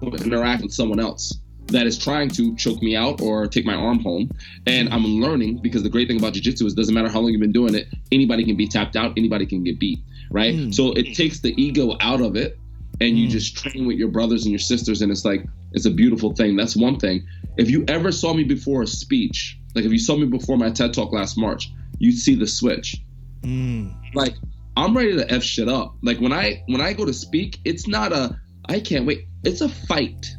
interact 0.02 0.62
with 0.62 0.72
someone 0.72 1.00
else 1.00 1.38
that 1.68 1.86
is 1.86 1.96
trying 1.96 2.28
to 2.28 2.54
choke 2.56 2.82
me 2.82 2.96
out 2.96 3.20
or 3.20 3.46
take 3.46 3.64
my 3.64 3.74
arm 3.74 4.00
home. 4.00 4.30
And 4.66 4.88
I'm 4.90 5.04
learning 5.04 5.60
because 5.62 5.82
the 5.82 5.88
great 5.88 6.08
thing 6.08 6.18
about 6.18 6.34
jiu-jitsu 6.34 6.66
is 6.66 6.72
it 6.72 6.76
doesn't 6.76 6.94
matter 6.94 7.08
how 7.08 7.20
long 7.20 7.30
you've 7.30 7.40
been 7.40 7.52
doing 7.52 7.74
it, 7.74 7.86
anybody 8.10 8.44
can 8.44 8.56
be 8.56 8.66
tapped 8.66 8.96
out, 8.96 9.12
anybody 9.16 9.46
can 9.46 9.62
get 9.64 9.78
beat, 9.78 10.00
right? 10.30 10.54
Mm. 10.54 10.74
So 10.74 10.92
it 10.92 11.14
takes 11.14 11.40
the 11.40 11.54
ego 11.62 11.96
out 12.00 12.20
of 12.20 12.36
it 12.36 12.58
and 13.00 13.16
you 13.18 13.28
Mm. 13.28 13.30
just 13.30 13.56
train 13.56 13.86
with 13.86 13.96
your 13.96 14.08
brothers 14.08 14.44
and 14.44 14.52
your 14.52 14.58
sisters 14.58 15.02
and 15.02 15.10
it's 15.10 15.24
like 15.24 15.46
it's 15.72 15.86
a 15.86 15.90
beautiful 15.90 16.34
thing. 16.34 16.56
That's 16.56 16.76
one 16.76 16.98
thing. 16.98 17.24
If 17.56 17.70
you 17.70 17.84
ever 17.88 18.12
saw 18.12 18.34
me 18.34 18.44
before 18.44 18.82
a 18.82 18.86
speech, 18.86 19.58
like 19.74 19.84
if 19.84 19.92
you 19.92 19.98
saw 19.98 20.16
me 20.16 20.26
before 20.26 20.56
my 20.56 20.70
TED 20.70 20.92
Talk 20.94 21.12
last 21.12 21.36
March, 21.38 21.72
you'd 21.98 22.16
see 22.18 22.34
the 22.34 22.46
switch 22.46 22.96
Mm. 23.42 23.92
like 24.14 24.34
I'm 24.76 24.96
ready 24.96 25.16
to 25.16 25.30
f 25.32 25.42
shit 25.42 25.68
up. 25.68 25.96
Like 26.02 26.18
when 26.20 26.32
I 26.32 26.62
when 26.66 26.80
I 26.80 26.92
go 26.92 27.04
to 27.04 27.12
speak, 27.12 27.58
it's 27.64 27.88
not 27.88 28.12
a 28.12 28.38
I 28.68 28.78
can't 28.80 29.04
wait. 29.04 29.26
It's 29.44 29.60
a 29.60 29.68
fight. 29.68 30.34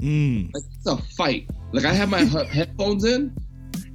Mm. 0.00 0.50
Like 0.54 0.64
it's 0.74 0.86
a 0.86 0.96
fight. 1.14 1.50
Like 1.72 1.84
I 1.84 1.92
have 1.92 2.08
my 2.08 2.20
headphones 2.50 3.04
in, 3.04 3.36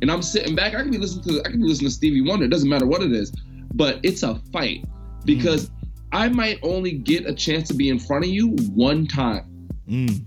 and 0.01 0.11
I'm 0.11 0.21
sitting 0.21 0.55
back. 0.55 0.75
I 0.75 0.81
can 0.84 0.91
be 0.91 0.97
listening 0.99 1.23
to 1.25 1.41
I 1.45 1.49
can 1.49 1.59
be 1.61 1.67
listening 1.67 1.89
to 1.89 1.93
Stevie 1.95 2.21
Wonder. 2.21 2.45
It 2.45 2.49
doesn't 2.49 2.69
matter 2.69 2.86
what 2.86 3.01
it 3.01 3.11
is, 3.11 3.31
but 3.73 3.99
it's 4.03 4.21
a 4.23 4.36
fight 4.51 4.86
because 5.25 5.71
I 6.11 6.29
might 6.29 6.59
only 6.61 6.91
get 6.91 7.25
a 7.25 7.34
chance 7.34 7.67
to 7.69 7.73
be 7.73 7.89
in 7.89 7.97
front 7.97 8.23
of 8.25 8.29
you 8.29 8.49
one 8.75 9.07
time. 9.07 9.67
Mm. 9.89 10.25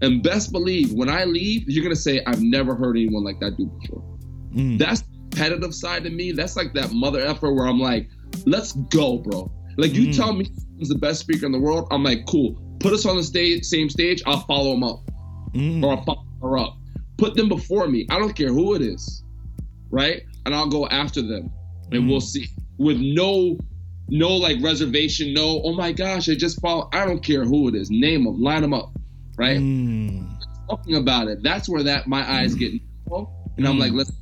And 0.00 0.22
best 0.22 0.52
believe 0.52 0.92
when 0.92 1.08
I 1.08 1.24
leave, 1.24 1.64
you're 1.68 1.82
gonna 1.82 1.96
say 1.96 2.22
I've 2.26 2.40
never 2.42 2.74
heard 2.74 2.96
anyone 2.96 3.24
like 3.24 3.40
that 3.40 3.56
do 3.56 3.66
before. 3.66 4.04
Mm. 4.54 4.78
That's 4.78 5.00
the 5.02 5.08
competitive 5.30 5.74
side 5.74 6.06
of 6.06 6.12
me. 6.12 6.32
That's 6.32 6.56
like 6.56 6.72
that 6.74 6.92
mother 6.92 7.20
effort 7.20 7.54
where 7.54 7.66
I'm 7.66 7.80
like, 7.80 8.08
let's 8.46 8.72
go, 8.72 9.18
bro. 9.18 9.50
Like 9.76 9.94
you 9.94 10.08
Mm. 10.08 10.16
tell 10.16 10.32
me 10.32 10.46
he's 10.78 10.88
the 10.88 10.98
best 10.98 11.20
speaker 11.20 11.46
in 11.46 11.52
the 11.52 11.58
world, 11.60 11.88
I'm 11.90 12.02
like, 12.04 12.26
cool. 12.26 12.60
Put 12.80 12.92
us 12.92 13.06
on 13.06 13.16
the 13.16 13.22
stage, 13.24 13.64
same 13.64 13.88
stage. 13.90 14.22
I'll 14.26 14.40
follow 14.40 14.72
him 14.74 14.84
up, 14.84 15.00
Mm. 15.54 15.82
or 15.84 15.96
I'll 15.96 16.04
follow 16.04 16.24
her 16.42 16.58
up. 16.58 16.76
Put 17.16 17.34
them 17.34 17.48
before 17.48 17.88
me. 17.88 18.06
I 18.10 18.18
don't 18.20 18.34
care 18.36 18.52
who 18.52 18.74
it 18.74 18.82
is, 18.82 19.24
right? 19.90 20.22
And 20.46 20.54
I'll 20.54 20.68
go 20.68 20.86
after 20.86 21.20
them, 21.22 21.50
and 21.90 22.04
Mm. 22.04 22.08
we'll 22.08 22.20
see. 22.20 22.46
With 22.78 22.98
no, 23.00 23.58
no 24.08 24.36
like 24.36 24.62
reservation. 24.62 25.34
No, 25.34 25.60
oh 25.64 25.74
my 25.74 25.90
gosh, 25.92 26.28
I 26.28 26.34
just 26.36 26.60
follow. 26.60 26.88
I 26.92 27.04
don't 27.04 27.22
care 27.22 27.44
who 27.44 27.66
it 27.68 27.74
is. 27.74 27.90
Name 27.90 28.24
them, 28.24 28.40
line 28.40 28.62
them 28.62 28.72
up, 28.72 28.92
right? 29.38 29.58
Mm. 29.58 30.34
talking 30.68 30.96
about 30.96 31.28
it, 31.28 31.42
that's 31.42 31.66
where 31.66 31.82
that 31.82 32.06
my 32.06 32.30
eyes 32.30 32.54
get 32.54 32.72
narrow, 33.08 33.32
and 33.56 33.66
I'm 33.66 33.76
Mm. 33.76 33.80
like, 33.80 33.92
let's 33.94 34.12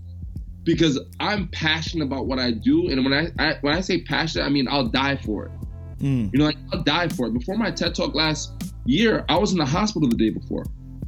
because 0.63 0.99
I'm 1.21 1.49
passionate 1.49 2.05
about 2.05 2.27
what 2.29 2.39
I 2.39 2.51
do, 2.53 2.89
and 2.89 3.05
when 3.05 3.13
I, 3.13 3.29
I 3.39 3.55
when 3.63 3.75
I 3.75 3.81
say 3.81 4.03
passionate, 4.03 4.45
I 4.45 4.49
mean 4.49 4.69
I'll 4.69 4.87
die 4.89 5.17
for 5.17 5.47
it. 5.47 5.53
Mm. 6.01 6.33
You 6.33 6.39
know, 6.39 6.45
like 6.47 6.57
I'll 6.73 6.83
die 6.85 7.09
for 7.09 7.27
it. 7.27 7.33
Before 7.35 7.57
my 7.57 7.71
TED 7.73 7.95
talk 7.95 8.15
last 8.15 8.53
year, 8.85 9.25
I 9.29 9.39
was 9.39 9.51
in 9.53 9.59
the 9.59 9.67
hospital 9.67 10.09
the 10.09 10.17
day 10.17 10.31
before, 10.31 10.65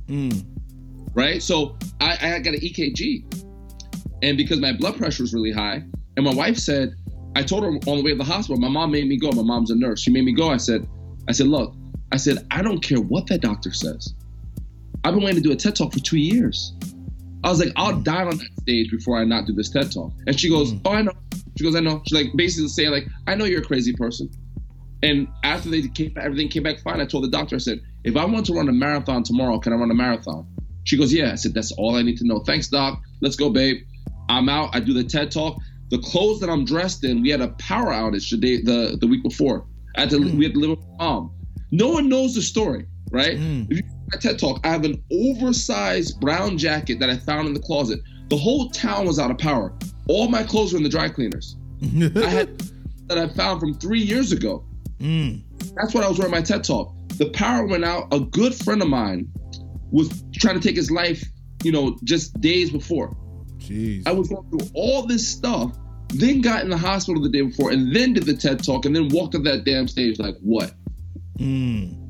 Mm. 0.09 0.45
right? 1.15 1.41
So 1.43 1.77
I, 2.01 2.19
I 2.35 2.39
got 2.41 2.55
an 2.55 2.61
EKG, 2.61 3.25
and 4.23 4.37
because 4.37 4.61
my 4.61 4.73
blood 4.73 4.97
pressure 4.97 5.23
was 5.23 5.33
really 5.35 5.53
high, 5.53 5.83
and 6.17 6.25
my 6.25 6.35
wife 6.35 6.57
said, 6.57 6.95
I 7.37 7.43
told 7.43 7.63
her 7.63 7.69
on 7.71 7.97
the 7.99 8.03
way 8.03 8.11
to 8.13 8.17
the 8.17 8.25
hospital, 8.25 8.61
my 8.61 8.69
mom 8.69 8.91
made 8.91 9.07
me 9.07 9.17
go. 9.19 9.31
My 9.33 9.43
mom's 9.43 9.71
a 9.71 9.77
nurse. 9.77 10.01
She 10.03 10.11
made 10.11 10.25
me 10.25 10.33
go. 10.33 10.51
I 10.51 10.57
said, 10.57 10.89
I 11.29 11.33
said, 11.33 11.47
look, 11.47 11.75
I 12.13 12.17
said, 12.17 12.47
I 12.51 12.63
don't 12.63 12.83
care 12.83 13.01
what 13.01 13.27
that 13.29 13.41
doctor 13.41 13.73
says. 13.73 14.15
I've 15.05 15.15
been 15.15 15.23
waiting 15.23 15.43
to 15.43 15.49
do 15.49 15.53
a 15.53 15.57
TED 15.57 15.77
talk 15.77 15.93
for 15.93 16.01
two 16.01 16.19
years. 16.19 16.73
I 17.45 17.51
was 17.51 17.61
like, 17.61 17.73
I'll 17.77 18.01
die 18.01 18.25
on 18.25 18.37
that 18.37 18.51
stage 18.61 18.91
before 18.91 19.19
I 19.19 19.25
not 19.25 19.47
do 19.47 19.53
this 19.53 19.71
TED 19.71 19.93
talk. 19.93 20.13
And 20.27 20.39
she 20.39 20.49
goes, 20.49 20.73
Mm. 20.73 20.81
Oh, 20.85 20.93
I 20.93 21.03
know. 21.03 21.13
She 21.57 21.65
goes, 21.65 21.77
I 21.77 21.81
know. 21.81 22.03
She's 22.07 22.25
like 22.25 22.33
basically 22.37 22.69
saying 22.69 22.91
like, 22.91 23.07
I 23.27 23.35
know 23.35 23.45
you're 23.45 23.61
a 23.61 23.65
crazy 23.65 23.93
person. 23.93 24.31
And 25.03 25.29
after 25.45 25.69
they 25.69 25.83
came, 25.83 26.13
everything 26.21 26.49
came 26.49 26.65
back 26.65 26.81
fine. 26.81 27.01
I 27.01 27.07
told 27.07 27.25
the 27.25 27.29
doctor, 27.29 27.57
I 27.57 27.59
said, 27.59 27.81
if 28.05 28.17
I 28.17 28.25
want 28.25 28.47
to 28.47 28.55
run 28.55 28.69
a 28.69 28.73
marathon 28.73 29.23
tomorrow, 29.23 29.59
can 29.59 29.73
I 29.73 29.77
run 29.77 29.91
a 29.91 29.95
marathon? 29.95 30.47
She 30.85 30.97
goes, 30.97 31.13
yeah. 31.13 31.33
I 31.33 31.35
said, 31.37 31.55
that's 31.55 31.73
all 31.73 31.97
I 31.97 32.03
need 32.03 32.17
to 32.19 32.27
know. 32.27 32.41
Thanks, 32.41 32.69
doc. 32.69 33.01
Let's 33.21 33.37
go, 33.37 33.51
babe. 33.51 33.79
I'm 34.29 34.49
out. 34.49 34.75
I 34.75 34.81
do 34.81 34.93
the 34.93 35.05
TED 35.05 35.31
talk. 35.31 35.59
The 35.91 35.99
clothes 35.99 36.41
that 36.41 36.51
I'm 36.51 36.65
dressed 36.65 37.05
in, 37.05 37.23
we 37.23 37.31
had 37.31 37.41
a 37.41 37.49
power 37.49 37.93
outage 37.93 38.31
the 38.31 38.37
day, 38.37 38.61
the 38.63 38.99
the 39.01 39.07
week 39.07 39.23
before. 39.23 39.65
I 39.97 40.01
had 40.03 40.11
to, 40.11 40.19
we 40.19 40.45
had 40.45 40.55
to 40.55 40.61
live 40.61 40.71
with 40.71 40.81
my 40.81 41.05
mom. 41.07 41.33
No 41.71 41.89
one 41.89 42.09
knows 42.09 42.35
the 42.35 42.43
story, 42.43 42.87
right? 43.11 43.37
Mm. 43.37 43.71
If 43.71 43.79
you 43.79 43.83
my 44.13 44.19
TED 44.19 44.39
talk, 44.39 44.61
I 44.65 44.69
have 44.69 44.85
an 44.85 45.03
oversized 45.13 46.21
brown 46.21 46.57
jacket 46.57 46.99
that 47.01 47.11
I 47.11 47.19
found 47.19 47.47
in 47.47 47.55
the 47.55 47.61
closet. 47.61 48.01
The 48.31 48.37
whole 48.37 48.71
town 48.71 49.07
was 49.07 49.19
out 49.19 49.31
of 49.31 49.39
power. 49.39 49.73
All 50.09 50.29
my 50.29 50.43
clothes 50.43 50.73
were 50.73 50.79
in 50.79 50.83
the 50.83 50.89
dry 50.89 51.09
cleaners. 51.09 51.57
I 51.83 52.29
had 52.29 52.59
that 53.09 53.19
I 53.19 53.29
found 53.29 53.61
from 53.61 53.75
three 53.75 54.01
years 54.01 54.33
ago. 54.33 54.65
Mm. 54.99 55.43
That's 55.77 55.95
what 55.95 56.05
I 56.05 56.09
was 56.09 56.19
wearing 56.19 56.33
my 56.33 56.43
TED 56.43 56.65
talk. 56.65 56.95
The 57.17 57.31
power 57.31 57.67
went 57.67 57.85
out. 57.85 58.09
A 58.13 58.21
good 58.21 58.55
friend 58.55 58.83
of 58.83 58.89
mine 58.89 59.29
was 59.91 60.23
trying 60.35 60.59
to 60.59 60.67
take 60.67 60.77
his 60.77 60.91
life, 60.91 61.25
you 61.63 61.73
know, 61.73 61.99
just 62.05 62.39
days 62.41 62.71
before. 62.71 63.17
Jeez. 63.59 64.07
I 64.07 64.13
was 64.13 64.29
going 64.29 64.49
through 64.51 64.71
all 64.75 65.07
this 65.07 65.27
stuff, 65.27 65.77
then 66.11 66.41
got 66.41 66.63
in 66.63 66.71
the 66.71 66.77
hospital 66.77 67.23
the 67.23 67.29
day 67.29 67.43
before, 67.43 67.71
and 67.71 67.95
then 67.95 68.13
did 68.13 68.25
the 68.25 68.35
TED 68.35 68.63
talk, 68.63 68.85
and 68.85 68.95
then 68.95 69.09
walked 69.09 69.35
up 69.35 69.43
that 69.45 69.65
damn 69.65 69.89
stage 69.89 70.19
like, 70.19 70.37
what? 70.41 70.75
Mm. 71.39 72.05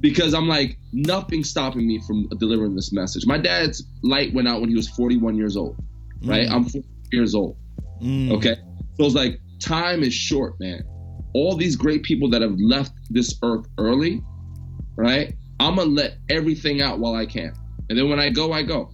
Because 0.00 0.34
I'm 0.34 0.48
like, 0.48 0.78
nothing's 0.92 1.48
stopping 1.48 1.86
me 1.86 2.00
from 2.06 2.28
delivering 2.38 2.74
this 2.74 2.92
message. 2.92 3.24
My 3.26 3.38
dad's 3.38 3.84
light 4.02 4.34
went 4.34 4.48
out 4.48 4.60
when 4.60 4.68
he 4.68 4.74
was 4.74 4.88
41 4.90 5.36
years 5.36 5.56
old, 5.56 5.76
right? 6.24 6.48
Mm. 6.48 6.52
I'm 6.52 6.64
40 6.64 6.88
years 7.12 7.34
old. 7.34 7.56
Mm. 8.02 8.32
Okay. 8.32 8.56
So 8.96 9.06
it's 9.06 9.14
like 9.14 9.40
time 9.60 10.02
is 10.02 10.12
short, 10.12 10.54
man. 10.58 10.82
All 11.34 11.56
these 11.56 11.76
great 11.76 12.02
people 12.02 12.28
that 12.30 12.42
have 12.42 12.58
left 12.58 12.92
this 13.10 13.38
earth 13.42 13.66
early, 13.78 14.22
right? 14.96 15.34
I'm 15.60 15.76
gonna 15.76 15.88
let 15.88 16.18
everything 16.28 16.82
out 16.82 16.98
while 16.98 17.14
I 17.14 17.24
can. 17.24 17.54
And 17.88 17.98
then 17.98 18.10
when 18.10 18.18
I 18.18 18.30
go, 18.30 18.52
I 18.52 18.62
go. 18.64 18.90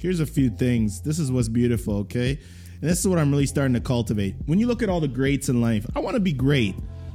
Here's 0.00 0.20
a 0.20 0.26
few 0.26 0.50
things. 0.50 1.00
This 1.00 1.18
is 1.18 1.30
what's 1.30 1.48
beautiful, 1.48 1.98
okay? 1.98 2.38
And 2.80 2.90
this 2.90 2.98
is 2.98 3.08
what 3.08 3.18
I'm 3.18 3.30
really 3.30 3.46
starting 3.46 3.74
to 3.74 3.80
cultivate. 3.80 4.34
When 4.46 4.58
you 4.58 4.66
look 4.66 4.82
at 4.82 4.88
all 4.88 5.00
the 5.00 5.08
greats 5.08 5.48
in 5.48 5.60
life, 5.60 5.86
I 5.94 6.00
want 6.00 6.14
to 6.14 6.20
be 6.20 6.32
great. 6.32 6.74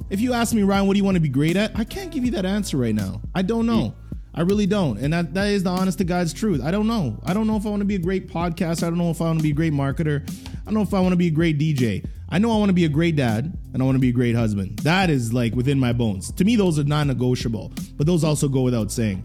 If 0.09 0.21
you 0.21 0.33
ask 0.33 0.53
me, 0.53 0.63
Ryan, 0.63 0.87
what 0.87 0.93
do 0.93 0.97
you 0.99 1.03
want 1.03 1.15
to 1.15 1.21
be 1.21 1.29
great 1.29 1.57
at? 1.57 1.77
I 1.77 1.83
can't 1.83 2.11
give 2.11 2.23
you 2.23 2.31
that 2.31 2.45
answer 2.45 2.77
right 2.77 2.95
now. 2.95 3.21
I 3.35 3.41
don't 3.41 3.65
know. 3.65 3.93
I 4.33 4.41
really 4.41 4.67
don't. 4.67 4.99
And 4.99 5.11
that, 5.13 5.33
that 5.33 5.47
is 5.47 5.63
the 5.63 5.71
honest 5.71 5.97
to 5.97 6.03
God's 6.03 6.31
truth. 6.31 6.61
I 6.63 6.71
don't 6.71 6.87
know. 6.87 7.19
I 7.25 7.33
don't 7.33 7.47
know 7.47 7.57
if 7.57 7.65
I 7.65 7.69
want 7.69 7.81
to 7.81 7.85
be 7.85 7.95
a 7.95 7.99
great 7.99 8.29
podcaster. 8.29 8.83
I 8.83 8.89
don't 8.89 8.99
know 8.99 9.09
if 9.09 9.19
I 9.19 9.25
want 9.25 9.39
to 9.39 9.43
be 9.43 9.49
a 9.49 9.53
great 9.53 9.73
marketer. 9.73 10.29
I 10.49 10.65
don't 10.65 10.75
know 10.75 10.81
if 10.81 10.93
I 10.93 10.99
want 10.99 11.13
to 11.13 11.17
be 11.17 11.27
a 11.27 11.31
great 11.31 11.57
DJ. 11.57 12.05
I 12.29 12.39
know 12.39 12.51
I 12.51 12.57
want 12.57 12.69
to 12.69 12.73
be 12.73 12.85
a 12.85 12.89
great 12.89 13.15
dad 13.15 13.57
and 13.73 13.81
I 13.81 13.85
want 13.85 13.95
to 13.95 13.99
be 13.99 14.09
a 14.09 14.13
great 14.13 14.35
husband. 14.35 14.79
That 14.79 15.09
is 15.09 15.33
like 15.33 15.55
within 15.55 15.79
my 15.79 15.91
bones. 15.91 16.31
To 16.33 16.45
me, 16.45 16.55
those 16.55 16.77
are 16.77 16.83
non 16.83 17.07
negotiable, 17.07 17.71
but 17.95 18.05
those 18.05 18.23
also 18.23 18.47
go 18.47 18.61
without 18.61 18.91
saying. 18.91 19.23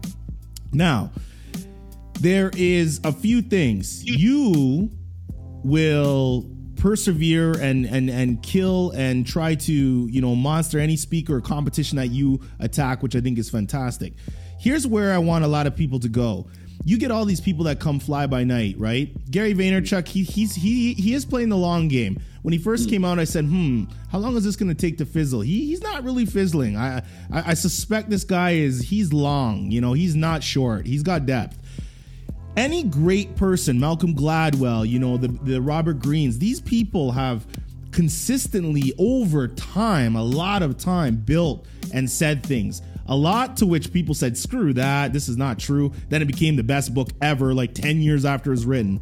Now, 0.71 1.11
there 2.19 2.49
is 2.55 2.99
a 3.03 3.11
few 3.11 3.41
things 3.41 4.03
you 4.03 4.89
will 5.63 6.49
persevere 6.83 7.53
and 7.61 7.85
and 7.85 8.09
and 8.09 8.43
kill 8.43 8.91
and 8.91 9.25
try 9.25 9.55
to 9.55 9.71
you 10.11 10.19
know 10.19 10.35
monster 10.35 10.77
any 10.77 10.97
speaker 10.97 11.37
or 11.37 11.39
competition 11.39 11.95
that 11.95 12.09
you 12.09 12.41
attack 12.59 13.01
which 13.01 13.15
i 13.15 13.21
think 13.21 13.37
is 13.37 13.49
fantastic. 13.49 14.11
Here's 14.59 14.85
where 14.85 15.13
i 15.13 15.17
want 15.17 15.45
a 15.45 15.47
lot 15.47 15.65
of 15.65 15.77
people 15.77 15.97
to 16.01 16.09
go. 16.09 16.45
You 16.83 16.97
get 16.97 17.09
all 17.09 17.23
these 17.23 17.39
people 17.39 17.63
that 17.65 17.79
come 17.79 18.01
fly 18.01 18.27
by 18.27 18.43
night 18.43 18.75
right? 18.77 19.09
Gary 19.31 19.53
vaynerchuk 19.53 20.05
he 20.09 20.23
he's 20.23 20.53
he 20.55 20.93
he 20.95 21.13
is 21.13 21.23
playing 21.23 21.47
the 21.47 21.57
long 21.57 21.87
game. 21.87 22.21
When 22.41 22.51
he 22.51 22.59
first 22.59 22.89
came 22.89 23.05
out 23.05 23.17
i 23.17 23.23
said 23.23 23.45
hmm 23.45 23.85
how 24.11 24.17
long 24.17 24.35
is 24.35 24.43
this 24.43 24.57
going 24.57 24.67
to 24.67 24.75
take 24.75 24.97
to 24.97 25.05
fizzle? 25.05 25.39
He 25.39 25.67
he's 25.67 25.81
not 25.81 26.03
really 26.03 26.25
fizzling. 26.25 26.75
I, 26.75 26.97
I 27.31 27.51
i 27.51 27.53
suspect 27.53 28.09
this 28.09 28.25
guy 28.25 28.55
is 28.55 28.81
he's 28.81 29.13
long 29.13 29.71
you 29.71 29.79
know 29.79 29.93
he's 29.93 30.17
not 30.17 30.43
short. 30.43 30.85
He's 30.85 31.01
got 31.01 31.25
depth 31.25 31.57
any 32.55 32.83
great 32.83 33.35
person, 33.35 33.79
Malcolm 33.79 34.15
Gladwell, 34.15 34.87
you 34.87 34.99
know, 34.99 35.17
the, 35.17 35.27
the 35.27 35.61
Robert 35.61 35.99
Greenes, 35.99 36.39
these 36.39 36.61
people 36.61 37.11
have 37.11 37.45
consistently 37.91 38.93
over 38.97 39.47
time, 39.47 40.15
a 40.15 40.23
lot 40.23 40.61
of 40.61 40.77
time, 40.77 41.15
built 41.15 41.65
and 41.93 42.09
said 42.09 42.43
things. 42.43 42.81
A 43.07 43.15
lot 43.15 43.57
to 43.57 43.65
which 43.65 43.91
people 43.91 44.15
said, 44.15 44.37
screw 44.37 44.73
that, 44.73 45.13
this 45.13 45.27
is 45.27 45.37
not 45.37 45.59
true. 45.59 45.91
Then 46.09 46.21
it 46.21 46.25
became 46.25 46.55
the 46.55 46.63
best 46.63 46.93
book 46.93 47.09
ever, 47.21 47.53
like 47.53 47.73
10 47.73 48.01
years 48.01 48.25
after 48.25 48.51
it 48.51 48.53
was 48.53 48.65
written. 48.65 49.01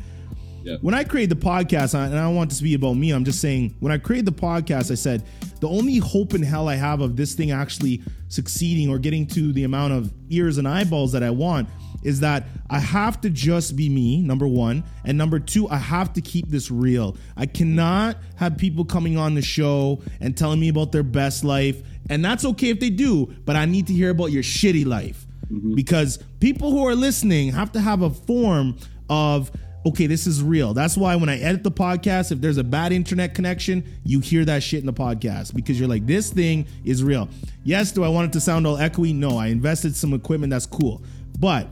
Yeah. 0.64 0.78
When 0.82 0.94
I 0.94 1.04
created 1.04 1.38
the 1.38 1.44
podcast, 1.44 1.94
and 1.94 2.18
I 2.18 2.24
don't 2.24 2.36
want 2.36 2.50
this 2.50 2.60
to 2.60 2.64
be 2.64 2.76
about 2.76 2.94
me, 2.94 3.12
I'm 3.12 3.26
just 3.26 3.42
saying, 3.42 3.76
when 3.80 3.92
I 3.92 3.98
created 3.98 4.26
the 4.28 4.40
podcast, 4.40 4.92
I 4.92 4.96
said, 4.96 5.24
the 5.60 5.68
only 5.68 5.98
hope 5.98 6.34
in 6.34 6.44
hell 6.44 6.68
I 6.68 6.76
have 6.76 7.02
of 7.02 7.16
this 7.16 7.34
thing 7.34 7.52
actually 7.52 8.02
succeeding 8.28 8.90
or 8.90 9.00
getting 9.00 9.26
to 9.28 9.54
the 9.54 9.64
amount 9.64 9.94
of 9.94 10.14
ears 10.30 10.58
and 10.58 10.68
eyeballs 10.68 11.12
that 11.12 11.24
I 11.24 11.30
want 11.30 11.68
is 12.04 12.20
that 12.22 12.46
I 12.70 12.80
have 12.80 13.22
to 13.22 13.30
just 13.30 13.76
be 13.76 13.90
me, 13.90 14.22
number 14.22 14.48
one. 14.48 14.84
And 15.04 15.18
number 15.18 15.40
two, 15.40 15.68
I 15.70 15.78
have 15.78 16.14
to 16.14 16.22
keep 16.22 16.50
this 16.50 16.72
real. 16.72 17.18
I 17.38 17.46
cannot 17.46 18.18
have 18.36 18.58
people 18.58 18.86
coming 18.86 19.18
on 19.18 19.36
the 19.36 19.42
show 19.42 20.02
and 20.20 20.38
telling 20.38 20.60
me 20.60 20.70
about 20.70 20.92
their 20.92 21.04
best 21.04 21.44
life. 21.44 21.82
And 22.10 22.24
that's 22.24 22.46
okay 22.46 22.70
if 22.70 22.80
they 22.80 22.90
do, 22.90 23.28
but 23.46 23.56
I 23.56 23.66
need 23.66 23.88
to 23.88 23.94
hear 23.94 24.10
about 24.10 24.32
your 24.32 24.44
shitty 24.44 24.86
life. 24.86 25.26
Mm-hmm. 25.52 25.76
Because 25.76 26.20
people 26.40 26.72
who 26.72 26.86
are 26.88 26.96
listening 26.96 27.52
have 27.52 27.72
to 27.74 27.82
have 27.82 28.02
a 28.02 28.10
form 28.10 28.78
of, 29.10 29.52
okay, 29.86 30.08
this 30.08 30.28
is 30.28 30.42
real. 30.42 30.74
That's 30.74 30.96
why 30.96 31.16
when 31.16 31.30
I 31.30 31.40
edit 31.40 31.64
the 31.64 31.72
podcast, 31.72 32.32
if 32.32 32.40
there's 32.40 32.58
a 32.58 32.64
bad 32.64 32.92
internet 32.94 33.36
connection, 33.36 33.84
you 34.04 34.20
hear 34.20 34.46
that 34.46 34.64
shit 34.64 34.80
in 34.80 34.86
the 34.86 34.94
podcast 34.94 35.54
because 35.54 35.80
you're 35.80 35.90
like, 35.90 36.06
this 36.06 36.32
thing 36.32 36.68
is 36.86 37.04
real. 37.04 37.28
Yes, 37.64 37.92
do 37.92 38.04
I 38.04 38.10
want 38.10 38.30
it 38.30 38.34
to 38.34 38.42
sound 38.42 38.66
all 38.66 38.78
echoey? 38.78 39.14
No, 39.14 39.38
I 39.38 39.48
invested 39.48 39.96
some 39.96 40.14
equipment 40.14 40.52
that's 40.52 40.66
cool. 40.66 41.04
But 41.40 41.68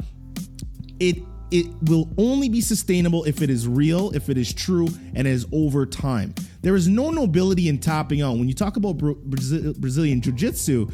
it 0.99 1.17
it 1.51 1.65
will 1.81 2.07
only 2.17 2.47
be 2.47 2.61
sustainable 2.61 3.23
if 3.23 3.41
it 3.41 3.49
is 3.49 3.67
real, 3.67 4.11
if 4.11 4.29
it 4.29 4.37
is 4.37 4.53
true, 4.53 4.87
and 5.15 5.27
is 5.27 5.47
over 5.51 5.85
time. 5.85 6.35
There 6.61 6.75
is 6.75 6.87
no 6.87 7.09
nobility 7.09 7.69
in 7.69 7.79
tapping 7.79 8.21
out. 8.21 8.37
When 8.37 8.47
you 8.47 8.53
talk 8.53 8.77
about 8.77 8.97
Bra- 8.99 9.15
Brazil- 9.15 9.73
Brazilian 9.73 10.21
Jiu 10.21 10.33
Jitsu, 10.33 10.89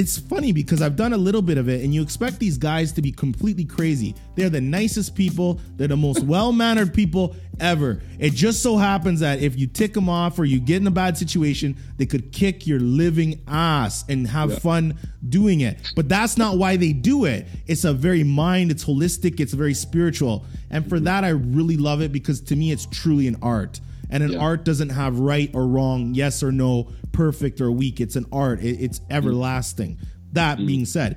it's 0.00 0.18
funny 0.18 0.50
because 0.50 0.80
I've 0.80 0.96
done 0.96 1.12
a 1.12 1.18
little 1.18 1.42
bit 1.42 1.58
of 1.58 1.68
it, 1.68 1.84
and 1.84 1.92
you 1.92 2.00
expect 2.00 2.38
these 2.38 2.56
guys 2.56 2.90
to 2.92 3.02
be 3.02 3.12
completely 3.12 3.66
crazy. 3.66 4.14
They're 4.34 4.48
the 4.48 4.58
nicest 4.58 5.14
people, 5.14 5.60
they're 5.76 5.88
the 5.88 5.96
most 5.96 6.22
well 6.22 6.52
mannered 6.52 6.94
people 6.94 7.36
ever. 7.60 8.00
It 8.18 8.32
just 8.32 8.62
so 8.62 8.78
happens 8.78 9.20
that 9.20 9.42
if 9.42 9.58
you 9.58 9.66
tick 9.66 9.92
them 9.92 10.08
off 10.08 10.38
or 10.38 10.46
you 10.46 10.58
get 10.58 10.78
in 10.78 10.86
a 10.86 10.90
bad 10.90 11.18
situation, 11.18 11.76
they 11.98 12.06
could 12.06 12.32
kick 12.32 12.66
your 12.66 12.80
living 12.80 13.42
ass 13.46 14.06
and 14.08 14.26
have 14.26 14.62
fun 14.62 14.96
doing 15.28 15.60
it. 15.60 15.92
But 15.94 16.08
that's 16.08 16.38
not 16.38 16.56
why 16.56 16.76
they 16.76 16.94
do 16.94 17.26
it. 17.26 17.46
It's 17.66 17.84
a 17.84 17.92
very 17.92 18.24
mind, 18.24 18.70
it's 18.70 18.86
holistic, 18.86 19.38
it's 19.38 19.52
very 19.52 19.74
spiritual. 19.74 20.46
And 20.70 20.88
for 20.88 20.98
that, 21.00 21.24
I 21.24 21.28
really 21.28 21.76
love 21.76 22.00
it 22.00 22.10
because 22.10 22.40
to 22.42 22.56
me, 22.56 22.72
it's 22.72 22.86
truly 22.86 23.28
an 23.28 23.36
art. 23.42 23.80
And 24.10 24.22
an 24.22 24.32
Yeah. 24.32 24.38
art 24.38 24.64
doesn't 24.64 24.90
have 24.90 25.18
right 25.18 25.50
or 25.54 25.66
wrong, 25.66 26.14
yes 26.14 26.42
or 26.42 26.52
no, 26.52 26.88
perfect 27.12 27.60
or 27.60 27.70
weak. 27.70 28.00
It's 28.00 28.16
an 28.16 28.26
art, 28.32 28.62
It- 28.62 28.80
it's 28.80 28.98
mm. 29.00 29.04
everlasting. 29.10 29.98
That 30.32 30.58
mm. 30.58 30.66
being 30.66 30.84
said, 30.84 31.16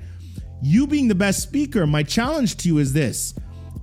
you 0.62 0.86
being 0.86 1.08
the 1.08 1.14
best 1.14 1.42
speaker, 1.42 1.86
my 1.86 2.02
challenge 2.02 2.56
to 2.58 2.68
you 2.68 2.78
is 2.78 2.92
this. 2.92 3.34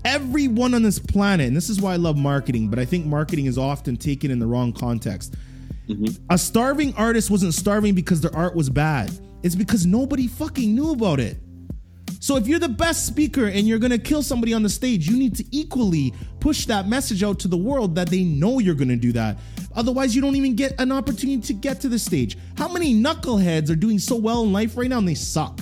Everyone 0.03 0.73
on 0.73 0.81
this 0.81 0.97
planet, 0.97 1.47
and 1.47 1.55
this 1.55 1.69
is 1.69 1.79
why 1.79 1.93
I 1.93 1.97
love 1.97 2.17
marketing, 2.17 2.69
but 2.69 2.79
I 2.79 2.85
think 2.85 3.05
marketing 3.05 3.45
is 3.45 3.57
often 3.57 3.97
taken 3.97 4.31
in 4.31 4.39
the 4.39 4.47
wrong 4.47 4.73
context. 4.73 5.35
Mm-hmm. 5.87 6.23
A 6.29 6.37
starving 6.37 6.93
artist 6.95 7.29
wasn't 7.29 7.53
starving 7.53 7.93
because 7.93 8.21
their 8.21 8.35
art 8.35 8.55
was 8.55 8.69
bad. 8.69 9.11
It's 9.43 9.55
because 9.55 9.85
nobody 9.85 10.27
fucking 10.27 10.73
knew 10.73 10.91
about 10.91 11.19
it. 11.19 11.37
So 12.21 12.37
if 12.37 12.47
you're 12.47 12.59
the 12.59 12.69
best 12.69 13.07
speaker 13.07 13.47
and 13.47 13.67
you're 13.67 13.79
gonna 13.79 13.97
kill 13.97 14.21
somebody 14.21 14.53
on 14.53 14.61
the 14.61 14.69
stage, 14.69 15.09
you 15.09 15.17
need 15.17 15.35
to 15.37 15.45
equally 15.49 16.13
push 16.39 16.67
that 16.67 16.87
message 16.87 17.23
out 17.23 17.39
to 17.39 17.47
the 17.47 17.57
world 17.57 17.95
that 17.95 18.09
they 18.09 18.23
know 18.23 18.59
you're 18.59 18.75
gonna 18.75 18.95
do 18.95 19.11
that. 19.13 19.39
Otherwise, 19.73 20.15
you 20.15 20.21
don't 20.21 20.35
even 20.35 20.55
get 20.55 20.79
an 20.79 20.91
opportunity 20.91 21.41
to 21.41 21.53
get 21.53 21.81
to 21.81 21.89
the 21.89 21.97
stage. 21.97 22.37
How 22.59 22.71
many 22.71 22.93
knuckleheads 22.93 23.71
are 23.71 23.75
doing 23.75 23.97
so 23.97 24.15
well 24.15 24.43
in 24.43 24.53
life 24.53 24.77
right 24.77 24.87
now 24.87 24.99
and 24.99 25.07
they 25.07 25.15
suck? 25.15 25.61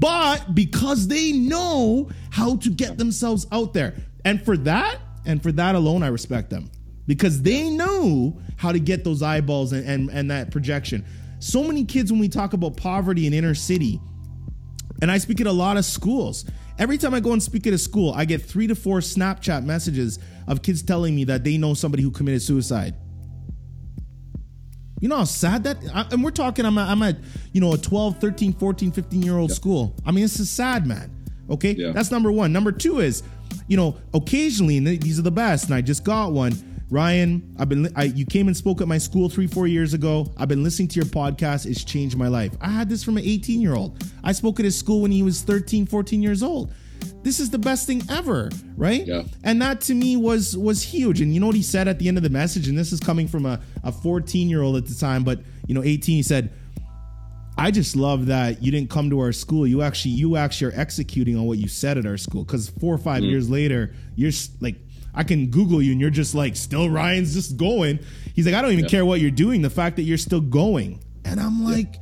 But 0.00 0.56
because 0.56 1.06
they 1.06 1.30
know 1.30 2.10
how 2.30 2.56
to 2.56 2.68
get 2.68 2.98
themselves 2.98 3.46
out 3.52 3.72
there. 3.72 3.94
And 4.24 4.44
for 4.44 4.56
that, 4.56 4.98
and 5.24 5.40
for 5.40 5.52
that 5.52 5.76
alone, 5.76 6.02
I 6.02 6.08
respect 6.08 6.50
them. 6.50 6.68
Because 7.06 7.42
they 7.42 7.70
know 7.70 8.36
how 8.56 8.72
to 8.72 8.80
get 8.80 9.04
those 9.04 9.22
eyeballs 9.22 9.72
and, 9.72 9.86
and, 9.88 10.10
and 10.10 10.30
that 10.32 10.50
projection. 10.50 11.04
So 11.38 11.62
many 11.62 11.84
kids, 11.84 12.10
when 12.10 12.20
we 12.20 12.28
talk 12.28 12.54
about 12.54 12.76
poverty 12.76 13.28
in 13.28 13.32
inner 13.32 13.54
city, 13.54 14.00
and 15.02 15.10
I 15.10 15.18
speak 15.18 15.40
at 15.40 15.46
a 15.46 15.52
lot 15.52 15.76
of 15.76 15.84
schools. 15.84 16.44
Every 16.78 16.98
time 16.98 17.14
I 17.14 17.20
go 17.20 17.32
and 17.32 17.42
speak 17.42 17.66
at 17.66 17.72
a 17.72 17.78
school, 17.78 18.12
I 18.14 18.24
get 18.24 18.42
three 18.42 18.66
to 18.66 18.74
four 18.74 18.98
Snapchat 18.98 19.64
messages 19.64 20.18
of 20.46 20.62
kids 20.62 20.82
telling 20.82 21.14
me 21.16 21.24
that 21.24 21.42
they 21.44 21.56
know 21.56 21.74
somebody 21.74 22.02
who 22.02 22.10
committed 22.10 22.42
suicide. 22.42 22.94
You 25.00 25.08
know 25.08 25.16
how 25.18 25.24
sad 25.24 25.64
that 25.64 25.78
I- 25.94 26.06
and 26.10 26.24
we're 26.24 26.30
talking 26.30 26.64
I'm 26.64 26.78
at, 26.78 26.88
I'm 26.88 27.02
at 27.02 27.18
you 27.52 27.60
know 27.60 27.74
a 27.74 27.78
12, 27.78 28.18
13, 28.18 28.52
14, 28.54 28.92
15 28.92 29.22
year 29.22 29.36
old 29.38 29.52
school. 29.52 29.94
I 30.06 30.10
mean 30.10 30.22
this 30.22 30.40
is 30.40 30.48
sad, 30.50 30.86
man. 30.86 31.10
Okay? 31.50 31.72
Yeah. 31.72 31.92
That's 31.92 32.10
number 32.10 32.32
1. 32.32 32.52
Number 32.52 32.72
2 32.72 33.00
is 33.00 33.22
you 33.68 33.76
know, 33.76 33.96
occasionally 34.14 34.76
and 34.78 34.86
these 34.86 35.18
are 35.18 35.22
the 35.22 35.30
best 35.30 35.66
and 35.66 35.74
I 35.74 35.80
just 35.80 36.04
got 36.04 36.32
one. 36.32 36.52
Ryan, 36.88 37.56
I've 37.58 37.68
been 37.68 37.92
I, 37.96 38.04
you 38.04 38.24
came 38.24 38.46
and 38.46 38.56
spoke 38.56 38.80
at 38.80 38.86
my 38.86 38.98
school 38.98 39.28
3 39.28 39.46
4 39.46 39.66
years 39.66 39.92
ago. 39.92 40.32
I've 40.36 40.48
been 40.48 40.62
listening 40.62 40.88
to 40.88 40.96
your 40.96 41.06
podcast. 41.06 41.66
It's 41.66 41.82
changed 41.82 42.16
my 42.16 42.28
life. 42.28 42.52
I 42.60 42.68
had 42.68 42.88
this 42.88 43.02
from 43.02 43.16
an 43.16 43.24
18 43.24 43.60
year 43.60 43.74
old. 43.74 44.02
I 44.22 44.32
spoke 44.32 44.60
at 44.60 44.64
his 44.64 44.78
school 44.78 45.02
when 45.02 45.10
he 45.10 45.22
was 45.22 45.42
13, 45.42 45.86
14 45.86 46.22
years 46.22 46.42
old. 46.42 46.72
This 47.22 47.40
is 47.40 47.50
the 47.50 47.58
best 47.58 47.86
thing 47.88 48.02
ever, 48.08 48.50
right? 48.76 49.04
Yeah. 49.04 49.24
And 49.42 49.60
that 49.62 49.80
to 49.82 49.94
me 49.94 50.16
was 50.16 50.56
was 50.56 50.82
huge. 50.82 51.20
And 51.20 51.34
you 51.34 51.40
know 51.40 51.46
what 51.46 51.56
he 51.56 51.62
said 51.62 51.88
at 51.88 51.98
the 51.98 52.06
end 52.06 52.18
of 52.18 52.22
the 52.22 52.30
message? 52.30 52.68
And 52.68 52.78
this 52.78 52.92
is 52.92 53.00
coming 53.00 53.26
from 53.26 53.46
a, 53.46 53.60
a 53.82 53.90
14 53.90 54.48
year 54.48 54.62
old 54.62 54.76
at 54.76 54.86
the 54.86 54.94
time, 54.94 55.24
but 55.24 55.40
you 55.66 55.74
know, 55.74 55.82
18, 55.82 56.16
he 56.16 56.22
said, 56.22 56.52
I 57.58 57.70
just 57.70 57.96
love 57.96 58.26
that 58.26 58.62
you 58.62 58.70
didn't 58.70 58.90
come 58.90 59.10
to 59.10 59.18
our 59.18 59.32
school. 59.32 59.66
You 59.66 59.82
actually 59.82 60.12
you 60.12 60.36
actually 60.36 60.72
are 60.72 60.80
executing 60.80 61.36
on 61.36 61.46
what 61.46 61.58
you 61.58 61.68
said 61.68 61.98
at 61.98 62.06
our 62.06 62.18
school. 62.18 62.44
Cause 62.44 62.68
four 62.68 62.94
or 62.94 62.98
five 62.98 63.22
mm. 63.22 63.30
years 63.30 63.50
later, 63.50 63.94
you're 64.14 64.32
like 64.60 64.76
I 65.16 65.24
can 65.24 65.46
Google 65.50 65.80
you 65.82 65.92
and 65.92 66.00
you're 66.00 66.10
just 66.10 66.34
like 66.34 66.54
still 66.56 66.88
Ryan's 66.90 67.32
just 67.34 67.56
going. 67.56 67.98
He's 68.34 68.46
like, 68.46 68.54
I 68.54 68.62
don't 68.62 68.72
even 68.72 68.84
Yeah. 68.84 68.90
care 68.90 69.06
what 69.06 69.20
you're 69.20 69.30
doing. 69.30 69.62
The 69.62 69.70
fact 69.70 69.96
that 69.96 70.02
you're 70.02 70.18
still 70.18 70.40
going. 70.42 71.00
And 71.24 71.40
I'm 71.40 71.64
like, 71.64 71.96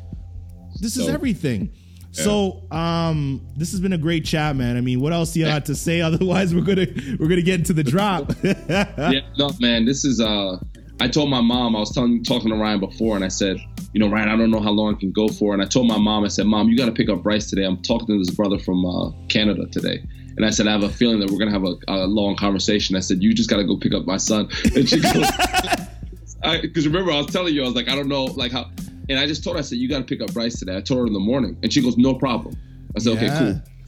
this 0.80 0.96
is 0.96 1.06
So- 1.06 1.12
everything. 1.12 1.70
So 2.12 2.62
um 2.70 3.40
this 3.56 3.72
has 3.72 3.80
been 3.80 3.92
a 3.92 3.98
great 3.98 4.24
chat, 4.24 4.54
man. 4.54 4.76
I 4.76 4.80
mean, 4.80 5.00
what 5.00 5.12
else 5.12 5.32
do 5.32 5.40
you 5.40 5.46
got 5.46 5.66
to 5.66 5.74
say? 5.74 6.00
Otherwise, 6.08 6.54
we're 6.54 6.60
gonna 6.62 6.86
we're 7.18 7.26
gonna 7.28 7.42
get 7.42 7.58
into 7.58 7.72
the 7.72 7.82
drop. 7.82 8.32
yeah, 8.44 9.20
no, 9.36 9.50
man, 9.60 9.84
this 9.84 10.04
is 10.04 10.20
uh 10.20 10.58
I 11.00 11.08
told 11.08 11.28
my 11.28 11.40
mom, 11.40 11.74
I 11.74 11.80
was 11.80 11.92
telling 11.92 12.22
talking 12.22 12.50
to 12.50 12.56
Ryan 12.56 12.78
before 12.78 13.16
and 13.16 13.24
I 13.24 13.28
said, 13.28 13.56
you 13.92 13.98
know, 14.00 14.08
Ryan, 14.08 14.28
I 14.28 14.36
don't 14.36 14.52
know 14.52 14.60
how 14.60 14.70
long 14.70 14.94
I 14.94 14.98
can 14.98 15.10
go 15.10 15.26
for. 15.26 15.54
And 15.54 15.60
I 15.62 15.66
told 15.66 15.88
my 15.88 15.98
mom, 15.98 16.24
I 16.24 16.28
said, 16.28 16.46
Mom, 16.46 16.68
you 16.68 16.76
gotta 16.76 16.92
pick 16.92 17.08
up 17.08 17.22
Bryce 17.24 17.50
today. 17.50 17.64
I'm 17.64 17.82
talking 17.82 18.06
to 18.06 18.18
this 18.18 18.30
brother 18.30 18.58
from 18.60 18.84
uh, 18.86 19.10
Canada 19.28 19.66
today. 19.72 20.04
And 20.36 20.44
I 20.44 20.50
said, 20.50 20.66
I 20.66 20.72
have 20.72 20.82
a 20.82 20.88
feeling 20.88 21.20
that 21.20 21.30
we're 21.30 21.38
gonna 21.38 21.52
have 21.52 21.64
a, 21.64 21.76
a 21.88 22.06
long 22.06 22.34
conversation. 22.36 22.96
I 22.96 23.00
said, 23.00 23.22
You 23.22 23.32
just 23.34 23.48
gotta 23.50 23.64
go 23.64 23.76
pick 23.76 23.94
up 23.94 24.04
my 24.06 24.16
son. 24.16 24.48
And 24.74 24.88
she 24.88 25.00
goes 25.00 25.26
because 26.62 26.86
remember 26.86 27.10
I 27.12 27.18
was 27.18 27.26
telling 27.28 27.54
you, 27.54 27.62
I 27.62 27.66
was 27.66 27.74
like, 27.74 27.88
I 27.88 27.94
don't 27.94 28.08
know, 28.08 28.24
like 28.24 28.52
how, 28.52 28.70
and 29.08 29.18
I 29.18 29.26
just 29.26 29.42
told 29.44 29.56
her, 29.56 29.60
I 29.60 29.62
said, 29.62 29.78
you 29.78 29.88
got 29.88 29.98
to 29.98 30.04
pick 30.04 30.20
up 30.22 30.32
Bryce 30.32 30.58
today. 30.58 30.76
I 30.76 30.80
told 30.80 31.00
her 31.00 31.06
in 31.06 31.12
the 31.12 31.18
morning, 31.20 31.56
and 31.62 31.72
she 31.72 31.82
goes, 31.82 31.96
no 31.96 32.14
problem. 32.14 32.54
I 32.96 33.00
said, 33.00 33.14
Yeah. 33.14 33.24
okay, 33.24 33.38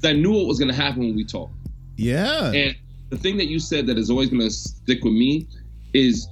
cool. 0.03 0.11
I 0.11 0.13
knew 0.13 0.33
what 0.33 0.47
was 0.47 0.59
going 0.59 0.71
to 0.71 0.75
happen 0.77 1.01
when 1.01 1.17
we 1.17 1.25
talked. 1.25 1.53
yeah. 1.97 2.53
And 2.53 2.77
the 3.11 3.17
thing 3.17 3.37
that 3.39 3.47
you 3.47 3.59
said 3.61 3.87
that 3.87 3.99
is 3.99 4.11
always 4.11 4.29
going 4.31 4.43
to 4.43 4.51
stick 4.51 5.05
with 5.05 5.13
me 5.13 5.47
is 5.95 6.29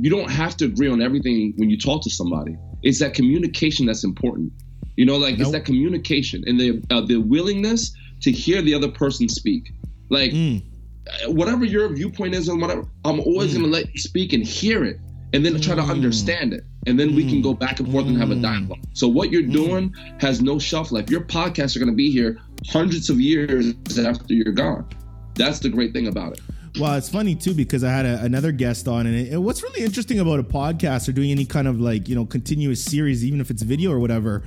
you 0.00 0.10
don't 0.10 0.30
have 0.30 0.56
to 0.58 0.64
agree 0.64 0.88
on 0.88 1.00
everything 1.02 1.52
when 1.56 1.70
you 1.70 1.78
talk 1.78 2.02
to 2.02 2.10
somebody. 2.10 2.56
It's 2.82 2.98
that 3.00 3.14
communication 3.14 3.86
that's 3.86 4.04
important. 4.04 4.52
You 4.96 5.06
know, 5.06 5.16
like 5.16 5.32
Nope. 5.34 5.40
it's 5.42 5.50
that 5.52 5.64
communication 5.64 6.44
and 6.46 6.58
the 6.58 6.82
uh, 6.90 7.00
the 7.02 7.16
willingness 7.16 7.94
to 8.24 8.32
hear 8.32 8.60
the 8.62 8.74
other 8.74 8.88
person 8.90 9.28
speak. 9.28 9.72
Like 10.10 10.32
Mm. 10.32 10.62
whatever 11.28 11.64
your 11.64 11.92
viewpoint 11.94 12.34
is 12.34 12.48
and 12.48 12.60
whatever, 12.60 12.84
I'm 13.04 13.20
always 13.20 13.50
Mm. 13.52 13.58
going 13.60 13.64
to 13.66 13.70
let 13.70 13.94
you 13.94 14.00
speak 14.00 14.32
and 14.32 14.44
hear 14.44 14.84
it, 14.84 14.98
and 15.32 15.44
then 15.44 15.60
try 15.60 15.74
to 15.74 15.82
Mm. 15.82 15.90
understand 15.90 16.52
it, 16.52 16.64
and 16.86 16.98
then 16.98 17.14
we 17.14 17.24
can 17.24 17.42
go 17.42 17.52
back 17.54 17.80
and 17.80 17.90
forth 17.90 18.06
and 18.06 18.16
have 18.18 18.30
a 18.30 18.34
Mm. 18.36 18.42
dialogue. 18.42 18.78
So 18.94 19.08
what 19.08 19.30
you're 19.30 19.42
doing 19.42 19.92
has 20.18 20.40
no 20.40 20.58
shelf 20.58 20.92
life. 20.92 21.10
Your 21.10 21.22
podcasts 21.22 21.76
are 21.76 21.78
going 21.80 21.90
to 21.92 21.96
be 21.96 22.10
here 22.10 22.38
hundreds 22.68 23.10
of 23.10 23.20
years 23.20 23.74
after 23.98 24.32
you're 24.34 24.52
gone. 24.52 24.84
That's 25.34 25.58
the 25.58 25.68
great 25.68 25.92
thing 25.92 26.06
about 26.06 26.32
it. 26.34 26.40
Well, 26.80 26.94
it's 26.96 27.08
funny 27.08 27.34
too 27.36 27.54
because 27.54 27.84
I 27.84 27.90
had 27.90 28.04
a, 28.06 28.20
another 28.22 28.50
guest 28.50 28.88
on, 28.88 29.06
and, 29.06 29.14
it, 29.14 29.32
and 29.32 29.44
what's 29.44 29.62
really 29.62 29.84
interesting 29.84 30.18
about 30.18 30.40
a 30.40 30.42
podcast 30.42 31.08
or 31.08 31.12
doing 31.12 31.30
any 31.30 31.44
kind 31.44 31.68
of 31.68 31.80
like 31.80 32.08
you 32.08 32.14
know 32.14 32.24
continuous 32.24 32.82
series, 32.82 33.24
even 33.24 33.40
if 33.40 33.50
it's 33.50 33.62
video 33.62 33.92
or 33.92 33.98
whatever. 34.00 34.42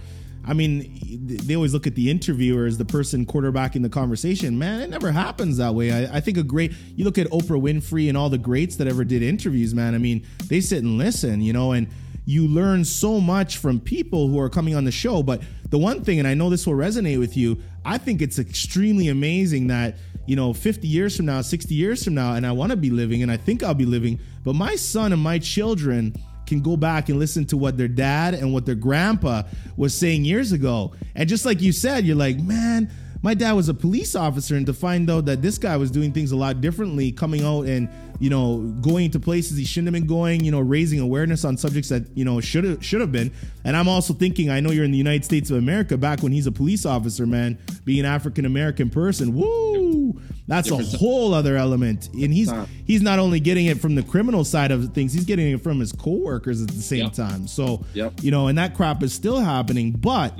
I 0.47 0.53
mean, 0.53 0.97
they 1.27 1.55
always 1.55 1.73
look 1.73 1.87
at 1.87 1.95
the 1.95 2.09
interviewer 2.09 2.65
as 2.65 2.77
the 2.77 2.85
person 2.85 3.25
quarterbacking 3.25 3.83
the 3.83 3.89
conversation. 3.89 4.57
Man, 4.57 4.81
it 4.81 4.89
never 4.89 5.11
happens 5.11 5.57
that 5.57 5.75
way. 5.75 5.91
I, 5.91 6.17
I 6.17 6.19
think 6.21 6.37
a 6.37 6.43
great 6.43 6.73
you 6.95 7.03
look 7.03 7.17
at 7.17 7.27
Oprah 7.27 7.61
Winfrey 7.61 8.07
and 8.07 8.17
all 8.17 8.29
the 8.29 8.37
greats 8.37 8.77
that 8.77 8.87
ever 8.87 9.03
did 9.03 9.21
interviews. 9.21 9.73
Man, 9.73 9.93
I 9.93 9.97
mean, 9.97 10.25
they 10.45 10.61
sit 10.61 10.83
and 10.83 10.97
listen, 10.97 11.41
you 11.41 11.51
know, 11.51 11.73
and 11.73 11.87
you 12.25 12.47
learn 12.47 12.83
so 12.83 13.21
much 13.21 13.57
from 13.57 13.79
people 13.79 14.27
who 14.27 14.39
are 14.39 14.49
coming 14.49 14.75
on 14.75 14.83
the 14.83 14.91
show. 14.91 15.23
But 15.23 15.41
the 15.69 15.77
one 15.77 16.03
thing, 16.03 16.19
and 16.19 16.27
I 16.27 16.33
know 16.33 16.49
this 16.49 16.67
will 16.67 16.73
resonate 16.73 17.19
with 17.19 17.37
you, 17.37 17.61
I 17.85 17.97
think 17.97 18.21
it's 18.21 18.37
extremely 18.37 19.07
amazing 19.07 19.67
that, 19.67 19.95
you 20.25 20.35
know, 20.35 20.53
50 20.53 20.87
years 20.87 21.15
from 21.15 21.25
now, 21.25 21.41
60 21.41 21.73
years 21.73 22.03
from 22.03 22.15
now, 22.15 22.33
and 22.35 22.45
I 22.45 22.51
want 22.51 22.71
to 22.71 22.77
be 22.77 22.89
living, 22.89 23.23
and 23.23 23.31
I 23.31 23.37
think 23.37 23.63
I'll 23.63 23.73
be 23.73 23.85
living, 23.85 24.19
but 24.43 24.55
my 24.55 24.75
son 24.75 25.13
and 25.13 25.21
my 25.21 25.39
children 25.39 26.15
can 26.47 26.61
go 26.61 26.75
back 26.75 27.09
and 27.09 27.19
listen 27.19 27.45
to 27.45 27.57
what 27.57 27.77
their 27.77 27.87
dad 27.87 28.33
and 28.33 28.53
what 28.53 28.65
their 28.65 28.75
grandpa 28.75 29.43
was 29.75 29.93
saying 29.93 30.25
years 30.25 30.51
ago. 30.51 30.93
And 31.13 31.29
just 31.29 31.45
like 31.45 31.61
you 31.61 31.71
said, 31.71 32.05
you're 32.05 32.15
like, 32.15 32.39
man, 32.39 32.89
my 33.21 33.33
dad 33.33 33.53
was 33.53 33.67
a 33.67 33.73
police 33.73 34.15
officer, 34.15 34.55
and 34.55 34.65
to 34.67 34.73
find 34.73 35.09
out 35.09 35.25
that 35.25 35.41
this 35.41 35.57
guy 35.57 35.75
was 35.75 35.91
doing 35.91 36.13
things 36.13 36.31
a 36.31 36.35
lot 36.37 36.61
differently, 36.61 37.11
coming 37.11 37.43
out 37.43 37.65
and 37.65 37.89
you 38.19 38.29
know 38.29 38.57
going 38.81 39.11
to 39.11 39.19
places 39.19 39.57
he 39.57 39.65
shouldn't 39.65 39.87
have 39.87 39.93
been 39.93 40.07
going, 40.07 40.43
you 40.43 40.51
know, 40.51 40.59
raising 40.59 40.99
awareness 40.99 41.45
on 41.45 41.57
subjects 41.57 41.89
that 41.89 42.03
you 42.17 42.25
know 42.25 42.39
should 42.41 42.63
have 42.63 42.83
should 42.85 43.01
have 43.01 43.11
been. 43.11 43.31
And 43.63 43.75
I'm 43.75 43.87
also 43.87 44.13
thinking, 44.13 44.49
I 44.49 44.59
know 44.59 44.71
you're 44.71 44.85
in 44.85 44.91
the 44.91 44.97
United 44.97 45.25
States 45.25 45.49
of 45.51 45.57
America, 45.57 45.97
back 45.97 46.21
when 46.23 46.31
he's 46.31 46.47
a 46.47 46.51
police 46.51 46.85
officer, 46.85 47.25
man, 47.25 47.57
being 47.85 47.99
an 48.01 48.05
African 48.05 48.45
American 48.45 48.89
person, 48.89 49.33
woo, 49.33 50.19
that's 50.47 50.71
a 50.71 50.77
whole 50.97 51.33
other 51.33 51.57
element. 51.57 52.09
And 52.13 52.33
he's 52.33 52.51
he's 52.85 53.01
not 53.01 53.19
only 53.19 53.39
getting 53.39 53.65
it 53.67 53.79
from 53.79 53.95
the 53.95 54.03
criminal 54.03 54.43
side 54.43 54.71
of 54.71 54.93
things, 54.93 55.13
he's 55.13 55.25
getting 55.25 55.51
it 55.53 55.61
from 55.61 55.79
his 55.79 55.91
coworkers 55.91 56.61
at 56.61 56.69
the 56.69 56.81
same 56.81 57.05
Yep. 57.05 57.13
time. 57.13 57.47
So 57.47 57.85
Yep. 57.93 58.23
you 58.23 58.31
know, 58.31 58.47
and 58.47 58.57
that 58.57 58.73
crap 58.75 59.03
is 59.03 59.13
still 59.13 59.39
happening, 59.39 59.91
but 59.91 60.37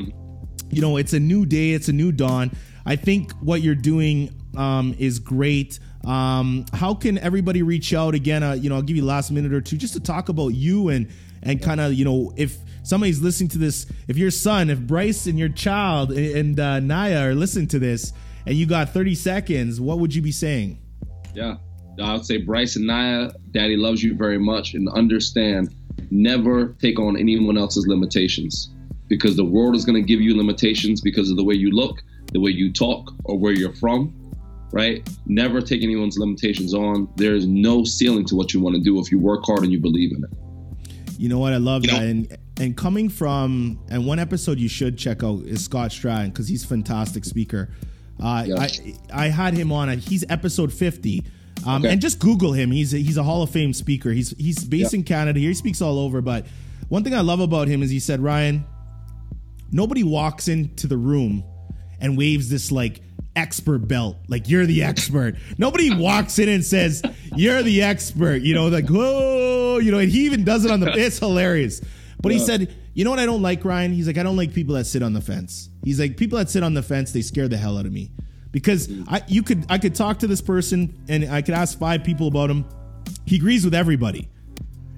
you 0.69 0.81
know 0.81 0.97
it's 0.97 1.13
a 1.13 1.19
new 1.19 1.45
day 1.45 1.71
it's 1.71 1.87
a 1.87 1.93
new 1.93 2.11
dawn 2.11 2.51
i 2.85 2.93
think 2.93 3.31
what 3.39 3.61
you're 3.61 3.73
doing 3.73 4.29
um, 4.57 4.93
is 4.99 5.17
great 5.17 5.79
um, 6.07 6.65
how 6.73 6.93
can 6.93 7.17
everybody 7.17 7.61
reach 7.63 7.93
out? 7.93 8.15
Again 8.15 8.43
uh, 8.43 8.53
you 8.53 8.69
know 8.69 8.75
i'll 8.75 8.81
give 8.81 8.95
you 8.95 9.05
last 9.05 9.31
minute 9.31 9.53
or 9.53 9.61
two 9.61 9.77
just 9.77 9.93
to 9.93 9.99
talk 9.99 10.29
about 10.29 10.49
you 10.49 10.89
and 10.89 11.09
and 11.43 11.61
kind 11.61 11.79
of 11.79 11.93
you 11.93 12.05
know 12.05 12.33
if 12.35 12.57
somebody's 12.83 13.21
listening 13.21 13.49
to 13.49 13.57
this 13.57 13.85
if 14.07 14.17
your 14.17 14.31
son 14.31 14.69
if 14.69 14.79
bryce 14.79 15.27
and 15.27 15.37
your 15.37 15.49
child 15.49 16.11
and 16.11 16.59
uh, 16.59 16.79
naya 16.79 17.27
are 17.27 17.35
listening 17.35 17.67
to 17.67 17.79
this 17.79 18.13
and 18.45 18.55
you 18.55 18.65
got 18.65 18.89
30 18.89 19.15
seconds 19.15 19.81
what 19.81 19.99
would 19.99 20.15
you 20.15 20.21
be 20.21 20.31
saying? 20.31 20.79
Yeah. 21.33 21.57
I 22.01 22.13
would 22.13 22.25
say 22.25 22.37
Bryce 22.37 22.75
and 22.75 22.85
Naya, 22.85 23.31
Daddy 23.51 23.75
loves 23.75 24.03
you 24.03 24.15
very 24.15 24.37
much 24.37 24.75
and 24.75 24.87
understand 24.89 25.73
never 26.11 26.75
take 26.79 26.99
on 26.99 27.17
anyone 27.17 27.57
else's 27.57 27.87
limitations 27.87 28.69
because 29.07 29.35
the 29.35 29.45
world 29.45 29.75
is 29.75 29.83
going 29.83 29.95
to 29.95 30.07
give 30.07 30.21
you 30.21 30.37
limitations 30.37 31.01
because 31.01 31.31
of 31.31 31.37
the 31.37 31.43
way 31.43 31.55
you 31.55 31.71
look, 31.71 32.03
the 32.33 32.39
way 32.39 32.51
you 32.51 32.71
talk, 32.71 33.11
or 33.23 33.37
where 33.37 33.53
you're 33.53 33.73
from, 33.73 34.13
right? 34.71 35.07
Never 35.25 35.61
take 35.61 35.81
anyone's 35.83 36.17
limitations 36.17 36.73
on. 36.73 37.07
There 37.15 37.35
is 37.35 37.45
no 37.47 37.83
ceiling 37.83 38.25
to 38.25 38.35
what 38.35 38.53
you 38.53 38.59
want 38.59 38.75
to 38.75 38.81
do 38.81 38.99
if 38.99 39.11
you 39.11 39.19
work 39.19 39.45
hard 39.45 39.63
and 39.63 39.71
you 39.71 39.79
believe 39.79 40.11
in 40.15 40.23
it. 40.23 40.29
You 41.17 41.29
know 41.29 41.39
what? 41.39 41.53
I 41.53 41.57
love 41.57 41.83
You 41.85 41.91
that. 41.91 41.99
know- 42.01 42.05
And 42.07 42.37
and 42.59 42.75
coming 42.75 43.07
from 43.09 43.79
and 43.89 44.05
one 44.07 44.17
episode 44.19 44.59
you 44.59 44.67
should 44.67 44.97
check 44.97 45.23
out 45.23 45.43
is 45.43 45.63
Scott 45.63 45.91
Stratten 45.91 46.27
because 46.27 46.47
he's 46.47 46.63
a 46.63 46.67
fantastic 46.67 47.23
speaker. 47.25 47.69
Uh, 48.19 48.45
Yeah. 48.47 48.55
I 49.13 49.25
I 49.25 49.27
had 49.29 49.53
him 49.53 49.71
on. 49.71 49.95
He's 49.99 50.23
episode 50.29 50.73
fifty. 50.73 51.23
Um, 51.65 51.83
Okay. 51.83 51.91
And 51.93 52.01
just 52.01 52.19
Google 52.19 52.53
him. 52.53 52.71
He's 52.71 52.93
a, 52.93 52.97
he's 52.97 53.17
a 53.17 53.23
Hall 53.23 53.41
of 53.43 53.49
Fame 53.49 53.73
speaker. 53.73 54.11
He's 54.11 54.31
he's 54.37 54.63
based 54.63 54.93
Yeah. 54.93 54.99
in 54.99 55.03
Canada. 55.05 55.39
Here 55.39 55.49
he 55.49 55.53
speaks 55.55 55.81
all 55.81 55.97
over. 55.99 56.21
But 56.21 56.45
one 56.89 57.03
thing 57.03 57.13
I 57.15 57.21
love 57.21 57.39
about 57.39 57.67
him 57.67 57.81
is 57.83 57.89
he 57.89 57.99
said, 57.99 58.21
Ryan, 58.21 58.63
nobody 59.71 60.03
walks 60.03 60.47
into 60.47 60.87
the 60.87 60.97
room 60.97 61.43
and 61.99 62.17
waves 62.17 62.49
this 62.49 62.71
like 62.71 63.01
expert 63.37 63.87
belt. 63.87 64.17
Like 64.27 64.49
you're 64.49 64.65
the 64.65 64.83
expert. 64.83 65.35
Nobody 65.57 65.93
walks 65.95 66.39
in 66.39 66.49
and 66.49 66.65
says 66.65 67.03
you're 67.35 67.63
the 67.63 67.83
expert 67.83 68.41
you 68.41 68.53
know 68.55 68.67
like 68.67 68.89
whoa 68.89 69.77
you 69.77 69.91
know 69.91 69.99
and 69.99 70.09
he 70.09 70.25
even 70.25 70.43
does 70.43 70.65
it 70.65 70.71
on 70.71 70.79
the 70.79 70.91
it's 70.91 71.19
hilarious. 71.19 71.81
But 72.21 72.31
he 72.31 72.39
said 72.39 72.75
you 72.93 73.03
know 73.03 73.11
what 73.11 73.19
i 73.19 73.25
don't 73.25 73.43
like 73.43 73.63
ryan? 73.63 73.93
He's 73.93 74.07
like 74.07 74.17
i 74.17 74.23
don't 74.23 74.37
like 74.37 74.53
people 74.53 74.75
that 74.75 74.85
sit 74.85 75.03
on 75.03 75.13
the 75.13 75.21
fence. 75.21 75.69
He's 75.83 75.99
like 75.99 76.17
people 76.17 76.39
that 76.39 76.49
sit 76.49 76.63
on 76.63 76.73
the 76.73 76.83
fence 76.83 77.11
they 77.11 77.21
scare 77.21 77.47
the 77.47 77.57
hell 77.57 77.77
out 77.77 77.85
of 77.85 77.93
me. 77.93 78.11
Because 78.51 78.89
i 79.07 79.21
you 79.27 79.43
could 79.43 79.65
i 79.69 79.77
could 79.77 79.95
talk 79.95 80.19
to 80.19 80.27
this 80.27 80.41
person 80.41 81.05
and 81.07 81.25
i 81.31 81.41
could 81.41 81.53
ask 81.53 81.77
five 81.77 82.03
people 82.03 82.27
about 82.27 82.49
him. 82.49 82.65
He 83.25 83.35
agrees 83.35 83.63
with 83.63 83.75
everybody. 83.75 84.29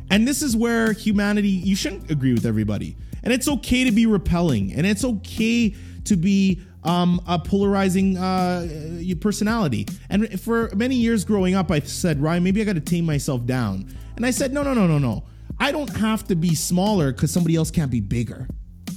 And 0.09 0.27
this 0.27 0.41
is 0.41 0.55
where 0.57 0.91
humanity, 0.93 1.49
you 1.49 1.75
shouldn't 1.75 2.09
agree 2.09 2.33
with 2.33 2.45
everybody. 2.45 2.97
And 3.21 3.31
it's 3.31 3.47
okay 3.47 3.83
to 3.83 3.91
be 3.91 4.05
repelling. 4.05 4.73
And 4.73 4.87
it's 4.87 5.03
okay 5.03 5.75
to 6.05 6.15
be 6.15 6.61
um, 6.83 7.21
a 7.27 7.37
polarizing 7.39 8.17
uh, 8.17 9.01
personality. 9.19 9.87
And 10.09 10.39
for 10.39 10.69
many 10.75 10.95
years 10.95 11.25
growing 11.25 11.55
up, 11.55 11.71
I 11.71 11.79
said, 11.79 12.21
Ryan, 12.21 12.43
maybe 12.43 12.61
I 12.61 12.63
got 12.63 12.75
to 12.75 12.81
tame 12.81 13.05
myself 13.05 13.45
down. 13.45 13.93
And 14.15 14.25
I 14.25 14.31
said, 14.31 14.53
no, 14.53 14.63
no, 14.63 14.73
no, 14.73 14.87
no, 14.87 14.97
no. 14.97 15.23
I 15.59 15.71
don't 15.71 15.93
have 15.97 16.25
to 16.27 16.35
be 16.35 16.55
smaller 16.55 17.11
because 17.11 17.31
somebody 17.31 17.55
else 17.55 17.71
can't 17.71 17.91
be 17.91 18.01
bigger. 18.01 18.47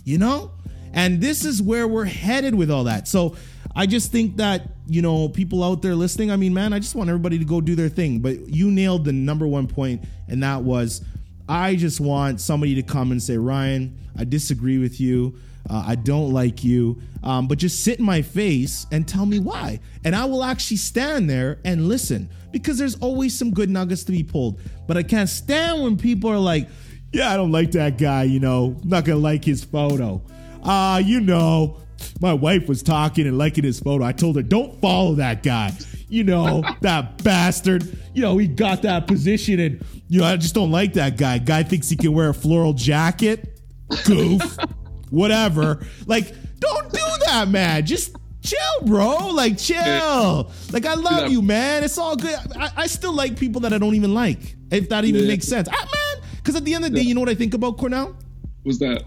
You 0.05 0.19
know? 0.19 0.53
And 0.93 1.21
this 1.21 1.45
is 1.45 1.61
where 1.63 1.89
we're 1.89 2.05
headed 2.05 2.55
with 2.55 2.71
all 2.71 2.85
that. 2.85 3.09
So 3.09 3.37
I 3.75 3.87
just 3.87 4.13
think 4.13 4.37
that, 4.37 4.69
you 4.87 5.01
know, 5.01 5.29
people 5.29 5.65
out 5.65 5.83
there 5.83 5.95
listening, 5.95 6.31
I 6.31 6.37
mean, 6.37 6.53
man, 6.53 6.73
I 6.73 6.79
just 6.79 6.95
want 6.95 7.09
everybody 7.09 7.39
to 7.39 7.45
go 7.45 7.61
do 7.61 7.75
their 7.75 7.89
thing. 7.89 8.21
But 8.21 8.49
you 8.49 8.71
nailed 8.71 9.05
the 9.05 9.13
number 9.13 9.47
one 9.47 9.67
point, 9.67 10.05
and 10.29 10.43
that 10.43 10.63
was 10.63 11.03
I 11.49 11.77
just 11.77 12.01
want 12.01 12.41
somebody 12.41 12.75
to 12.77 12.83
come 12.83 13.11
and 13.11 13.23
say, 13.23 13.37
Ryan, 13.37 13.99
I 14.17 14.25
disagree 14.25 14.79
with 14.79 15.01
you. 15.01 15.39
Uh, 15.69 15.85
I 15.87 15.95
don't 15.95 16.33
like 16.33 16.65
you. 16.65 17.01
Um, 17.23 17.47
but 17.47 17.59
just 17.59 17.85
sit 17.85 17.99
in 17.99 18.05
my 18.05 18.23
face 18.23 18.87
and 18.91 19.07
tell 19.07 19.27
me 19.27 19.39
why. 19.39 19.81
And 20.05 20.15
I 20.15 20.25
will 20.25 20.43
actually 20.43 20.79
stand 20.79 21.31
there 21.31 21.61
and 21.65 21.89
listen 21.89 22.31
because 22.51 22.79
there's 22.79 22.97
always 22.97 23.37
some 23.37 23.53
good 23.53 23.71
nuggets 23.71 24.05
to 24.05 24.13
be 24.13 24.25
pulled. 24.25 24.61
But 24.87 24.97
I 24.97 25.03
can't 25.03 25.29
stand 25.29 25.83
when 25.83 25.97
people 25.97 26.31
are 26.31 26.39
like, 26.39 26.69
yeah, 27.13 27.33
I 27.33 27.37
don't 27.37 27.53
like 27.53 27.73
that 27.73 27.99
guy, 27.99 28.25
you 28.25 28.41
know, 28.41 28.77
I'm 28.83 28.89
not 28.89 29.05
gonna 29.05 29.19
like 29.19 29.45
his 29.45 29.63
photo. 29.63 30.23
Uh, 30.63 31.03
you 31.05 31.21
know, 31.21 31.79
my 32.21 32.33
wife 32.33 32.69
was 32.69 32.83
talking 32.83 33.27
and 33.27 33.37
liking 33.37 33.65
his 33.65 33.81
photo. 33.81 34.05
I 34.05 34.13
told 34.13 34.37
her, 34.37 34.43
don't 34.43 34.81
follow 34.81 35.15
that 35.17 35.43
guy. 35.43 35.73
You 36.09 36.25
know, 36.25 36.63
that 36.81 37.23
bastard. 37.23 37.99
You 38.15 38.23
know, 38.23 38.39
he 38.39 38.47
got 38.47 38.83
that 38.83 39.07
position 39.07 39.61
and, 39.61 39.85
you 40.09 40.21
know, 40.21 40.27
I 40.27 40.37
just 40.37 40.55
don't 40.55 40.71
like 40.71 40.95
that 40.95 41.17
guy. 41.17 41.39
Guy 41.39 41.63
thinks 41.63 41.89
he 41.89 41.97
can 41.97 42.13
wear 42.13 42.31
a 42.31 42.35
floral 42.35 42.73
jacket. 42.73 43.61
Goof. 44.05 44.59
Whatever. 45.13 45.85
Like, 46.07 46.35
don't 46.59 46.91
do 46.91 46.99
that, 47.27 47.49
man. 47.49 47.85
Just 47.85 48.17
chill, 48.43 48.59
bro. 48.87 49.29
Like, 49.29 49.59
chill. 49.59 50.51
Like, 50.73 50.87
I 50.87 50.95
love 50.95 51.25
Yeah. 51.25 51.27
you, 51.29 51.43
man. 51.43 51.85
It's 51.85 51.99
all 51.99 52.17
good. 52.17 52.35
I, 52.59 52.71
I 52.77 52.87
still 52.87 53.13
like 53.13 53.39
people 53.39 53.61
that 53.61 53.75
I 53.75 53.79
don't 53.79 53.95
even 53.95 54.15
like, 54.15 54.57
if 54.71 54.89
that 54.89 55.05
even 55.05 55.21
Yeah. 55.23 55.27
makes 55.29 55.47
sense. 55.47 55.69
Ah, 55.71 55.77
man. 55.79 56.25
Because 56.37 56.57
at 56.57 56.65
the 56.65 56.75
end 56.75 56.87
of 56.87 56.93
the 56.93 56.97
day, 56.97 57.03
you 57.05 57.15
know 57.15 57.21
what 57.21 57.29
I 57.29 57.35
think 57.35 57.53
about 57.53 57.77
Cornell? 57.77 58.17
What's 58.63 58.79
that? 58.79 59.05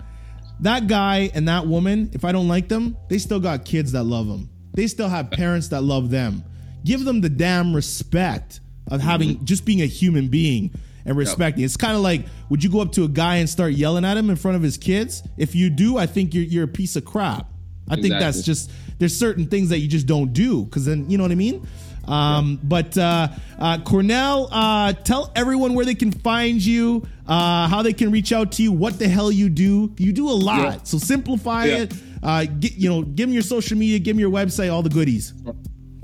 that 0.61 0.87
guy 0.87 1.29
and 1.33 1.47
that 1.49 1.67
woman, 1.67 2.09
if 2.13 2.23
I 2.23 2.31
don't 2.31 2.47
like 2.47 2.69
them, 2.69 2.95
they 3.09 3.17
still 3.17 3.39
got 3.41 3.65
kids 3.65 3.91
that 3.91 4.03
love 4.03 4.27
them. 4.27 4.47
They 4.73 4.87
still 4.87 5.09
have 5.09 5.29
parents 5.31 5.67
that 5.69 5.81
love 5.81 6.09
them. 6.11 6.43
Give 6.85 7.03
them 7.03 7.19
the 7.19 7.27
damn 7.29 7.75
respect 7.75 8.61
of 8.89 9.01
having 9.01 9.43
just 9.43 9.65
being 9.65 9.81
a 9.81 9.85
human 9.85 10.27
being 10.29 10.71
and 11.05 11.15
respecting. 11.17 11.63
It's 11.63 11.77
kind 11.77 11.95
of 11.95 12.01
like, 12.01 12.25
would 12.49 12.63
you 12.63 12.69
go 12.69 12.81
up 12.81 12.91
to 12.93 13.03
a 13.03 13.07
guy 13.07 13.35
and 13.37 13.49
start 13.49 13.73
yelling 13.73 14.03
at 14.05 14.17
him 14.17 14.29
in 14.29 14.35
front 14.35 14.57
of 14.57 14.63
his 14.63 14.77
kids? 14.77 15.21
If 15.37 15.55
you 15.55 15.69
do, 15.69 15.97
I 15.97 16.05
think 16.07 16.33
you're 16.33 16.43
you're 16.43 16.63
a 16.65 16.67
piece 16.67 16.95
of 16.95 17.05
crap. 17.05 17.47
I 17.87 17.95
think 17.95 18.09
that's 18.09 18.41
just 18.41 18.71
there's 18.97 19.15
certain 19.15 19.45
things 19.47 19.69
that 19.69 19.79
you 19.79 19.87
just 19.87 20.07
don't 20.07 20.33
do 20.33 20.63
because 20.63 20.85
then 20.85 21.09
you 21.09 21.17
know 21.17 21.23
what 21.23 21.31
I 21.31 21.35
mean. 21.35 21.67
Um, 22.07 22.59
But 22.63 22.97
uh, 22.97 23.29
uh, 23.59 23.79
Cornell, 23.79 24.47
uh, 24.51 24.93
tell 24.93 25.31
everyone 25.35 25.73
where 25.73 25.85
they 25.85 25.95
can 25.95 26.11
find 26.11 26.63
you, 26.63 27.05
uh, 27.27 27.67
how 27.67 27.81
they 27.81 27.93
can 27.93 28.11
reach 28.11 28.31
out 28.31 28.51
to 28.53 28.63
you, 28.63 28.71
what 28.71 28.99
the 28.99 29.07
hell 29.07 29.31
you 29.31 29.49
do. 29.49 29.91
You 29.97 30.13
do 30.13 30.29
a 30.29 30.33
lot, 30.33 30.61
Yeah. 30.61 30.77
so 30.83 30.97
simplify 30.99 31.65
Yeah. 31.65 31.77
it. 31.77 31.93
Uh, 32.23 32.45
get, 32.45 32.75
you 32.75 32.89
know, 32.89 33.01
give 33.03 33.27
them 33.27 33.33
your 33.33 33.43
social 33.43 33.77
media, 33.77 33.97
give 33.99 34.15
them 34.15 34.19
your 34.19 34.31
website, 34.31 34.71
all 34.71 34.81
the 34.83 34.89
goodies. 34.89 35.33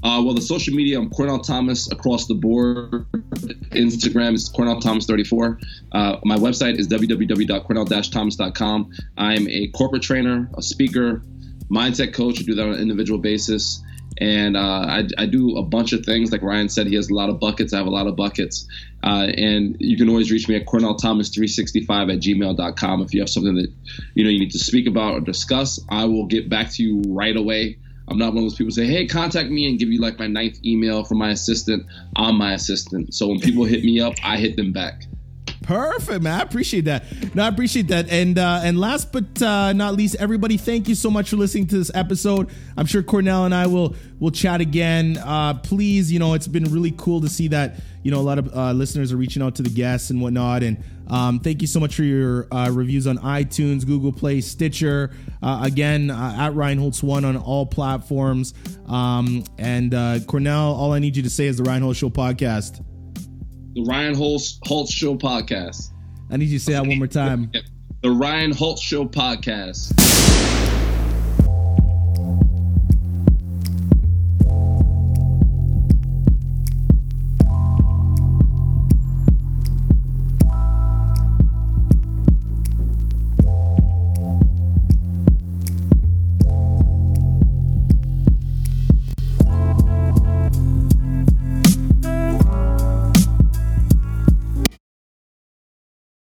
Uh, 0.04 0.20
well, 0.24 0.34
the 0.34 0.42
social 0.42 0.74
media, 0.74 1.00
I'm 1.00 1.12
Cornell 1.12 1.40
Thomas 1.40 1.92
across 1.92 2.26
the 2.26 2.34
board. 2.34 3.06
Instagram 3.72 4.34
is 4.34 4.50
Cornell 4.50 4.80
Thomas 4.80 5.06
34. 5.06 5.60
Uh, 5.92 6.18
my 6.24 6.38
website 6.38 6.80
is 6.80 6.88
www.cornell-thomas.com. 6.88 8.92
I'm 9.18 9.48
a 9.48 9.68
corporate 9.68 10.02
trainer, 10.02 10.50
a 10.58 10.64
speaker, 10.64 11.22
mindset 11.70 12.14
coach. 12.14 12.40
I 12.40 12.44
do 12.44 12.56
that 12.56 12.64
on 12.64 12.74
an 12.74 12.80
individual 12.80 13.20
basis. 13.20 13.84
And 14.18 14.58
uh, 14.58 14.60
I, 14.60 15.08
I 15.18 15.26
do 15.26 15.58
a 15.58 15.64
bunch 15.64 15.94
of 15.94 16.06
things. 16.06 16.32
Like 16.32 16.42
Ryan 16.42 16.68
said, 16.68 16.88
he 16.88 16.96
has 16.96 17.10
a 17.10 17.14
lot 17.14 17.30
of 17.30 17.40
buckets. 17.40 17.74
I 17.74 17.78
have 17.78 17.88
a 17.88 17.92
lot 17.92 18.08
of 18.08 18.16
buckets. 18.16 18.68
Uh, 19.04 19.28
and 19.38 19.78
you 19.80 19.98
can 19.98 20.10
always 20.10 20.32
reach 20.32 20.50
me 20.50 20.56
at 20.56 20.66
cornellthomas365 20.66 22.14
at 22.14 22.20
gmail.com 22.20 23.02
if 23.04 23.14
you 23.14 23.22
have 23.22 23.30
something 23.30 23.56
that 23.56 23.72
you 24.14 24.24
know 24.24 24.30
you 24.30 24.40
need 24.40 24.52
to 24.52 24.60
speak 24.60 24.88
about 24.88 25.14
or 25.14 25.22
discuss. 25.22 25.80
I 25.90 26.06
will 26.06 26.26
get 26.26 26.50
back 26.50 26.72
to 26.74 26.84
you 26.84 27.02
right 27.08 27.36
away. 27.36 27.78
I'm 28.08 28.18
not 28.18 28.34
one 28.34 28.40
of 28.40 28.44
those 28.44 28.56
people 28.56 28.72
say, 28.72 28.86
"Hey, 28.86 29.06
contact 29.06 29.50
me," 29.50 29.70
and 29.70 29.80
give 29.80 29.90
you 29.90 30.02
like 30.02 30.20
my 30.20 30.28
ninth 30.28 30.58
email 30.66 31.04
from 31.04 31.20
my 31.20 31.32
assistant. 31.32 31.86
I'm 32.16 32.38
my 32.38 32.54
assistant, 32.54 33.14
so 33.14 33.28
when 33.28 33.40
people 33.40 33.64
hit 33.64 33.84
me 33.84 34.00
up, 34.00 34.16
I 34.24 34.38
hit 34.38 34.58
them 34.58 34.74
back. 34.74 35.08
Perfect, 35.64 36.24
man. 36.24 36.40
I 36.40 36.44
appreciate 36.44 36.86
that. 36.86 37.36
No, 37.36 37.44
I 37.44 37.48
appreciate 37.48 37.90
that. 37.90 38.10
And 38.10 38.40
uh, 38.40 38.62
and 38.64 38.80
last 38.80 39.12
but 39.12 39.42
uh, 39.42 39.74
not 39.74 39.96
least, 39.96 40.16
everybody, 40.16 40.58
thank 40.58 40.90
you 40.90 40.96
so 40.96 41.12
much 41.12 41.30
for 41.30 41.36
listening 41.36 41.68
to 41.68 41.78
this 41.78 41.92
episode. 41.94 42.50
I'm 42.76 42.88
sure 42.88 43.04
Cornell 43.04 43.46
and 43.46 43.54
I 43.54 43.68
will 43.68 43.96
will 44.20 44.32
chat 44.32 44.60
again. 44.60 45.18
Uh, 45.18 45.54
please, 45.56 46.12
you 46.12 46.18
know, 46.18 46.34
it's 46.34 46.48
been 46.48 46.64
really 46.66 46.92
cool 46.98 47.22
to 47.22 47.30
see 47.30 47.48
that 47.50 47.76
you 48.02 48.10
know 48.10 48.20
a 48.20 48.24
lot 48.24 48.40
of 48.40 48.56
uh, 48.56 48.72
listeners 48.72 49.14
are 49.14 49.18
reaching 49.18 49.44
out 49.44 49.56
to 49.56 49.62
the 49.62 49.70
guests 49.70 50.10
and 50.10 50.20
whatnot. 50.20 50.64
And 50.64 50.84
um, 51.08 51.40
thank 51.40 51.62
you 51.62 51.68
so 51.68 51.80
much 51.80 51.94
for 51.94 52.04
your 52.04 52.48
uh, 52.52 52.72
reviews 52.72 53.06
on 53.06 53.20
iTunes, 53.20 53.86
Google 53.86 54.12
Play, 54.12 54.42
Stitcher. 54.42 55.12
Uh, 55.44 55.62
again, 55.64 56.10
uh, 56.10 56.38
at 56.40 56.56
Ryan 56.56 56.80
Holtz 56.80 57.04
One 57.04 57.24
on 57.24 57.38
all 57.38 57.68
platforms. 57.68 58.56
Um, 58.88 59.44
and 59.60 59.94
uh, 59.94 60.20
Cornell, 60.26 60.74
all 60.74 60.92
I 60.94 60.98
need 61.00 61.16
you 61.16 61.24
to 61.24 61.30
say 61.30 61.46
is 61.46 61.58
the 61.58 61.64
Ryan 61.64 61.84
Holtz 61.84 62.00
Show 62.00 62.10
podcast. 62.10 62.84
The 63.74 63.84
Ryan 63.84 64.16
Holtz, 64.16 64.60
Holtz 64.66 64.92
Show 64.92 65.16
podcast. 65.16 65.92
I 66.30 66.38
need 66.38 66.50
you 66.50 66.60
to 66.60 66.64
say 66.64 66.74
that 66.74 66.86
one 66.86 66.98
more 66.98 67.08
time. 67.08 67.52
The 68.04 68.12
Ryan 68.12 68.52
Holt 68.52 68.80
Show 68.80 69.06
podcast. 69.06 70.31